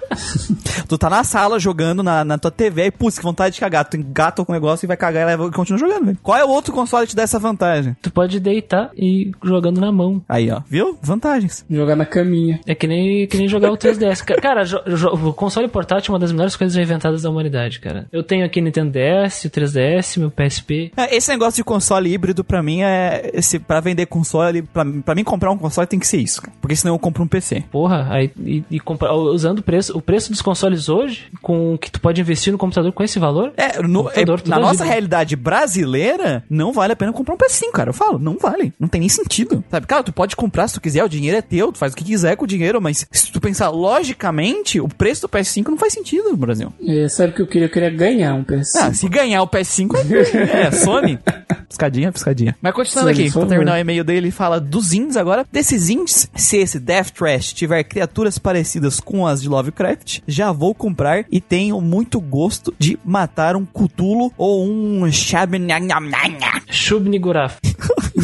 [0.87, 3.85] Tu tá na sala jogando na, na tua TV e, putz, que vontade de cagar.
[3.85, 6.17] Tu engata com o negócio e vai cagar e leva- e continua jogando, velho.
[6.21, 7.95] Qual é o outro console que te dá essa vantagem?
[8.01, 10.21] Tu pode deitar e ir jogando na mão.
[10.27, 10.61] Aí, ó.
[10.67, 10.97] Viu?
[11.01, 11.65] Vantagens.
[11.69, 12.59] Jogar na caminha.
[12.65, 14.21] É que nem, que nem jogar o 3DS.
[14.23, 17.79] Ca- Cara, jo- jo- o console portátil é uma das melhores coisas inventadas da humanidade,
[17.79, 18.07] cara.
[18.11, 20.91] Eu tenho aqui Nintendo DS, o 3DS, meu PSP.
[20.97, 23.31] É, Esse negócio de console híbrido, pra mim, é.
[23.33, 26.53] Esse, pra vender console, pra, pra mim comprar um console tem que ser isso, cara.
[26.59, 27.63] Porque senão eu compro um PC.
[27.71, 31.77] Porra, aí e, e comprar- usando o preço, o preço dos consoles hoje, com o
[31.77, 34.85] que tu pode investir no computador com esse valor, É, no- é, na nossa vida.
[34.85, 37.89] realidade brasileira, não vale a pena comprar um PS5, cara.
[37.89, 38.73] Eu falo, não vale.
[38.79, 39.63] Não tem nem sentido.
[39.69, 41.95] Sabe, cara, tu pode comprar se tu quiser, o dinheiro é teu, tu faz o
[41.95, 45.77] que quiser com o dinheiro, mas se tu pensar logicamente, o preço do PS5 não
[45.77, 46.73] faz sentido no Brasil.
[46.85, 47.67] É, sabe o que eu queria?
[47.67, 48.81] Eu queria ganhar um PS5.
[48.81, 49.95] Ah, se ganhar o PS5,
[50.35, 51.19] é, Sony.
[51.71, 52.55] Piscadinha, piscadinha.
[52.61, 53.47] Mas continuando Sony, aqui, pra favor.
[53.49, 55.45] terminar o e-mail dele, ele fala dos ins agora.
[55.49, 59.90] Desses ins, se esse Death Trash tiver criaturas parecidas com as de Lovecraft,
[60.27, 66.61] já vou comprar e tenho muito gosto de matar um Cthulhu ou um Shabnyanyanyanha.
[66.69, 67.57] Shub-Niguraf.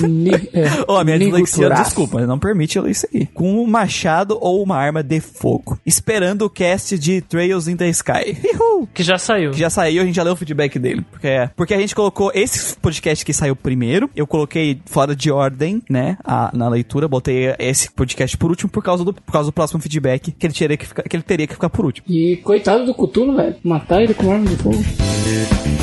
[0.07, 3.25] Ni- é, Ó, minha dislexia, desculpa, não permite eu ler isso aqui.
[3.33, 5.79] Com um machado ou uma arma de fogo.
[5.85, 8.37] Esperando o cast de Trails in the Sky.
[8.59, 8.87] Uhul.
[8.93, 9.51] Que já saiu.
[9.51, 11.05] que já saiu, a gente já leu o feedback dele.
[11.11, 15.31] Porque, é, porque a gente colocou esse podcast que saiu primeiro, eu coloquei fora de
[15.31, 19.49] ordem, né, a- na leitura, botei esse podcast por último por causa do, por causa
[19.49, 22.05] do próximo feedback, que ele, teria que, ficar, que ele teria que ficar por último.
[22.09, 23.55] E coitado do Cutulo, velho.
[23.63, 25.76] Matar ele com arma de fogo.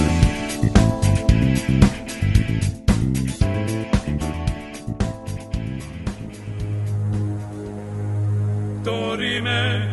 [8.85, 9.89] Dorime,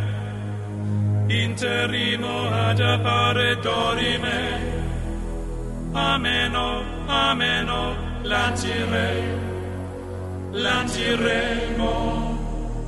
[1.29, 4.59] interimo ad appare dorime,
[5.93, 9.23] ameno, ameno, lancire,
[10.51, 11.87] lanciremo,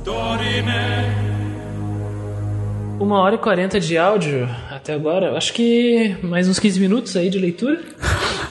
[0.04, 1.24] dorime.
[3.00, 5.36] Uma hora e quarenta de áudio até agora.
[5.36, 7.80] Acho que mais uns 15 minutos aí de leitura.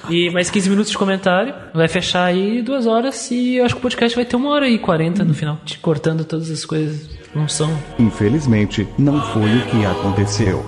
[0.09, 1.53] E mais 15 minutos de comentário.
[1.73, 3.31] Vai fechar aí duas horas.
[3.31, 5.59] E acho que o podcast vai ter uma hora e quarenta no final.
[5.63, 7.22] Te cortando todas as coisas.
[7.35, 7.69] Não são.
[7.97, 10.63] Infelizmente, não foi o que aconteceu.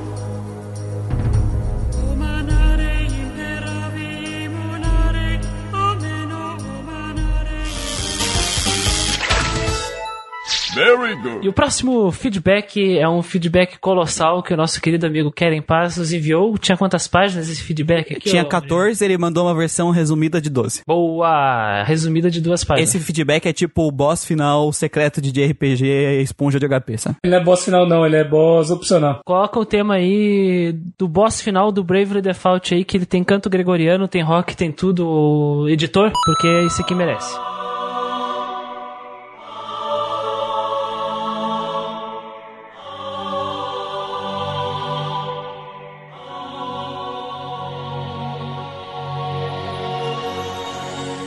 [10.75, 11.45] Very good.
[11.45, 15.97] E o próximo feedback é um feedback colossal que o nosso querido amigo Keren Paz
[15.97, 16.57] nos enviou.
[16.57, 18.29] Tinha quantas páginas esse feedback aqui?
[18.29, 18.45] Tinha ó?
[18.45, 20.81] 14, ele mandou uma versão resumida de 12.
[20.85, 21.83] Boa!
[21.83, 22.89] Resumida de duas páginas.
[22.89, 27.15] Esse feedback é tipo o boss final secreto de RPG esponja de HP, sabe?
[27.23, 28.05] Ele não é boss final, não.
[28.05, 29.19] Ele é boss opcional.
[29.25, 33.49] Coloca o tema aí do boss final do Bravely Default aí, que ele tem canto
[33.49, 37.54] gregoriano, tem rock, tem tudo, o editor, porque é isso aqui merece.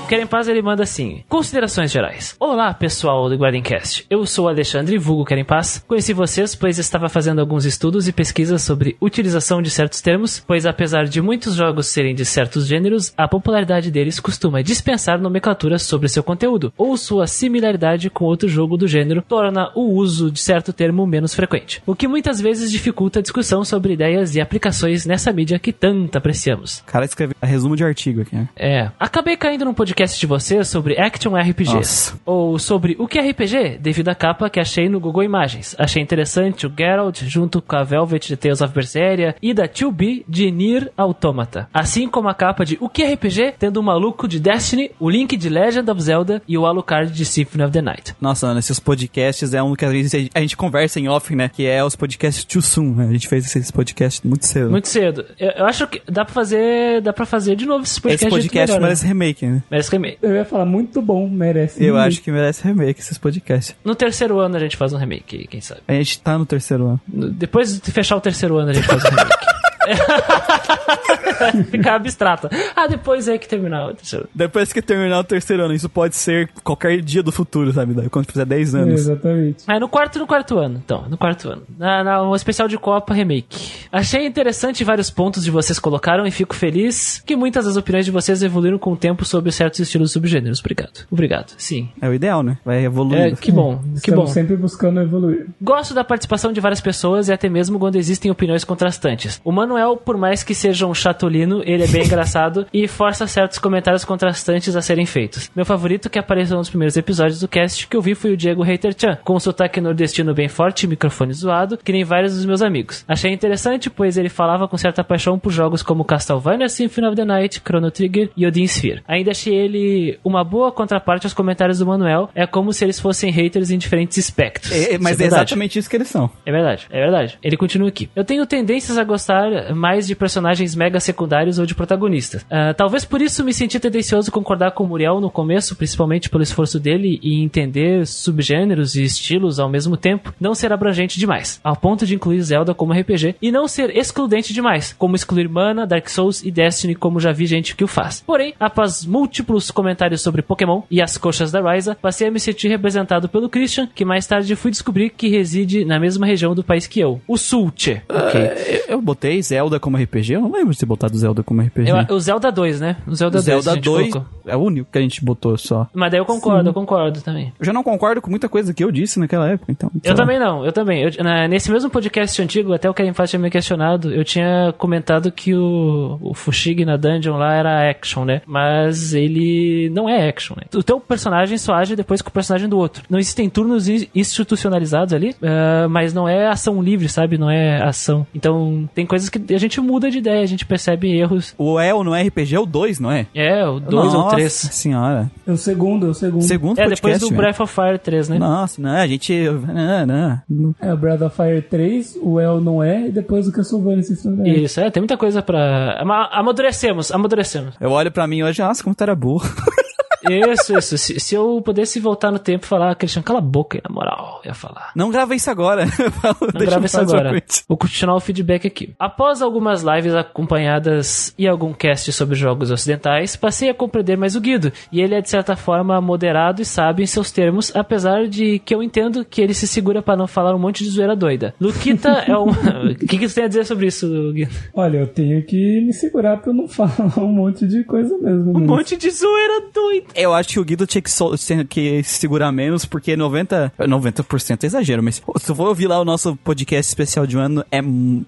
[0.09, 2.35] Querem Paz, ele manda assim: Considerações gerais.
[2.41, 4.07] Olá, pessoal do Guardiancast.
[4.09, 5.85] Eu sou o Alexandre Vulgo Querem Paz.
[5.87, 10.65] Conheci vocês, pois estava fazendo alguns estudos e pesquisas sobre utilização de certos termos, pois
[10.65, 16.09] apesar de muitos jogos serem de certos gêneros, a popularidade deles costuma dispensar nomenclatura sobre
[16.09, 20.73] seu conteúdo, ou sua similaridade com outro jogo do gênero torna o uso de certo
[20.73, 25.31] termo menos frequente, o que muitas vezes dificulta a discussão sobre ideias e aplicações nessa
[25.35, 26.79] mídia que tanto apreciamos.
[26.79, 28.49] O cara escreveu resumo de artigo aqui, né?
[28.57, 28.91] É.
[28.99, 31.75] Acabei caindo num podcast de vocês sobre Action RPGs.
[31.75, 32.21] Nossa.
[32.25, 35.75] Ou sobre o que é RPG, devido à capa que achei no Google Imagens.
[35.79, 40.25] Achei interessante o Geralt junto com a Velvet de Tales of Berseria e da 2B
[40.29, 41.69] de Nier Automata.
[41.75, 45.11] Assim como a capa de O que é RPG, tendo o maluco de Destiny, o
[45.11, 48.15] Link de Legend of Zelda e o Alucard de Symphony of the Night.
[48.21, 51.51] Nossa, Ana, esses podcasts é um que a gente, a gente conversa em off, né?
[51.53, 53.09] Que é os podcasts too soon, né?
[53.09, 54.71] A gente fez esses podcasts muito cedo.
[54.71, 55.27] Muito cedo.
[55.39, 58.27] Eu, eu acho que dá pra fazer, dá pra fazer de novo esses podcasts.
[58.27, 58.87] Esse podcast melhor, né?
[58.87, 59.63] merece remake, né?
[59.91, 60.19] Merece remake.
[60.23, 61.83] Eu ia falar, muito bom, merece.
[61.85, 62.07] Eu muito.
[62.07, 63.75] acho que merece remake esses podcasts.
[63.85, 65.81] No terceiro ano a gente faz um remake, quem sabe.
[65.89, 67.01] A gente tá no terceiro ano.
[67.07, 69.31] No- Depois de fechar o terceiro ano, a gente faz o remake.
[71.71, 72.51] Ficar abstrata.
[72.75, 74.29] Ah, depois é que terminar o terceiro.
[74.35, 78.09] Depois que terminar o terceiro ano, isso pode ser qualquer dia do futuro, sabe?
[78.11, 79.01] Quando fizer 10 É, anos.
[79.01, 79.65] exatamente.
[79.67, 81.63] Aí no quarto no quarto ano, então, no quarto ano.
[81.79, 83.87] Na, na, um especial de Copa Remake.
[83.93, 88.11] Achei interessante vários pontos de vocês colocaram e fico feliz que muitas das opiniões de
[88.11, 90.61] vocês evoluíram com o tempo sobre certos estilos e subgêneros.
[90.61, 91.07] Obrigado.
[91.11, 91.53] Obrigado.
[91.57, 91.89] Sim.
[92.01, 92.59] É o ideal, né?
[92.65, 93.37] Vai É, evoluindo.
[93.37, 94.23] que bom, que bom.
[94.25, 95.47] Estamos sempre buscando evoluir.
[95.61, 99.41] Gosto da participação de várias pessoas e até mesmo quando existem opiniões contrastantes.
[99.45, 103.27] O Mano Manuel, por mais que seja um chatolino, ele é bem engraçado e força
[103.27, 105.51] certos comentários contrastantes a serem feitos.
[105.55, 108.63] Meu favorito que apareceu nos primeiros episódios do cast que eu vi foi o Diego
[108.63, 112.63] Hater-chan, com um sotaque nordestino bem forte e microfone zoado, que nem vários dos meus
[112.63, 113.05] amigos.
[113.07, 117.25] Achei interessante, pois ele falava com certa paixão por jogos como Castlevania Symphony of the
[117.27, 119.03] Night, Chrono Trigger e Odin Sphere.
[119.07, 123.31] Ainda achei ele uma boa contraparte aos comentários do Manuel, é como se eles fossem
[123.31, 124.73] haters em diferentes espectros.
[124.73, 125.43] É, Isso mas é verdade.
[125.43, 126.31] exatamente isso que eles são.
[126.47, 127.39] É verdade, é verdade.
[127.43, 128.09] Ele continua aqui.
[128.17, 132.45] Eu tenho tendências a gostar mais de personagens mega secundários ou de protagonistas.
[132.51, 136.31] Ah, talvez por isso me senti tendencioso a concordar com o Muriel no começo, principalmente
[136.31, 141.61] pelo esforço dele em entender subgêneros e estilos ao mesmo tempo, não ser abrangente demais,
[141.63, 145.87] ao ponto de incluir Zelda como RPG, e não ser excludente demais, como excluir Mana,
[145.87, 148.23] Dark Souls e Destiny, como já vi gente que o faz.
[148.27, 152.69] Porém, após múltiplos comentários sobre Pokémon e as coxas da Ryza, passei a me sentir
[152.69, 156.87] representado pelo Christian, que mais tarde fui descobrir que reside na mesma região do país
[156.87, 158.03] que eu, o Sulche.
[158.09, 158.41] Ok.
[158.89, 161.91] Eu, eu botei Zelda como RPG, eu não lembro de ter botado Zelda como RPG.
[161.91, 162.97] Eu- o Zelda 2, né?
[163.07, 163.45] O Zelda 2.
[163.45, 164.31] Zelda gente 2 colocou.
[164.47, 165.87] é o único que a gente botou só.
[165.95, 167.53] Mas daí eu concordo, eu concordo também.
[167.59, 169.91] Eu já não concordo com muita coisa que eu disse naquela época, então.
[170.05, 171.03] Eu também não, eu também.
[171.03, 174.73] Eu- na- nesse mesmo podcast antigo, até o Karen Faz tinha me questionado, eu tinha
[174.77, 178.43] comentado que o, o Fushigi na dungeon lá era action, né?
[178.47, 180.65] Mas ele não é action, né?
[180.75, 183.03] O teu personagem só age depois que o personagem do outro.
[183.09, 187.39] Não existem turnos in- institucionalizados ali, ah, mas não é ação livre, sabe?
[187.39, 188.27] Não é ação.
[188.35, 191.55] Então, tem coisas que a gente muda de ideia, a gente percebe erros.
[191.59, 193.27] O El no RPG é o 2, não é?
[193.35, 194.53] É, o 2 ou Nossa 3.
[194.53, 195.31] senhora.
[195.47, 196.43] É o segundo, é o segundo.
[196.43, 197.37] Segundo É, podcast, depois do.
[197.37, 198.39] Breath of Fire 3, né?
[198.39, 199.33] Nossa, não, a gente...
[199.49, 200.41] Não, não.
[200.49, 200.75] não.
[200.81, 204.65] É o Breath of Fire 3, o El não é, e depois o Castlevania Night.
[204.65, 205.99] Isso, é, tem muita coisa pra.
[206.01, 207.75] ama- Amadurecemos, amadurecemos.
[207.81, 209.47] Eu olho pra mim hoje, nossa, como tu era burro.
[210.29, 210.99] Isso, isso.
[210.99, 213.95] Se, se eu pudesse voltar no tempo e falar, Cristiano, cala a boca aí, na
[213.95, 214.91] moral, eu ia falar.
[214.95, 215.85] Não grava isso agora.
[216.55, 217.43] Não grava isso agora.
[217.69, 218.95] Vou continuar o feedback aqui.
[218.99, 224.41] Após algumas lives acompanhadas e algum cast sobre jogos ocidentais, passei a compreender mais o
[224.41, 224.73] Guido.
[224.91, 228.75] E ele é, de certa forma, moderado e sábio em seus termos, apesar de que
[228.75, 231.55] eu entendo que ele se segura pra não falar um monte de zoeira doida.
[231.61, 232.49] Luquita é um.
[232.89, 234.51] O que, que você tem a dizer sobre isso, Guido?
[234.75, 238.51] Olha, eu tenho que me segurar pra eu não falar um monte de coisa mesmo.
[238.51, 240.07] Um mas- monte de zoeira doida.
[240.15, 243.71] Eu acho que o Guido tinha que, sol- tinha que se segurar menos, porque 90%,
[243.79, 247.41] 90% é exagero, mas se eu for ouvir lá o nosso podcast especial de um
[247.41, 247.81] ano, é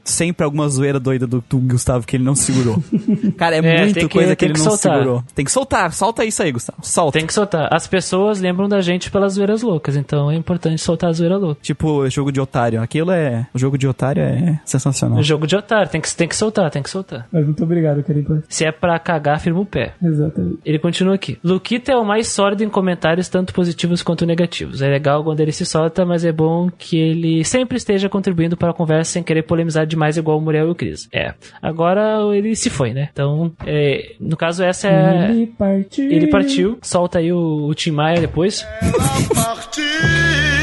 [0.04, 2.82] sempre alguma zoeira doida do, do Gustavo que ele não segurou.
[3.36, 4.98] Cara, é, É, muita que- coisa que ele que não soltar.
[4.98, 5.24] segurou.
[5.34, 6.78] Tem que soltar, solta isso aí, Gustavo.
[6.82, 7.18] Solta.
[7.18, 7.68] Tem que soltar.
[7.72, 11.60] As pessoas lembram da gente pelas zoeiras loucas, então é importante soltar a zoeira louca.
[11.62, 12.80] Tipo, jogo de otário.
[12.82, 13.46] Aquilo é.
[13.54, 15.18] O jogo de otário é sensacional.
[15.18, 17.26] O jogo de otário, tem que, tem que soltar, tem que soltar.
[17.32, 18.42] Mas muito obrigado, Karimpa.
[18.48, 19.94] Se é pra cagar, firma o pé.
[20.02, 20.58] Exatamente.
[20.64, 21.38] Ele continua aqui.
[21.70, 24.82] Luquita é o mais sólido em comentários, tanto positivos quanto negativos.
[24.82, 28.70] É legal quando ele se solta, mas é bom que ele sempre esteja contribuindo para
[28.70, 31.08] a conversa sem querer polemizar demais igual o Muriel e o Cris.
[31.12, 31.32] É.
[31.62, 33.08] Agora ele se foi, né?
[33.12, 35.30] Então, é, no caso, essa é.
[35.30, 36.10] Ele partiu.
[36.10, 36.78] Ele partiu.
[36.82, 38.66] Solta aí o, o Tim Maia depois.
[38.82, 40.59] Ela partiu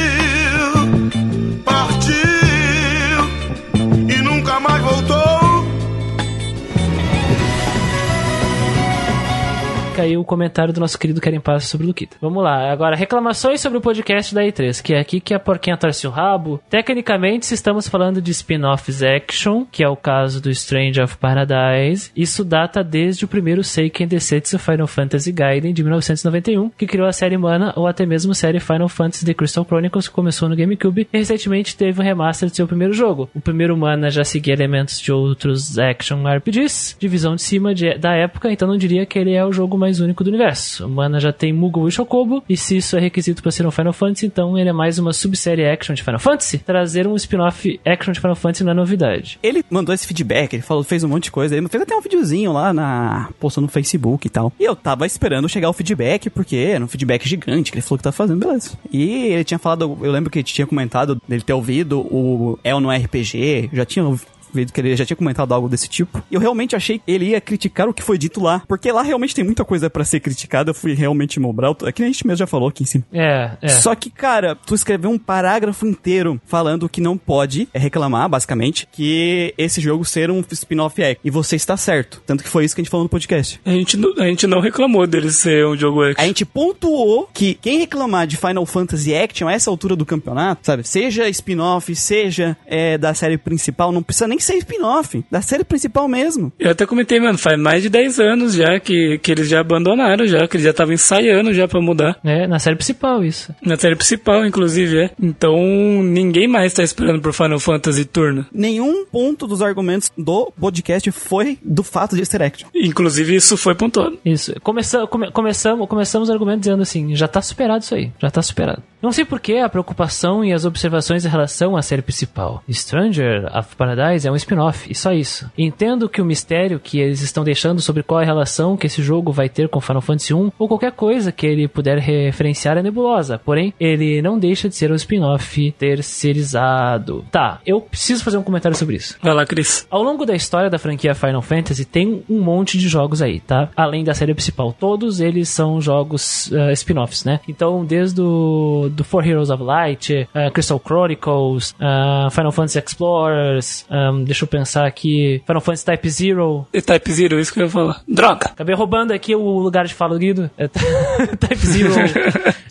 [9.97, 12.17] Fica aí o comentário do nosso querido Karen Passo sobre o Luquita.
[12.21, 15.75] Vamos lá, agora reclamações sobre o podcast da E3, que é aqui que a porquinha
[15.75, 16.61] torce o rabo.
[16.69, 22.11] Tecnicamente, se estamos falando de spin-offs action, que é o caso do Strange of Paradise,
[22.15, 27.11] isso data desde o primeiro Seiken Densetsu Final Fantasy Gaiden de 1991, que criou a
[27.11, 30.55] série Mana ou até mesmo a série Final Fantasy The Crystal Chronicles, que começou no
[30.55, 33.31] GameCube e recentemente teve um remaster de seu primeiro jogo.
[33.33, 37.97] O primeiro Mana já seguia elementos de outros action RPGs, de visão de cima de-
[37.97, 40.85] da época, então não diria que ele é o jogo mais único do universo.
[40.85, 43.71] O Mana já tem Moogle e Chocobo, e se isso é requisito para ser um
[43.71, 46.59] Final Fantasy, então ele é mais uma subsérie action de Final Fantasy.
[46.59, 49.39] Trazer um spin-off action de Final Fantasy não é novidade.
[49.41, 51.55] Ele mandou esse feedback, ele falou, fez um monte de coisa.
[51.55, 53.29] Ele fez até um videozinho lá na.
[53.39, 54.51] postou no Facebook e tal.
[54.59, 57.97] E eu tava esperando chegar o feedback, porque era um feedback gigante que ele falou
[57.97, 58.71] que tá fazendo, beleza.
[58.91, 62.79] E ele tinha falado, eu lembro que ele tinha comentado dele ter ouvido o El
[62.79, 64.05] no RPG, já tinha
[64.49, 66.21] ouvido que ele já tinha comentado algo desse tipo.
[66.31, 68.61] E eu realmente achei que ele ia criticar o que foi dito lá.
[68.67, 70.71] Porque lá realmente tem muita coisa pra ser criticada.
[70.71, 71.75] Eu fui realmente mobral.
[71.83, 73.03] É que a gente mesmo já falou aqui em cima.
[73.11, 73.67] É, é.
[73.69, 78.87] Só que, cara, tu escreveu um parágrafo inteiro falando que não pode é, reclamar, basicamente,
[78.91, 81.17] que esse jogo ser um spin-off é.
[81.23, 82.21] E você está certo.
[82.25, 83.59] Tanto que foi isso que a gente falou no podcast.
[83.65, 86.25] A gente, não- a gente não reclamou dele ser um jogo A action.
[86.25, 90.87] gente pontuou que quem reclamar de Final Fantasy Action a essa altura do campeonato, sabe?
[90.87, 95.63] Seja spin-off, seja é, da série principal, não precisa nem nem ser spin-off, da série
[95.63, 96.53] principal mesmo.
[96.59, 100.27] Eu até comentei, mano, faz mais de 10 anos já que, que eles já abandonaram
[100.27, 102.17] já, que eles já estavam ensaiando já pra mudar.
[102.23, 103.53] É, na série principal isso.
[103.61, 105.11] Na série principal, inclusive, é.
[105.21, 105.55] Então,
[106.03, 108.45] ninguém mais tá esperando pro Final Fantasy Turno.
[108.53, 112.69] Nenhum ponto dos argumentos do podcast foi do fato de ser action.
[112.75, 114.17] Inclusive, isso foi pontuado.
[114.23, 114.53] Isso.
[114.61, 118.41] Começa, come- começamos, começamos o argumento dizendo assim, já tá superado isso aí, já tá
[118.41, 118.83] superado.
[119.01, 122.63] Não sei por que a preocupação e as observações em relação à série principal.
[122.69, 125.49] Stranger of Paradise é um spin-off, e só isso.
[125.57, 129.01] Entendo que o mistério que eles estão deixando sobre qual é a relação que esse
[129.01, 132.83] jogo vai ter com Final Fantasy 1 ou qualquer coisa que ele puder referenciar é
[132.83, 133.39] nebulosa.
[133.43, 137.25] Porém, ele não deixa de ser um spin-off terceirizado.
[137.31, 139.17] Tá, eu preciso fazer um comentário sobre isso.
[139.21, 139.87] Vai lá, Cris.
[139.89, 143.69] Ao longo da história da franquia Final Fantasy, tem um monte de jogos aí, tá?
[143.75, 144.73] Além da série principal.
[144.73, 147.39] Todos eles são jogos uh, spin-offs, né?
[147.47, 153.85] Então, desde o do Four Heroes of Light, uh, Crystal Chronicles, uh, Final Fantasy Explorers,
[153.89, 156.67] um, deixa eu pensar aqui, Final Fantasy Type Zero.
[156.73, 158.01] E Type Zero, isso que eu ia falar.
[158.07, 158.47] Droga!
[158.47, 160.49] Acabei roubando aqui o lugar de fala do Guido.
[160.57, 160.67] É,
[161.37, 161.93] Type Zero.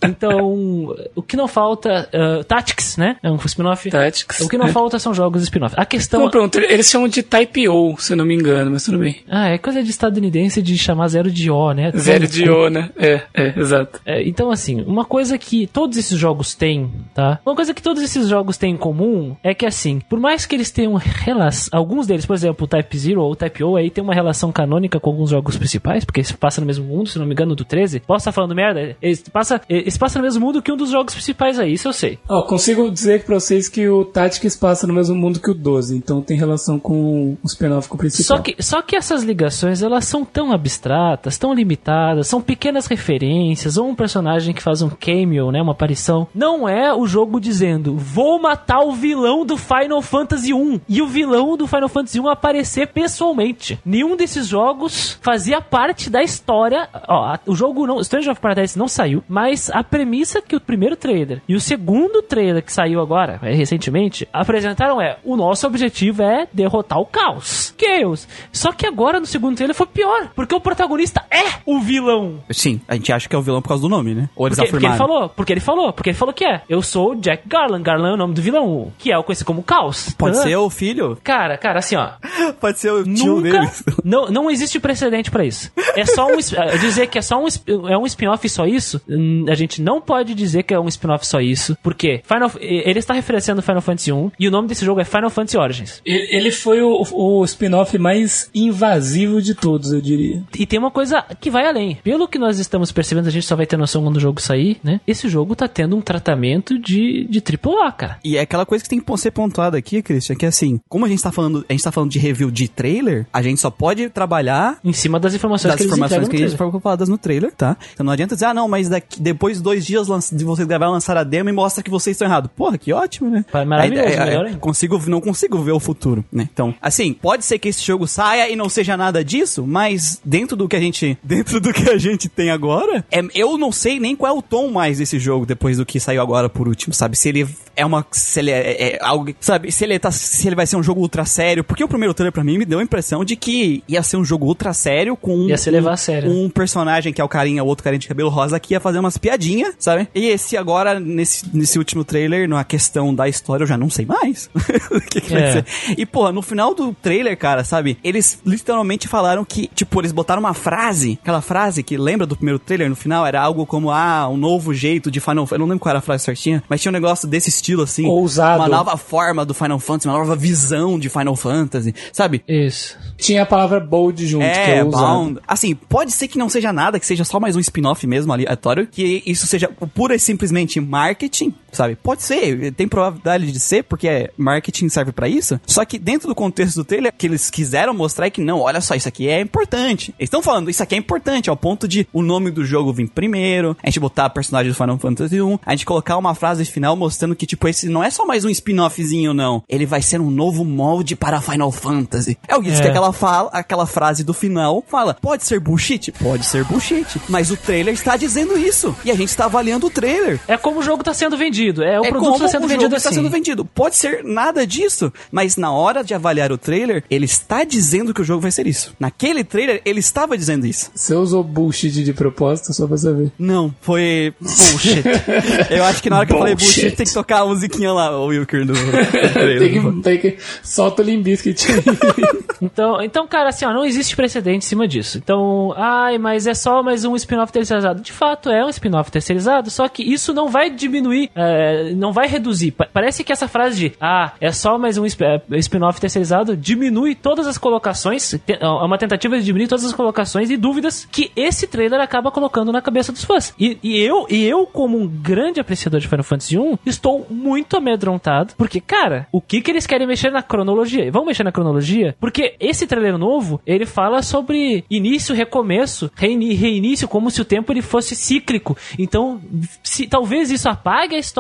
[0.05, 2.09] Então, o que não falta...
[2.13, 3.17] Uh, Tactics, né?
[3.23, 3.91] É um spin-off.
[3.91, 4.41] Tactics.
[4.41, 4.73] O que não é.
[4.73, 5.75] falta são jogos spin-off.
[5.77, 6.21] A questão...
[6.21, 9.23] Não, pronto, eles chamam de Type O, se eu não me engano, mas tudo bem.
[9.29, 11.93] Ah, é coisa de estadunidense de chamar zero de O, né?
[11.97, 12.91] Zero de O, né?
[12.97, 14.01] É, é, exato.
[14.05, 17.39] É, então, assim, uma coisa que todos esses jogos têm, tá?
[17.45, 20.55] Uma coisa que todos esses jogos têm em comum é que, assim, por mais que
[20.55, 21.69] eles tenham relação.
[21.73, 24.53] Alguns deles, por exemplo, o Type Zero ou o Type O, aí tem uma relação
[24.53, 27.55] canônica com alguns jogos principais, porque eles passam no mesmo mundo, se não me engano,
[27.55, 28.01] do 13.
[28.01, 28.97] Posso estar falando merda?
[29.01, 31.93] Eles passam, eles passam no mesmo mundo que um dos jogos principais aí, isso eu
[31.93, 32.19] sei.
[32.27, 35.97] Ó, consigo dizer pra vocês que o Tactics passa no mesmo mundo que o 12,
[35.97, 38.39] então tem relação com o spin-off com o principal.
[38.39, 43.77] Só que, só que essas ligações, elas são tão abstratas, tão limitadas, são pequenas referências,
[43.77, 46.27] ou um personagem que faz um cameo, né, uma aparição.
[46.35, 51.07] Não é o jogo dizendo, vou matar o vilão do Final Fantasy 1 e o
[51.07, 53.79] vilão do Final Fantasy 1 aparecer pessoalmente.
[53.85, 56.89] Nenhum desses jogos fazia parte da história.
[57.09, 60.97] Ó, o jogo não, Stranger of Paradise não saiu, mas a premissa que o primeiro
[60.97, 66.23] trailer e o segundo trailer que saiu agora, é, recentemente, apresentaram é: o nosso objetivo
[66.23, 67.75] é derrotar o caos.
[67.79, 68.27] Chaos.
[68.53, 72.41] Só que agora no segundo trailer foi pior, porque o protagonista é o vilão.
[72.51, 74.29] Sim, a gente acha que é o vilão por causa do nome, né?
[74.35, 76.63] Ou eles Porque, porque ele falou, porque ele falou, porque ele falou que é.
[76.69, 77.83] Eu sou o Jack Garland.
[77.83, 80.15] Garland é o nome do vilão, que é o conhecido como Caos.
[80.17, 80.43] Pode Ah.
[80.43, 81.19] ser o filho?
[81.23, 82.11] Cara, cara, assim, ó.
[82.61, 83.51] Pode ser o tio Nunca.
[83.51, 83.85] deles.
[84.05, 85.71] Não, não existe precedente pra isso.
[85.97, 86.37] É só um.
[86.81, 87.47] dizer que é só um,
[87.89, 89.01] é um spin-off só isso.
[89.09, 91.77] hum, A gente não pode dizer que é um spin-off só isso.
[91.83, 95.31] Porque Final, ele está referenciando Final Fantasy 1 e o nome desse jogo é Final
[95.31, 96.03] Fantasy Origins.
[96.05, 100.43] Ele foi o, o spin-off mais invasivo de todos, eu diria.
[100.59, 101.99] E tem uma coisa que vai além.
[102.03, 104.79] Pelo que nós estamos percebendo, a gente só vai ter noção quando o jogo sair,
[104.83, 105.01] né?
[105.07, 108.19] Esse jogo tá tendo um tratamento de, de AAA, cara.
[108.25, 111.07] E é aquela coisa que tem que ser pontuada aqui, Christian, que é assim, como
[111.07, 113.71] a gente tá falando, a gente tá falando de review de trailer, a gente só
[113.71, 117.19] pode trabalhar Em cima das informações das que eles informações que eles foram faladas no
[117.19, 117.77] trailer, tá?
[117.93, 120.95] Então não adianta dizer, ah, não, mas daqui, depois de dois dias de vocês gravarem
[120.95, 122.51] lançar a demo e mostra que vocês estão errados.
[122.55, 123.45] Porra, que ótimo, né?
[123.53, 124.59] Maravilhoso, Aí, é, melhor ainda.
[124.59, 126.49] consigo, não consigo ver o futuro, né?
[126.53, 130.57] Então, assim, pode ser que esse jogo saia e não seja nada disso, mas dentro
[130.57, 133.99] do que a gente, dentro do que a gente tem agora, é, eu não sei
[133.99, 136.95] nem qual é o tom mais desse jogo depois do que saiu agora por último,
[136.95, 137.17] sabe?
[137.17, 137.47] Se ele
[137.77, 139.71] é uma, se ele é, é- algo, sabe?
[139.71, 142.33] Se ele tá, se ele vai ser um jogo ultra sério, porque o primeiro trailer
[142.33, 145.37] pra mim me deu a impressão de que ia ser um jogo ultra sério com
[145.37, 146.31] um, Ia se levar a sério.
[146.31, 148.99] um personagem que é o carinha, o outro carinha de cabelo rosa que ia fazer
[148.99, 150.09] umas piadinhas, sabe?
[150.15, 154.07] E esse agora, nesse, nesse último trailer, na questão da história, eu já não sei
[154.07, 154.49] mais
[154.91, 155.53] o que, que vai É.
[155.53, 155.65] ser.
[155.99, 157.99] E, porra, no final do trailer, cara, sabe?
[158.03, 162.59] Eles literalmente falaram que, tipo, eles botaram uma frase, aquela frase que lembra do primeiro
[162.59, 165.55] trailer no final, era algo como, ah, um novo jeito de Final Fantasy.
[165.55, 168.07] Eu não lembro qual era a frase certinha, mas tinha um negócio desse estilo, assim.
[168.07, 168.61] Ousado.
[168.63, 172.43] Uma nova forma do Final Fantasy, uma nova visão de Final Fantasy, sabe?
[172.47, 172.97] Isso.
[173.17, 175.05] Tinha a palavra bold junto, que É, é ousado.
[175.05, 175.41] Bound.
[175.47, 178.87] Assim, pode ser que não seja nada, que seja só mais um spin-off mesmo aleatório,
[178.87, 181.97] que isso seja pura e simplesmente marketing, sabe?
[181.97, 185.61] Pode ser, tem probabilidade de ser, porque marketing serve pra isso.
[185.67, 188.81] Só que dentro do contexto do trailer, que eles quiseram mostrar é que não, olha
[188.81, 190.15] só, isso aqui é importante.
[190.19, 193.09] Eles estão falando, isso aqui é importante, ao ponto de o nome do jogo vir
[193.09, 196.65] primeiro, a gente botar a personagem do Final Fantasy 1, a gente colocar uma frase
[196.65, 199.63] final mostrando que, tipo, esse não é só mais um spin-offzinho, não.
[199.69, 202.37] Ele vai ser um novo molde para Final Fantasy.
[202.49, 202.83] É o isso É.
[202.83, 206.13] que aquela fala, aquela frase do final fala: pode ser bullshit?
[206.13, 207.07] Pode ser bullshit.
[207.29, 208.95] Mas o trailer está dizendo isso.
[209.05, 210.41] E a gente está avaliando o trailer.
[210.49, 211.66] É como o jogo tá sendo vendido.
[211.67, 211.83] Vendido.
[211.83, 213.09] É, o é produto está sendo vendido jogo assim.
[213.09, 213.65] está sendo vendido.
[213.65, 218.21] Pode ser nada disso, mas na hora de avaliar o trailer, ele está dizendo que
[218.21, 218.95] o jogo vai ser isso.
[218.99, 220.91] Naquele trailer, ele estava dizendo isso.
[220.95, 223.33] Você usou bullshit de propósito só pra saber.
[223.39, 225.03] Não, foi bullshit.
[225.71, 226.97] eu acho que na hora que eu falei Bullshit.
[226.97, 229.59] tem que tocar a musiquinha lá, o Wilker do, do trailer.
[229.59, 230.39] tem, que, tem que.
[230.63, 231.67] Solta o Limbiskit.
[232.61, 235.19] Então, então, cara, assim, ó, não existe precedente em cima disso.
[235.19, 238.01] Então, ai, mas é só mais um spin-off terceirizado.
[238.01, 241.56] De fato, é um spin-off terceirizado, só que isso não vai diminuir, é,
[241.95, 242.73] não vai reduzir.
[242.73, 247.15] Pa- parece que essa frase de, ah, é só mais um é, spin-off terceirizado, diminui
[247.15, 251.67] todas as colocações, é uma tentativa de diminuir todas as colocações e dúvidas que esse
[251.67, 253.55] trailer acaba colocando na cabeça dos fãs.
[253.59, 257.77] E, e eu, e eu, como um grande apreciador de Final Fantasy 1, estou muito
[257.77, 261.11] amedrontado, porque, cara, o que que eles querem mexer na cronologia?
[261.11, 262.17] Vão mexer na cronologia?
[262.21, 267.83] Porque esse trailer novo, ele fala sobre início, recomeço, reinício, como se o tempo ele
[267.83, 268.77] fosse cíclico.
[268.99, 269.41] Então,
[269.83, 271.36] se talvez isso apague a história,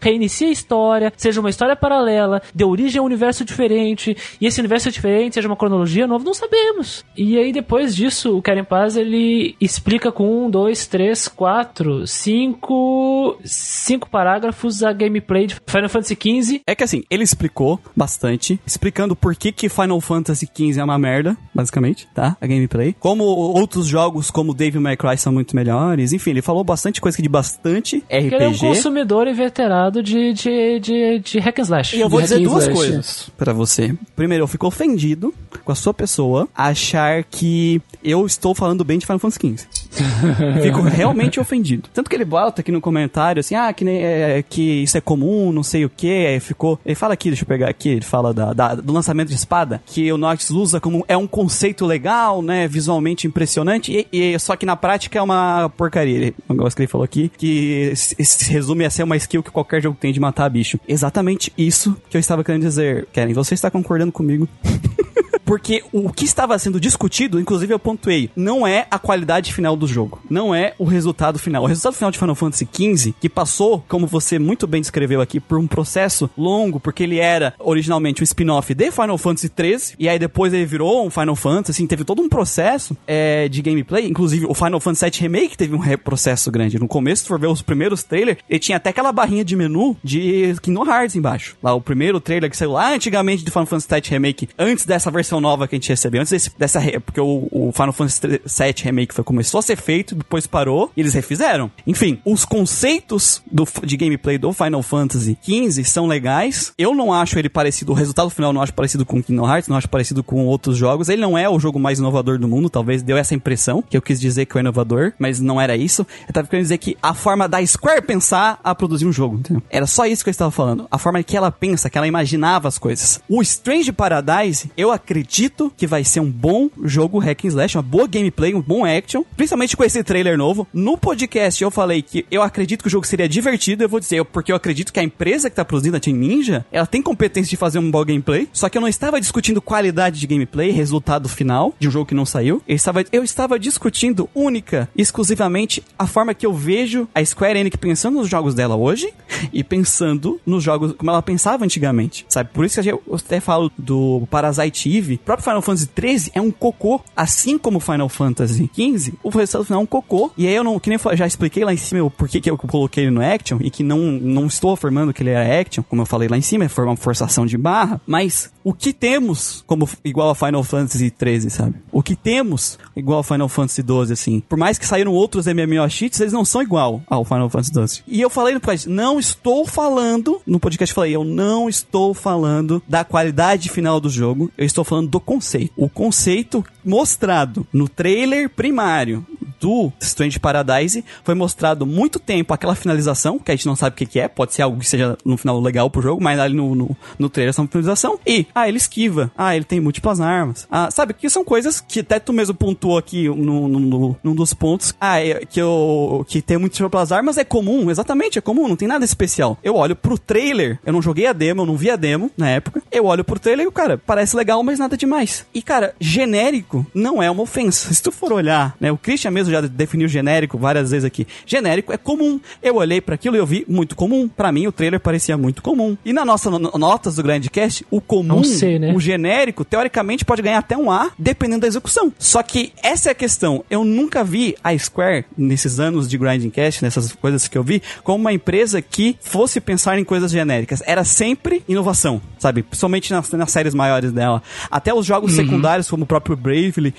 [0.00, 4.60] reinicie a história, seja uma história paralela, dê origem a um universo diferente, e esse
[4.60, 7.04] universo diferente seja uma cronologia nova, não sabemos.
[7.16, 13.38] E aí, depois disso, o Karen Paz, ele explica com um, dois, três, quatro, cinco,
[13.44, 16.62] cinco parágrafos a gameplay de Final Fantasy XV.
[16.66, 20.98] É que assim, ele explicou bastante, explicando por que que Final Fantasy XV é uma
[20.98, 22.36] merda, basicamente, tá?
[22.40, 22.94] A gameplay.
[22.98, 26.12] Como outros jogos como Devil May Cry são muito melhores.
[26.12, 28.66] Enfim, ele falou bastante coisa de bastante Porque ele é um RPG.
[28.66, 31.96] consumidor inveterado de, de, de, de hack and slash.
[31.96, 33.94] E eu vou dizer duas coisas pra você.
[34.16, 35.32] Primeiro, eu fico ofendido
[35.64, 39.66] com a sua pessoa achar que eu estou falando bem de Final Fantasy XV.
[40.62, 41.88] fico realmente ofendido.
[41.92, 45.00] Tanto que ele bota aqui no comentário assim, ah, que, nem, é, que isso é
[45.00, 46.26] comum, não sei o que.
[46.26, 46.78] Aí ficou.
[46.84, 49.80] Ele fala aqui, deixa eu pegar aqui, ele fala da, da- do lançamento de espada,
[49.86, 52.66] que o Nox usa como é um conceito legal, né?
[52.68, 56.16] Visualmente impressionante, e, e- só que na prática é uma porcaria.
[56.16, 59.42] Ele, o negócio que ele falou aqui, que se, se resume a ser uma skill
[59.42, 60.80] que qualquer jogo tem de matar bicho.
[60.88, 63.06] Exatamente isso que eu estava querendo dizer.
[63.12, 64.48] Karen, você está concordando comigo?
[65.48, 69.86] Porque o que estava sendo discutido, inclusive eu pontuei, não é a qualidade final do
[69.86, 70.20] jogo.
[70.28, 71.62] Não é o resultado final.
[71.62, 75.40] O resultado final de Final Fantasy XV, que passou, como você muito bem descreveu aqui,
[75.40, 80.06] por um processo longo, porque ele era originalmente um spin-off de Final Fantasy XIII, e
[80.06, 84.06] aí depois ele virou um Final Fantasy, assim, teve todo um processo é, de gameplay.
[84.06, 86.78] Inclusive, o Final Fantasy VII Remake teve um processo grande.
[86.78, 89.96] No começo, se for ver os primeiros trailers, ele tinha até aquela barrinha de menu
[90.04, 91.56] de Kingdom Hearts embaixo.
[91.62, 95.10] Lá, o primeiro trailer que saiu lá antigamente de Final Fantasy VII Remake, antes dessa
[95.10, 96.80] versão nova que a gente recebeu, antes desse, dessa.
[97.00, 101.00] Porque o, o Final Fantasy VII Remake foi, começou a ser feito, depois parou, e
[101.00, 101.70] eles refizeram.
[101.86, 106.72] Enfim, os conceitos do, de gameplay do Final Fantasy XV são legais.
[106.78, 109.76] Eu não acho ele parecido, o resultado final não acho parecido com Kingdom Hearts, não
[109.76, 111.08] acho parecido com outros jogos.
[111.08, 114.02] Ele não é o jogo mais inovador do mundo, talvez deu essa impressão, que eu
[114.02, 116.06] quis dizer que é inovador, mas não era isso.
[116.26, 119.62] Eu tava querendo dizer que a forma da Square pensar a produzir um jogo, entendeu?
[119.70, 120.86] Era só isso que eu estava falando.
[120.90, 123.20] A forma que ela pensa, que ela imaginava as coisas.
[123.28, 125.27] O Strange Paradise, eu acredito
[125.76, 129.22] que vai ser um bom jogo hack and slash, uma boa gameplay, um bom action,
[129.36, 130.66] principalmente com esse trailer novo.
[130.72, 134.24] No podcast eu falei que eu acredito que o jogo seria divertido, eu vou dizer,
[134.24, 137.50] porque eu acredito que a empresa que tá produzindo, a Team Ninja, ela tem competência
[137.50, 141.28] de fazer um bom gameplay, só que eu não estava discutindo qualidade de gameplay, resultado
[141.28, 142.62] final de um jogo que não saiu.
[142.66, 147.76] Eu estava, eu estava discutindo única, exclusivamente a forma que eu vejo a Square Enix
[147.76, 149.12] pensando nos jogos dela hoje
[149.52, 152.50] e pensando nos jogos como ela pensava antigamente, sabe?
[152.52, 155.17] Por isso que eu até falo do Parasite Eve.
[155.20, 159.64] O próprio Final Fantasy 13 é um cocô, assim como Final Fantasy 15, o resultado
[159.64, 160.30] final é um cocô.
[160.36, 162.50] E aí eu não, que nem eu já expliquei lá em cima o porquê que
[162.50, 165.82] eu coloquei ele no action e que não, não estou afirmando que ele era action,
[165.82, 169.64] como eu falei lá em cima, foi uma forçação de barra, mas o que temos
[169.66, 171.76] como igual a Final Fantasy 13, sabe?
[171.90, 174.40] O que temos igual a Final Fantasy 12, assim.
[174.40, 178.02] Por mais que saíram outros MMO cheats, eles não são igual ao Final Fantasy 12.
[178.06, 182.82] E eu falei no podcast, não estou falando, no podcast falei, eu não estou falando
[182.86, 185.72] da qualidade final do jogo, eu estou falando do conceito.
[185.76, 189.26] O conceito mostrado no trailer primário
[189.60, 193.96] do Strange Paradise foi mostrado muito tempo aquela finalização, que a gente não sabe o
[193.96, 196.54] que, que é, pode ser algo que seja no final legal pro jogo, mas ali
[196.54, 198.18] no, no, no trailer é uma finalização.
[198.26, 200.66] E, ah, ele esquiva, ah, ele tem múltiplas armas.
[200.70, 204.34] Ah, sabe, que são coisas que até tu mesmo pontuou aqui no, no, no- num
[204.34, 204.94] dos pontos.
[205.00, 208.88] Ah, é, que, eu, que tem múltiplas armas é comum, exatamente, é comum, não tem
[208.88, 209.58] nada especial.
[209.62, 212.48] Eu olho pro trailer, eu não joguei a demo, eu não vi a demo na
[212.50, 212.82] época.
[212.90, 215.46] Eu olho pro trailer e cara, parece legal, mas nada demais.
[215.54, 217.92] E, cara, genérico não é uma ofensa.
[217.94, 221.26] Se tu for olhar, né, o Christian mesmo mesmo já definiu genérico várias vezes aqui.
[221.46, 222.40] Genérico é comum.
[222.62, 224.28] Eu olhei pra aquilo e eu vi muito comum.
[224.28, 225.96] Pra mim, o trailer parecia muito comum.
[226.04, 228.92] E na nossa no- notas do Grandcast, o comum, Um C, né?
[228.94, 232.12] o genérico, teoricamente pode ganhar até um A, dependendo da execução.
[232.18, 233.64] Só que essa é a questão.
[233.70, 237.82] Eu nunca vi a Square, nesses anos de Grinding Cast, nessas coisas que eu vi,
[238.04, 240.82] como uma empresa que fosse pensar em coisas genéricas.
[240.86, 242.62] Era sempre inovação, sabe?
[242.62, 244.42] Principalmente nas, nas séries maiores dela.
[244.70, 246.94] Até os jogos secundários, como o próprio Bravely,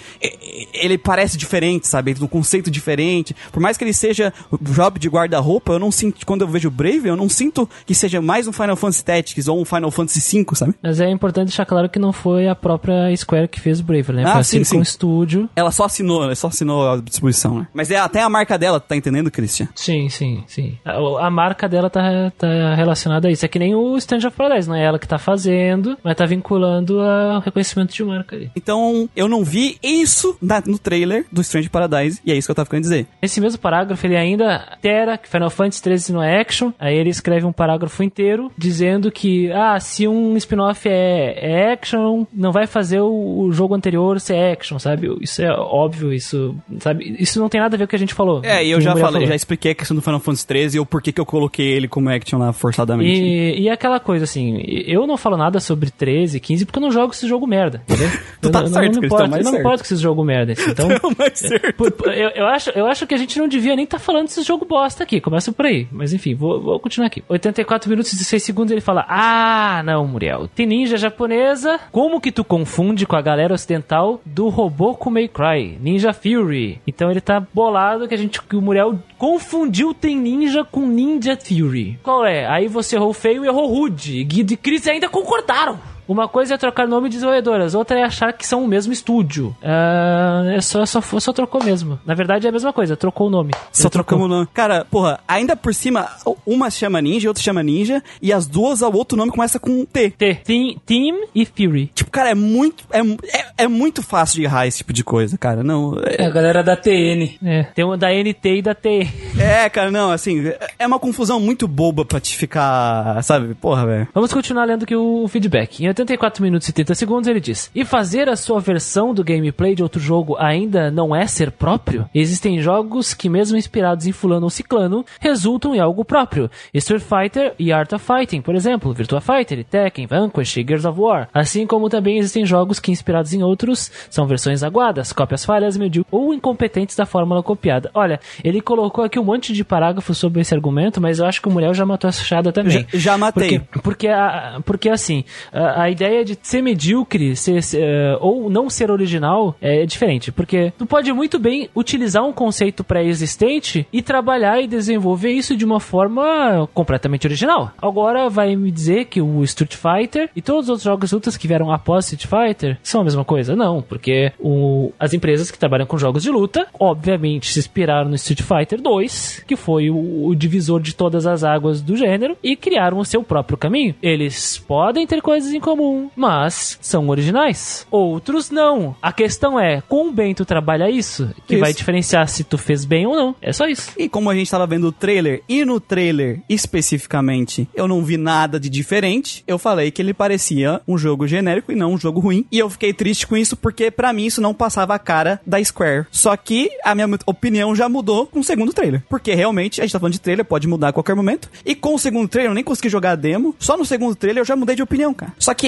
[0.73, 2.15] ele parece diferente, sabe?
[2.31, 3.35] Um conceito diferente.
[3.51, 6.67] Por mais que ele seja o job de guarda-roupa, eu não sinto, quando eu vejo
[6.69, 9.91] o Brave, eu não sinto que seja mais um Final Fantasy Tactics ou um Final
[9.91, 10.73] Fantasy V, sabe?
[10.81, 14.13] Mas é importante deixar claro que não foi a própria Square que fez o Brave,
[14.13, 14.23] né?
[14.25, 14.91] Ah, a sim, Silicon sim.
[14.91, 15.49] Studio.
[15.55, 17.67] Ela só assinou, ela só assinou a distribuição, né?
[17.73, 19.67] Mas é até a marca dela, tá entendendo, Christian?
[19.75, 20.77] Sim, sim, sim.
[20.85, 23.45] A, a marca dela tá, tá relacionada a isso.
[23.45, 26.25] É que nem o Stranger of Paradise, não é ela que tá fazendo, mas tá
[26.25, 28.49] vinculando ao reconhecimento de marca ali.
[28.55, 32.51] Então, eu não vi isso na- no trailer do Strange Paradise, e é isso que
[32.51, 33.05] eu tava querendo dizer.
[33.21, 36.71] Nesse mesmo parágrafo, ele ainda tera que Final Fantasy 13 não é action.
[36.79, 42.25] Aí ele escreve um parágrafo inteiro dizendo que, ah, se um spin-off é, é action,
[42.33, 45.07] não vai fazer o, o jogo anterior ser action, sabe?
[45.21, 47.15] Isso é óbvio, isso, sabe?
[47.19, 48.41] Isso não tem nada a ver com o que a gente falou.
[48.43, 49.27] É, e eu já falei, falou.
[49.27, 51.87] já expliquei a questão do Final Fantasy 13 e o porquê que eu coloquei ele
[51.87, 53.21] como action lá forçadamente.
[53.21, 56.91] E, e aquela coisa assim, eu não falo nada sobre 13, 15, porque eu não
[56.91, 58.09] jogo esse jogo merda, entendeu?
[58.41, 59.59] Tu Eu tá não, eu certo, não, não eu não certo.
[59.59, 60.53] importa com esse jogo merda.
[60.69, 60.87] Então,
[61.17, 61.73] Mas certo.
[61.75, 64.25] Por- por- eu, eu acho, eu acho que a gente não devia nem estar falando
[64.25, 65.21] desse jogo bosta aqui.
[65.21, 65.87] Começa por aí.
[65.91, 67.23] Mas enfim, vou, vou continuar aqui.
[67.29, 70.47] 84 minutos e 16 segundos ele fala: Ah, não, Muriel.
[70.47, 71.79] Tem ninja japonesa.
[71.91, 75.77] Como que tu confunde com a galera ocidental do Robô May Cry?
[75.79, 76.81] Ninja Fury.
[76.85, 81.37] Então ele tá bolado que a gente que o Muriel confundiu Tem Ninja com Ninja
[81.37, 81.99] Fury.
[82.03, 82.45] Qual é?
[82.47, 84.23] Aí você errou feio e errou rude.
[84.23, 85.79] Guido e Chris ainda concordaram.
[86.09, 89.55] Uma coisa é trocar nome de desenvolvedoras, outra é achar que são o mesmo estúdio.
[89.63, 91.99] Ah, é só, só, só trocou mesmo.
[92.05, 93.51] Na verdade é a mesma coisa, trocou o nome.
[93.71, 94.17] Só Ele trocou.
[94.17, 94.47] trocamos o nome.
[94.53, 96.09] Cara, porra, ainda por cima,
[96.45, 100.09] uma chama Ninja, outra chama Ninja, e as duas, o outro nome começa com T.
[100.09, 100.35] T.
[100.43, 101.91] Team, Team e Fury.
[101.93, 102.83] Tipo, cara, é muito.
[102.91, 105.61] É, é, é muito fácil de errar esse tipo de coisa, cara.
[105.63, 105.93] Não.
[106.03, 107.37] É É, a galera da TN.
[107.43, 109.07] É, tem uma da NT e da T.
[109.39, 113.21] é, cara, não, assim, é uma confusão muito boba pra te ficar.
[113.23, 113.53] Sabe?
[113.53, 114.07] Porra, velho.
[114.13, 115.83] Vamos continuar lendo aqui o feedback.
[115.83, 119.75] Em 84 minutos e 30 segundos ele diz: E fazer a sua versão do gameplay
[119.75, 122.09] de outro jogo ainda não é ser próprio?
[122.13, 126.49] Existem jogos que, mesmo inspirados em Fulano ou Ciclano, resultam em algo próprio.
[126.73, 130.99] Street Fighter e Art of Fighting, por exemplo, Virtua Fighter, Tekken, Vanquish e Gears of
[130.99, 131.27] War.
[131.33, 135.99] Assim como também existem jogos que, inspirados em outros, são versões aguadas, cópias falhas, medíocres
[136.11, 137.89] ou incompetentes da fórmula copiada.
[137.93, 141.47] Olha, ele colocou aqui um monte de parágrafos sobre esse argumento, mas eu acho que
[141.47, 142.85] o Muriel já matou essa chada também.
[142.93, 143.59] Já, já matei.
[143.59, 148.49] Porque, porque, a- porque assim, a, a ideia de ser medíocre ser, ser, eh, ou
[148.49, 150.31] não ser original é diferente.
[150.31, 155.65] Porque tu pode muito bem utilizar um conceito pré-existente e trabalhar e desenvolver isso de
[155.65, 157.71] uma forma completamente original.
[157.81, 161.47] Agora vai me dizer que o Street Fighter e todos os outros jogos lutas que
[161.47, 163.55] vieram após Street Fighter são a mesma coisa?
[163.55, 168.15] Não, porque o, as empresas que trabalham com jogos de luta, obviamente, se inspiraram no
[168.15, 172.55] Street Fighter 2, que foi o, o divisor de todas as águas do gênero, e
[172.55, 173.95] criaram o seu próprio caminho.
[174.01, 177.85] Eles podem ter coisas em comum, mas são originais.
[177.91, 178.95] Outros não.
[178.99, 181.61] A questão é, quão bem tu trabalha isso, que Isso.
[181.61, 183.35] vai diferenciar se tu fez bem ou não.
[183.39, 183.91] É só isso.
[183.95, 188.17] E como a gente tava vendo o trailer, e no trailer especificamente eu não vi
[188.17, 192.19] nada de diferente, eu falei que ele parecia um jogo genérico e não um jogo
[192.19, 192.45] ruim.
[192.51, 195.63] E eu fiquei triste com isso porque pra mim isso não passava a cara da
[195.63, 196.07] Square.
[196.11, 199.03] Só que a minha opinião já mudou com o segundo trailer.
[199.07, 201.49] Porque realmente a gente tá falando de trailer, pode mudar a qualquer momento.
[201.63, 203.55] E com o segundo trailer eu nem consegui jogar a demo.
[203.59, 205.33] Só no segundo trailer eu já mudei de opinião, cara.
[205.37, 205.58] Só que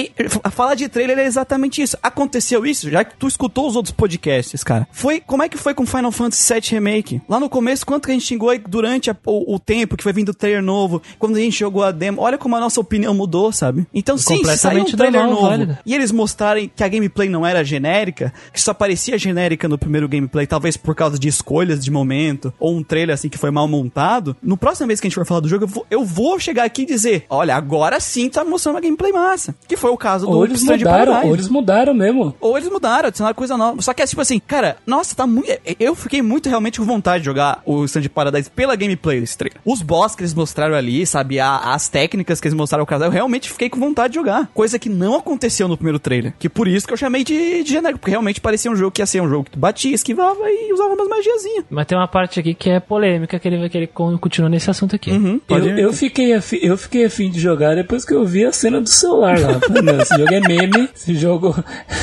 [0.42, 1.96] a falar de trailer é exatamente isso.
[2.02, 4.86] Aconteceu isso, já que tu escutou os outros podcasts, cara.
[4.92, 7.20] Foi como é que foi com Final Fantasy VII Remake?
[7.28, 10.02] Lá no começo, quanto que a gente xingou aí durante a- o, o tempo que
[10.02, 12.80] foi vindo o trailer novo, quando a gente jogou a demo, olha como a nossa
[12.80, 13.86] opinião mudou, sabe?
[13.94, 15.78] Então, sim, se sair um trailer novo válido.
[15.84, 20.08] e eles mostrarem que a gameplay não era genérica, que só parecia genérica no primeiro
[20.08, 23.66] gameplay, talvez por causa de escolhas de momento, ou um trailer assim que foi mal
[23.68, 26.38] montado, no próximo vez que a gente for falar do jogo, eu vou, eu vou
[26.38, 29.54] chegar aqui e dizer: olha, agora sim tá mostrando uma gameplay massa.
[29.68, 30.82] Que foi o caso do Ou eles mudaram,
[31.12, 31.26] Paradise.
[31.28, 32.34] ou eles mudaram mesmo.
[32.40, 33.82] Ou eles mudaram, adicionaram coisa nova.
[33.82, 35.50] Só que é tipo assim, cara, nossa, tá muito.
[35.78, 39.60] Eu fiquei muito realmente com vontade de jogar o Stand Paradise pela gameplay desse trailer.
[39.64, 41.38] Os boss que eles mostraram ali, sabe?
[41.40, 44.48] a- as técnicas que eles mostraram ao casal, eu realmente fiquei com vontade de jogar.
[44.54, 46.32] Coisa que não aconteceu no primeiro trailer.
[46.38, 47.98] Que por isso que eu chamei de, de genérico.
[47.98, 50.72] Porque realmente parecia um jogo que ia ser um jogo que tu batia, esquivava e
[50.72, 51.64] usava umas magiazinhas.
[51.70, 54.70] Mas tem uma parte aqui que é polêmica que ele, que ele con- continua nesse
[54.70, 55.10] assunto aqui.
[55.10, 55.78] Uhum, Eu, ir.
[55.78, 58.88] eu, fiquei afim, eu fiquei afim de jogar depois que eu vi a cena do
[58.88, 59.60] celular lá.
[59.80, 61.54] Não, esse jogo é meme, esse jogo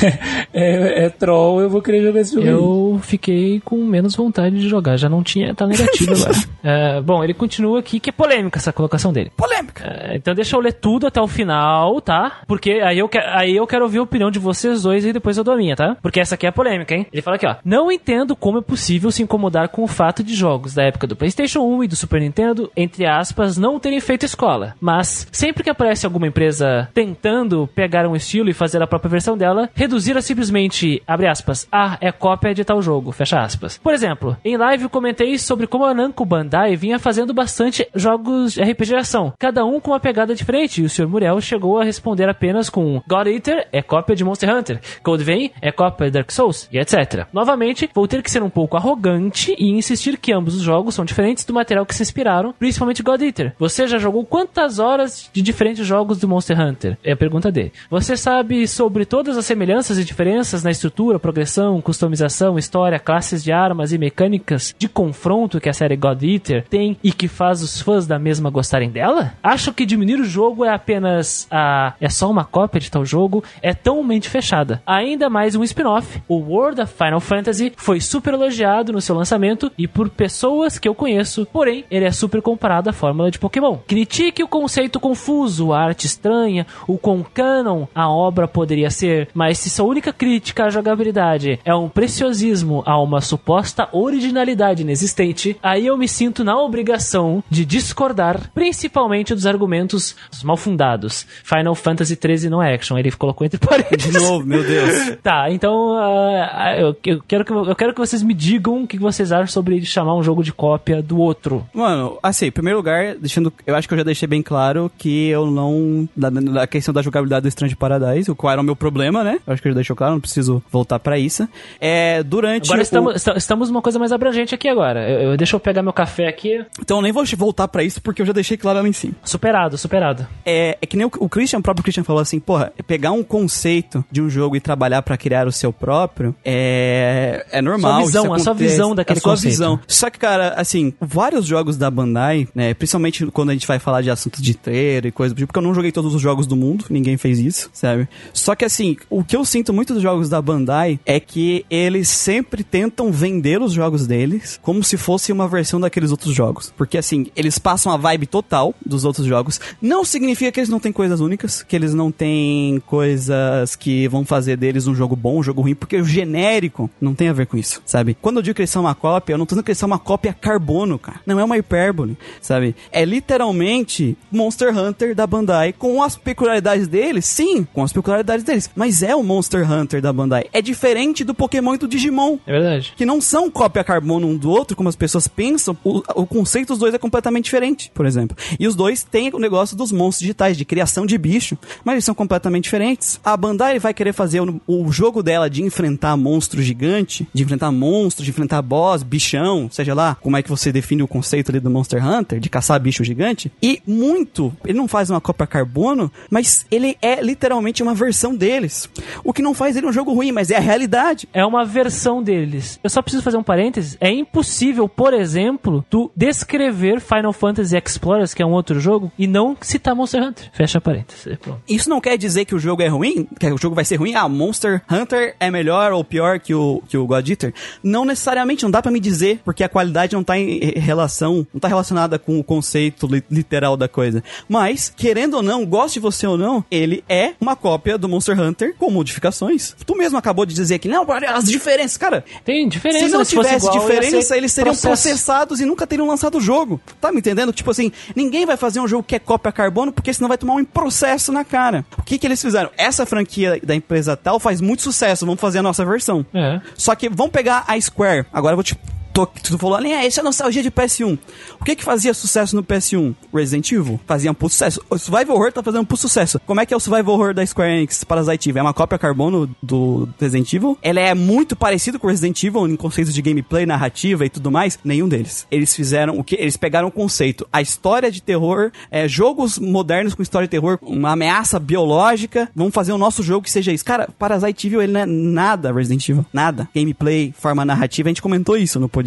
[0.52, 2.46] é, é troll, eu vou querer jogar esse jogo.
[2.46, 2.52] aí.
[2.52, 6.30] Eu fiquei com menos vontade de jogar, já não tinha, tá negativo agora.
[6.62, 9.32] É, bom, ele continua aqui, que é polêmica essa colocação dele.
[9.34, 9.82] Polêmica.
[9.88, 12.40] É, então deixa eu ler tudo até o final, tá?
[12.46, 15.38] Porque aí eu, que- aí eu quero ouvir a opinião de vocês dois e depois
[15.38, 15.96] eu dou a minha, tá?
[16.02, 17.06] Porque essa aqui é a polêmica, hein?
[17.10, 17.56] Ele fala aqui, ó.
[17.64, 21.16] Não entendo como é possível se incomodar com o fato de jogos da época do
[21.16, 24.74] PlayStation 1 e do Super Nintendo, entre aspas, não terem feito escola.
[24.78, 29.36] Mas sempre que aparece alguma empresa tentando pegar um estilo e fazer a própria versão
[29.36, 33.78] dela, reduzir a simplesmente, abre aspas, ah, é cópia de tal jogo, fecha aspas.
[33.78, 38.62] Por exemplo, em live comentei sobre como a Namco Bandai vinha fazendo bastante jogos de
[38.62, 41.08] RPG ação, cada um com uma pegada diferente, e o Sr.
[41.08, 45.50] Muriel chegou a responder apenas com God Eater é cópia de Monster Hunter, Code Vein
[45.60, 47.26] é cópia de Dark Souls, e etc.
[47.32, 51.04] Novamente, vou ter que ser um pouco arrogante e insistir que ambos os jogos são
[51.04, 53.54] diferentes do material que se inspiraram, principalmente God Eater.
[53.58, 56.98] Você já jogou quantas horas de diferentes jogos do Monster Hunter?
[57.04, 57.49] É a pergunta
[57.90, 63.52] Você sabe sobre todas as semelhanças e diferenças na estrutura, progressão, customização, história, classes de
[63.52, 67.80] armas e mecânicas de confronto que a série God Eater tem e que faz os
[67.80, 69.32] fãs da mesma gostarem dela?
[69.42, 73.42] Acho que diminuir o jogo é apenas a é só uma cópia de tal jogo,
[73.62, 74.82] é tão mente fechada.
[74.86, 79.70] Ainda mais um spin-off, o World of Final Fantasy foi super elogiado no seu lançamento
[79.76, 83.78] e por pessoas que eu conheço, porém ele é super comparado à fórmula de Pokémon.
[83.86, 89.58] Critique o conceito confuso, a arte estranha, o quão canon a obra poderia ser, mas
[89.58, 95.86] se sua única crítica à jogabilidade é um preciosismo a uma suposta originalidade inexistente, aí
[95.86, 100.14] eu me sinto na obrigação de discordar, principalmente dos argumentos
[100.44, 101.26] mal fundados.
[101.42, 104.12] Final Fantasy XIII no action, ele colocou entre parênteses.
[104.12, 105.16] De novo, meu Deus.
[105.22, 108.98] Tá, então ah, eu, eu quero que, eu quero que vocês me digam o que
[108.98, 111.66] vocês acham sobre chamar um jogo de cópia do outro.
[111.72, 115.28] Mano, assim, em primeiro lugar, deixando, eu acho que eu já deixei bem claro que
[115.28, 116.08] eu não.
[116.16, 119.38] Da, da questão da jogabilidade do Strange Paradise, o qual era o meu problema, né?
[119.46, 121.46] Acho que eu já deixou claro, não preciso voltar pra isso.
[121.80, 122.64] É, durante.
[122.66, 125.08] Agora o- estamos, esta- estamos numa coisa mais abrangente aqui agora.
[125.08, 126.64] Eu, eu- deixa eu pegar meu café aqui.
[126.80, 129.14] Então eu nem vou voltar pra isso porque eu já deixei claro lá em cima.
[129.22, 130.26] Superado, superado.
[130.44, 133.22] É, é que nem o, o Christian, o próprio Christian falou assim, porra, pegar um
[133.22, 137.92] conceito de um jogo e trabalhar pra criar o seu próprio é, é normal.
[138.00, 139.52] Sua visão, a sua visão daquele a sua conceito.
[139.52, 139.80] visão.
[139.86, 144.02] Só que, cara, assim, vários jogos da Bandai, né, principalmente quando a gente vai falar
[144.02, 146.46] de assuntos de trailer e coisa do tipo, porque eu não joguei todos os jogos
[146.46, 148.08] do mundo, ninguém fez isso, sabe?
[148.32, 152.08] Só que, assim, o que eu sinto muito dos jogos da Bandai é que eles
[152.08, 156.72] sempre tentam vender os jogos deles como se fosse uma versão daqueles outros jogos.
[156.76, 159.60] Porque, assim, eles passam a vibe total dos outros jogos.
[159.80, 164.24] Não significa que eles não têm coisas únicas, que eles não têm coisas que vão
[164.24, 167.46] fazer deles um jogo bom, um jogo ruim, porque o genérico não tem a ver
[167.46, 168.16] com isso, sabe?
[168.20, 169.86] Quando eu digo que eles são uma cópia, eu não tô dizendo que eles são
[169.86, 171.20] uma cópia carbono, cara.
[171.26, 172.74] Não é uma hipérbole, sabe?
[172.92, 178.70] É literalmente Monster Hunter da Bandai com as peculiaridades deles, sim, com as peculiaridades deles,
[178.76, 180.44] mas é o Monster Hunter da Bandai.
[180.52, 182.92] É diferente do Pokémon e do Digimon É verdade.
[182.96, 186.68] que não são cópia carbono um do outro, como as pessoas pensam, o, o conceito
[186.68, 188.36] dos dois é completamente diferente, por exemplo.
[188.58, 192.04] E os dois têm o negócio dos monstros digitais, de criação de bicho, mas eles
[192.04, 193.18] são completamente diferentes.
[193.24, 197.72] A Bandai vai querer fazer o, o jogo dela de enfrentar monstro gigante, de enfrentar
[197.72, 201.60] monstro, de enfrentar boss, bichão, seja lá como é que você define o conceito ali
[201.60, 203.50] do Monster Hunter, de caçar bicho gigante.
[203.62, 208.88] E muito, ele não faz uma cópia carbono, mas ele é literalmente uma versão deles.
[209.24, 211.28] O que não faz ele um jogo ruim, mas é a realidade.
[211.32, 212.78] É uma versão deles.
[212.82, 213.96] Eu só preciso fazer um parênteses.
[214.00, 219.26] É impossível, por exemplo, tu descrever Final Fantasy Explorers, que é um outro jogo, e
[219.26, 220.50] não citar Monster Hunter.
[220.52, 221.26] Fecha parênteses.
[221.26, 221.60] É, Pronto.
[221.68, 224.14] Isso não quer dizer que o jogo é ruim, que o jogo vai ser ruim.
[224.14, 227.52] Ah, Monster Hunter é melhor ou pior que o, que o God Eater.
[227.82, 231.60] Não necessariamente, não dá pra me dizer, porque a qualidade não tá em relação, não
[231.60, 234.22] tá relacionada com o conceito li- literal da coisa.
[234.48, 238.74] Mas, querendo ou não, goste você ou não, ele é uma cópia do Monster Hunter
[238.76, 239.74] com modificações.
[239.84, 242.24] Tu mesmo acabou de dizer que não, as diferenças, cara.
[242.44, 243.06] Tem diferença.
[243.06, 243.24] Se não né?
[243.24, 244.88] fosse tivesse igual, diferença, ser eles seriam processo.
[244.88, 246.80] processados e nunca teriam lançado o jogo.
[247.00, 247.52] Tá me entendendo?
[247.52, 250.54] Tipo assim, ninguém vai fazer um jogo que é cópia carbono porque senão vai tomar
[250.54, 251.84] um processo na cara.
[251.98, 252.70] O que que eles fizeram?
[252.76, 256.24] Essa franquia da empresa tal faz muito sucesso, vamos fazer a nossa versão.
[256.34, 256.60] É.
[256.74, 258.26] Só que vamos pegar a Square.
[258.32, 258.76] Agora eu vou te.
[259.12, 261.18] Tô- Tu falou ali, ah, essa é a nostalgia de PS1.
[261.60, 263.14] O que que fazia sucesso no PS1?
[263.34, 263.98] Resident Evil.
[264.06, 264.80] Fazia um puto sucesso.
[264.88, 266.40] O Survival Horror tá fazendo um puto sucesso.
[266.46, 268.58] Como é que é o Survival Horror da Square Enix Parasite Eve?
[268.58, 270.78] É uma cópia carbono do Resident Evil?
[270.82, 274.78] Ela é muito parecida com Resident Evil em conceitos de gameplay, narrativa e tudo mais?
[274.84, 275.46] Nenhum deles.
[275.50, 276.36] Eles fizeram o que?
[276.36, 280.78] Eles pegaram o conceito, a história de terror, é, jogos modernos com história de terror,
[280.82, 282.48] uma ameaça biológica.
[282.54, 283.84] Vamos fazer o nosso jogo que seja isso.
[283.84, 286.24] Cara, Parasite Evil, ele não é nada Resident Evil.
[286.32, 286.68] Nada.
[286.74, 288.99] Gameplay, forma narrativa, a gente comentou isso no, podcast.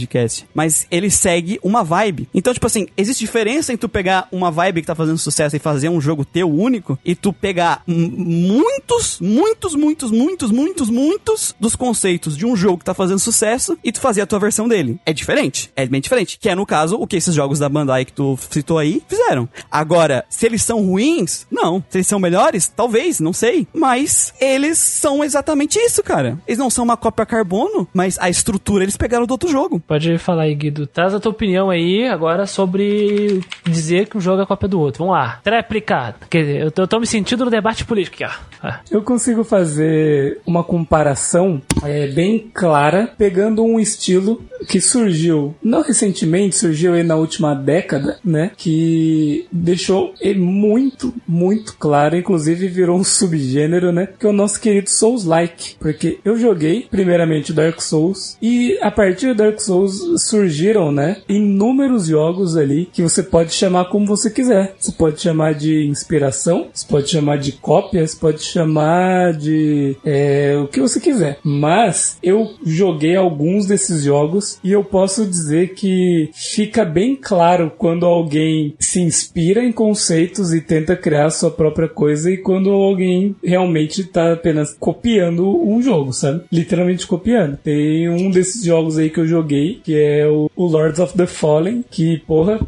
[0.53, 2.28] Mas ele segue uma vibe.
[2.34, 5.60] Então, tipo assim, existe diferença em tu pegar uma vibe que tá fazendo sucesso e
[5.60, 11.76] fazer um jogo teu único e tu pegar muitos, muitos, muitos, muitos, muitos, muitos dos
[11.76, 14.99] conceitos de um jogo que tá fazendo sucesso e tu fazer a tua versão dele.
[15.06, 15.72] É diferente.
[15.76, 16.38] É bem diferente.
[16.40, 19.48] Que é, no caso, o que esses jogos da Bandai que tu citou aí fizeram.
[19.70, 21.84] Agora, se eles são ruins, não.
[21.90, 23.68] Se eles são melhores, talvez, não sei.
[23.74, 26.40] Mas eles são exatamente isso, cara.
[26.48, 29.82] Eles não são uma cópia carbono, mas a estrutura eles pegaram do outro jogo.
[29.88, 30.88] Pode falar aí, Guido.
[30.88, 35.00] Traz a tua opinião aí agora sobre dizer que um jogo é cópia do outro.
[35.00, 35.40] Vamos lá.
[35.44, 36.16] Treplicado.
[36.30, 38.54] Quer dizer, eu tô, eu tô me sentindo no debate político aqui, ó.
[38.62, 38.80] Ah.
[38.90, 46.56] Eu consigo fazer uma comparação é, bem clara, pegando um estilo que surgiu, não recentemente,
[46.56, 48.52] surgiu aí na última década, né?
[48.56, 54.08] Que deixou ele muito, muito claro, inclusive virou um subgênero, né?
[54.18, 55.76] Que é o nosso querido Souls-like.
[55.78, 59.73] Porque eu joguei, primeiramente, Dark Souls, e a partir do Dark Souls
[60.18, 61.18] surgiram, né?
[61.28, 64.76] Inúmeros jogos ali que você pode chamar como você quiser.
[64.80, 70.58] Você pode chamar de inspiração, você pode chamar de cópia, você pode chamar de é,
[70.64, 71.40] o que você quiser.
[71.44, 78.06] Mas eu joguei alguns desses jogos e eu posso dizer que fica bem claro quando
[78.06, 84.04] alguém se inspira em conceitos e tenta criar sua própria coisa e quando alguém realmente
[84.04, 86.44] tá apenas copiando um jogo, sabe?
[86.52, 87.58] Literalmente copiando.
[87.58, 91.27] Tem um desses jogos aí que eu joguei, que é o, o Lords of the
[91.27, 92.60] Fallen, que, porra,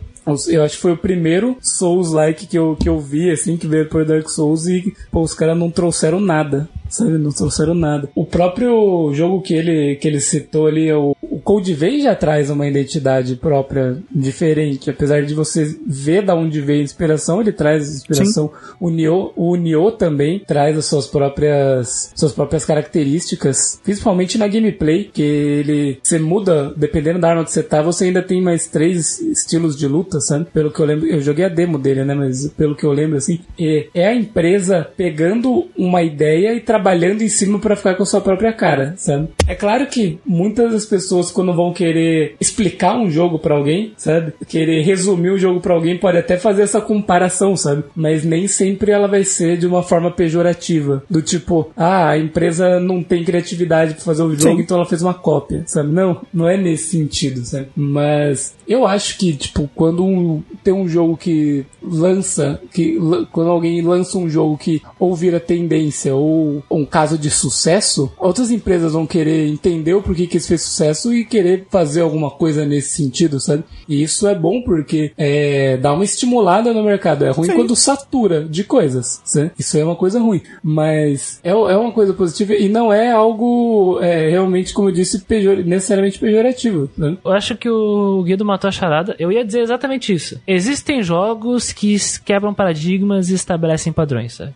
[0.47, 3.87] Eu acho que foi o primeiro Souls-like que eu, que eu vi, assim, que veio
[3.87, 7.17] por Dark Souls e, pô, os caras não trouxeram nada, sabe?
[7.19, 8.09] Não trouxeram nada.
[8.15, 11.15] O próprio jogo que ele, que ele citou ali, o,
[11.45, 14.89] Code Vein já traz uma identidade própria, diferente.
[14.89, 18.51] Apesar de você ver da onde veio a inspiração, ele traz inspiração.
[18.79, 25.03] O Nioh, o Nioh também traz as suas próprias, suas próprias características, principalmente na gameplay,
[25.03, 29.19] que ele, você muda, dependendo da arma que você tá, você ainda tem mais três
[29.19, 30.45] estilos de luta, sabe?
[30.45, 32.15] Pelo que eu lembro, eu joguei a demo dele, né?
[32.15, 37.21] Mas pelo que eu lembro, assim, é, é a empresa pegando uma ideia e trabalhando
[37.21, 39.29] em cima pra ficar com a sua própria cara, sabe?
[39.47, 44.33] É claro que muitas das pessoas, quando vão querer explicar um jogo pra alguém, sabe?
[44.47, 47.83] Querer resumir o jogo pra alguém, pode até fazer essa comparação, sabe?
[47.95, 51.03] Mas nem sempre ela vai ser de uma forma pejorativa.
[51.09, 54.61] Do tipo, ah, a empresa não tem criatividade pra fazer o jogo, Sim.
[54.63, 55.91] então ela fez uma cópia, sabe?
[55.91, 57.67] Não, não é nesse sentido, sabe?
[57.75, 62.97] Mas eu acho que, tipo, quando um- tem um jogo que lança, que
[63.31, 68.51] quando alguém lança um jogo que ou vira tendência ou um caso de sucesso, outras
[68.51, 72.65] empresas vão querer entender o porquê que isso fez sucesso e querer fazer alguma coisa
[72.65, 73.63] nesse sentido, sabe?
[73.87, 77.25] E isso é bom porque é, dá uma estimulada no mercado.
[77.25, 77.55] É ruim Sim.
[77.55, 79.51] quando satura de coisas, sabe?
[79.57, 80.41] Isso é uma coisa ruim.
[80.63, 85.19] Mas é, é uma coisa positiva e não é algo é, realmente, como eu disse,
[85.21, 87.17] pejor, necessariamente pejorativo, né?
[87.23, 89.15] Eu acho que o Guido matou a charada.
[89.19, 90.39] Eu ia dizer exatamente isso.
[90.47, 94.53] Existem jogos que quebram paradigmas e estabelecem padrões, sabe?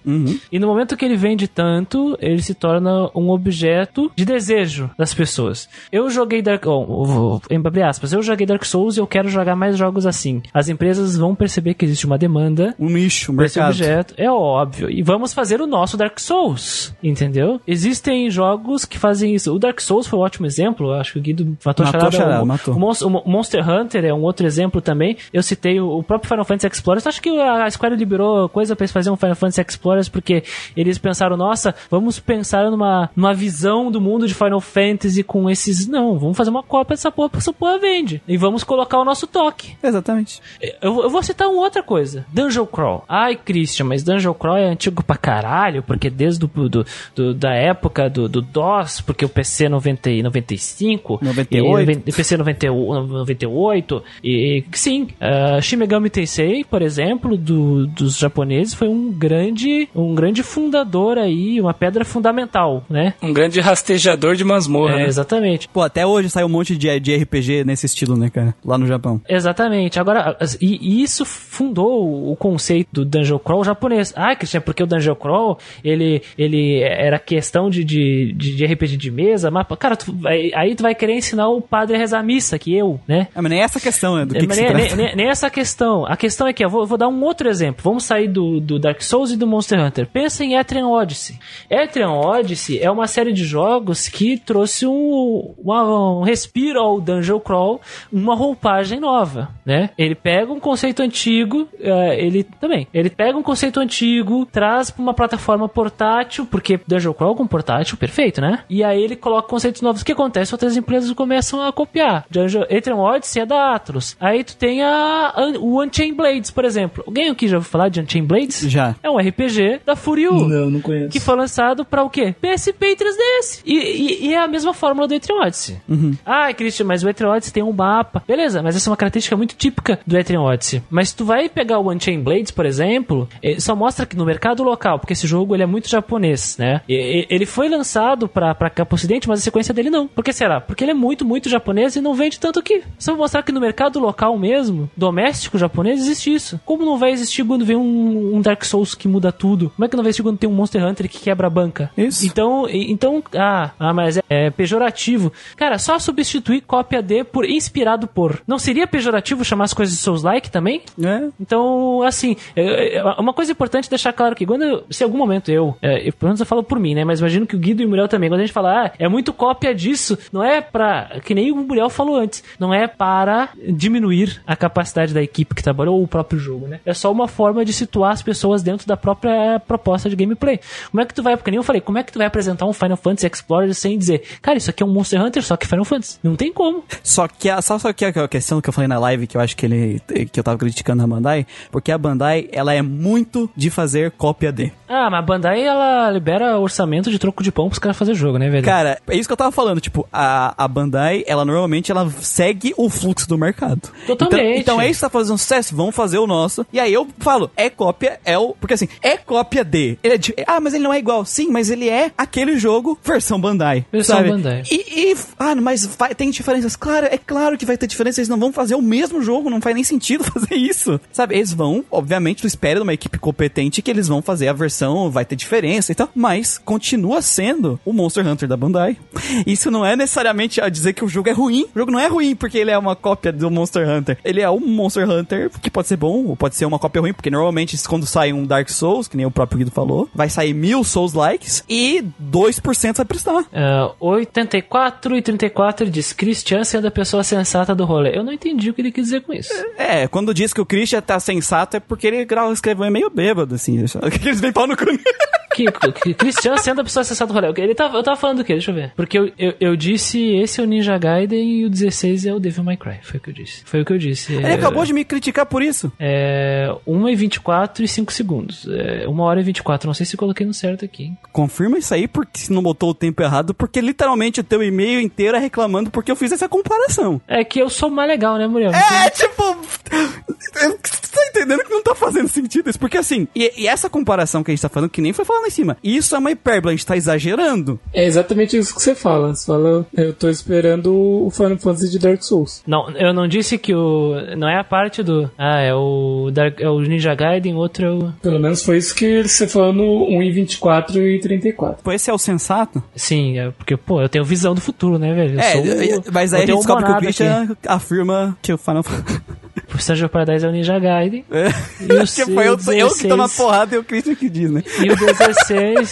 [0.51, 5.13] E no momento que ele vende tanto, ele se torna um objeto de desejo das
[5.13, 5.69] pessoas.
[5.91, 6.58] Eu joguei Dark...
[6.65, 10.05] Oh, vou- em abre aspas, eu joguei Dark Souls e eu quero jogar mais jogos
[10.05, 10.41] assim.
[10.53, 13.67] As empresas vão perceber que existe uma demanda Um nicho, um mercado.
[13.69, 14.13] objeto.
[14.17, 14.89] É óbvio.
[14.89, 16.93] E vamos fazer o nosso Dark Souls.
[17.03, 17.59] Entendeu?
[17.67, 19.53] Existem jogos que fazem isso.
[19.53, 20.91] O Dark Souls foi um ótimo exemplo.
[20.93, 22.43] Acho que o Guido matou, Matou a charada.
[22.43, 22.73] o, matou.
[22.75, 25.17] o Monster, o Monster Hunter é um outro exemplo também.
[25.33, 27.05] Eu citei o, o próprio Final Fantasy Explorers.
[27.07, 30.43] Acho que a Square liberou coisa pra eles fazerem um Final Fantasy Explorers porque
[30.75, 35.87] eles pensaram, nossa, vamos pensar numa, numa visão do mundo de Final Fantasy com esses.
[35.87, 38.21] Não, vamos fazer uma cópia dessa porra porque essa porra vende.
[38.27, 39.75] E vamos colocar o nosso toque.
[39.83, 40.41] Exatamente.
[40.81, 42.25] Eu, eu vou citar uma outra coisa.
[42.33, 43.03] Dungeon Crawl.
[43.07, 46.85] Ai, Christian, mas Dungeon Crawl é antigo pra caralho, porque desde do, do,
[47.15, 51.91] do- da época do, do DOS, porque o PC 90, e 95, 98.
[51.91, 58.17] e e PC 91, 98, e sim, uh, Shin Megami Tensei, por exemplo, do- dos
[58.17, 63.13] japoneses, foi um grande, um grande fundador aí, uma pedra fundamental, né?
[63.21, 65.07] Um grande rastejador de masmorra, É, né?
[65.07, 65.67] exatamente.
[65.69, 68.53] Pô, até hoje sai um monte de, de RPG nesse estilo, né, cara?
[68.63, 69.21] Lá no Japão.
[69.27, 69.99] Exatamente.
[69.99, 74.13] Agora, e, e isso fundou o conceito do Dungeon Crawl japonês.
[74.15, 79.11] Ah, Cristian, porque o Dungeon Crawl, ele, ele era questão de, de, de RPG de
[79.11, 82.57] mesa, mas, cara, tu aí tu vai querer ensinar o padre a rezar a missa,
[82.59, 83.27] que eu, né?
[83.35, 84.25] É, mas nem essa questão, né?
[84.25, 86.05] Do que, É, que nem, nem- nem- nem essa questão.
[86.05, 87.81] A questão é que eu vou, vou dar um outro exemplo.
[87.83, 90.07] Vamos sair do, do Dark Souls e do Monster Hunter.
[90.07, 91.37] Pensa em Etrian Odyssey.
[91.69, 95.83] Etrian Odyssey é uma série de jogos que trouxe um, uma,
[96.19, 97.81] um respiro ao Dungeon Crawl
[98.11, 99.89] uma roupagem nova, né?
[99.97, 105.01] Ele pega um conceito antigo, eh, ele também, ele pega um conceito antigo, traz pra
[105.01, 108.59] uma plataforma portátil, porque Dungeon Crawl com portátil, perfeito, né?
[108.69, 110.01] E aí ele coloca conceitos novos.
[110.01, 110.53] O que acontece?
[110.53, 112.25] Outras empresas começam a copiar.
[112.29, 114.15] Dungeon, Ethereum Odyssey é da Atlas.
[114.19, 117.03] Aí tu tem a, o Unchained Blades, por exemplo.
[117.07, 118.59] Alguém aqui já ouviu falar de Unchained Blades?
[118.69, 118.95] Já.
[119.01, 120.33] É um RPG da Furiu.
[120.33, 121.09] Não, não conheço.
[121.09, 122.35] Que foi lançado pra o quê?
[122.41, 123.61] PSP e 3DS.
[123.65, 125.77] E, e- e é a mesma fórmula do Ethereum Odyssey.
[126.25, 128.23] Ah, Christian, mas o Ethereum Odyssey tem um mapa.
[128.27, 130.83] Beleza, mas essa é uma característica muito típica do Ethereum Odyssey.
[130.89, 134.63] Mas tu vai pegar o Unchained Blades, por exemplo, ele só mostra que no mercado
[134.63, 136.81] local, porque esse jogo ele é muito japonês, né?
[136.87, 140.07] Ele foi lançado pra, pra cá pro ocidente, mas a sequência dele não.
[140.07, 140.59] Por que será?
[140.61, 142.83] Porque ele é muito, muito japonês e não vende tanto aqui.
[142.97, 146.59] Só vou mostrar que no mercado local mesmo, doméstico japonês, existe isso.
[146.65, 149.71] Como não vai existir quando vem um, um Dark Souls que muda tudo?
[149.75, 151.91] Como é que não vai existir quando tem um Monster Hunter que quebra a banca?
[151.97, 152.25] Isso.
[152.25, 155.31] Então, então, ah, ah, mas é, é pejorativo.
[155.55, 158.41] Cara, só substituir cópia de por inspirado por.
[158.47, 160.81] Não seria pejorativo chamar as coisas de Souls-like também?
[161.03, 161.27] É.
[161.39, 165.49] Então, assim, é- é- uma coisa importante deixar claro que quando, se em algum momento
[165.51, 167.81] eu, é, eu, pelo menos eu falo por mim, né, mas imagino que o Guido
[167.81, 170.61] e o Muriel também, quando a gente fala, ah, é muito cópia disso, não é
[170.61, 175.55] pra, que nem o Muriel falou antes, não é para diminuir a capacidade da equipe
[175.55, 176.79] que trabalhou ou o próprio jogo, né?
[176.85, 180.59] É só uma forma de situar as pessoas dentro da própria proposta de gameplay.
[180.91, 182.65] Como é que tu vai, porque nem eu falei, como é que tu vai apresentar
[182.65, 185.67] um Final Fantasy Explorer sem dizer, cara, isso aqui é um Monster Hunter, só que
[185.67, 185.85] Final
[186.23, 186.83] Não tem como.
[187.03, 189.41] Só que a, sabe só que a questão que eu falei na live que eu
[189.41, 190.01] acho que ele
[190.31, 194.51] que eu tava criticando a Bandai, porque a Bandai ela é muito de fazer cópia
[194.51, 194.71] de.
[194.89, 198.37] Ah, mas a Bandai, ela libera orçamento de troco de pão pros caras fazer jogo,
[198.39, 198.65] né, velho?
[198.65, 202.73] Cara, é isso que eu tava falando, tipo, a, a Bandai, ela normalmente ela segue
[202.75, 203.81] o fluxo do mercado.
[204.07, 204.59] Totalmente.
[204.59, 206.65] Então, então é isso que tá fazendo sucesso, vamos fazer o nosso.
[206.73, 208.53] E aí eu falo, é cópia, é o.
[208.59, 209.97] Porque assim, é cópia de.
[210.03, 211.23] Ele é de- ah, mas ele não é igual.
[211.25, 213.85] Sim, mas ele é aquele jogo versão Bandai.
[213.91, 214.29] Versão sabe?
[214.29, 214.63] Bandai.
[214.71, 216.75] E, e- ah, mas vai- tem diferenças.
[216.75, 218.19] Claro, é claro que vai ter diferença.
[218.19, 220.99] Eles não vão fazer o mesmo jogo, não faz nem sentido fazer isso.
[221.11, 221.35] Sabe?
[221.35, 224.78] Eles vão, obviamente, tu espera de uma equipe competente que eles vão fazer a versão,
[225.11, 226.09] vai ter diferença e tal.
[226.15, 228.97] Mas continua sendo o Monster Hunter da Bandai.
[229.45, 231.65] Isso não é necessariamente a dizer que o jogo é ruim.
[231.75, 234.17] O jogo não é ruim porque ele é uma cópia do Monster Hunter.
[234.23, 237.13] Ele é um Monster Hunter que pode ser bom, ou pode ser uma cópia ruim,
[237.13, 240.53] porque normalmente quando sai um Dark Souls, que nem o próprio Guido falou, vai sair
[240.53, 243.45] mil Souls likes e 2% vai prestar.
[243.53, 248.17] Ah, 84 e 34 ele diz Christian sendo a pessoa sensata do rolê.
[248.17, 249.53] Eu não entendi o que ele quis dizer com isso.
[249.77, 253.77] É, quando diz que o Christian tá sensato é porque ele escreveu meio bêbado, assim.
[254.23, 254.85] Eles vêm pau no cu.
[254.85, 257.51] Que, que Christian sendo a pessoa sensata do rolê.
[257.61, 258.53] Ele tava, eu tava falando do quê?
[258.53, 258.91] Deixa eu ver.
[258.95, 262.39] Porque eu, eu, eu disse esse é o Ninja Gaiden e o 16 é o
[262.39, 262.99] Devil May Cry.
[263.01, 263.61] Foi o que eu disse.
[263.65, 264.33] Foi o que eu disse.
[264.33, 265.91] Ele É, acabou de me criticar por isso.
[265.99, 268.67] É 1 e 24 e 5 segundos.
[268.69, 269.87] É 1 hora e 24.
[269.87, 271.03] Não sei se coloquei no certo aqui.
[271.03, 271.17] hein?
[271.31, 274.99] Confirma isso aí, porque se não botou o tempo errado, porque literalmente o teu e-mail
[275.01, 277.21] inteiro é reclamando porque eu fiz essa comparação.
[277.27, 278.71] É que eu sou mais legal, né, Muriel?
[278.71, 279.57] É, tipo.
[279.89, 282.79] Você tá entendendo que não tá fazendo sentido isso?
[282.79, 285.38] Porque assim, e, e essa comparação que a gente tá falando, que nem foi falando
[285.41, 287.79] lá em cima, isso é uma hipérbole, a gente tá exagerando.
[287.93, 289.33] É exatamente isso que você fala.
[289.35, 292.61] Você fala, eu tô esperando o Final Fantasy de Dark Souls.
[292.65, 294.13] Não, eu não disse que o.
[294.37, 295.29] Não é a parte do.
[295.37, 296.29] Ah, é o.
[296.31, 298.11] Dark, é o Ninja Gaiden, outro é o.
[298.21, 301.83] Pelo menos foi isso que você falou no 1 em 24 e 34.
[301.83, 302.81] Pô, esse é o sensato?
[302.95, 305.35] Sim, é porque, pô, eu tenho visão do futuro, né, velho?
[305.35, 307.55] Eu é, sou o- e- mas aí eu a gente descobre que o Christian aqui.
[307.67, 309.19] afirma que o Final Fantasy.
[309.71, 311.23] O of Paradise é o Ninja Gaiden.
[311.31, 311.47] É.
[311.81, 314.15] E o que foi eu, seu eu que tô na 16 porrada e o Christian
[314.15, 314.63] que diz, né?
[314.83, 315.28] E o 16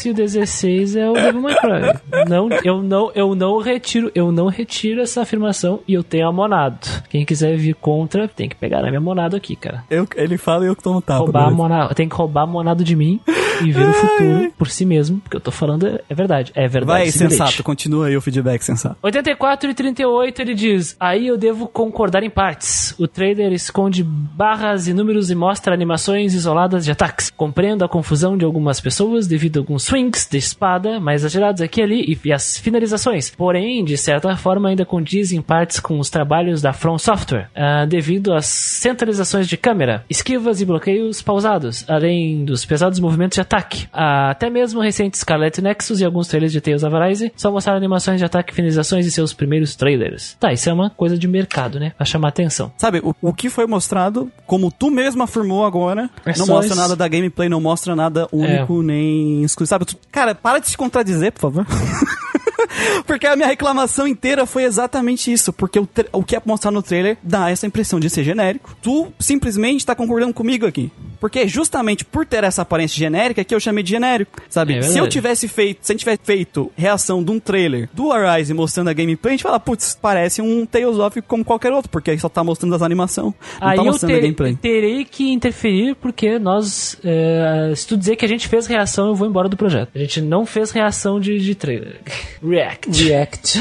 [0.06, 2.28] e o 16 é o Devil May Cry.
[2.30, 6.32] Não, eu não, eu não retiro, eu não retiro essa afirmação e eu tenho a
[6.32, 6.88] monado.
[7.10, 9.84] Quem quiser vir contra, tem que pegar na minha monado aqui, cara.
[9.90, 11.20] Eu, ele fala e eu que tô no tapa.
[11.20, 13.20] roubar a monado, tem que roubar a monado de mim
[13.62, 17.00] e ver o futuro por si mesmo, porque eu tô falando é, verdade, é verdade.
[17.00, 18.98] Vai, me sensato, continua aí o feedback sensato.
[19.02, 22.94] 84 e 38 ele diz: Aí eu devo concordar em partes.
[22.98, 27.32] O trailer esconde barras e números e mostra animações isoladas de ataques.
[27.36, 31.82] Compreendo a confusão de algumas pessoas devido a alguns swings de espada mais exagerados aqui
[31.82, 33.30] e ali e as finalizações.
[33.30, 37.86] Porém, de certa forma, ainda condiz em partes com os trabalhos da From Software, ah,
[37.86, 43.88] devido às centralizações de câmera, esquivas e bloqueios pausados, além dos pesados movimentos de ataque.
[43.92, 47.52] Ah, até mesmo o recente Scarlet Nexus e alguns trailers de Tales of Arise só
[47.52, 50.36] mostraram animações de ataque e finalizações em seus primeiros trailers.
[50.40, 51.92] Tá, isso é uma coisa de mercado, né?
[51.98, 52.72] Pra chamar atenção.
[52.78, 56.82] Sabe, o, o que foi mostrado, como tu mesmo afirmou agora, É não mostra isso.
[56.82, 59.17] nada da gameplay, não mostra nada único nem
[59.66, 61.66] Sabe, cara, para de se contradizer, por favor.
[63.06, 65.52] Porque a minha reclamação inteira foi exatamente isso.
[65.54, 68.76] Porque o, o que é mostrado no trailer dá essa impressão de ser genérico.
[68.82, 70.92] Tu simplesmente tá concordando comigo aqui.
[71.20, 74.78] Porque justamente por ter essa aparência genérica que eu chamei de genérico, sabe?
[74.78, 78.12] É se eu tivesse feito, se a gente tivesse feito reação de um trailer do
[78.12, 81.90] Arise mostrando a gameplay, a gente fala, putz, parece um Tales of como qualquer outro,
[81.90, 84.56] porque aí só tá mostrando as animação, não Aí tá eu mostrando a terei, gameplay.
[84.56, 89.16] terei que interferir porque nós, é, se tu dizer que a gente fez reação, eu
[89.16, 89.90] vou embora do projeto.
[89.96, 92.00] A gente não fez reação de, de trailer.
[92.44, 93.04] React.
[93.04, 93.60] React.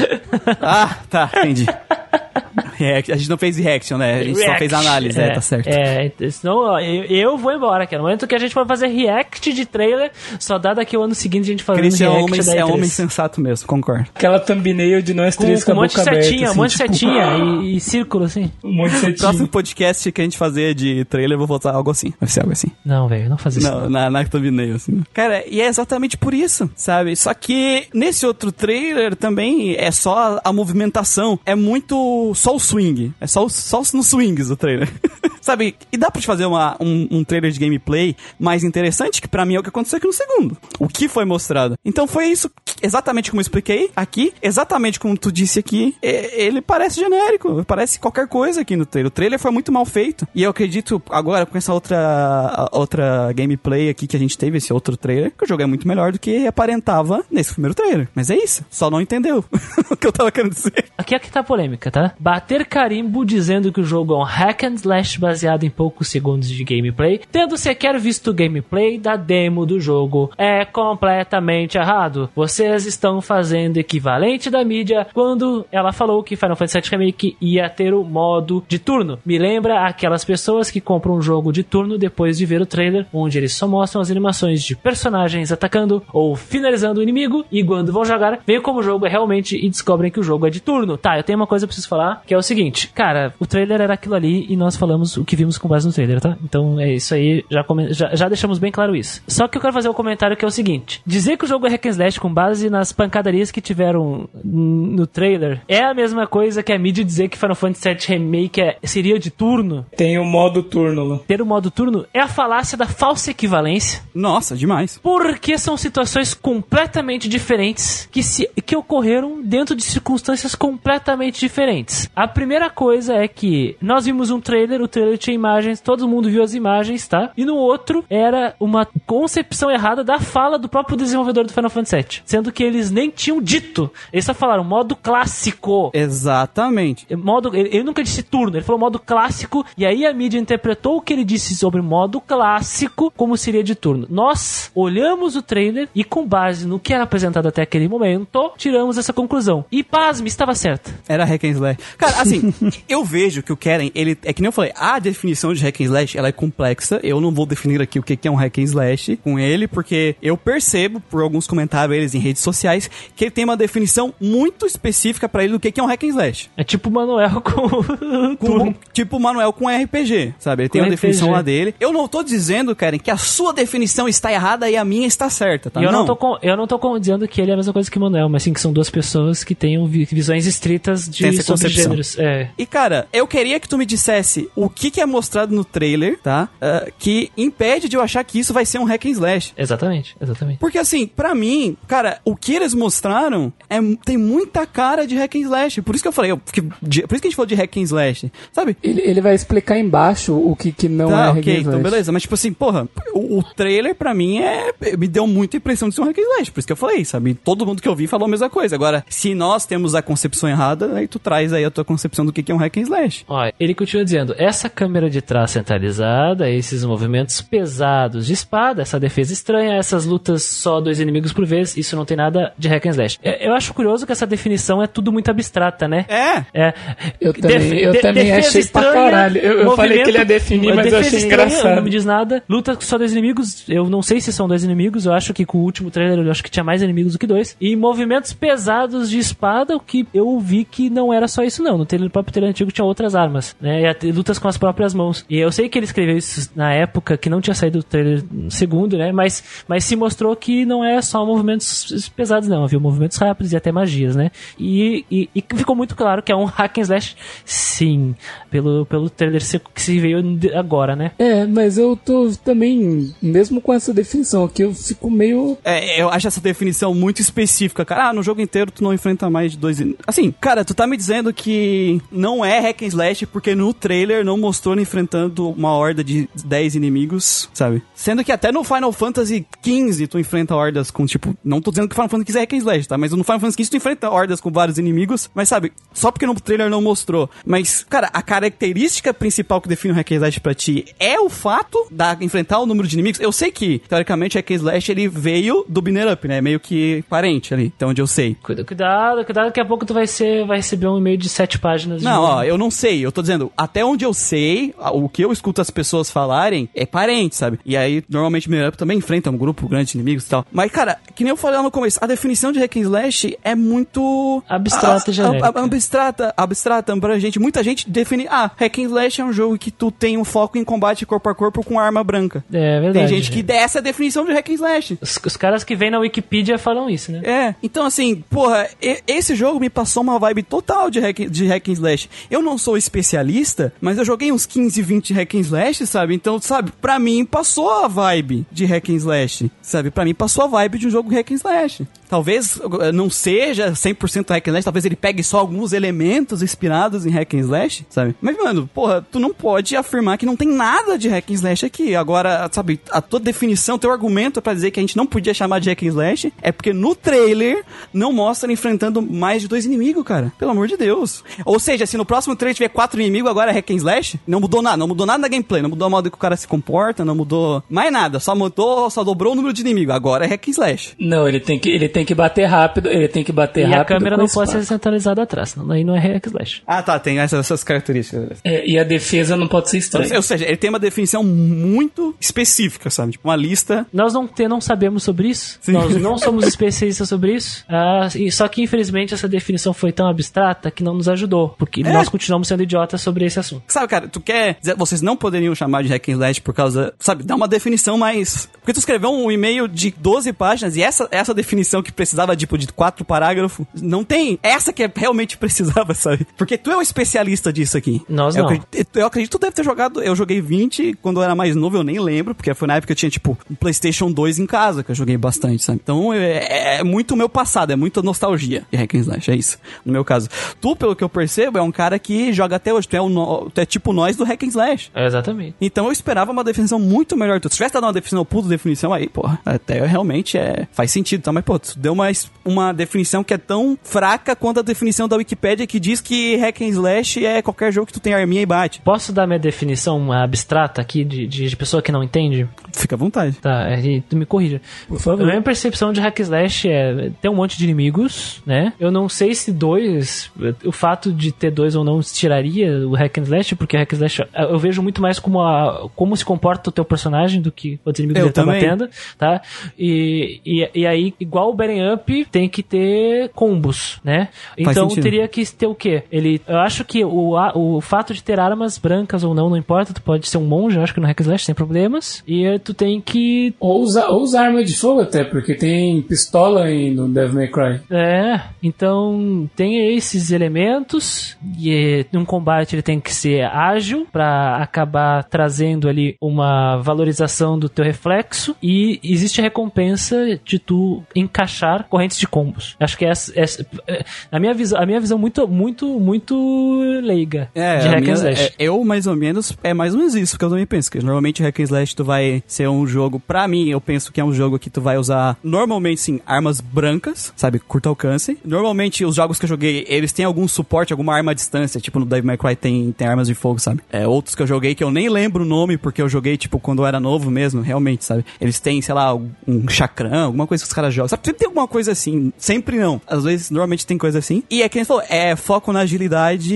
[0.61, 1.65] Ah, tá, entendi.
[2.75, 4.19] React- a gente não fez reaction, né?
[4.19, 4.59] A gente só React.
[4.59, 5.67] fez análise, é, tá certo.
[5.67, 7.97] É, senão ó, eu, eu vou embora, cara.
[7.97, 11.15] No momento que a gente for fazer react de trailer, só dá daqui o ano
[11.15, 12.73] seguinte a gente fazendo Christian é react homem, da é E3.
[12.73, 14.07] homem sensato mesmo, concordo.
[14.13, 16.23] Aquela thumbnail de nós com, três com com, um a monte de aberta.
[16.23, 18.51] setinha, um assim, monte de tipo, setinha e, e círculo, assim.
[18.63, 19.47] Um monte de Próximo setinha.
[19.47, 22.13] podcast que a gente fazer de trailer, eu vou botar algo assim.
[22.19, 22.67] Vai ser algo assim.
[22.85, 23.69] Não, velho, não faz isso.
[23.69, 25.03] Não, na, na thumbnail, assim.
[25.13, 27.15] Cara, e é exatamente por isso, sabe?
[27.15, 31.39] Só que nesse outro trailer também é só a, a movimentação.
[31.45, 33.13] É muito só o swing.
[33.19, 34.89] É só, só os- nos swings o trailer.
[35.47, 35.75] sabe?
[35.91, 39.45] E dá pra te fazer uma, um, um trailer de gameplay mais interessante, que pra
[39.45, 40.57] mim é o que aconteceu aqui no segundo.
[40.77, 41.75] O que foi mostrado.
[41.85, 42.51] Então foi isso,
[42.81, 45.95] exatamente como eu expliquei aqui, exatamente como tu disse aqui.
[46.01, 49.07] Ele parece genérico, parece qualquer coisa aqui no trailer.
[49.07, 50.27] O trailer foi muito mal feito.
[50.35, 54.73] E eu acredito, agora com essa outra, outra gameplay aqui que a gente teve, esse
[54.73, 58.09] outro trailer, que o jogo é muito melhor do que aparentava nesse primeiro trailer.
[58.13, 59.45] Mas é isso, só não entendeu
[59.89, 60.85] o que eu tava querendo dizer.
[60.97, 62.13] Aqui é que tá polêmica, tá?
[62.37, 66.47] Bater carimbo dizendo que o jogo é um hack and slash baseado em poucos segundos
[66.47, 72.29] de gameplay, tendo sequer visto o gameplay da demo do jogo, é completamente errado.
[72.35, 77.67] Vocês estão fazendo equivalente da mídia quando ela falou que Final Fantasy VII Remake ia
[77.71, 79.17] ter o modo de turno.
[79.25, 83.07] Me lembra aquelas pessoas que compram um jogo de turno depois de ver o trailer,
[83.11, 87.91] onde eles só mostram as animações de personagens atacando ou finalizando o inimigo, e quando
[87.91, 90.59] vão jogar, veem como o jogo é realmente e descobrem que o jogo é de
[90.59, 90.99] turno.
[90.99, 93.81] Tá, eu tenho uma coisa pra preciso falar, que é o seguinte, cara, o trailer
[93.81, 96.37] era aquilo ali e nós falamos o que vimos com base no trailer, tá?
[96.43, 99.21] Então é isso aí, já, come- já, já deixamos bem claro isso.
[99.27, 101.65] Só que eu quero fazer um comentário que é o seguinte: dizer que o jogo
[101.65, 106.27] é hack and slash com base nas pancadarias que tiveram no trailer é a mesma
[106.27, 109.85] coisa que a mídia dizer que Final Fantasy VII Remake é- seria de turno.
[109.95, 111.19] Tem o modo turno lá.
[111.27, 114.01] Ter o modo turno é a falácia da falsa equivalência.
[114.13, 114.99] Nossa, demais.
[115.01, 122.06] Porque são situações completamente diferentes que, se, que ocorreram dentro de circunstâncias completamente diferentes.
[122.15, 126.29] A primeira coisa é que nós vimos um trailer, o trailer tinha imagens, todo mundo
[126.29, 127.31] viu as imagens, tá?
[127.37, 131.95] E no outro era uma concepção errada da fala do próprio desenvolvedor do Final Fantasy
[131.95, 132.21] VII.
[132.25, 133.91] Sendo que eles nem tinham dito.
[134.11, 135.91] Eles só falaram modo clássico.
[135.93, 137.07] Exatamente.
[137.15, 140.97] Modo, ele, ele nunca disse turno, ele falou modo clássico, e aí a mídia interpretou
[140.97, 144.07] o que ele disse sobre modo clássico como seria de turno.
[144.09, 148.97] Nós olhamos o trailer e, com base no que era apresentado até aquele momento, tiramos
[148.97, 149.65] essa conclusão.
[149.71, 150.93] E pasme, estava certo.
[151.07, 151.79] Era hack and slash.
[151.97, 152.53] Cara, assim,
[152.87, 155.81] eu vejo que o Keren, ele é que nem eu falei, a definição de hack
[155.81, 156.99] and slash, ela é complexa.
[157.03, 160.15] Eu não vou definir aqui o que é um hack and slash com ele, porque
[160.21, 165.27] eu percebo por alguns comentários em redes sociais que ele tem uma definição muito específica
[165.29, 166.49] pra ele do que é um hack and slash.
[166.57, 170.63] É tipo o Manuel com Com- tipo o Manuel com RPG, sabe?
[170.63, 171.35] Ele tem Com uma definição RPG.
[171.35, 171.75] lá dele.
[171.79, 175.29] Eu não tô dizendo, Karen, que a sua definição está errada e a minha está
[175.29, 175.81] certa, tá?
[175.81, 177.97] Eu não, tô, com- eu não tô dizendo que ele é a mesma coisa que
[177.97, 181.39] o Manuel, mas sim que são duas pessoas que tenham vi- visões estritas Tem de
[181.39, 181.86] essa concepção.
[181.87, 182.17] Gêneros.
[182.19, 182.49] É.
[182.57, 186.19] E cara, eu queria que tu me dissesse o que, que é mostrado no trailer,
[186.19, 186.49] tá?
[186.61, 189.53] Ah, que impede de eu achar que isso vai ser um hack and slash.
[189.57, 190.59] Exatamente, exatamente.
[190.59, 195.35] Porque assim, pra mim, cara, o que eles mostraram é, tem muita cara de hack
[195.35, 195.81] and slash.
[195.81, 197.55] Por isso que eu falei, eu- que- de- por isso que a gente falou de
[197.55, 198.77] hack and slash, sabe?
[198.83, 201.71] Ele, ele vai explicar embaixo o que, que não tá, é ok, hack and então
[201.73, 201.83] slash.
[201.83, 202.11] beleza.
[202.11, 204.73] Mas tipo assim, porra, o, o trailer pra mim é.
[204.97, 206.51] Me deu muita impressão de ser um hack and slash.
[206.51, 207.33] Por isso que eu falei, sabe?
[207.33, 208.75] Todo mundo que eu vi falou a mesma coisa.
[208.75, 212.31] Agora, se nós temos a concepção errada, aí tu traz aí a tua concepção do
[212.33, 213.23] que é um hack and slash.
[213.27, 218.99] Ó, ele continua dizendo: essa câmera de trás centralizada, esses movimentos pesados de espada, essa
[218.99, 222.85] defesa estranha, essas lutas só dois inimigos por vez, isso não tem nada de hack
[222.85, 223.19] and slash.
[223.23, 226.05] Eu, eu acho curioso que essa definição é tudo muito abstrata, né?
[226.07, 226.43] É!
[226.53, 226.73] É.
[227.21, 229.37] Eu também- Def- eu também defesa achei pra caralho.
[229.39, 231.75] Eu- eu falei que ele ia definir, mas eu achei estranha, engraçado.
[231.75, 232.43] Não me diz nada.
[232.49, 235.45] Luta com só dois inimigos, eu não sei se são dois inimigos, eu acho que
[235.45, 237.55] com o último trailer eu acho que tinha mais inimigos do que dois.
[237.61, 241.77] E movimentos pesados de espada, o que eu vi que não era só isso não.
[241.77, 243.93] No trailer, no próprio trailer antigo tinha outras armas, né?
[244.03, 245.25] E lutas com as próprias mãos.
[245.29, 248.23] E eu sei que ele escreveu isso na época que não tinha saído o trailer
[248.49, 249.11] segundo, né?
[249.11, 252.63] Mas, mas se mostrou que não é só movimentos pesados, não.
[252.63, 254.31] Havia movimentos rápidos e até magias, né?
[254.57, 257.15] E, e, e ficou muito claro que é um hack and slash,
[257.45, 258.15] sim,
[258.61, 260.23] pelo, pelo trailer se- que se veio
[260.55, 261.11] agora, né?
[261.17, 265.57] É, mas eu tô também, mesmo com essa definição aqui, eu fico meio.
[265.63, 268.09] É, eu acho essa definição muito específica, cara.
[268.09, 269.77] Ah, no jogo inteiro tu não enfrenta mais de dois.
[270.05, 274.23] Assim, cara, tu tá me dizendo que não é hack and slash porque no trailer
[274.25, 277.81] não mostrou ele enfrentando uma horda de 10 inimigos, sabe?
[277.93, 281.87] Sendo que até no Final Fantasy XV tu enfrenta hordas com, tipo, não tô dizendo
[281.89, 282.97] que Final Fantasy XV é hack and slash, tá?
[282.97, 286.25] Mas no Final Fantasy XV tu enfrenta hordas com vários inimigos, mas sabe, só porque
[286.25, 287.29] no trailer não mostrou.
[287.45, 291.85] Mas, cara, a característica principal que define o hack slash pra ti é o fato
[291.91, 293.19] da enfrentar o número de inimigos.
[293.19, 296.39] Eu sei que, teoricamente, hack and slash ele veio do Binner Up, né?
[296.41, 298.35] Meio que parente ali, até onde eu sei.
[298.41, 301.59] Cuida- Cuidado, cuidado, daqui a pouco tu vai, ser, vai receber um e-mail de sete
[301.59, 301.99] páginas.
[301.99, 303.05] de Não, ó, eu não sei.
[303.05, 306.85] Eu tô dizendo, até onde eu sei, o que eu escuto as pessoas falarem é
[306.85, 307.59] parente, sabe?
[307.65, 310.45] E aí, normalmente, Mirror Up também enfrenta um grupo grande de inimigos e tal.
[310.51, 313.55] Mas, cara, que nem eu falei lá no começo, a definição de hack slash é
[313.55, 314.43] muito...
[314.47, 315.11] Abstrata
[315.43, 317.39] a- abstrata, abstrata, abrangente.
[317.39, 320.57] Muita gente define, ah, hack and slash é um jogo que tu tem um foco
[320.57, 322.43] em combate corpo a corpo com arma branca.
[322.51, 323.07] É verdade.
[323.07, 324.97] Tem gente que dessa é a definição de hack and slash.
[325.01, 327.21] Os, os caras que vêm na Wikipedia falam isso, né?
[327.23, 328.67] É, então assim, porra,
[329.07, 332.09] esse jogo me passou uma vibe total de hack, de hack and slash.
[332.29, 336.13] Eu não sou especialista, mas eu joguei uns 15, 20 hack and slash, sabe?
[336.13, 339.91] Então, sabe, pra mim passou a vibe de hack and slash, sabe?
[339.91, 341.87] Pra mim passou a vibe de um jogo hack and slash.
[342.09, 347.05] Talvez eh, não seja 100% hack and slash, talvez ele pegue só alguns elementos inspirados
[347.05, 348.15] em hack and slash, sabe?
[348.21, 351.65] Mas, mano, porra, tu não pode afirmar que não tem nada de hack and slash
[351.65, 351.95] aqui.
[351.95, 355.59] Agora, sabe, a tua definição, teu argumento pra dizer que a gente não podia chamar
[355.59, 357.63] de hack and slash é porque no trailer
[357.93, 360.31] não mostra ele enfrentando mais de dois inimigos, cara.
[360.37, 361.23] Pelo amor de Deus.
[361.45, 364.39] Ou seja, se no próximo trailer tiver quatro inimigos, agora é hack and slash, não
[364.39, 364.77] mudou nada.
[364.77, 367.15] Não mudou nada na gameplay, não mudou o modo que o cara se comporta, não
[367.15, 368.19] mudou mais nada.
[368.19, 369.93] Só mudou, só dobrou o número de inimigos.
[369.95, 370.95] Agora é hack and slash.
[370.99, 373.81] Não, ele tem que, ele tem que bater rápido, ele tem que bater E rápido.
[373.81, 376.61] a câmera não a pode ser centralizada atrás, senão aí não é hack slash.
[376.65, 378.06] Ah, tá, tem essas, essas características.
[378.43, 380.15] É, e a defesa não pode ser estranha.
[380.15, 383.13] Ou seja, ele tem uma definição muito específica, sabe?
[383.13, 383.85] Tipo, uma lista.
[383.91, 385.71] Nós não, te, não sabemos sobre isso, Sim.
[385.73, 390.07] nós não somos especialistas sobre isso, Ah, e- só que infelizmente essa definição foi tão
[390.07, 391.91] abstrata que não nos ajudou, porque É.
[391.91, 393.63] nós continuamos sendo idiotas sobre esse assunto.
[393.67, 396.93] Sabe, cara, tu quer dizer, vocês não poderiam chamar de hack and slash por causa,
[396.99, 398.47] sabe, dá uma definição mais...
[398.59, 402.57] Porque tu escreveu um e-mail de 12 páginas e essa, essa definição que precisava, tipo,
[402.57, 406.25] de quatro parágrafos, não tem essa que realmente precisava, sabe?
[406.37, 407.96] Porque tu é um especialista disso aqui.
[408.07, 408.49] Nós eu não.
[408.49, 411.55] Acredito, eu acredito que tu deve ter jogado, eu joguei 20 quando eu era mais
[411.55, 414.39] novo, eu nem lembro, porque foi na época que eu tinha, tipo, um Playstation 2
[414.39, 415.79] em casa, que eu joguei bastante, sabe?
[415.83, 419.35] Então, é, é muito o meu passado, é muita nostalgia de hack and slash, é
[419.35, 420.29] isso, no meu caso.
[420.59, 423.49] Tu, pelo que eu percebo, é um cara que joga até hoje, tu é, o
[423.53, 424.91] tu é tipo nós do hack and slash.
[424.93, 425.55] É, exatamente.
[425.59, 427.39] Então eu esperava uma definição muito melhor.
[427.39, 431.21] Tu se tivesse dado uma definição, puta definição aí, porra, até realmente é, faz sentido,
[431.21, 431.31] tá?
[431.31, 432.07] Mas, pô, tu deu uma,
[432.45, 436.61] uma definição que é tão fraca quanto a definição da Wikipédia que diz que hack
[436.61, 438.81] and slash é qualquer jogo que tu tem arminha e bate.
[438.81, 442.47] Posso dar minha definição abstrata aqui de, de, de pessoa que não entende?
[442.73, 443.35] Fica à vontade.
[443.37, 444.61] Tá, e tu me corrija.
[444.87, 445.23] Por favor.
[445.23, 448.73] A minha percepção de hack slash é ter um monte de inimigos, né?
[448.79, 450.29] Eu não sei se dois,
[450.65, 453.95] o fato de ter dois ou não tiraria o hack and slash, porque hack and
[453.95, 457.79] slash eu vejo muito mais como a, como se comporta o teu personagem do que
[457.85, 459.41] outros inimigos Eu ele tá batendo, tá?
[459.77, 464.29] E, e, e aí, igual o Beating Up, tem que ter combos, né?
[464.63, 465.03] Faz Então sentido.
[465.03, 466.03] teria que ter o quê?
[466.11, 469.57] Ele, eu acho que o, a- o fato de ter armas brancas ou não, não
[469.57, 472.23] importa, tu pode ser um monge, eu acho que no hack and slash sem problemas,
[472.27, 476.69] e tu tem que Ou usar, ou usar arma de fogo até, porque tem pistola
[476.71, 477.81] em, no Devil May Cry.
[477.89, 485.23] É, então tem esses elementos e num combate ele tem que ser ágil pra acabar
[485.23, 492.17] trazendo ali uma valorização do teu reflexo e existe a recompensa de tu encaixar correntes
[492.17, 492.75] de combos.
[492.79, 497.49] Acho que essa, essa é, a minha visão, a minha visão muito muito muito leiga
[497.53, 498.41] É, de a hack minha- and slash.
[498.43, 500.99] é, eu mais ou menos, é mais ou menos isso que eu também penso, que
[500.99, 504.23] normalmente hack and slash tu vai ser um jogo, pra mim, eu penso que é
[504.23, 508.37] um jogo que tu vai usar, normalmente sim, armas brancas, sabe, curto alcance.
[508.43, 511.99] Normalmente os jogos que eu joguei, eles têm algum suporte, alguma arma à distância, tipo
[511.99, 513.81] no Devil May Cry tem, tem armas de fogo, sabe.
[513.91, 516.59] É, outros que eu joguei que eu nem lembro o nome, porque eu joguei, tipo,
[516.59, 518.25] quando eu era novo mesmo, realmente, sabe.
[518.39, 521.07] Eles têm, sei lá, um chacrã, alguma coisa que os caras jogam.
[521.09, 523.01] Sabe, sempre tem alguma coisa assim, sempre não.
[523.07, 524.43] Às vezes, normalmente tem coisa assim.
[524.49, 526.53] E é que nem você falou, é foco na agilidade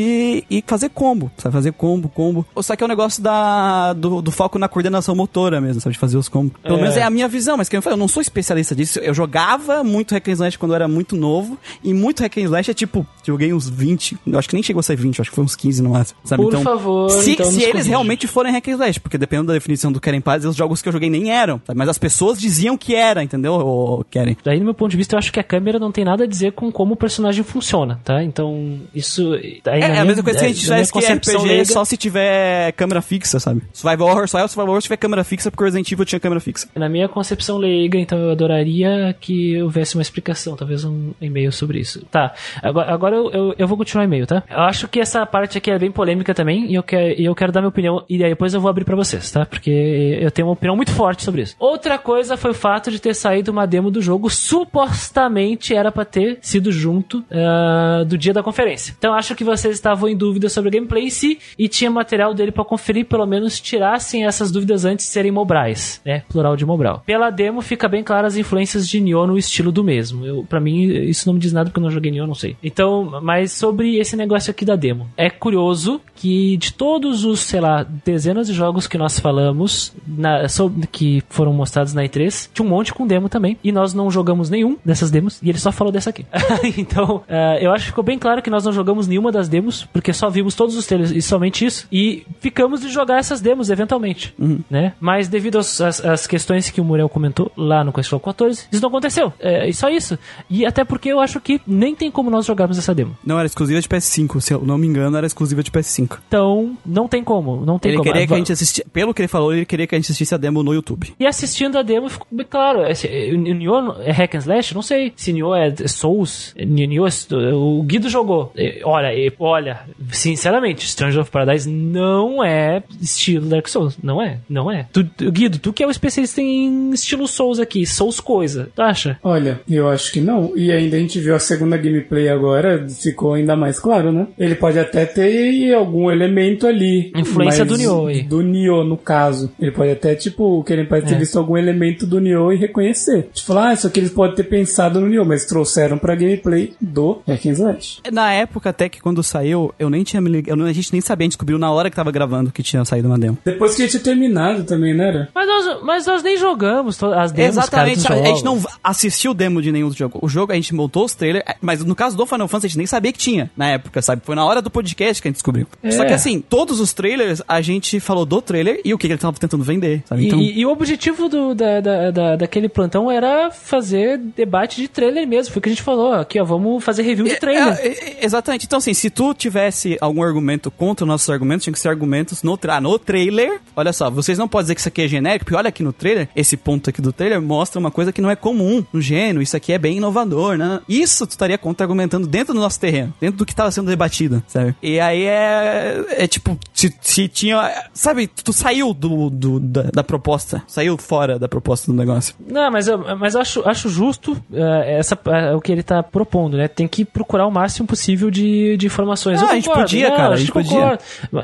[0.50, 1.52] e fazer combo, sabe?
[1.54, 2.46] Fazer combo, combo.
[2.62, 5.94] Só que é o negócio da, do, do foco na coordenação motora mesmo, sabe?
[5.94, 6.54] De fazer os combos.
[6.62, 6.82] Pelo É.
[6.82, 9.00] menos é a minha visão, mas que eu falei, eu não sou especialista disso.
[9.00, 12.42] Eu jogava muito hack and slash quando eu era muito novo, e muito hack and
[12.44, 15.24] slash é tipo, joguei uns 20, eu acho que nem chegou a ser 20, eu
[15.24, 16.44] acho que foi uns 15 no máximo, sabe?
[16.44, 19.92] Por favor, se, então se eles realmente forem hack and slash, porque dependendo da definição
[19.92, 21.80] do Querem Paz, os jogos que eu joguei nem eram, sabe?
[21.80, 23.54] Mas as pessoas diziam que era, entendeu?
[23.54, 24.38] Ou querem.
[24.44, 26.28] Daí, no meu ponto de vista, eu acho que a câmera não tem nada a
[26.28, 28.24] dizer com como o personagem funciona, tá?
[28.24, 29.34] Então, isso.
[29.34, 31.66] aí É, é a mesma coisa que a gente na tivesse que concepção RPG leiga-
[31.66, 33.62] só se tiver câmera fixa, sabe?
[33.74, 36.06] Survival Horror só é o Survival Horror se tiver câmera fixa, porque o Resident Evil
[36.06, 36.68] tinha câmera fixa.
[36.76, 41.80] Na minha concepção leiga, então eu adoraria que houvesse uma explicação, talvez um e-mail sobre
[41.80, 42.06] isso.
[42.12, 44.44] Tá, agora, agora eu, eu, eu vou continuar e-mail, tá?
[44.50, 47.36] Eu acho que essa parte aqui é bem polêmica também e eu, quero, e eu
[47.36, 49.46] quero dar minha opinião e aí depois eu vou abrir pra vocês, tá?
[49.46, 51.56] Porque eu tenho uma opinião muito forte sobre isso.
[51.60, 56.06] Outra coisa foi o fato de ter saído uma demo do jogo, supostamente era pra
[56.06, 58.96] ter sido junto ah, do dia da conferência.
[58.98, 62.34] Então acho que vocês estavam em dúvida sobre o gameplay em si e tinha material
[62.34, 66.24] dele pra conferir, pelo menos tirassem essas dúvidas antes de serem Mobrais, né?
[66.30, 67.04] Plural de Mobral.
[67.06, 70.26] Pela demo fica bem claro as influências de Nioh no estilo do mesmo.
[70.26, 72.56] Eu, pra mim, isso não me diz nada porque eu não joguei Nioh, não sei.
[72.64, 75.10] Então, mas sobre esse negócio aqui da demo.
[75.18, 80.48] É curioso que de todos os, sei lá, dezenas de jogos que nós falamos, na,
[80.48, 83.58] sobre, que foram mostrados na E3, tinha um monte com demo também.
[83.64, 85.42] E nós não jogamos nenhum dessas demos.
[85.42, 86.26] E ele só falou dessa aqui.
[86.78, 89.86] então, ah, eu acho que ficou bem claro que nós não jogamos nenhuma das demos,
[89.86, 91.88] porque só vimos todos os trailers e somente isso.
[91.92, 94.34] E ficamos de jogar essas demos eventualmente,
[94.70, 94.94] né?
[95.00, 98.82] Mas devido às, às- às questões que o Muriel comentou lá no Questflow 14, isso
[98.82, 99.34] não aconteceu.
[99.40, 100.20] É, e só isso.
[100.50, 103.18] E até porque eu acho que nem tem como nós jogarmos essa demo.
[103.26, 106.20] Não era exclusiva de PS5, se eu não me engano, era exclusiva de PS5.
[106.28, 107.66] Então, não tem como.
[107.66, 108.12] Não tem Ele como.
[108.12, 110.36] queria que a gente assistisse, pelo que ele falou, ele queria que a gente assistisse
[110.36, 111.14] a demo no YouTube.
[111.20, 112.86] E assistindo a demo ficou bem claro.
[112.86, 114.76] Esse, Nioh é hack and slash?
[114.76, 115.12] Não sei.
[115.16, 118.54] Se Nioh é Souls, Nioh é, o Guido jogou.
[118.84, 119.10] Olha,
[119.40, 119.80] olha,
[120.12, 120.51] sinceramente,
[120.88, 123.98] Stranger of Paradise não é estilo Dark Souls.
[124.02, 124.88] Não é, não é.
[124.92, 128.82] Tu, tu- Guido, tu que é o especialista em estilo Souls aqui, Souls coisa, tu
[128.82, 129.18] acha?
[129.24, 130.52] Olha, eu acho que não.
[130.56, 134.28] E ainda a gente viu a segunda gameplay agora, ficou ainda mais claro, né?
[134.38, 137.12] Ele pode até ter algum elemento ali.
[137.16, 138.24] Influência do Nioh aí.
[138.24, 139.52] Do Nioh, no caso.
[139.60, 141.18] Ele pode até, tipo, que ele pode ter É.
[141.18, 143.30] visto algum elemento do Nioh e reconhecer.
[143.34, 146.74] Tipo, falar, ah, isso aqui eles podem ter pensado no Nioh, mas trouxeram pra gameplay
[146.80, 148.00] do Hack and Slash.
[148.12, 151.24] Na época, até que quando saiu, eu nem tinha me eu a gente nem sabia,
[151.24, 153.38] a gente descobriu na hora que tava gravando que tinha saído uma demo.
[153.44, 155.08] Depois que a gente tinha terminado também, né?
[155.08, 155.30] Era?
[155.34, 159.32] Mas nós, mas nós nem jogamos as demos, Exatamente, cara, a, a gente não assistiu
[159.32, 160.20] o demo de nenhum jogo.
[160.22, 162.70] O jogo a gente montou os trailers, é, mas no caso do Final Fantasy a
[162.70, 164.22] gente nem sabia que tinha na época, sabe?
[164.24, 165.68] Foi na hora do podcast que a gente descobriu.
[165.84, 165.92] É.
[165.92, 169.18] Só que assim, todos os trailers a gente falou do trailer e o que ele
[169.18, 170.24] tava tentando vender, sabe?
[170.24, 174.82] E, Então, e- e o objetivo do, da, da, da- daquele plantão era fazer debate
[174.82, 175.54] de trailer mesmo.
[175.54, 176.14] Foi o que a gente falou.
[176.14, 177.74] Aqui, ó, vamos fazer review de trailer.
[177.80, 178.66] É, é, exatamente.
[178.66, 182.42] Então, assim, se tu tivesse algum argumento contra os nossos argumentos, tinha que ser argumentos
[182.44, 183.60] no, tra ah, no trailer.
[183.76, 185.94] Olha só, vocês não podem dizer que isso aqui é genérico, porque olha aqui no
[185.94, 189.42] trailer, esse ponto aqui do trailer mostra uma coisa que não é comum no gênero,
[189.42, 190.80] isso aqui é bem inovador, né?
[190.88, 194.76] Isso tu estaria contra-argumentando dentro do nosso terreno, dentro do que estava sendo debatido, sabe?
[194.82, 200.04] E aí é, é tipo, se, se tinha, sabe, tu saiu do, do- da, da
[200.04, 202.34] proposta, saiu fora da proposta do negócio.
[202.48, 206.02] Não, mas eu, mas eu acho, acho justo eh, essa, eh, o que ele tá
[206.02, 206.68] propondo, né?
[206.68, 209.40] Tem que procurar o máximo possível de, de informações.
[209.42, 209.84] Ah, Eu a gente concordo.
[209.90, 211.00] podia, Não, cara, a gente podia.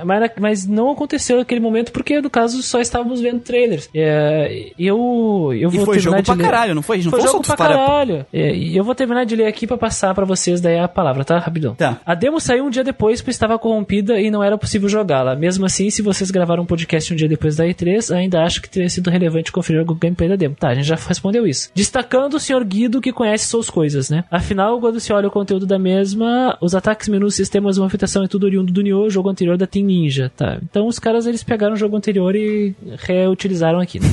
[0.05, 3.89] Mas, mas não aconteceu naquele momento porque, no caso, só estávamos vendo trailers.
[3.93, 6.97] Eh, eu, eu E vou foi terminar jogo de pra ler- caralho, não foi?
[7.01, 8.25] Não Foi foi jogo pra caralho.
[8.33, 11.23] É, E eu vou terminar de ler aqui pra passar pra vocês daí a palavra,
[11.23, 11.37] tá?
[11.39, 11.75] Rapidão.
[11.75, 11.97] Tá.
[12.05, 15.35] A demo saiu um dia depois, pois estava corrompida e não era possível jogá-la.
[15.35, 18.69] Mesmo assim, se vocês gravaram um podcast um dia depois da E3, ainda acho que
[18.69, 20.55] teria sido relevante conferir o gameplay da demo.
[20.55, 21.69] Tá, a gente já respondeu isso.
[21.75, 22.63] Destacando o Sr.
[22.65, 24.23] Guido que conhece suas coisas, né?
[24.31, 28.45] Afinal, quando se olha o conteúdo da mesma, os ataques, menus, sistemas, movimentação e tudo
[28.45, 30.57] oriundo do Nioh, jogo anterior da Team Ninja, tá?
[30.63, 34.07] Então os caras eles pegaram o jogo anterior e reutilizaram aqui, né?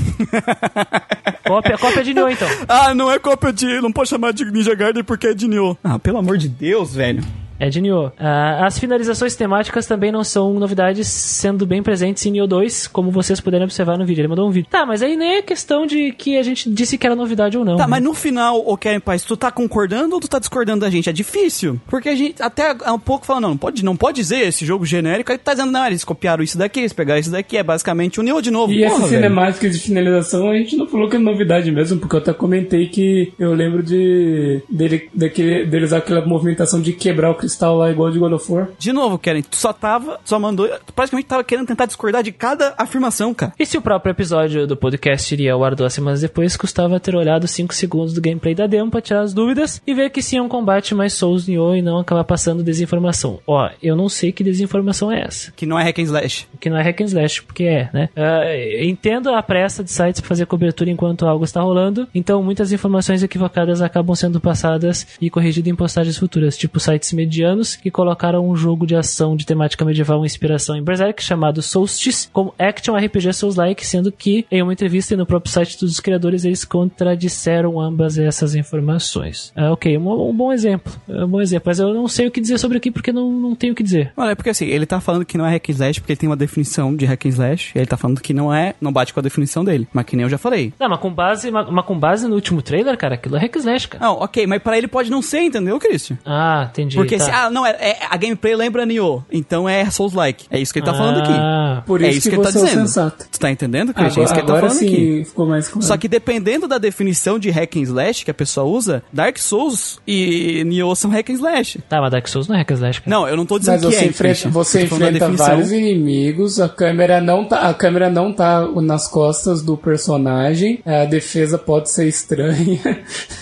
[1.47, 2.49] cópia, cópia de Nioh então.
[2.69, 3.81] Ah, não é cópia de.
[3.81, 5.77] Não pode chamar de Ninja Garden porque é de Nioh.
[5.83, 7.23] Ah, pelo amor de Deus, velho.
[7.59, 8.13] É de Nioh.
[8.19, 13.11] Ah, as finalizações temáticas também não são novidades, sendo bem presentes em Nioh 2, como
[13.11, 14.23] vocês puderem observar no vídeo.
[14.23, 14.69] Ele mandou um vídeo.
[14.71, 17.65] Tá, mas aí nem é questão de que a gente disse que era novidade ou
[17.65, 17.77] não.
[17.77, 17.91] Tá, né?
[17.91, 21.09] mas no final, ô Kevin Paz, tu tá concordando ou tu tá discordando da gente?
[21.09, 21.81] É difícil.
[21.87, 24.65] Porque a gente até há um pouco fala, não, não pode, não pode dizer esse
[24.67, 25.31] jogo genérico.
[25.31, 27.57] Aí tu tá dizendo, não, eles copiaram isso daqui, eles pegaram isso daqui.
[27.57, 28.73] É basicamente o Nioh de novo.
[28.73, 29.23] E Porra, essas velho.
[29.23, 32.89] cinemáticas de finalização a gente não falou que é novidade mesmo, porque eu até comentei
[32.89, 38.11] que eu lembro de dele, daquele, deles aquela movimentação de quebrar o cristal lá igual
[38.11, 38.69] de God of War.
[38.79, 42.33] De novo, Karen, tu só tava, só mandou, tu praticamente tava querendo tentar discordar de
[42.33, 43.53] cada afirmação, cara.
[43.59, 47.15] E se o próprio episódio do podcast iria ao ar duas semanas depois, custava ter
[47.15, 50.39] olhado 5 segundos do gameplay da demo pra tirar as dúvidas e ver que sim
[50.39, 53.41] é um combate mais Souls Nioh e não acabar passando desinformação.
[53.47, 55.53] Ó, eu não sei que desinformação é essa.
[55.53, 56.47] Que não é hack and slash.
[56.59, 58.09] que não é hack and slash, porque é, né?
[58.17, 58.45] Ah,
[58.83, 63.23] entendo a pressa de sites para fazer cobertura enquanto algo está rolando, então muitas informações
[63.23, 67.34] equivocadas acabam sendo passadas e corrigidas em postagens futuras, tipo sites medianos
[67.81, 72.29] que colocaram um jogo de ação de temática medieval com inspiração em Berserk chamado Solstice
[72.33, 76.45] como Action RPG Souls-like, sendo que em uma entrevista e no próprio site dos criadores
[76.45, 79.53] eles contradisseram ambas essas informações.
[79.55, 82.31] Ah, ok, um, um bom exemplo, é um bom exemplo, mas eu não sei o
[82.31, 84.13] que dizer sobre aqui porque não, não tenho o que dizer.
[84.17, 86.21] Olha, é porque assim, ele tá falando que não é hack and slash porque ele
[86.21, 87.73] tem uma definição de hack and slash.
[87.75, 89.87] E ele tá falando que não é, não bate com a definição dele.
[89.93, 90.73] Mas que nem eu já falei.
[90.79, 93.57] Não, mas com base, mas, mas com base no último trailer, cara, aquilo é hack
[93.57, 94.05] and slash, cara.
[94.05, 96.19] Não, ok, mas pra ele pode não ser, entendeu, Christian?
[96.25, 96.97] Ah, entendi.
[96.97, 100.47] Porque Tá, assim, ah, não, é, é- a gameplay lembra Nioh, então é Souls-like.
[100.51, 101.33] É isso que ele tá falando aqui.
[101.33, 102.87] Ah, Por é isso isso que, que, ele tá é dizendo.
[102.87, 103.27] sensato.
[103.31, 104.23] Tu tá entendendo, Christian?
[104.23, 105.25] é isso que ele tá agora falando sim aqui.
[105.25, 105.87] ficou mais claro.
[105.87, 110.01] Só que dependendo da definição de hack and slash que a pessoa usa, Dark Souls
[110.07, 111.79] e Nioh são hack and slash.
[111.89, 113.17] Tá, mas Dark Souls não é hack and slash, cara.
[113.17, 116.69] Não, eu não tô dizendo Mas que você é, enfrenta, você enfrenta vários inimigos, a
[116.69, 122.07] câmera não tá, a câmera não tá nas costas do personagem, a defesa pode ser
[122.09, 122.81] estranha.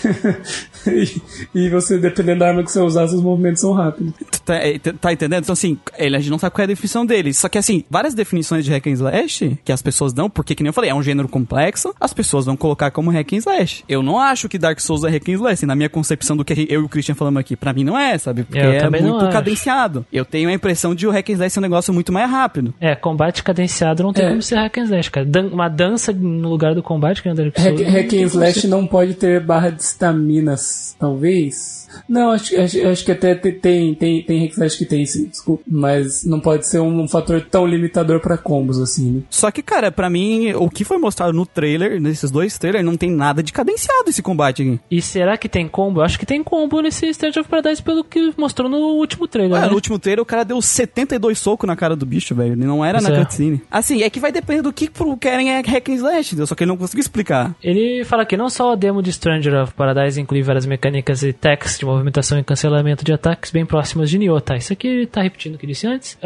[1.53, 4.13] e, você, dependendo da arma que você usar, seus movimentos são rápidos.
[4.45, 5.43] Tá, é, tá entendendo?
[5.43, 7.33] Então, assim, ele, a gente não sabe qual é a definição dele.
[7.33, 10.63] Só que, assim, várias definições de hack and slash que as pessoas dão, porque, que
[10.63, 13.83] nem eu falei, é um gênero complexo, as pessoas vão colocar como hack and slash.
[13.87, 15.65] Eu não acho que Dark Souls é hack and slash.
[15.65, 18.17] Na minha concepção do que eu e o Christian falamos aqui, pra mim não é,
[18.17, 18.43] sabe?
[18.43, 20.05] Porque Eu é muito cadenciado.
[20.11, 22.73] Eu tenho a impressão de o hack and slash ser um negócio muito mais rápido.
[22.79, 24.29] É, combate cadenciado não tem É.
[24.29, 25.25] como ser hack and slash, cara.
[25.25, 27.93] Dan- uma dança no lugar do combate que é o Dark Hack, Souls.
[27.93, 31.82] hack tem and Slash não pode ter barra de estaminas, talvez?
[32.07, 35.05] Não, acho, acho, acho que até te- tem, tem, tem hack and slash que tem
[35.05, 35.63] sim, desculpa.
[35.67, 39.21] Mas não pode ser um, fator tão limitador pra combos assim, né?
[39.29, 42.97] Só que, cara, pra mim, o que foi mostrado no trailer, nesses dois trailers, não
[42.97, 44.79] tem nada de cadenciado esse combate aqui.
[44.89, 45.99] E será que tem combo?
[45.99, 49.53] Eu acho que tem combo nesse State of Paradise pelo que mostrou no último trailer,
[49.53, 49.67] Ué, né?
[49.67, 52.53] no último trailer o cara deu 72 socos na cara do bicho, velho.
[52.53, 53.19] Ele não era Pois na é.
[53.23, 53.61] cutscene.
[53.69, 54.89] Assim, é que vai depender do que
[55.19, 56.47] querem é hack and slash, entendeu?
[56.47, 57.55] Só que ele não conseguiu explicar.
[57.63, 61.33] Ele fala que não só a demo de Stranger of Paradise inclui várias mecânicas e
[61.33, 64.55] techs de movimentação e cancelamento de ataques bem próximas de Nioh, tá?
[64.55, 66.17] Isso aqui tá repetindo o que disse antes.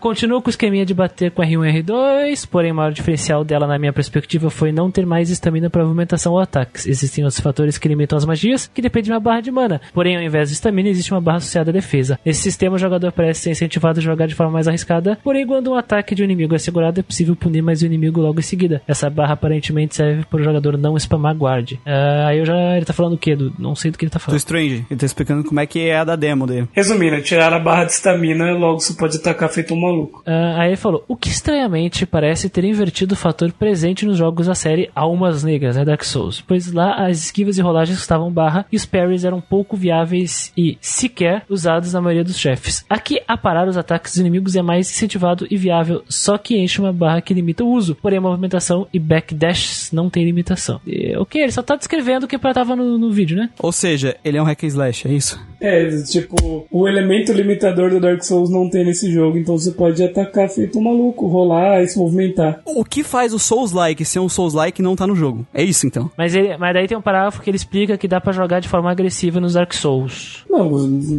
[0.00, 3.66] Continua com o esqueminha de bater com R1 e R2, porém o maior diferencial dela,
[3.66, 6.86] na minha perspectiva, foi não ter mais estamina para movimentação ou ataques.
[6.86, 9.80] Existem outros fatores que limitam as magias, que dependem de uma barra de mana.
[9.92, 12.18] Porém, ao invés de estamina, existe uma barra associada à defesa.
[12.24, 15.70] Nesse sistema, o jogador parece ser incentivado a jogar de forma mais arriscada, porém, quando
[15.70, 18.42] um ataque de um inimigo é segurado, é possível punir mais o inimigo logo em
[18.42, 18.82] seguida.
[18.86, 21.74] Essa barra aparentemente serve para o jogador não spamar guard.
[21.86, 22.76] Ah, aí eu já.
[22.76, 23.34] Ele tá falando o quê?
[23.34, 24.38] Do, não sei do que ele tá Do falando.
[24.38, 24.86] Strange.
[24.98, 26.68] Tá explicando como é que é a da demo dele.
[26.72, 30.22] Resumindo, tirar a barra de estamina, logo você pode atacar feito um maluco.
[30.26, 34.46] Ah, aí ele falou: o que estranhamente parece ter invertido o fator presente nos jogos
[34.46, 38.66] da série Almas Negras, né, Dark Souls, pois lá as esquivas e rolagens estavam barra
[38.70, 42.84] e os parries eram pouco viáveis e sequer usados na maioria dos chefes.
[42.90, 46.80] Aqui, a parar os ataques dos inimigos é mais incentivado e viável, só que enche
[46.80, 50.80] uma barra que limita o uso, porém a movimentação e backdash não tem limitação.
[50.86, 53.50] E, ok, ele só tá descrevendo o que tava no, no vídeo, né?
[53.58, 55.38] Ou seja, ele é um hack and slash, é isso?
[55.60, 60.02] É, tipo, o elemento limitador do Dark Souls não tem nesse jogo, então você pode
[60.02, 62.60] atacar feito um maluco, rolar e se movimentar.
[62.64, 65.44] O que faz o Souls-like ser um Souls-like não tá no jogo?
[65.52, 66.10] É isso, então.
[66.16, 68.68] Mas, ele, mas daí tem um parágrafo que ele explica que dá pra jogar de
[68.68, 70.44] forma agressiva nos Dark Souls.
[70.48, 70.70] Não,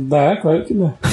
[0.07, 0.93] dá, claro que dá.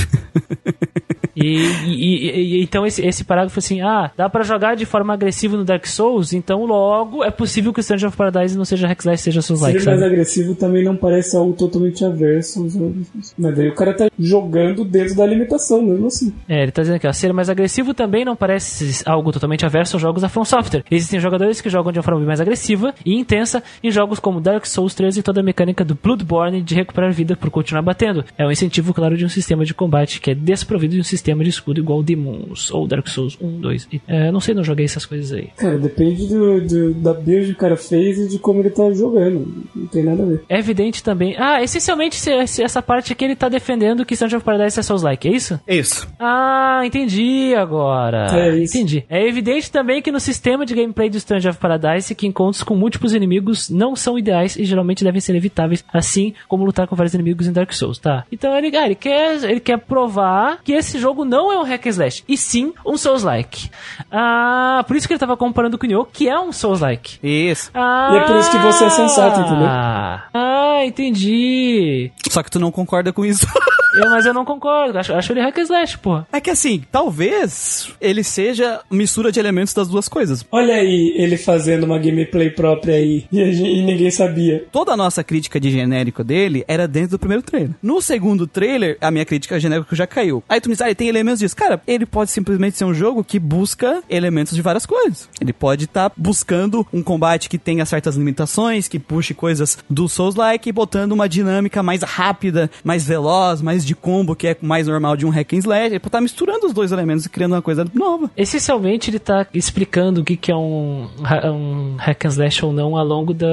[1.38, 5.12] E, e- e- e- então esse, esse parágrafo assim, ah, dá pra jogar de forma
[5.12, 8.88] agressiva no Dark Souls, então logo é possível que o Stranger of Paradise não seja
[8.88, 10.12] hack slash, seja Souls Ser like, mais sabe?
[10.14, 13.34] agressivo também não parece algo totalmente averso outros.
[13.38, 16.32] Mas daí o cara tá jogando dentro da limitação, mesmo assim.
[16.48, 19.96] É, ele tá dizendo aqui, ó, ser mais agressivo também não parece algo totalmente averso
[19.96, 20.84] aos jogos da From Software.
[20.90, 24.66] Existem jogadores que jogam de uma forma mais agressiva e intensa em jogos como Dark
[24.66, 28.24] Souls 3 e toda a mecânica do Bloodborne de recuperar vida por continuar batendo.
[28.36, 31.42] É um incentivo, claro, de um sistema de combate que é desprovido de um sistema
[31.42, 33.88] de escudo igual Demons ou Dark Souls 1, 2.
[33.92, 35.48] E, é, não sei, não joguei essas coisas aí.
[35.56, 38.90] Cara, depende do, do- da build que o cara fez e de como ele tá
[38.92, 39.46] jogando.
[39.74, 40.42] Não tem nada a ver.
[40.48, 41.34] É evidente também.
[41.38, 44.82] Ah, essencialmente se- se- essa parte aqui ele tá defendendo que Stranger of Paradise é
[44.82, 45.60] Souls-like, é isso?
[45.66, 46.08] Isso.
[46.18, 48.28] Ah, entendi agora.
[48.36, 48.76] É isso.
[48.76, 49.04] Entendi.
[49.08, 52.74] É evidente também que no sistema de gameplay do Stranger of Paradise que encontros com
[52.76, 57.14] múltiplos inimigos não são ideais e geralmente devem ser evitáveis, assim como lutar com vários
[57.14, 58.24] inimigos em Dark Souls, tá?
[58.30, 61.86] Então ele, ah, ele quer, ele quer provar que esse jogo não é um hack
[61.86, 63.70] and slash, e sim um Souls-like.
[64.10, 67.18] Ah, por isso que ele tava comparando com o Nioh, que é um Souls-like.
[67.22, 67.70] Isso.
[67.74, 69.66] Ah, E é por isso que você é sensato, entendeu?
[69.68, 72.10] Ah, entendi.
[72.30, 73.46] Só que tu não concorda com isso.
[73.96, 74.98] Eu- mas eu não concordo.
[74.98, 76.22] Acho, acho ele hack and slash, pô.
[76.30, 80.44] É que assim, talvez ele seja mistura de elementos das duas coisas.
[80.52, 84.66] Olha aí ele fazendo uma gameplay própria aí e, a gen- e ninguém sabia.
[84.70, 87.70] Toda a nossa crítica de genérico dele era dentro do primeiro trailer.
[87.82, 90.44] No segundo trailer, a minha crítica genérico já caiu.
[90.46, 91.56] Aí tu me diz, ah, ele tem elementos disso.
[91.56, 95.26] Cara, ele pode simplesmente ser um jogo que busca elementos de várias coisas.
[95.40, 100.68] Ele pode estar buscando um combate que tenha certas limitações, que puxe coisas do Souls-like,
[100.68, 105.16] e botando uma dinâmica mais rápida, mais veloz, mais de combo, que é mais normal
[105.16, 105.86] de um hack and slash.
[105.86, 108.30] Ele estar misturando os dois elementos e criando uma coisa nova.
[108.36, 111.08] Essencialmente, ele tá explicando o que, que é um,
[111.44, 113.46] um hack and slash ou não ao longo da,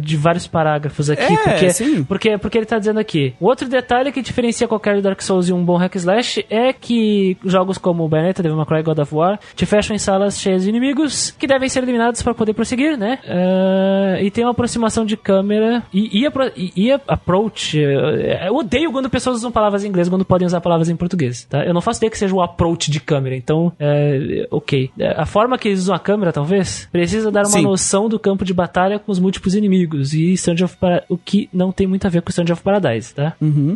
[0.00, 1.32] de vários parágrafos aqui.
[1.32, 2.04] É, porque, sim.
[2.04, 3.34] porque, porque ele tá dizendo aqui.
[3.40, 6.72] O outro detalhe que diferencia qualquer Dark Souls e um bom hack and slash é
[6.72, 10.62] que jogos como Bayonetta, Devil May Cry, God of War te fecham em salas cheias
[10.62, 13.18] de inimigos que devem ser eliminados para poder prosseguir, né?
[13.26, 16.26] Ah, e tem uma aproximação de câmera e, e,
[16.56, 17.78] e- e approach.
[17.98, 21.44] Eh, Eu odeio quando pessoas usam palavras em inglês quando podem usar palavras em português,
[21.44, 21.64] tá?
[21.64, 24.90] Eu não faço ideia que seja o approach de câmera, então, é, ok.
[24.98, 27.62] É, A forma que eles usam a câmera, talvez, precisa dar uma Sim.
[27.62, 31.48] noção do campo de batalha com os múltiplos inimigos e Strange of Para- o que
[31.52, 33.34] não tem muito a ver com Strange of Paradise, tá?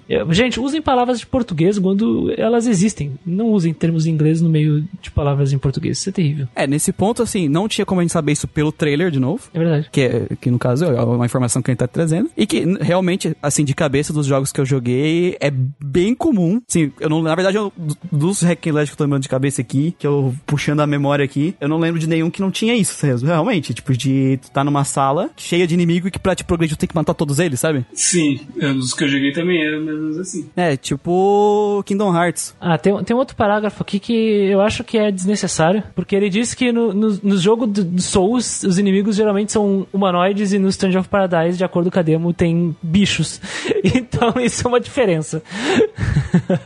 [0.08, 3.12] Eu- gente, usem palavras de português quando elas existem.
[3.24, 5.98] Não usem termos em inglês no meio de palavras em português.
[5.98, 6.46] Isso é terrível.
[6.54, 9.42] É, nesse ponto, assim, não tinha como a gente saber isso pelo trailer, de novo.
[9.54, 9.88] É verdade.
[9.90, 12.30] Que, é- que no caso é uma informação que a gente tá trazendo.
[12.36, 16.60] E que realmente, assim, de cabeça dos jogos que eu joguei, é bem comum.
[16.68, 17.22] Sim, eu não.
[17.22, 19.94] Na verdade, eu, do- dos hack and slash que eu tô lembrando de cabeça aqui,
[19.98, 23.04] que eu puxando a memória aqui, eu não lembro de nenhum que não tinha isso,
[23.24, 23.72] realmente.
[23.74, 26.80] Tipo, de tu tá numa sala cheia de inimigo e que pra te progredir tu
[26.80, 27.84] tem que matar todos eles, sabe?
[27.92, 30.48] Sim, é, os que eu joguei também eram mais ou menos assim.
[30.56, 32.54] É, tipo Kingdom Hearts.
[32.60, 36.54] Ah, tem, tem outro parágrafo aqui que eu acho que é desnecessário, porque ele diz
[36.54, 40.68] que no, no, no jogo do, do Souls, os inimigos geralmente são humanoides e no
[40.68, 43.40] Strange of Paradise, de acordo com a demo, tem bichos.
[44.00, 45.42] Então isso é uma diferença.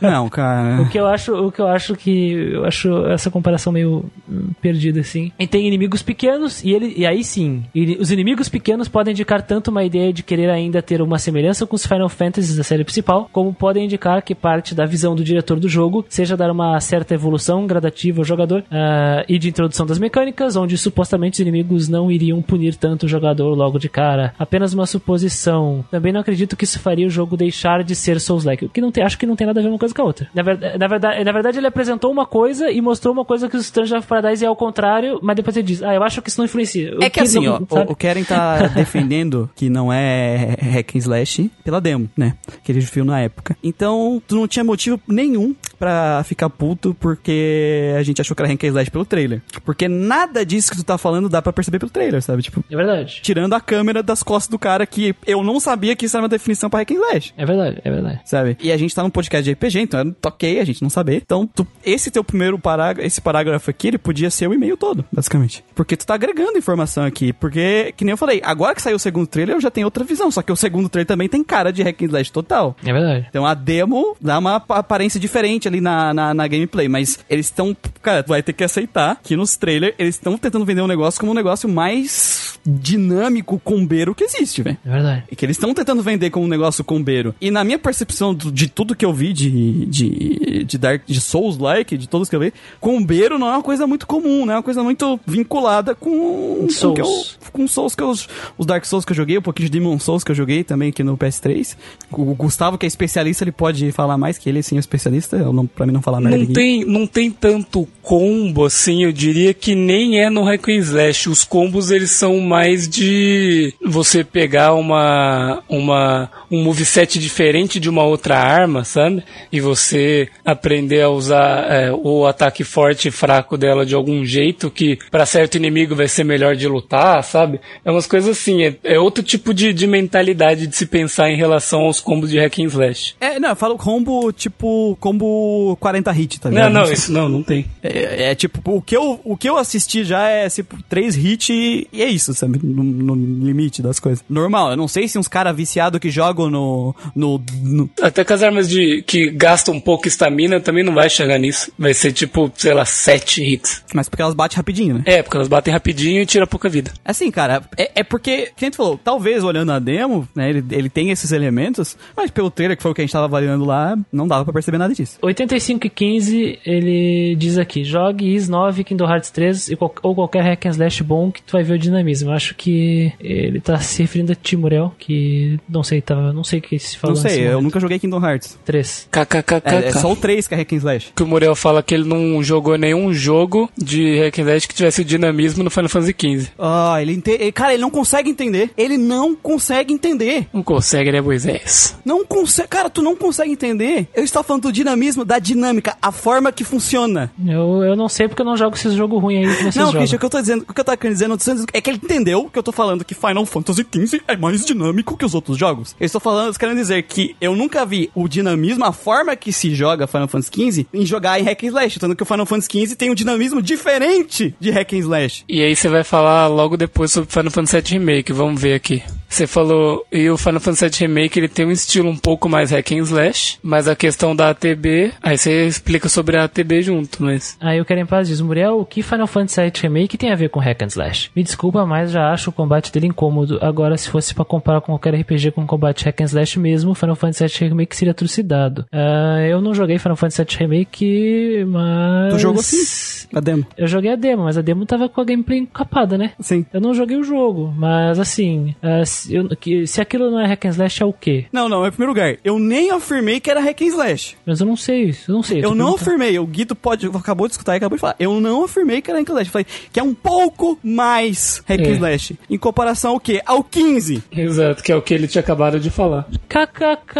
[0.01, 0.81] Não, cara.
[0.81, 4.49] O que eu acho, o que eu acho que eu acho essa comparação meio hum,
[4.61, 5.31] perdida assim.
[5.39, 9.41] E tem inimigos pequenos e ele e aí sim, ele- os inimigos pequenos podem indicar
[9.41, 12.83] tanto uma ideia de querer ainda ter uma semelhança com os Final Fantasies da série
[12.83, 16.79] principal, como podem indicar que parte da visão do diretor do jogo seja dar uma
[16.79, 21.87] certa evolução gradativa ao jogador ah, e de introdução das mecânicas, onde supostamente os inimigos
[21.89, 24.33] não iriam punir tanto o jogador logo de cara.
[24.37, 25.83] Apenas uma suposição.
[25.89, 28.69] Também não acredito que isso faria o jogo deixar de ser Souls-like.
[28.69, 30.27] Que não tem, acho que não tem nada a ver uma coisa com a outra.
[30.33, 33.57] Na, verdade, na, verdade, na verdade, ele apresentou uma coisa e mostrou uma coisa que
[33.57, 36.29] o Stranger of Paradise é ao contrário, mas depois ele diz, ah, eu acho que
[36.29, 36.95] isso não influencia.
[36.97, 40.99] O É que assim, não- ó, o Keren tá defendendo que não é hack and
[40.99, 42.35] slash pela demo, né?
[42.63, 43.57] Que ele viu na época.
[43.63, 48.49] Então, tu não tinha motivo nenhum pra ficar puto porque a gente achou que era
[48.51, 49.41] hack and slash pelo trailer.
[49.63, 52.41] Porque nada disso que tu tá falando dá pra perceber pelo trailer, sabe?
[52.41, 53.19] Tipo, É verdade.
[53.21, 56.29] tirando a câmera das costas do cara que eu não sabia que isso era uma
[56.29, 57.14] definição pra hack and slash.
[57.37, 58.19] É verdade, é verdade.
[58.25, 58.57] Sabe?
[58.61, 61.21] E a gente tá num podcast de RPG, então é ok a gente não saber.
[61.25, 65.05] Então, tu- esse teu primeiro parágrafo, esse parágrafo aqui, ele podia ser o e-mail todo,
[65.11, 65.63] basicamente.
[65.73, 67.31] Porque tu tá agregando informação aqui.
[67.33, 70.03] Porque, que nem eu falei, agora que saiu o segundo trailer, eu já tenho outra
[70.03, 70.29] visão.
[70.31, 72.75] Só que o segundo trailer também tem cara de hack and slash total.
[72.83, 73.25] É verdade.
[73.29, 77.45] Então a demo dá uma ap- aparência diferente ali na, na, na gameplay, mas eles
[77.47, 77.75] estão.
[78.01, 81.19] Cara, tu vai ter que aceitar que nos trailers eles estão tentando vender um negócio
[81.19, 84.77] como um negócio mais dinâmico, combeiro que existe, velho.
[84.85, 85.23] É verdade.
[85.31, 87.35] E que eles estão tentando vender como um negócio combeiro.
[87.39, 91.21] E na minha percepção do- de tudo que eu vi de, de, de Dark, de
[91.21, 92.51] Souls-like, de todos que eu vi,
[92.81, 96.93] combeiro não é uma coisa muito comum, não é uma coisa muito vinculada com com,
[96.93, 97.37] que eu- Souls.
[97.51, 100.23] com Souls que eu, os Dark Souls que eu joguei, um pouquinho de Demon Souls
[100.23, 101.75] que eu joguei também aqui no PS3.
[102.11, 105.35] O Gustavo, que é especialista, ele pode falar mais que ele, sim, é especialista.
[105.37, 106.53] Eu não, pra mim não falar merda Não aqui.
[106.53, 111.29] tem, não tem tanto combo assim, eu diria que nem é no Hack and Slash.
[111.29, 118.03] Os combos eles são mais de você pegar uma, uma um moveset diferente de uma
[118.03, 119.23] outra arma, sabe?
[119.51, 124.69] E você aprender a usar é, o ataque forte e fraco dela de algum jeito
[124.71, 127.59] que pra certo inimigo vai ser melhor de lutar, sabe?
[127.83, 131.37] É umas coisas assim, é, é outro tipo de, de mentalidade de se pensar em
[131.37, 133.15] relação aos combos de Hack and Slash.
[133.19, 136.73] É, não, eu falo combo, tipo, combo 40 hit, tá Não, ligado?
[136.73, 137.65] não, isso não, não tem.
[137.83, 141.49] É, é, tipo, o que, eu, o que eu assisti já é tipo três hits
[141.49, 142.59] e, e é isso, sabe?
[142.63, 144.23] No, no limite das coisas.
[144.29, 146.74] Normal, eu não sei se uns caras viciados que jogam no,
[147.15, 151.09] no, no- Até com as armas de, que gastam um pouco estamina também não vai
[151.09, 151.71] chegar nisso.
[151.77, 153.83] Vai ser tipo, sei lá, 7 hits.
[153.93, 155.03] Mas porque elas batem rapidinho, né?
[155.05, 156.91] É, porque elas batem rapidinho e tira pouca vida.
[157.03, 160.89] Assim, cara, é, é porque, quem tu falou, talvez olhando a demo, né, ele, ele
[160.89, 163.97] tem esses elementos, mas pelo trailer que foi o que a gente tava avaliando lá,
[164.11, 165.17] não dava pra perceber nada disso.
[165.21, 170.15] 85 e 15, ele diz aqui: jogue Is 9, Kingdom Hearts 3 e qual- ou
[170.15, 172.29] qualquer hack and slash bom que tu vai ver o dinamismo.
[172.29, 176.61] Eu acho que ele tá se referindo a Timurel, que não sei, tava, não sei
[176.67, 178.57] que se falou não sei, eu nunca joguei Kingdom Hearts.
[178.65, 179.07] 3.
[179.11, 179.61] KKKK.
[179.65, 181.11] É, é só o 3 que é hack and slash.
[181.15, 184.73] Que o Muriel fala que ele não jogou nenhum jogo de Hack and Slash que
[184.75, 186.49] tivesse o dinamismo no Final Fantasy XV.
[186.57, 187.51] Ah, ele entende.
[187.51, 188.71] Cara, ele não consegue entender.
[188.77, 190.47] Ele não consegue entender.
[190.53, 191.95] Não consegue, né, Moisés?
[192.03, 192.67] Não consegue.
[192.69, 194.07] Cara, tu não consegue entender.
[194.15, 197.31] Eu estou falando do dinamismo, da dinâmica, a forma que funciona.
[197.45, 199.85] Eu, eu não sei porque eu não jogo esses jogos ruins aí que vocês não,
[199.87, 199.99] jogam.
[200.01, 201.65] Christian, o que eu tô dizendo, o que eu tô querendo dizer, não tô dizendo-
[201.73, 205.17] é que ele entendeu que eu tô falando que Final Fantasy XV é mais dinâmico
[205.17, 205.95] que os outros jogos.
[205.99, 209.73] Eu estou falando, querendo dizer que eu nunca vi o dinamismo, a forma que se
[209.73, 211.99] joga Final Fantasy XV, em jogar em Hack and Slash.
[211.99, 215.43] Tanto que o Final Fantasy XV tem um dinamismo diferente de Hack and Slash.
[215.47, 219.03] E aí você vai falar logo depois sobre Final Fantasy VII Remake, vamos ver aqui.
[219.27, 222.71] Você falou, e o Final Fantasy VII Remake ele tem um estilo um pouco mais
[222.71, 227.21] hack and slash, mas a questão da ATB, aí você explica sobre a ATB junto,
[227.21, 227.57] mas...
[227.59, 230.49] Aí o Karen Paz diz, Muriel, o que Final Fantasy VII Remake tem a ver
[230.49, 231.31] com hack and slash?
[231.35, 233.59] Me desculpa, mas já acho o combate dele incômodo.
[233.61, 237.15] Agora, se fosse pra comparar com qualquer RPG com combate hack and slash mesmo, Final
[237.15, 238.85] Fantasy VII Remake seria trucidado.
[238.91, 242.33] Ah, eu não joguei Final Fantasy VII Remake, mas...
[242.33, 243.65] Tu jogou sim, a demo.
[243.77, 246.31] Eu joguei a demo, mas a demo tava com a gameplay encapada, né?
[246.39, 246.65] Sim.
[246.71, 250.65] Eu não joguei o jogo, mas assim, se, eu- que- se aquilo não é hack
[250.65, 251.45] and slash, é o quê?
[251.51, 254.35] Não, não, em primeiro lugar, eu nem afirmei que era hack and slash.
[254.45, 255.59] Mas eu não sei, eu não sei.
[255.59, 258.15] Eu tô não afirmei, o Guido pode, acabou de escutar e acabou de falar.
[258.19, 259.47] Eu não afirmei que era hack and slash.
[259.47, 261.87] Eu falei que é um pouco mais hack É.
[261.87, 262.35] and slash.
[262.49, 263.41] Em comparação ao quê?
[263.45, 264.23] Ao 15.
[264.31, 266.27] Exato, que é o que ele tinha acabado de falar.
[266.49, 267.19] KKK!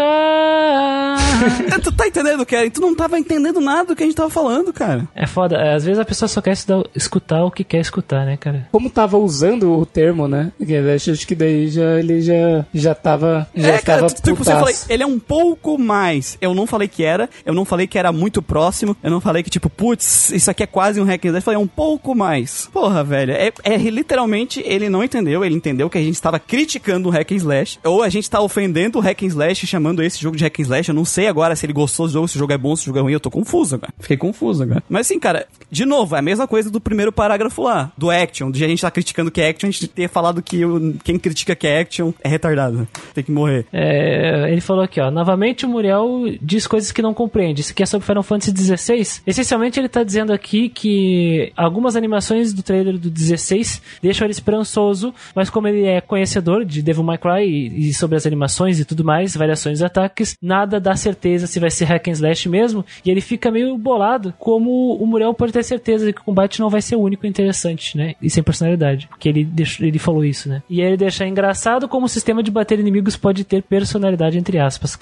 [1.82, 2.70] tu tá entendendo, Karen?
[2.70, 5.06] Tu não tava entendendo nada do que a gente tava falando, cara.
[5.14, 8.24] É foda, é, às vezes a pessoa só quer estudar- escutar o que quer escutar,
[8.24, 8.68] né, cara?
[8.72, 10.52] Como tava usando o termo, né?
[10.58, 13.48] Que eu acho que daí já, ele já, já tava.
[13.54, 16.36] Já é, cara, tu- tipo, você falei, ele é um pouco mais.
[16.40, 19.42] Eu não falei que era, eu não falei que era muito próximo, eu não falei
[19.42, 21.36] que, tipo, putz, isso aqui é quase um hack and slash.
[21.38, 22.68] Eu falei, é um pouco mais.
[22.72, 27.08] Porra, velho, é, é literalmente, ele não entendeu, ele entendeu que a gente estava criticando
[27.08, 30.20] o hack and slash, ou a gente tá ofendendo o hack and slash, chamando esse
[30.20, 30.88] jogo de hack and slash.
[30.88, 32.82] Eu não sei agora se ele gostou do jogo, se o jogo é bom, se
[32.84, 33.92] o jogo é ruim, eu tô confuso agora.
[33.98, 34.82] Fiquei confuso agora.
[34.88, 38.50] Mas assim, cara, de novo, é a mesma coisa do primeiro parágrafo lá, do action,
[38.50, 40.60] de a gente tá criticando que é action, a gente ter falado que
[41.04, 42.86] quem critica que é action é retardado.
[43.14, 43.66] Tem que morrer.
[43.72, 45.10] É, ele falou aqui, ó.
[45.10, 47.60] Novamente o Muriel diz coisas que não compreende.
[47.60, 49.22] Isso aqui é sobre Final Fantasy XVI.
[49.26, 55.14] Essencialmente ele tá dizendo aqui que algumas animações do trailer do 16 deixam ele esperançoso,
[55.34, 58.84] mas como ele é conhecedor de Devil May Cry e, e sobre as animações e
[58.84, 62.84] tudo mais, variações de ataques, nada dá certeza se vai ser hack and slash mesmo,
[63.04, 66.60] e ele fica meio bolado como o Muriel pode ter certeza de que o combate
[66.60, 68.14] não vai ser único e interessante, né?
[68.20, 70.62] E sem personalidade, porque ele, deixou, ele falou isso, né?
[70.68, 74.58] E aí ele deixa engraçado como o sistema de bater inimigos pode ter personalidade, entre
[74.58, 74.96] aspas.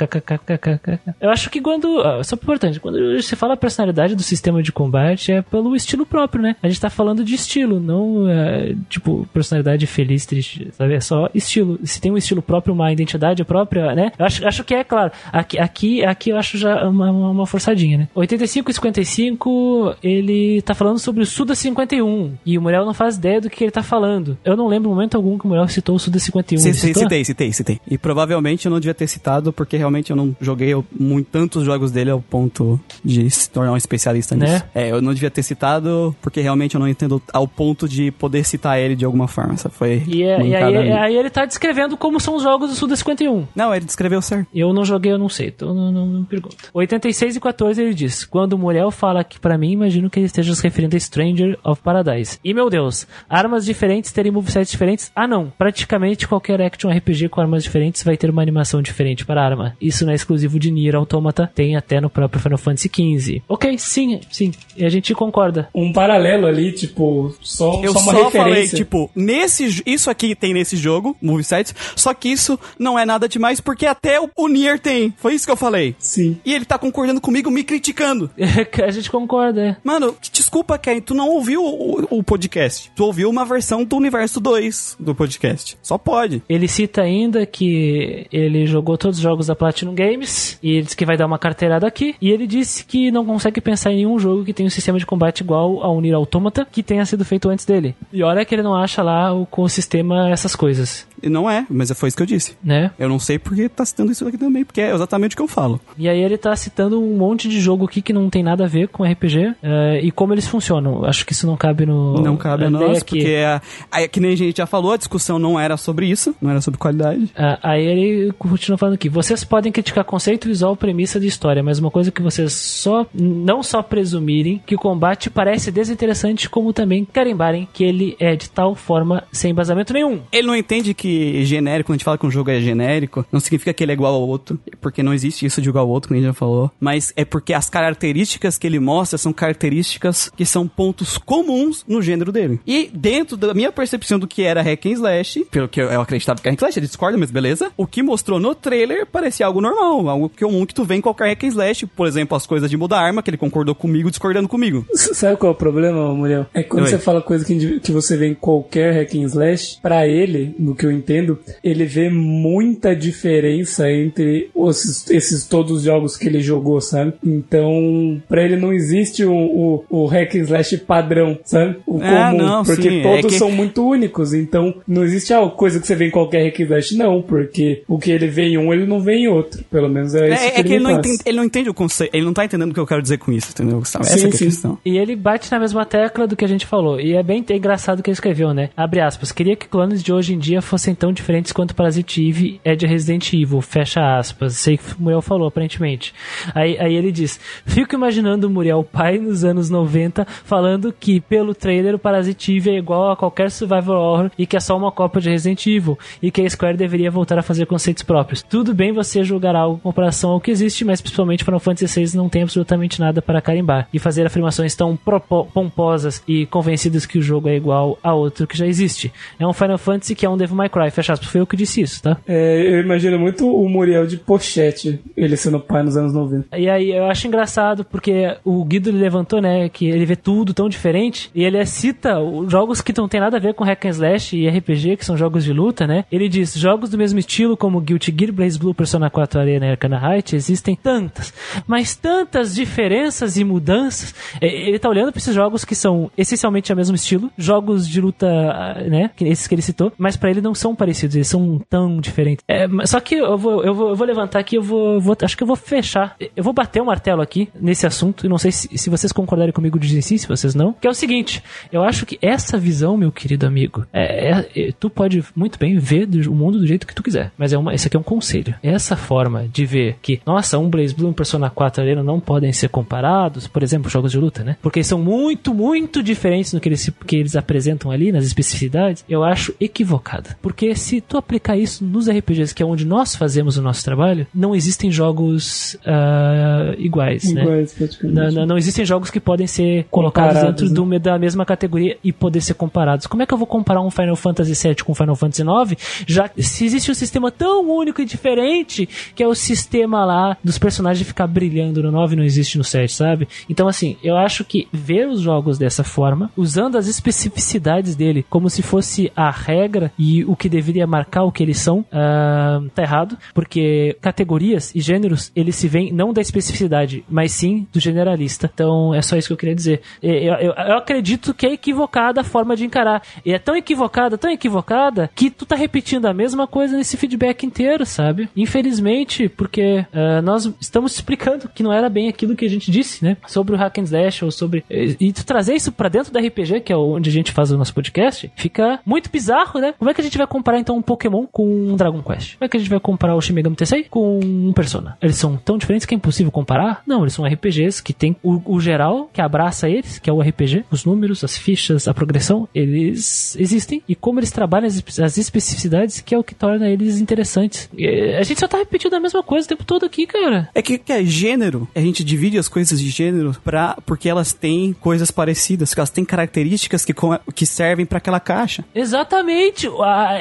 [1.20, 2.00] Eu acho que quando.
[2.00, 6.42] ah, Só importante, quando você fala personalidade do sistema de combate, é pelo estilo próprio,
[6.42, 6.56] né?
[6.62, 10.94] A gente tá falando de estilo, não é, tipo personalidade feliz, triste, sabe?
[10.94, 11.78] É só estilo.
[11.84, 14.12] Se tem um estilo próprio, uma identidade própria, né?
[14.18, 15.12] Eu acho, acho que é claro.
[15.32, 18.08] Aqui, aqui, aqui eu acho já uma, uma forçadinha, né?
[18.14, 22.34] 85 e 55, ele tá falando sobre o Suda 51.
[22.44, 24.38] E o Muriel não faz ideia do que ele tá falando.
[24.44, 26.53] Eu não lembro em momento algum que o Muriel citou o Suda 51.
[26.58, 27.02] Ci- Ele ci- citou?
[27.02, 27.80] Citei, citei, citei.
[27.88, 31.90] E provavelmente eu não devia ter citado, porque realmente eu não joguei muito, tantos jogos
[31.90, 34.52] dele ao ponto de se tornar um especialista nisso.
[34.52, 34.62] Né?
[34.74, 38.44] É, eu não devia ter citado, porque realmente eu não entendo ao ponto de poder
[38.44, 39.54] citar ele de alguma forma.
[39.54, 40.02] Essa foi.
[40.06, 43.46] E, é- e aí, aí ele tá descrevendo como são os jogos do Suda 51.
[43.54, 44.46] Não, ele descreveu certo.
[44.54, 46.56] Eu não joguei, eu não sei, então não, não, não me pergunta.
[46.72, 50.26] 86 e 14 ele diz: Quando o Muriel fala aqui pra mim, imagino que ele
[50.26, 52.38] esteja se referindo a Stranger of Paradise.
[52.44, 55.10] E meu Deus, armas diferentes terem movesets diferentes?
[55.14, 55.52] Ah, não.
[55.58, 59.76] Praticamente qualquer action RPG com armas diferentes vai ter uma animação diferente para a arma.
[59.80, 63.42] Isso não é exclusivo de Nier Automata, tem até no próprio Final Fantasy XV.
[63.48, 64.52] Ok, sim, sim.
[64.76, 65.70] E a gente concorda.
[65.74, 68.76] Um paralelo ali, tipo, só, Eu só uma só falei, referência.
[68.76, 73.60] tipo, nesse, isso aqui tem nesse jogo, Movesets, só que isso não é nada demais,
[73.60, 75.14] porque até o, o Nier tem.
[75.16, 75.96] Foi isso que eu falei.
[75.98, 76.36] Sim.
[76.44, 78.30] E ele tá concordando comigo, me criticando.
[78.86, 79.76] a gente concorda, é.
[79.82, 82.92] Mano, desculpa, Ken, tu não ouviu o, o podcast.
[82.94, 85.78] Tu ouviu uma versão do universo 2 do podcast.
[85.82, 86.33] Só pode.
[86.48, 90.96] Ele cita ainda que ele jogou todos os jogos da Platinum Games e ele disse
[90.96, 92.14] que vai dar uma carteirada aqui.
[92.20, 95.06] E ele disse que não consegue pensar em nenhum jogo que tenha um sistema de
[95.06, 97.94] combate igual ao Nier Automata que tenha sido feito antes dele.
[98.12, 101.66] E olha que ele não acha lá o, com o sistema essas coisas, não é,
[101.68, 102.56] mas foi isso que eu disse.
[102.62, 102.90] né?
[102.98, 105.48] Eu não sei porque tá citando isso aqui também, porque é exatamente o que eu
[105.48, 105.80] falo.
[105.96, 108.68] E aí ele tá citando um monte de jogo aqui que não tem nada a
[108.68, 111.04] ver com RPG eh, e como eles funcionam.
[111.04, 112.14] Acho que isso não cabe no.
[112.20, 114.96] não cabe a ideia nós, porque, a, a, que nem a gente já falou, a
[114.96, 117.30] discussão não era sobre isso, não era sobre qualidade.
[117.36, 121.78] Ah, aí ele continua falando aqui: vocês podem criticar conceito visual, premissa de história, mas
[121.78, 127.04] uma coisa que vocês só não só presumirem que o combate parece desinteressante, como também
[127.04, 130.20] carimbarem que ele é de tal forma sem embasamento nenhum.
[130.32, 131.13] Ele não entende que
[131.44, 133.94] genérico, quando a gente fala que um jogo é genérico, não significa que ele é
[133.94, 136.34] igual ao outro, porque não existe isso de igual ao outro, como a gente já
[136.34, 141.84] falou, mas é porque as características que ele mostra são características que são pontos comuns
[141.86, 142.60] no gênero dele.
[142.66, 146.40] E dentro da minha percepção do que era hack and slash, pelo que eu, acreditava
[146.40, 149.46] que era hack and slash, ele discorda, mas beleza, o que mostrou no trailer parecia
[149.46, 152.46] algo normal, algo comum que tu vê em qualquer hack and slash, por exemplo, as
[152.46, 154.86] coisas de mudar arma, que ele concordou comigo, discordando comigo.
[154.94, 156.46] Sabe qual é o problema, Muriel?
[156.54, 156.90] É quando Oi.
[156.90, 160.74] você fala coisa que, que você vê em qualquer hack and slash, pra ele, no
[160.74, 166.40] que eu Nintendo, ele vê muita diferença entre os, esses todos os jogos que ele
[166.40, 167.12] jogou, sabe?
[167.24, 171.76] Então, pra ele não existe o, o, o hack and slash padrão, sabe?
[171.86, 175.32] O Ah, comum, não, porque sim, é todos que- são muito únicos, então não existe
[175.32, 178.26] a coisa que você vê em qualquer hack and slash, não, porque o que ele
[178.28, 179.62] vê em um, ele não vê em outro.
[179.70, 181.74] Pelo menos é isso É, que, é que ele não, entende, ele não entende o
[181.74, 184.04] conceito, ele não tá entendendo o que eu quero dizer com isso, entendeu, Gustavo?
[184.04, 184.78] Essa Sim, que é a questão.
[184.84, 187.00] E ele bate na mesma tecla do que a gente falou.
[187.00, 188.70] E é bem engraçado o que ele escreveu, né?
[188.76, 189.32] Abre aspas.
[189.32, 192.84] Queria que clones de hoje em dia fossem tão diferentes quanto Parasite Eve é de
[192.84, 193.60] Resident Evil.
[193.60, 194.56] Fecha aspas.
[194.56, 196.12] Sei que o Muriel falou, aparentemente.
[196.52, 201.54] Aí, aí ele diz: Fico imaginando o Muriel pai nos anos 90 falando que, pelo
[201.54, 204.90] trailer, o Parasite Eve é igual a qualquer survival horror e que é só uma
[204.90, 205.96] cópia de Resident Evil.
[206.20, 208.42] E que a Square deveria voltar a fazer conceitos próprios.
[208.42, 212.16] Tudo bem você julgar algo em comparação ao que existe, mas principalmente Final Fantasy VI
[212.16, 213.88] não tem absolutamente nada para carimbar.
[213.92, 218.56] E fazer afirmações tão pomposas e convencidas que o jogo é igual a outro que
[218.56, 219.12] já existe.
[219.38, 220.90] É um Final Fantasy que é um Devil May Cry.
[220.90, 221.28] Fecha aspas.
[221.28, 222.16] Foi eu que disse isso, tá?
[222.26, 226.58] É, eu imagino muito o Muriel de pochete, ele sendo pai nos anos 90.
[226.58, 230.68] E aí eu acho engraçado porque o Guido levantou, né, que ele vê tudo tão
[230.68, 233.90] diferente e ele cita os jogos que não tem nada a ver com hack and
[233.90, 236.04] slash e RPG, que são jogos de luta, né?
[236.10, 239.70] Ele diz: "Jogos do mesmo estilo como Guilty Gear, Blaze Blue, Persona 4 Arena e
[239.70, 241.32] Arcana Height existem tantas,
[241.66, 244.14] mas tantas diferenças e mudanças".
[244.40, 248.00] É, Ele tá olhando para esses jogos que são essencialmente o mesmo estilo, jogos de
[248.00, 251.60] luta, ah, né, esses que ele citou, mas para ele não são parecidos, eles são
[251.68, 252.44] tão diferentes.
[252.46, 255.36] É, só que eu vou, eu vou, eu vou levantar aqui, eu vou, vou- acho
[255.36, 256.14] que eu vou fechar.
[256.36, 259.52] Eu vou bater o martelo aqui nesse assunto, e não sei se, se vocês concordarem
[259.52, 260.72] comigo, dizem sim, se vocês não.
[260.74, 264.72] Que é o seguinte, eu acho que essa visão, meu querido amigo, é, é- é-
[264.78, 267.74] tu pode muito bem ver o mundo do jeito que tu quiser, mas é uma,
[267.74, 268.54] esse aqui é um conselho.
[268.62, 272.20] Essa forma de ver que, nossa, um Blaze Blue e um Persona 4 Arena não
[272.20, 274.56] podem ser comparados, por exemplo, jogos de luta, né?
[274.62, 279.24] Porque são muito, muito diferentes no que eles, que eles apresentam ali, nas especificidades, eu
[279.24, 280.36] acho equivocada.
[280.54, 284.24] Porque se tu aplicar isso nos RPGs, que é onde nós fazemos o nosso trabalho,
[284.32, 287.42] não existem jogos ah, iguais, né?
[287.42, 288.14] Iguais, praticamente.
[288.20, 290.98] Não, não- não existem jogos que podem ser colocados Comparados, dentro né?
[290.98, 293.08] do da mesma categoria e poder ser comparados.
[293.08, 296.04] Como é que eu vou comparar um Final Fantasy VII com um Final Fantasy IX?
[296.06, 300.56] Já se existe um sistema tão único e diferente que é o sistema lá dos
[300.56, 303.28] personagens ficar brilhando no 9 e não existe no 7, sabe?
[303.50, 308.48] Então, assim, eu acho que ver os jogos dessa forma, usando as especificidades dele como
[308.48, 312.82] se fosse a regra e o que deveria marcar o que eles são, ah, tá
[312.82, 318.50] errado, porque categorias e gêneros, eles se vêm não da especificidade, mas sim do generalista.
[318.52, 319.80] Então, é só isso que eu queria dizer.
[320.02, 323.02] Eu, eu- eu acredito que é equivocada a forma de encarar.
[323.24, 327.44] E é tão equivocada, tão equivocada, que tu tá repetindo a mesma coisa nesse feedback
[327.44, 328.28] inteiro, sabe?
[328.36, 333.04] Infelizmente, porque ah, nós estamos explicando que não era bem aquilo que a gente disse,
[333.04, 333.16] né?
[333.26, 334.64] Sobre o hack and slash ou sobre...
[334.70, 337.58] E tu trazer isso pra dentro da RPG, que é onde a gente faz o
[337.58, 339.74] nosso podcast, fica muito bizarro, né?
[339.78, 342.34] Como é que a gente vai comparar, então, um Pokémon com um Dragon Quest?
[342.34, 344.98] Como é que a gente vai comparar o Shin Megami Tensei com um Persona?
[345.00, 346.82] Eles são tão diferentes que é impossível comparar?
[346.84, 350.20] Não, eles são RPGs que tem o, o geral, que abraça eles, que é o
[350.20, 353.80] RPG, os números, as fichas, a progressão, eles existem.
[353.88, 357.70] E como eles trabalham as, as especificidades, que é o que torna eles interessantes.
[357.76, 360.50] E a gente só tá repetindo a mesma coisa o tempo todo aqui, cara.
[360.52, 364.32] É que, que é gênero, a gente divide as coisas de gênero pra, porque elas
[364.32, 366.92] têm coisas parecidas, que elas têm características que,
[367.34, 368.64] que servem pra aquela caixa.
[368.74, 369.68] Exatamente.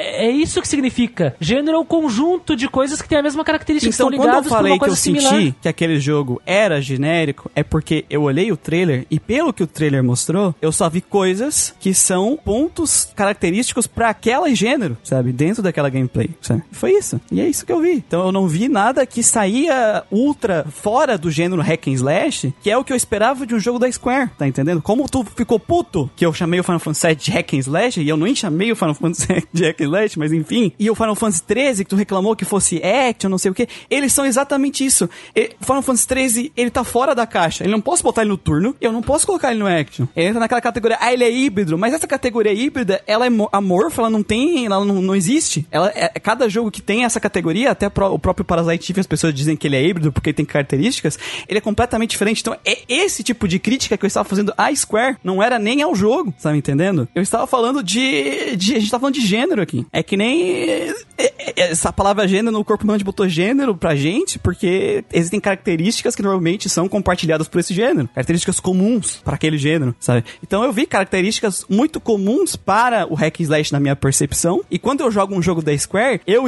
[0.04, 1.34] É isso que significa.
[1.40, 4.44] Gênero é o conjunto de coisas que têm a mesma característica, que Então, estão quando
[4.44, 5.32] eu falei que eu similar.
[5.34, 9.62] senti que aquele jogo era genérico, é porque eu olhei o trailer e pelo que
[9.62, 15.32] o trailer mostrou, eu só vi coisas que são pontos característicos pra aquele gênero, sabe?
[15.32, 16.62] Dentro daquela gameplay, sabe?
[16.72, 17.20] Foi isso.
[17.30, 17.92] E é isso que eu vi.
[17.94, 22.70] Então eu não vi nada que saía ultra fora do gênero hack and slash, que
[22.70, 24.82] é o que eu esperava de um jogo da Square, tá entendendo?
[24.82, 28.00] Como tu ficou puto que eu chamei o Final Fantasy VII de hack and slash
[28.00, 30.72] e eu nem chamei o Final Fantasy VII de hack and slash, mas enfim.
[30.78, 33.66] E o Final Fantasy 13 que tu reclamou que fosse action, não sei o que,
[33.90, 35.08] eles são exatamente isso.
[35.34, 37.64] E, o Final Fantasy 13, ele tá fora da caixa.
[37.64, 40.06] Ele não posso botar ele no turno, eu não posso colocar ele no action.
[40.16, 43.48] Ele entra naquela categoria, ah, ele é híbrido, mas essa categoria híbrida, ela é mo-
[43.52, 45.66] amorfa, ela não tem, ela não, não existe.
[45.70, 49.06] Ela é, cada jogo que tem essa categoria, até pro- o próprio Parasite Eve, as
[49.06, 52.40] pessoas dizem que ele é híbrido porque ele tem características, ele é completamente diferente.
[52.40, 55.82] Então, é esse tipo de crítica que eu estava fazendo à Square, não era nem
[55.82, 57.08] ao jogo, sabe entendendo?
[57.14, 59.83] Eu estava falando de, de a gente tá falando de gênero aqui.
[59.92, 64.38] É que nem é, é, essa palavra gênero no corpo humano botou gênero pra gente
[64.38, 68.08] porque existem características que normalmente são compartilhadas por esse gênero.
[68.14, 70.24] Características comuns para aquele gênero, sabe?
[70.42, 74.62] Então eu vi características muito comuns para o hack slash na minha percepção.
[74.70, 76.44] E quando eu jogo um jogo da Square, eu,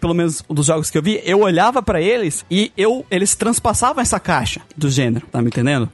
[0.00, 4.02] pelo menos dos jogos que eu vi, eu olhava pra eles e eu eles transpassavam
[4.02, 5.90] essa caixa do gênero, tá me entendendo?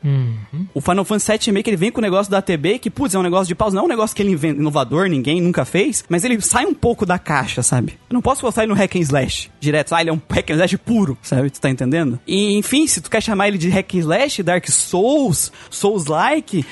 [0.73, 3.19] O Final Fantasy VII Remake, ele vem com o negócio da ATB, que, putz, é
[3.19, 6.05] um negócio de pausa, não é um negócio que ele inventa, inovador, ninguém nunca fez,
[6.09, 7.99] mas ele sai um pouco da caixa, sabe?
[8.09, 10.51] Eu não posso botar ele no hack and slash direto, ah, ele é um hack
[10.51, 11.51] and slash puro, sabe?
[11.51, 12.21] Tu tá entendendo?
[12.27, 16.65] E, enfim, se tu quer chamar ele de hack and slash, Dark Souls, Souls-like,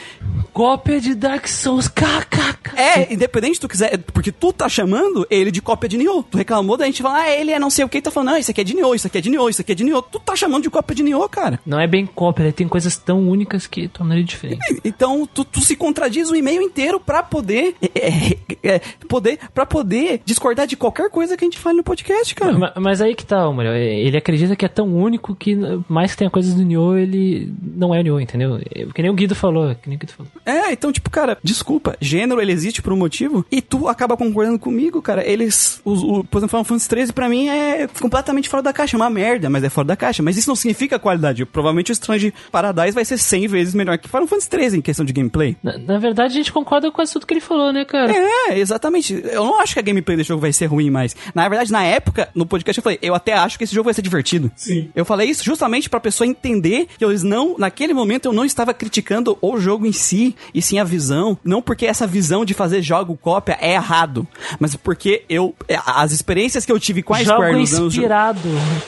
[0.53, 2.77] Cópia de Dark Souls, kkk.
[2.77, 6.23] é, independente se tu quiser, porque tu tá chamando ele de cópia de Nioh.
[6.23, 8.39] Tu reclamou da gente falar, ah, ele é não sei o que, tá falando, não,
[8.39, 10.03] isso aqui é de Nioh, isso aqui é de Nioh, isso aqui é de Nioh.
[10.03, 11.61] Tu tá chamando de cópia de Nioh, cara.
[11.65, 14.81] Não é bem cópia, ele tem coisas tão únicas que tornam ele diferente.
[14.85, 17.75] Então, tu, tu se contradiz o e-mail inteiro pra poder.
[17.95, 21.85] É, é, é, poder para poder discordar de qualquer coisa que a gente fale no
[21.85, 22.59] podcast, cara.
[22.59, 23.73] Ma- Mas aí que tá, Mario.
[23.73, 25.57] Ele acredita que é tão único que,
[25.89, 28.59] mais que tenha coisas do Nioh, ele não é o Nioh, entendeu?
[28.75, 30.31] É, Que nem o Guido falou, que nem o Guido falou.
[30.45, 34.59] É, então, tipo, cara, desculpa, gênero ele existe por um motivo e tu acaba concordando
[34.59, 35.25] comigo, cara.
[35.25, 38.97] Eles, os, o, por exemplo, Final Fantasy 13 pra mim é completamente fora da caixa,
[38.97, 40.23] é uma merda, mas é fora da caixa.
[40.23, 41.45] Mas isso não significa qualidade.
[41.47, 45.05] Provavelmente o Strange Paradise vai ser 100 vezes melhor que Final Fantasy 13 em questão
[45.05, 45.57] de gameplay.
[45.63, 48.13] Na, na verdade, a gente concorda com quase tudo que ele falou, né, cara?
[48.13, 49.23] É, exatamente.
[49.31, 51.15] Eu não acho que a gameplay desse jogo vai ser ruim mais.
[51.35, 53.95] Na verdade, na época, no podcast eu falei, eu até acho que esse jogo vai
[53.95, 54.51] ser divertido.
[54.57, 54.91] Sim.
[54.95, 58.73] Eu falei isso justamente pra pessoa entender que eles não, naquele momento eu não estava
[58.75, 61.39] criticando o jogo em si, e sim a visão.
[61.45, 64.27] Não porque essa visão de fazer jogo cópia é errado,
[64.59, 67.95] mas porque eu é, as experiências que eu tive com a Jogo Square nos anos
[67.95, 68.41] inspirado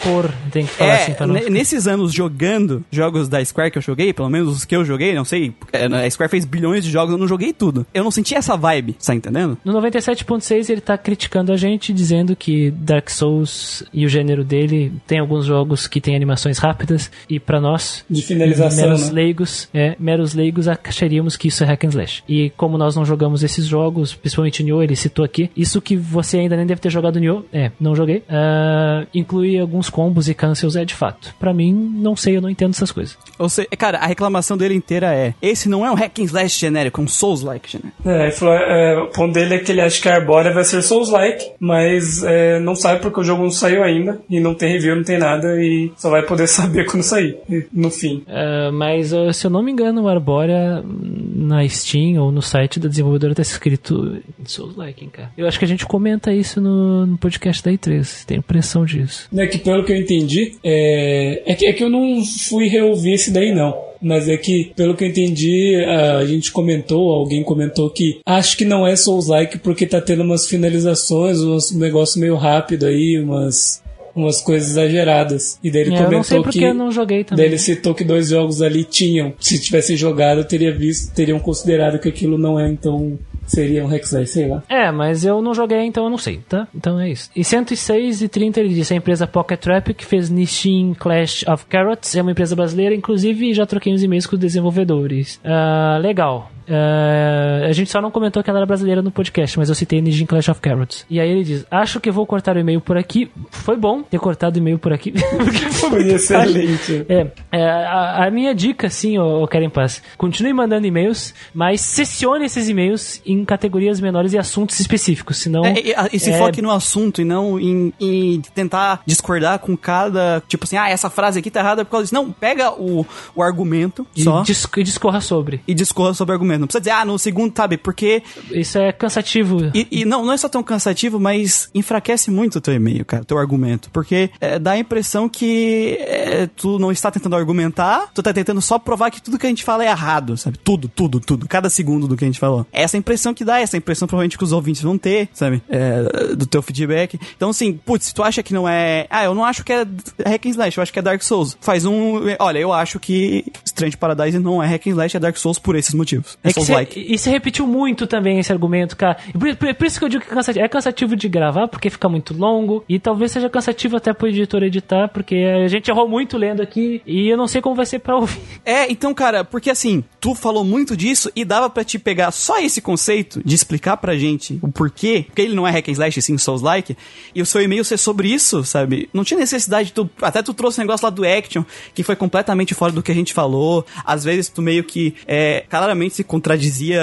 [0.02, 0.32] por.
[0.50, 1.34] Tem que falar é, assim pra não.
[1.34, 4.84] ne- nesses anos jogando jogos da Square que eu joguei, pelo menos os que eu
[4.84, 7.86] joguei, não sei, é, a Square fez bilhões de jogos, eu não joguei tudo.
[7.92, 9.58] Eu não senti essa vibe, tá entendendo?
[9.64, 14.92] No 97.6 ele tá criticando a gente, dizendo que Dark Souls e o gênero dele
[15.06, 19.12] tem alguns jogos que tem animações rápidas e pra nós, De finalização, meros né?
[19.12, 22.22] leigos, é, meros leigos acharíamos que isso é hack and slash.
[22.28, 26.38] E como nós não jogamos esses jogos, principalmente Nioh, ele citou aqui, isso que você
[26.38, 30.76] ainda nem deve ter jogado Nioh, é, não joguei, ah, inclui alguns combos e cancels,
[30.76, 31.34] é de fato.
[31.38, 33.16] Pra mim, não sei, eu não entendo essas coisas.
[33.38, 36.58] Ou seja, cara, a reclamação dele inteira é: esse não é um hack and slash
[36.60, 38.08] genérico, é um Souls-like genérico.
[38.08, 40.64] É, ele falou, é, o ponto dele é que ele acha que a Arbórea vai
[40.64, 44.72] ser Souls-like, mas é, não sabe porque o jogo não saiu ainda, e não tem
[44.72, 47.36] review, não tem nada, e só vai poder saber quando sair,
[47.72, 48.22] no fim.
[48.28, 52.88] Ah, mas se eu não me engano, o Arbórea na Steam ou no site da
[52.88, 55.30] desenvolvedora tá escrito Souls-like, cara.
[55.36, 58.24] Eu acho que a gente comenta isso no, no podcast da E3.
[58.24, 59.28] Tenho impressão disso.
[59.36, 63.14] É que pelo que eu entendi, é, é, que, é que eu não fui reouvir
[63.14, 63.93] esse daí não.
[64.04, 68.64] Mas é que, pelo que eu entendi, a, gente comentou, alguém comentou que acho que
[68.64, 73.82] não é Souls-like porque tá tendo umas finalizações, um negócio meio rápido aí, umas,
[74.14, 75.58] umas coisas exageradas.
[75.64, 76.64] E daí ele É, eu comentou não sei porque que.
[76.64, 77.46] eu não joguei Daí também.
[77.46, 79.32] ele citou que dois jogos ali tinham.
[79.40, 83.92] Se tivessem jogado, eu teria visto, teriam considerado que aquilo não é, então seria um
[83.92, 84.62] Hexlay, sei lá.
[84.68, 86.66] É, mas eu não joguei, então eu não sei, tá?
[86.74, 87.30] Então é isso.
[87.34, 91.66] E 106 e 30 ele disse, a empresa Pocket Trap, que fez Nishin Clash of
[91.66, 95.40] Carrots, é uma empresa brasileira, inclusive já troquei uns e-mails com os desenvolvedores.
[95.44, 96.50] Ah, legal.
[96.68, 100.00] Ah, a gente só não comentou que ela era brasileira no podcast, mas eu citei
[100.00, 101.04] Nishin Clash of Carrots.
[101.08, 103.30] E aí ele diz, acho que vou cortar o e-mail por aqui.
[103.50, 105.12] Foi bom ter cortado o e-mail por aqui.
[105.36, 107.06] porque foi Foi excelente.
[107.08, 111.80] é, é, a, a minha dica, sim, ô, ô Karen Paz, continue mandando e-mails, mas
[111.80, 115.64] sessione esses e-mails em categorias menores e assuntos específicos, senão...
[115.64, 119.76] É, e, e se é, foque no assunto e não em, em tentar discordar com
[119.76, 120.42] cada.
[120.48, 122.14] Tipo assim, ah, essa frase aqui tá errada por causa disso.
[122.14, 125.60] Não, pega o, o argumento e, só dis- e discorra sobre.
[125.66, 126.53] e discorra sobre o argumento.
[126.58, 127.76] Não precisa dizer, ah, no segundo, sabe?
[127.76, 128.22] Porque.
[128.50, 129.70] Isso é cansativo.
[129.74, 133.22] E, e não, não é só tão cansativo, mas enfraquece muito o teu e-mail, cara,
[133.22, 133.90] o teu argumento.
[133.90, 138.60] Porque é, dá a impressão que é, tu não está tentando argumentar, tu tá tentando
[138.60, 140.58] só provar que tudo que a gente fala é errado, sabe?
[140.58, 141.48] Tudo, tudo, tudo.
[141.48, 142.66] Cada segundo do que a gente falou.
[142.72, 145.62] Essa é a impressão que dá, essa impressão provavelmente que os ouvintes vão ter, sabe?
[145.68, 147.18] É, do teu feedback.
[147.36, 149.06] Então, assim, putz, se tu acha que não é.
[149.10, 149.86] Ah, eu não acho que é
[150.26, 151.56] Hack and Slash, eu acho que é Dark Souls.
[151.60, 152.20] Faz um.
[152.38, 155.76] Olha, eu acho que Strange Paradise não é Hack and Slash, é Dark Souls por
[155.76, 156.38] esses motivos.
[156.44, 159.16] É, que e se repetiu muito também esse argumento, cara.
[159.32, 160.64] Por, por- por isso que eu digo que é cansativo.
[160.64, 162.84] É cansativo de gravar, porque fica muito longo.
[162.88, 167.00] E talvez seja cansativo até pro editor editar, porque a gente errou muito lendo aqui.
[167.06, 168.34] E eu não sei como vai ser pra ouvir.
[168.64, 172.58] É, então, cara, porque assim, tu falou muito disso e dava pra te pegar só
[172.60, 176.22] esse conceito de explicar pra gente o porquê, porque ele não é hack and slash,
[176.22, 176.96] sim Souls-like,
[177.34, 179.08] e o seu e-mail ser sobre isso, sabe?
[179.12, 181.62] Não tinha necessidade, tu, até tu trouxe um negócio lá do Action,
[181.94, 185.64] que foi completamente fora do que a gente falou, às vezes tu meio que, é,
[185.68, 187.00] claramente se contradizia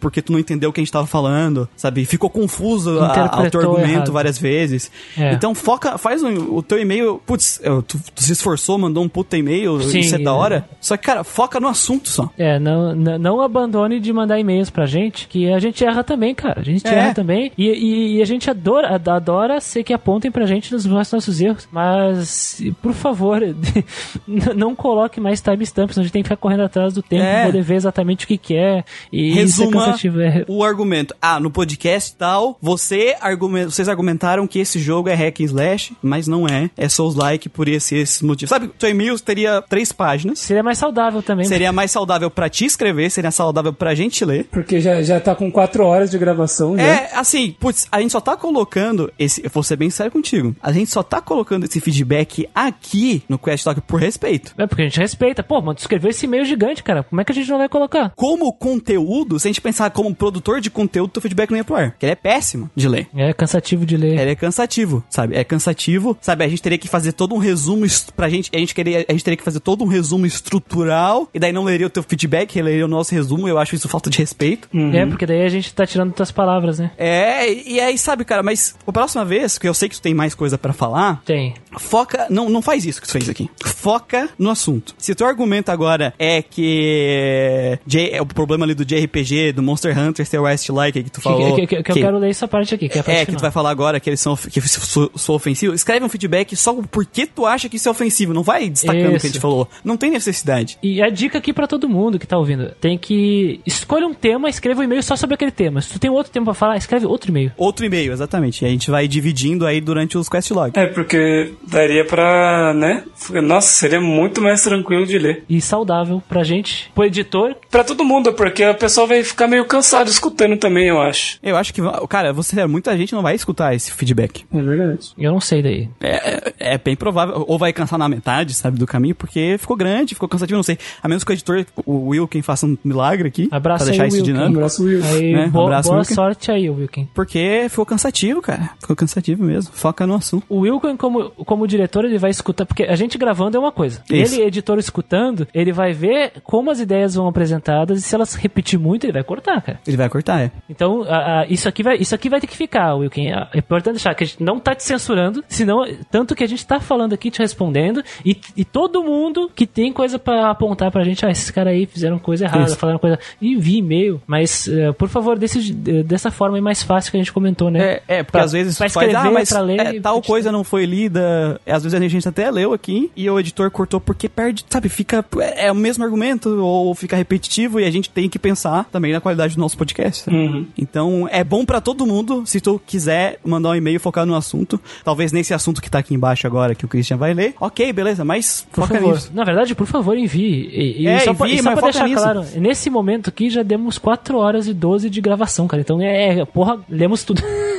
[0.00, 2.04] porque tu não entendeu o que a gente tava falando, sabe?
[2.04, 4.12] Ficou confuso ao teu argumento errado.
[4.12, 4.90] várias vezes.
[5.16, 5.32] É.
[5.34, 9.36] Então foca, faz um- o teu e-mail, putz, tu, tu se esforçou, mandou um puta
[9.36, 10.34] e-mail, Sim, isso é da é.
[10.34, 10.68] hora.
[10.80, 12.30] Só que, cara, foca no assunto só.
[12.38, 16.34] É, não, não, não abandone de mandar e-mails pra gente, que a gente erra também,
[16.34, 16.60] cara.
[16.60, 16.94] A gente É.
[16.94, 17.52] erra também.
[17.56, 21.40] E, e- e a gente adora, ad- adora ser que apontem pra gente nos nossos
[21.40, 21.68] erros.
[21.70, 23.40] Mas, por favor,
[24.56, 27.42] não coloque mais timestamps, a gente tem que ficar correndo atrás do tempo É.
[27.42, 28.84] pra poder ver exatamente o que, que é.
[29.12, 29.94] E isso é Resuma.
[30.24, 31.14] É, o argumento.
[31.20, 35.96] Ah, no podcast tal, você argumen- vocês argumentaram que esse jogo é hack and slash,
[36.02, 36.70] mas não é.
[36.76, 38.48] É Souls like por esse, esse motivo.
[38.48, 40.38] Sabe, teu e-mail teria três páginas.
[40.38, 41.44] seria mais saudável também.
[41.46, 44.46] Seria mais saudável pra te escrever, seria saudável pra gente ler.
[44.50, 46.82] Porque já, já tá com 4 horas de gravação já.
[46.82, 49.44] É, assim, putz, a gente só tá colocando esse.
[49.44, 50.54] Eu vou ser bem sério contigo.
[50.62, 54.54] A gente só tá colocando esse feedback aqui no Quest Talk por respeito.
[54.58, 55.42] É porque a gente respeita.
[55.42, 57.02] Pô, mano, tu escreveu esse e-mail gigante, cara.
[57.02, 58.12] Como é que a gente não vai colocar?
[58.16, 61.76] Como conteúdo, se a gente pensar como produtor de conteúdo, teu feedback não ia pro
[61.76, 61.90] ar.
[61.90, 63.08] Porque ele é péssimo de ler.
[63.14, 64.18] É cansativo de ler.
[64.18, 65.36] Ele é cansativo, sabe?
[65.36, 66.44] É cansativo, sabe?
[66.44, 67.84] A gente teria que fazer todo um resumo
[68.16, 71.38] pra gente, a gente queria, a gente teria que fazer todo um resumo estrutural e
[71.38, 73.46] daí não leria o teu feedback, leria o nosso resumo.
[73.48, 74.68] Eu acho isso falta de respeito.
[74.94, 76.90] É, porque daí a gente tá tirando tuas palavras, né?
[76.96, 80.14] É, e aí, sabe, cara, mas a próxima vez, que eu sei que tu tem
[80.14, 81.54] mais coisa pra falar, Tem.
[81.78, 83.50] foca, não, não faz isso que tu fez aqui.
[83.64, 84.94] Foca no assunto.
[84.96, 89.62] Se o teu argumento agora é que J- é o problema ali do JRPG, do
[89.62, 92.46] Monster Hunter, ser West-like que tu falou, Que, que- que- que eu quero ler essa
[92.48, 93.38] parte aqui, que é a parte é, que final.
[93.38, 95.74] tu vai falar agora que eles são que sou, sou ofensivo.
[95.74, 98.32] Escreve um feedback só o porquê tu acha que isso é ofensivo.
[98.34, 99.68] Não vai destacando o que a gente falou.
[99.84, 100.78] Não tem necessidade.
[100.82, 104.48] E a dica aqui pra todo mundo que tá ouvindo: tem que escolha um tema,
[104.48, 105.80] escreva um e-mail só sobre aquele tema.
[105.80, 107.52] Se tu tem outro tema pra falar, escreve outro e-mail.
[107.56, 108.62] Outro e-mail, exatamente.
[108.64, 110.72] E a gente vai dividindo aí durante os quest log.
[110.78, 113.04] É, porque daria pra, né?
[113.42, 115.44] Nossa, seria muito mais tranquilo de ler.
[115.48, 117.54] E saudável pra gente, pro editor.
[117.70, 121.38] Pra todo mundo, porque o pessoal vai ficar meio cansado escutando também, eu acho.
[121.42, 124.44] Eu acho que, cara, você muita gente não vai escutar esse feedback.
[124.52, 125.12] É verdade.
[125.16, 125.88] Eu não sei daí.
[126.02, 127.44] É, é bem provável.
[127.48, 130.76] Ou vai cansar na metade, sabe, do caminho, porque ficou grande, ficou cansativo, não sei.
[131.02, 133.48] A menos que o editor, o Will, quem faça um milagre aqui.
[133.50, 134.32] Abraço pra deixar aí, isso Wilkin.
[134.32, 134.58] dinâmico.
[134.58, 135.02] Abraço, Will.
[135.04, 135.46] Aí, Né?
[135.48, 136.14] boa, Abraço, boa Wilkin.
[136.14, 137.08] sorte aí, Wilkin.
[137.14, 138.70] Porque ficou cansativo, cara.
[138.80, 139.72] Ficou cansativo mesmo.
[139.72, 140.44] Foca no assunto.
[140.48, 144.02] O Wilkin, como, como diretor, ele vai escutar, porque a gente gravando é uma coisa.
[144.10, 144.34] Isso.
[144.34, 148.78] Ele, editor, escutando, ele vai ver como as ideias vão apresentadas e se elas repetir
[148.78, 149.80] muito, ele vai cortar, cara.
[149.86, 150.50] Ele vai cortar, é.
[150.68, 153.28] Então, a- a- isso, aqui vai, isso aqui vai ter que ficar, Wilkin.
[153.30, 156.66] É importante deixar que a gente não tá te censurando, senão, tanto que a gente
[156.66, 161.02] tá falando aqui, te respondendo, e, e todo mundo que tem coisa pra apontar pra
[161.04, 162.76] gente, ah, esses caras aí fizeram coisa errada, Isso.
[162.76, 163.18] falaram coisa.
[163.40, 167.32] Envie e-mail, mas, eh, por favor, desse, dessa forma é mais fácil que a gente
[167.32, 167.80] comentou, né?
[167.82, 170.20] É, é porque Pra- às vezes pra faz, escrever, ah, mas pra ler é, tal
[170.20, 171.58] coisa não foi lida.
[171.66, 175.24] Às vezes a gente até leu aqui e o editor cortou porque perde, sabe, fica
[175.38, 179.12] é, é o mesmo argumento ou fica repetitivo e a gente tem que pensar também
[179.12, 180.24] na qualidade do nosso podcast.
[180.24, 180.68] sabe?
[180.76, 184.80] Então é bom pra todo mundo se tu quiser mandar um e-mail focar no assunto,
[185.04, 187.54] talvez nesse assunto que tá aqui embaixo agora que o Christian vai ler.
[187.60, 189.14] OK, beleza, mas Por foca favor.
[189.14, 189.30] nisso.
[189.34, 190.68] Na verdade, por favor, envie.
[190.72, 192.22] E, e É, só, pra- envie, e só pra deixar nisso.
[192.22, 195.80] claro, nesse momento aqui já demos 4 horas e 12 de gravação, cara.
[195.82, 197.42] Então é, é, porra, lemos tudo.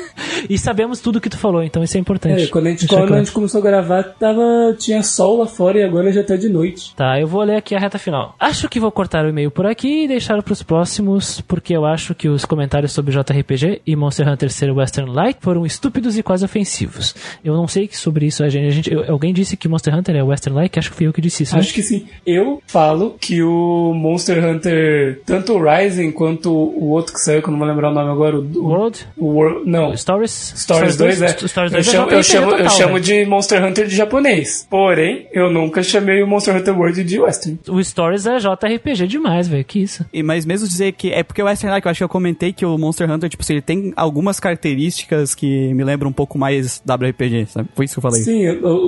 [0.50, 2.44] e sabemos tudo que tu falou, então isso é importante.
[2.44, 5.80] É, quando a gente, quando a gente começou a gravar, tava, tinha sol lá fora
[5.80, 6.94] e agora já tá de noite.
[6.96, 8.36] Tá, eu vou ler aqui a reta final.
[8.40, 12.14] Acho que vou cortar o e-mail por aqui e deixar pros próximos, porque eu acho
[12.16, 16.44] que os comentários sobre JRPG e Monster Hunter ser Western Light foram estúpidos e quase
[16.46, 17.16] ofensivos.
[17.44, 18.68] Eu não sei que sobre isso a gente.
[18.68, 20.78] A gente eu- alguém disse que Monster Hunter é Western Light?
[20.80, 21.54] Acho que fui eu que disse isso.
[21.56, 21.62] né?
[21.62, 22.06] Acho que sim.
[22.26, 27.48] Eu falo que o Monster Hunter, tanto o Rising quanto o outro que saiu, que
[27.48, 29.08] eu não vou lembrar o nome agora, o, o, World?
[29.18, 30.32] o World, não, Stories?
[30.34, 31.28] Stories 2 é.
[31.48, 33.04] Stories eu 2 é chamo, eu chamo, eu total, chamo velho.
[33.06, 34.68] de Monster Hunter de japonês.
[34.70, 37.60] Porém, eu nunca chamei o Monster Hunter World de Western.
[37.70, 39.64] O Stories é JRPG demais, velho.
[39.64, 40.06] Que isso?
[40.14, 41.12] E, mas mesmo dizer que.
[41.12, 43.44] É porque o Western Like, eu acho que eu comentei que o Monster Hunter, tipo
[43.44, 47.70] assim, ele tem algumas características que me lembram um pouco mais WRPG, sabe?
[47.76, 48.22] Foi isso que eu falei.
[48.22, 48.46] Sim,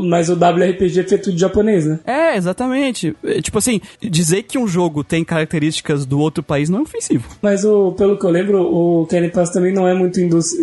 [0.07, 1.99] mas o WRPG é feito de japonês, né?
[2.05, 3.15] É, exatamente.
[3.23, 7.27] É, Tipo assim, dizer que um jogo tem características do outro país não é ofensivo.
[7.41, 10.53] Mas o, pelo que eu lembro, o Kenny Pass também não é muito indus-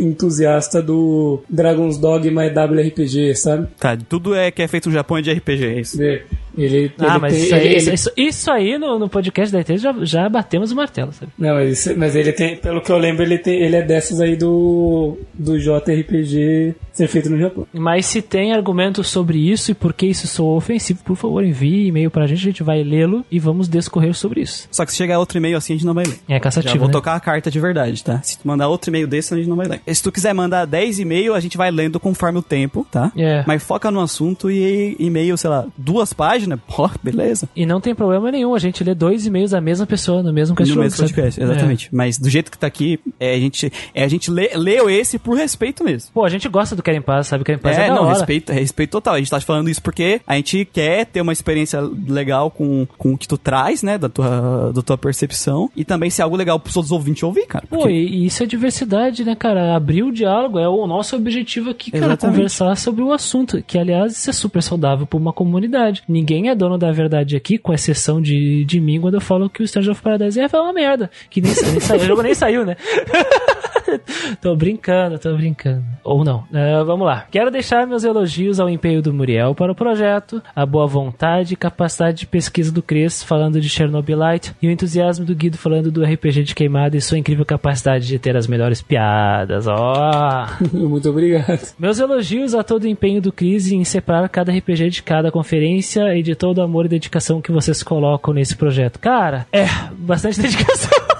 [0.72, 3.68] entusiasta do Dragon's Dogma e WRPG, sabe?
[3.78, 6.02] Tá, tudo é que é feito no Japão é de RPG, é isso.
[6.02, 6.22] Ele,
[6.56, 9.60] ele, Ah, ele mas tem- isso, aí, ele- isso, isso- aí no, no podcast da
[9.60, 11.32] ET já, já batemos o martelo, sabe?
[11.38, 14.20] Não, mas, isso- mas ele tem, pelo que eu lembro, ele, tem, ele é dessas
[14.20, 17.66] aí do, do JRPG ser feito no Japão.
[17.72, 21.86] Mas se tem argumentos sobre isso e por que isso soa ofensivo, por favor, envie
[21.86, 24.68] e-mail pra gente, a gente vai lê-lo e vamos discorrer sobre isso.
[24.70, 26.18] Só que se chegar outro e-mail assim, a gente não vai ler.
[26.28, 26.92] É Já cansativo, vou né?
[26.92, 28.20] tocar a carta de verdade, tá?
[28.22, 29.80] Se tu mandar outro e-mail desse, a gente não vai ler.
[29.94, 33.12] Se tu quiser mandar 10 e-mail, a gente vai lendo conforme o tempo, tá?
[33.16, 33.44] É.
[33.46, 36.56] Mas foca no assunto e e-mail, sei lá, duas páginas, página.
[36.66, 37.48] Pô, beleza.
[37.54, 40.52] E não tem problema nenhum, a gente lê dois e-mails da mesma pessoa no mesmo
[40.52, 40.80] No cachorro.
[40.80, 41.88] mesmo podcast, exatamente.
[41.92, 45.18] Mas do jeito que tá aqui, é, a gente, é, a gente lê, leu esse
[45.18, 46.10] por respeito mesmo.
[46.14, 47.44] Pô, a gente gosta do Querem Paz, sabe?
[47.44, 48.14] Querem Paz é, É, não, hora.
[48.14, 49.14] respeito, respeito total.
[49.14, 53.12] A gente tá falando isso porque a gente quer ter uma experiência legal com, com
[53.14, 53.98] o que tu traz, né?
[53.98, 55.70] Da tua, da tua percepção.
[55.76, 57.66] E também ser algo legal pros outros ouvintes ouvir, cara.
[57.68, 59.74] Pô, Porque- e, e isso é diversidade, né, cara?
[59.76, 62.04] Abrir o diálogo é o nosso objetivo aqui, cara.
[62.06, 62.36] Exatamente.
[62.36, 66.02] Conversar sobre o assunto, que aliás isso é super saudável pra uma comunidade.
[66.08, 69.62] Ninguém é dono da verdade aqui, com exceção de, de mim, quando eu falo que
[69.62, 71.10] o Stranger of Paradise é uma merda.
[71.30, 72.76] Que nem, nem saiu, o jogo nem saiu, né?
[74.40, 75.84] tô brincando, tô brincando.
[76.04, 76.44] Ou não.
[76.52, 77.26] É, vamos lá.
[77.30, 81.56] Quero deixar meus elogios ao empenho do Muriel para o projeto, a boa vontade e
[81.56, 86.04] capacidade de pesquisa do Cris falando de Chernobylite e o entusiasmo do Guido falando do
[86.04, 89.66] RPG de queimada e sua incrível capacidade de ter as melhores piadas.
[89.66, 90.46] Ó!
[90.72, 91.74] Muito obrigado.
[91.78, 96.16] Meus elogios a todo o empenho do Cris em separar cada RPG de cada conferência
[96.16, 98.98] e de todo o amor e dedicação que vocês colocam nesse projeto.
[98.98, 101.11] Cara, é, bastante dedicação.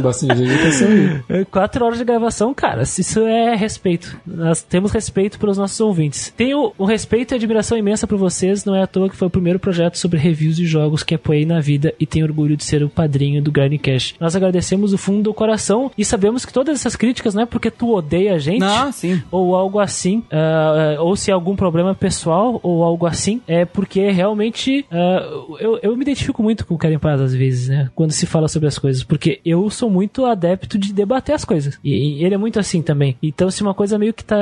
[0.00, 1.22] Bastante dedicação aí.
[1.28, 4.16] É, Quatro horas de gravação, cara, isso é respeito.
[4.26, 6.32] Nós temos respeito pelos nossos ouvintes.
[6.36, 9.30] Tenho um respeito e admiração imensa por vocês, não é à toa que foi o
[9.30, 12.82] primeiro projeto sobre reviews de jogos que apoiei na vida e tenho orgulho de ser
[12.82, 14.14] o padrinho do Grinding Cash.
[14.20, 17.70] Nós agradecemos do fundo do coração e sabemos que todas essas críticas não é porque
[17.70, 19.22] tu odeia a gente Não, sim.
[19.30, 23.64] ou algo assim, ah, ah, ou se é algum problema pessoal ou algo assim, é
[23.64, 25.28] porque realmente ah,
[25.60, 27.90] eu, eu me identifico muito com o Karen Paz às vezes, né?
[27.94, 31.78] Quando se fala sobre as coisas, porque eu sou muito adepto de debater as coisas.
[31.82, 33.16] E, e ele é muito assim também.
[33.22, 34.36] Então, se uma coisa meio que tá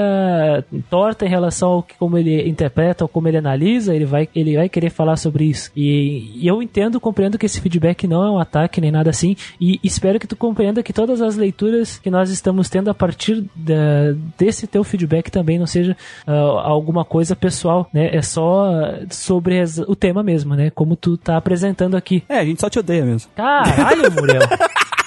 [0.89, 4.57] torta em relação ao que como ele interpreta ou como ele analisa, ele vai, ele
[4.57, 5.71] vai querer falar sobre isso.
[5.77, 9.37] E, e eu entendo, compreendo que esse feedback não é um ataque nem nada assim.
[9.61, 13.45] E espero que tu compreenda que todas as leituras que nós estamos tendo a partir
[13.55, 15.97] da- desse teu feedback também não seja
[16.27, 16.33] ah,
[16.65, 18.15] alguma coisa pessoal, né?
[18.15, 18.71] É só
[19.11, 20.71] sobre o tema mesmo, né?
[20.71, 22.23] Como tu tá apresentando aqui.
[22.29, 23.31] É, a gente só te odeia mesmo.
[23.35, 24.41] Caralho, Muriel.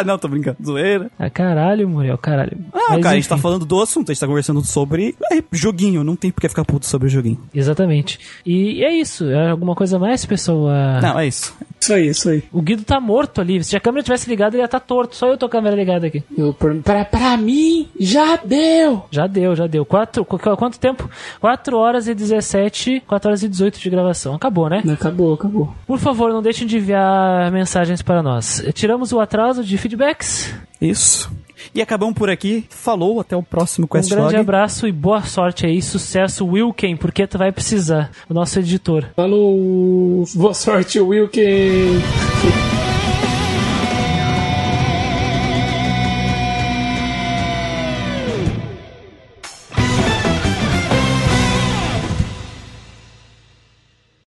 [0.00, 0.56] Ah, não, tô brincando.
[0.64, 1.10] Zoeira.
[1.18, 2.56] Ah, caralho, Muriel, caralho.
[2.72, 5.42] Ah, Mas, cara, a gente tá falando do assunto, a gente tá conversando sobre é,
[5.52, 7.38] joguinho, não tem por que ficar puto sobre o joguinho.
[7.54, 8.18] Exatamente.
[8.46, 9.28] E é isso.
[9.30, 11.00] É alguma coisa mais, pessoa?
[11.00, 11.54] Não, é isso.
[11.80, 12.42] Isso aí, isso aí.
[12.52, 13.62] O Guido tá morto ali.
[13.64, 15.16] Se a câmera tivesse ligada, ele ia estar torto.
[15.16, 16.22] Só eu tô com a câmera ligada aqui.
[16.36, 19.04] Eu, pra, pra mim, já deu!
[19.10, 19.84] Já deu, já deu.
[19.86, 21.08] Quatro, qu- qu- quanto tempo?
[21.40, 24.34] 4 horas e 17, 4 horas e 18 de gravação.
[24.34, 24.82] Acabou, né?
[24.92, 25.74] Acabou, acabou.
[25.86, 28.62] Por favor, não deixem de enviar mensagens para nós.
[28.74, 30.54] Tiramos o atraso de feedbacks.
[30.80, 31.30] Isso.
[31.74, 32.64] E acabamos por aqui.
[32.70, 34.36] Falou, até o próximo Um Quest grande Log.
[34.36, 35.82] abraço e boa sorte aí.
[35.82, 38.10] Sucesso, Wilken, porque tu vai precisar.
[38.28, 39.06] O nosso editor.
[39.14, 40.24] Falou!
[40.34, 42.00] Boa sorte, Wilken!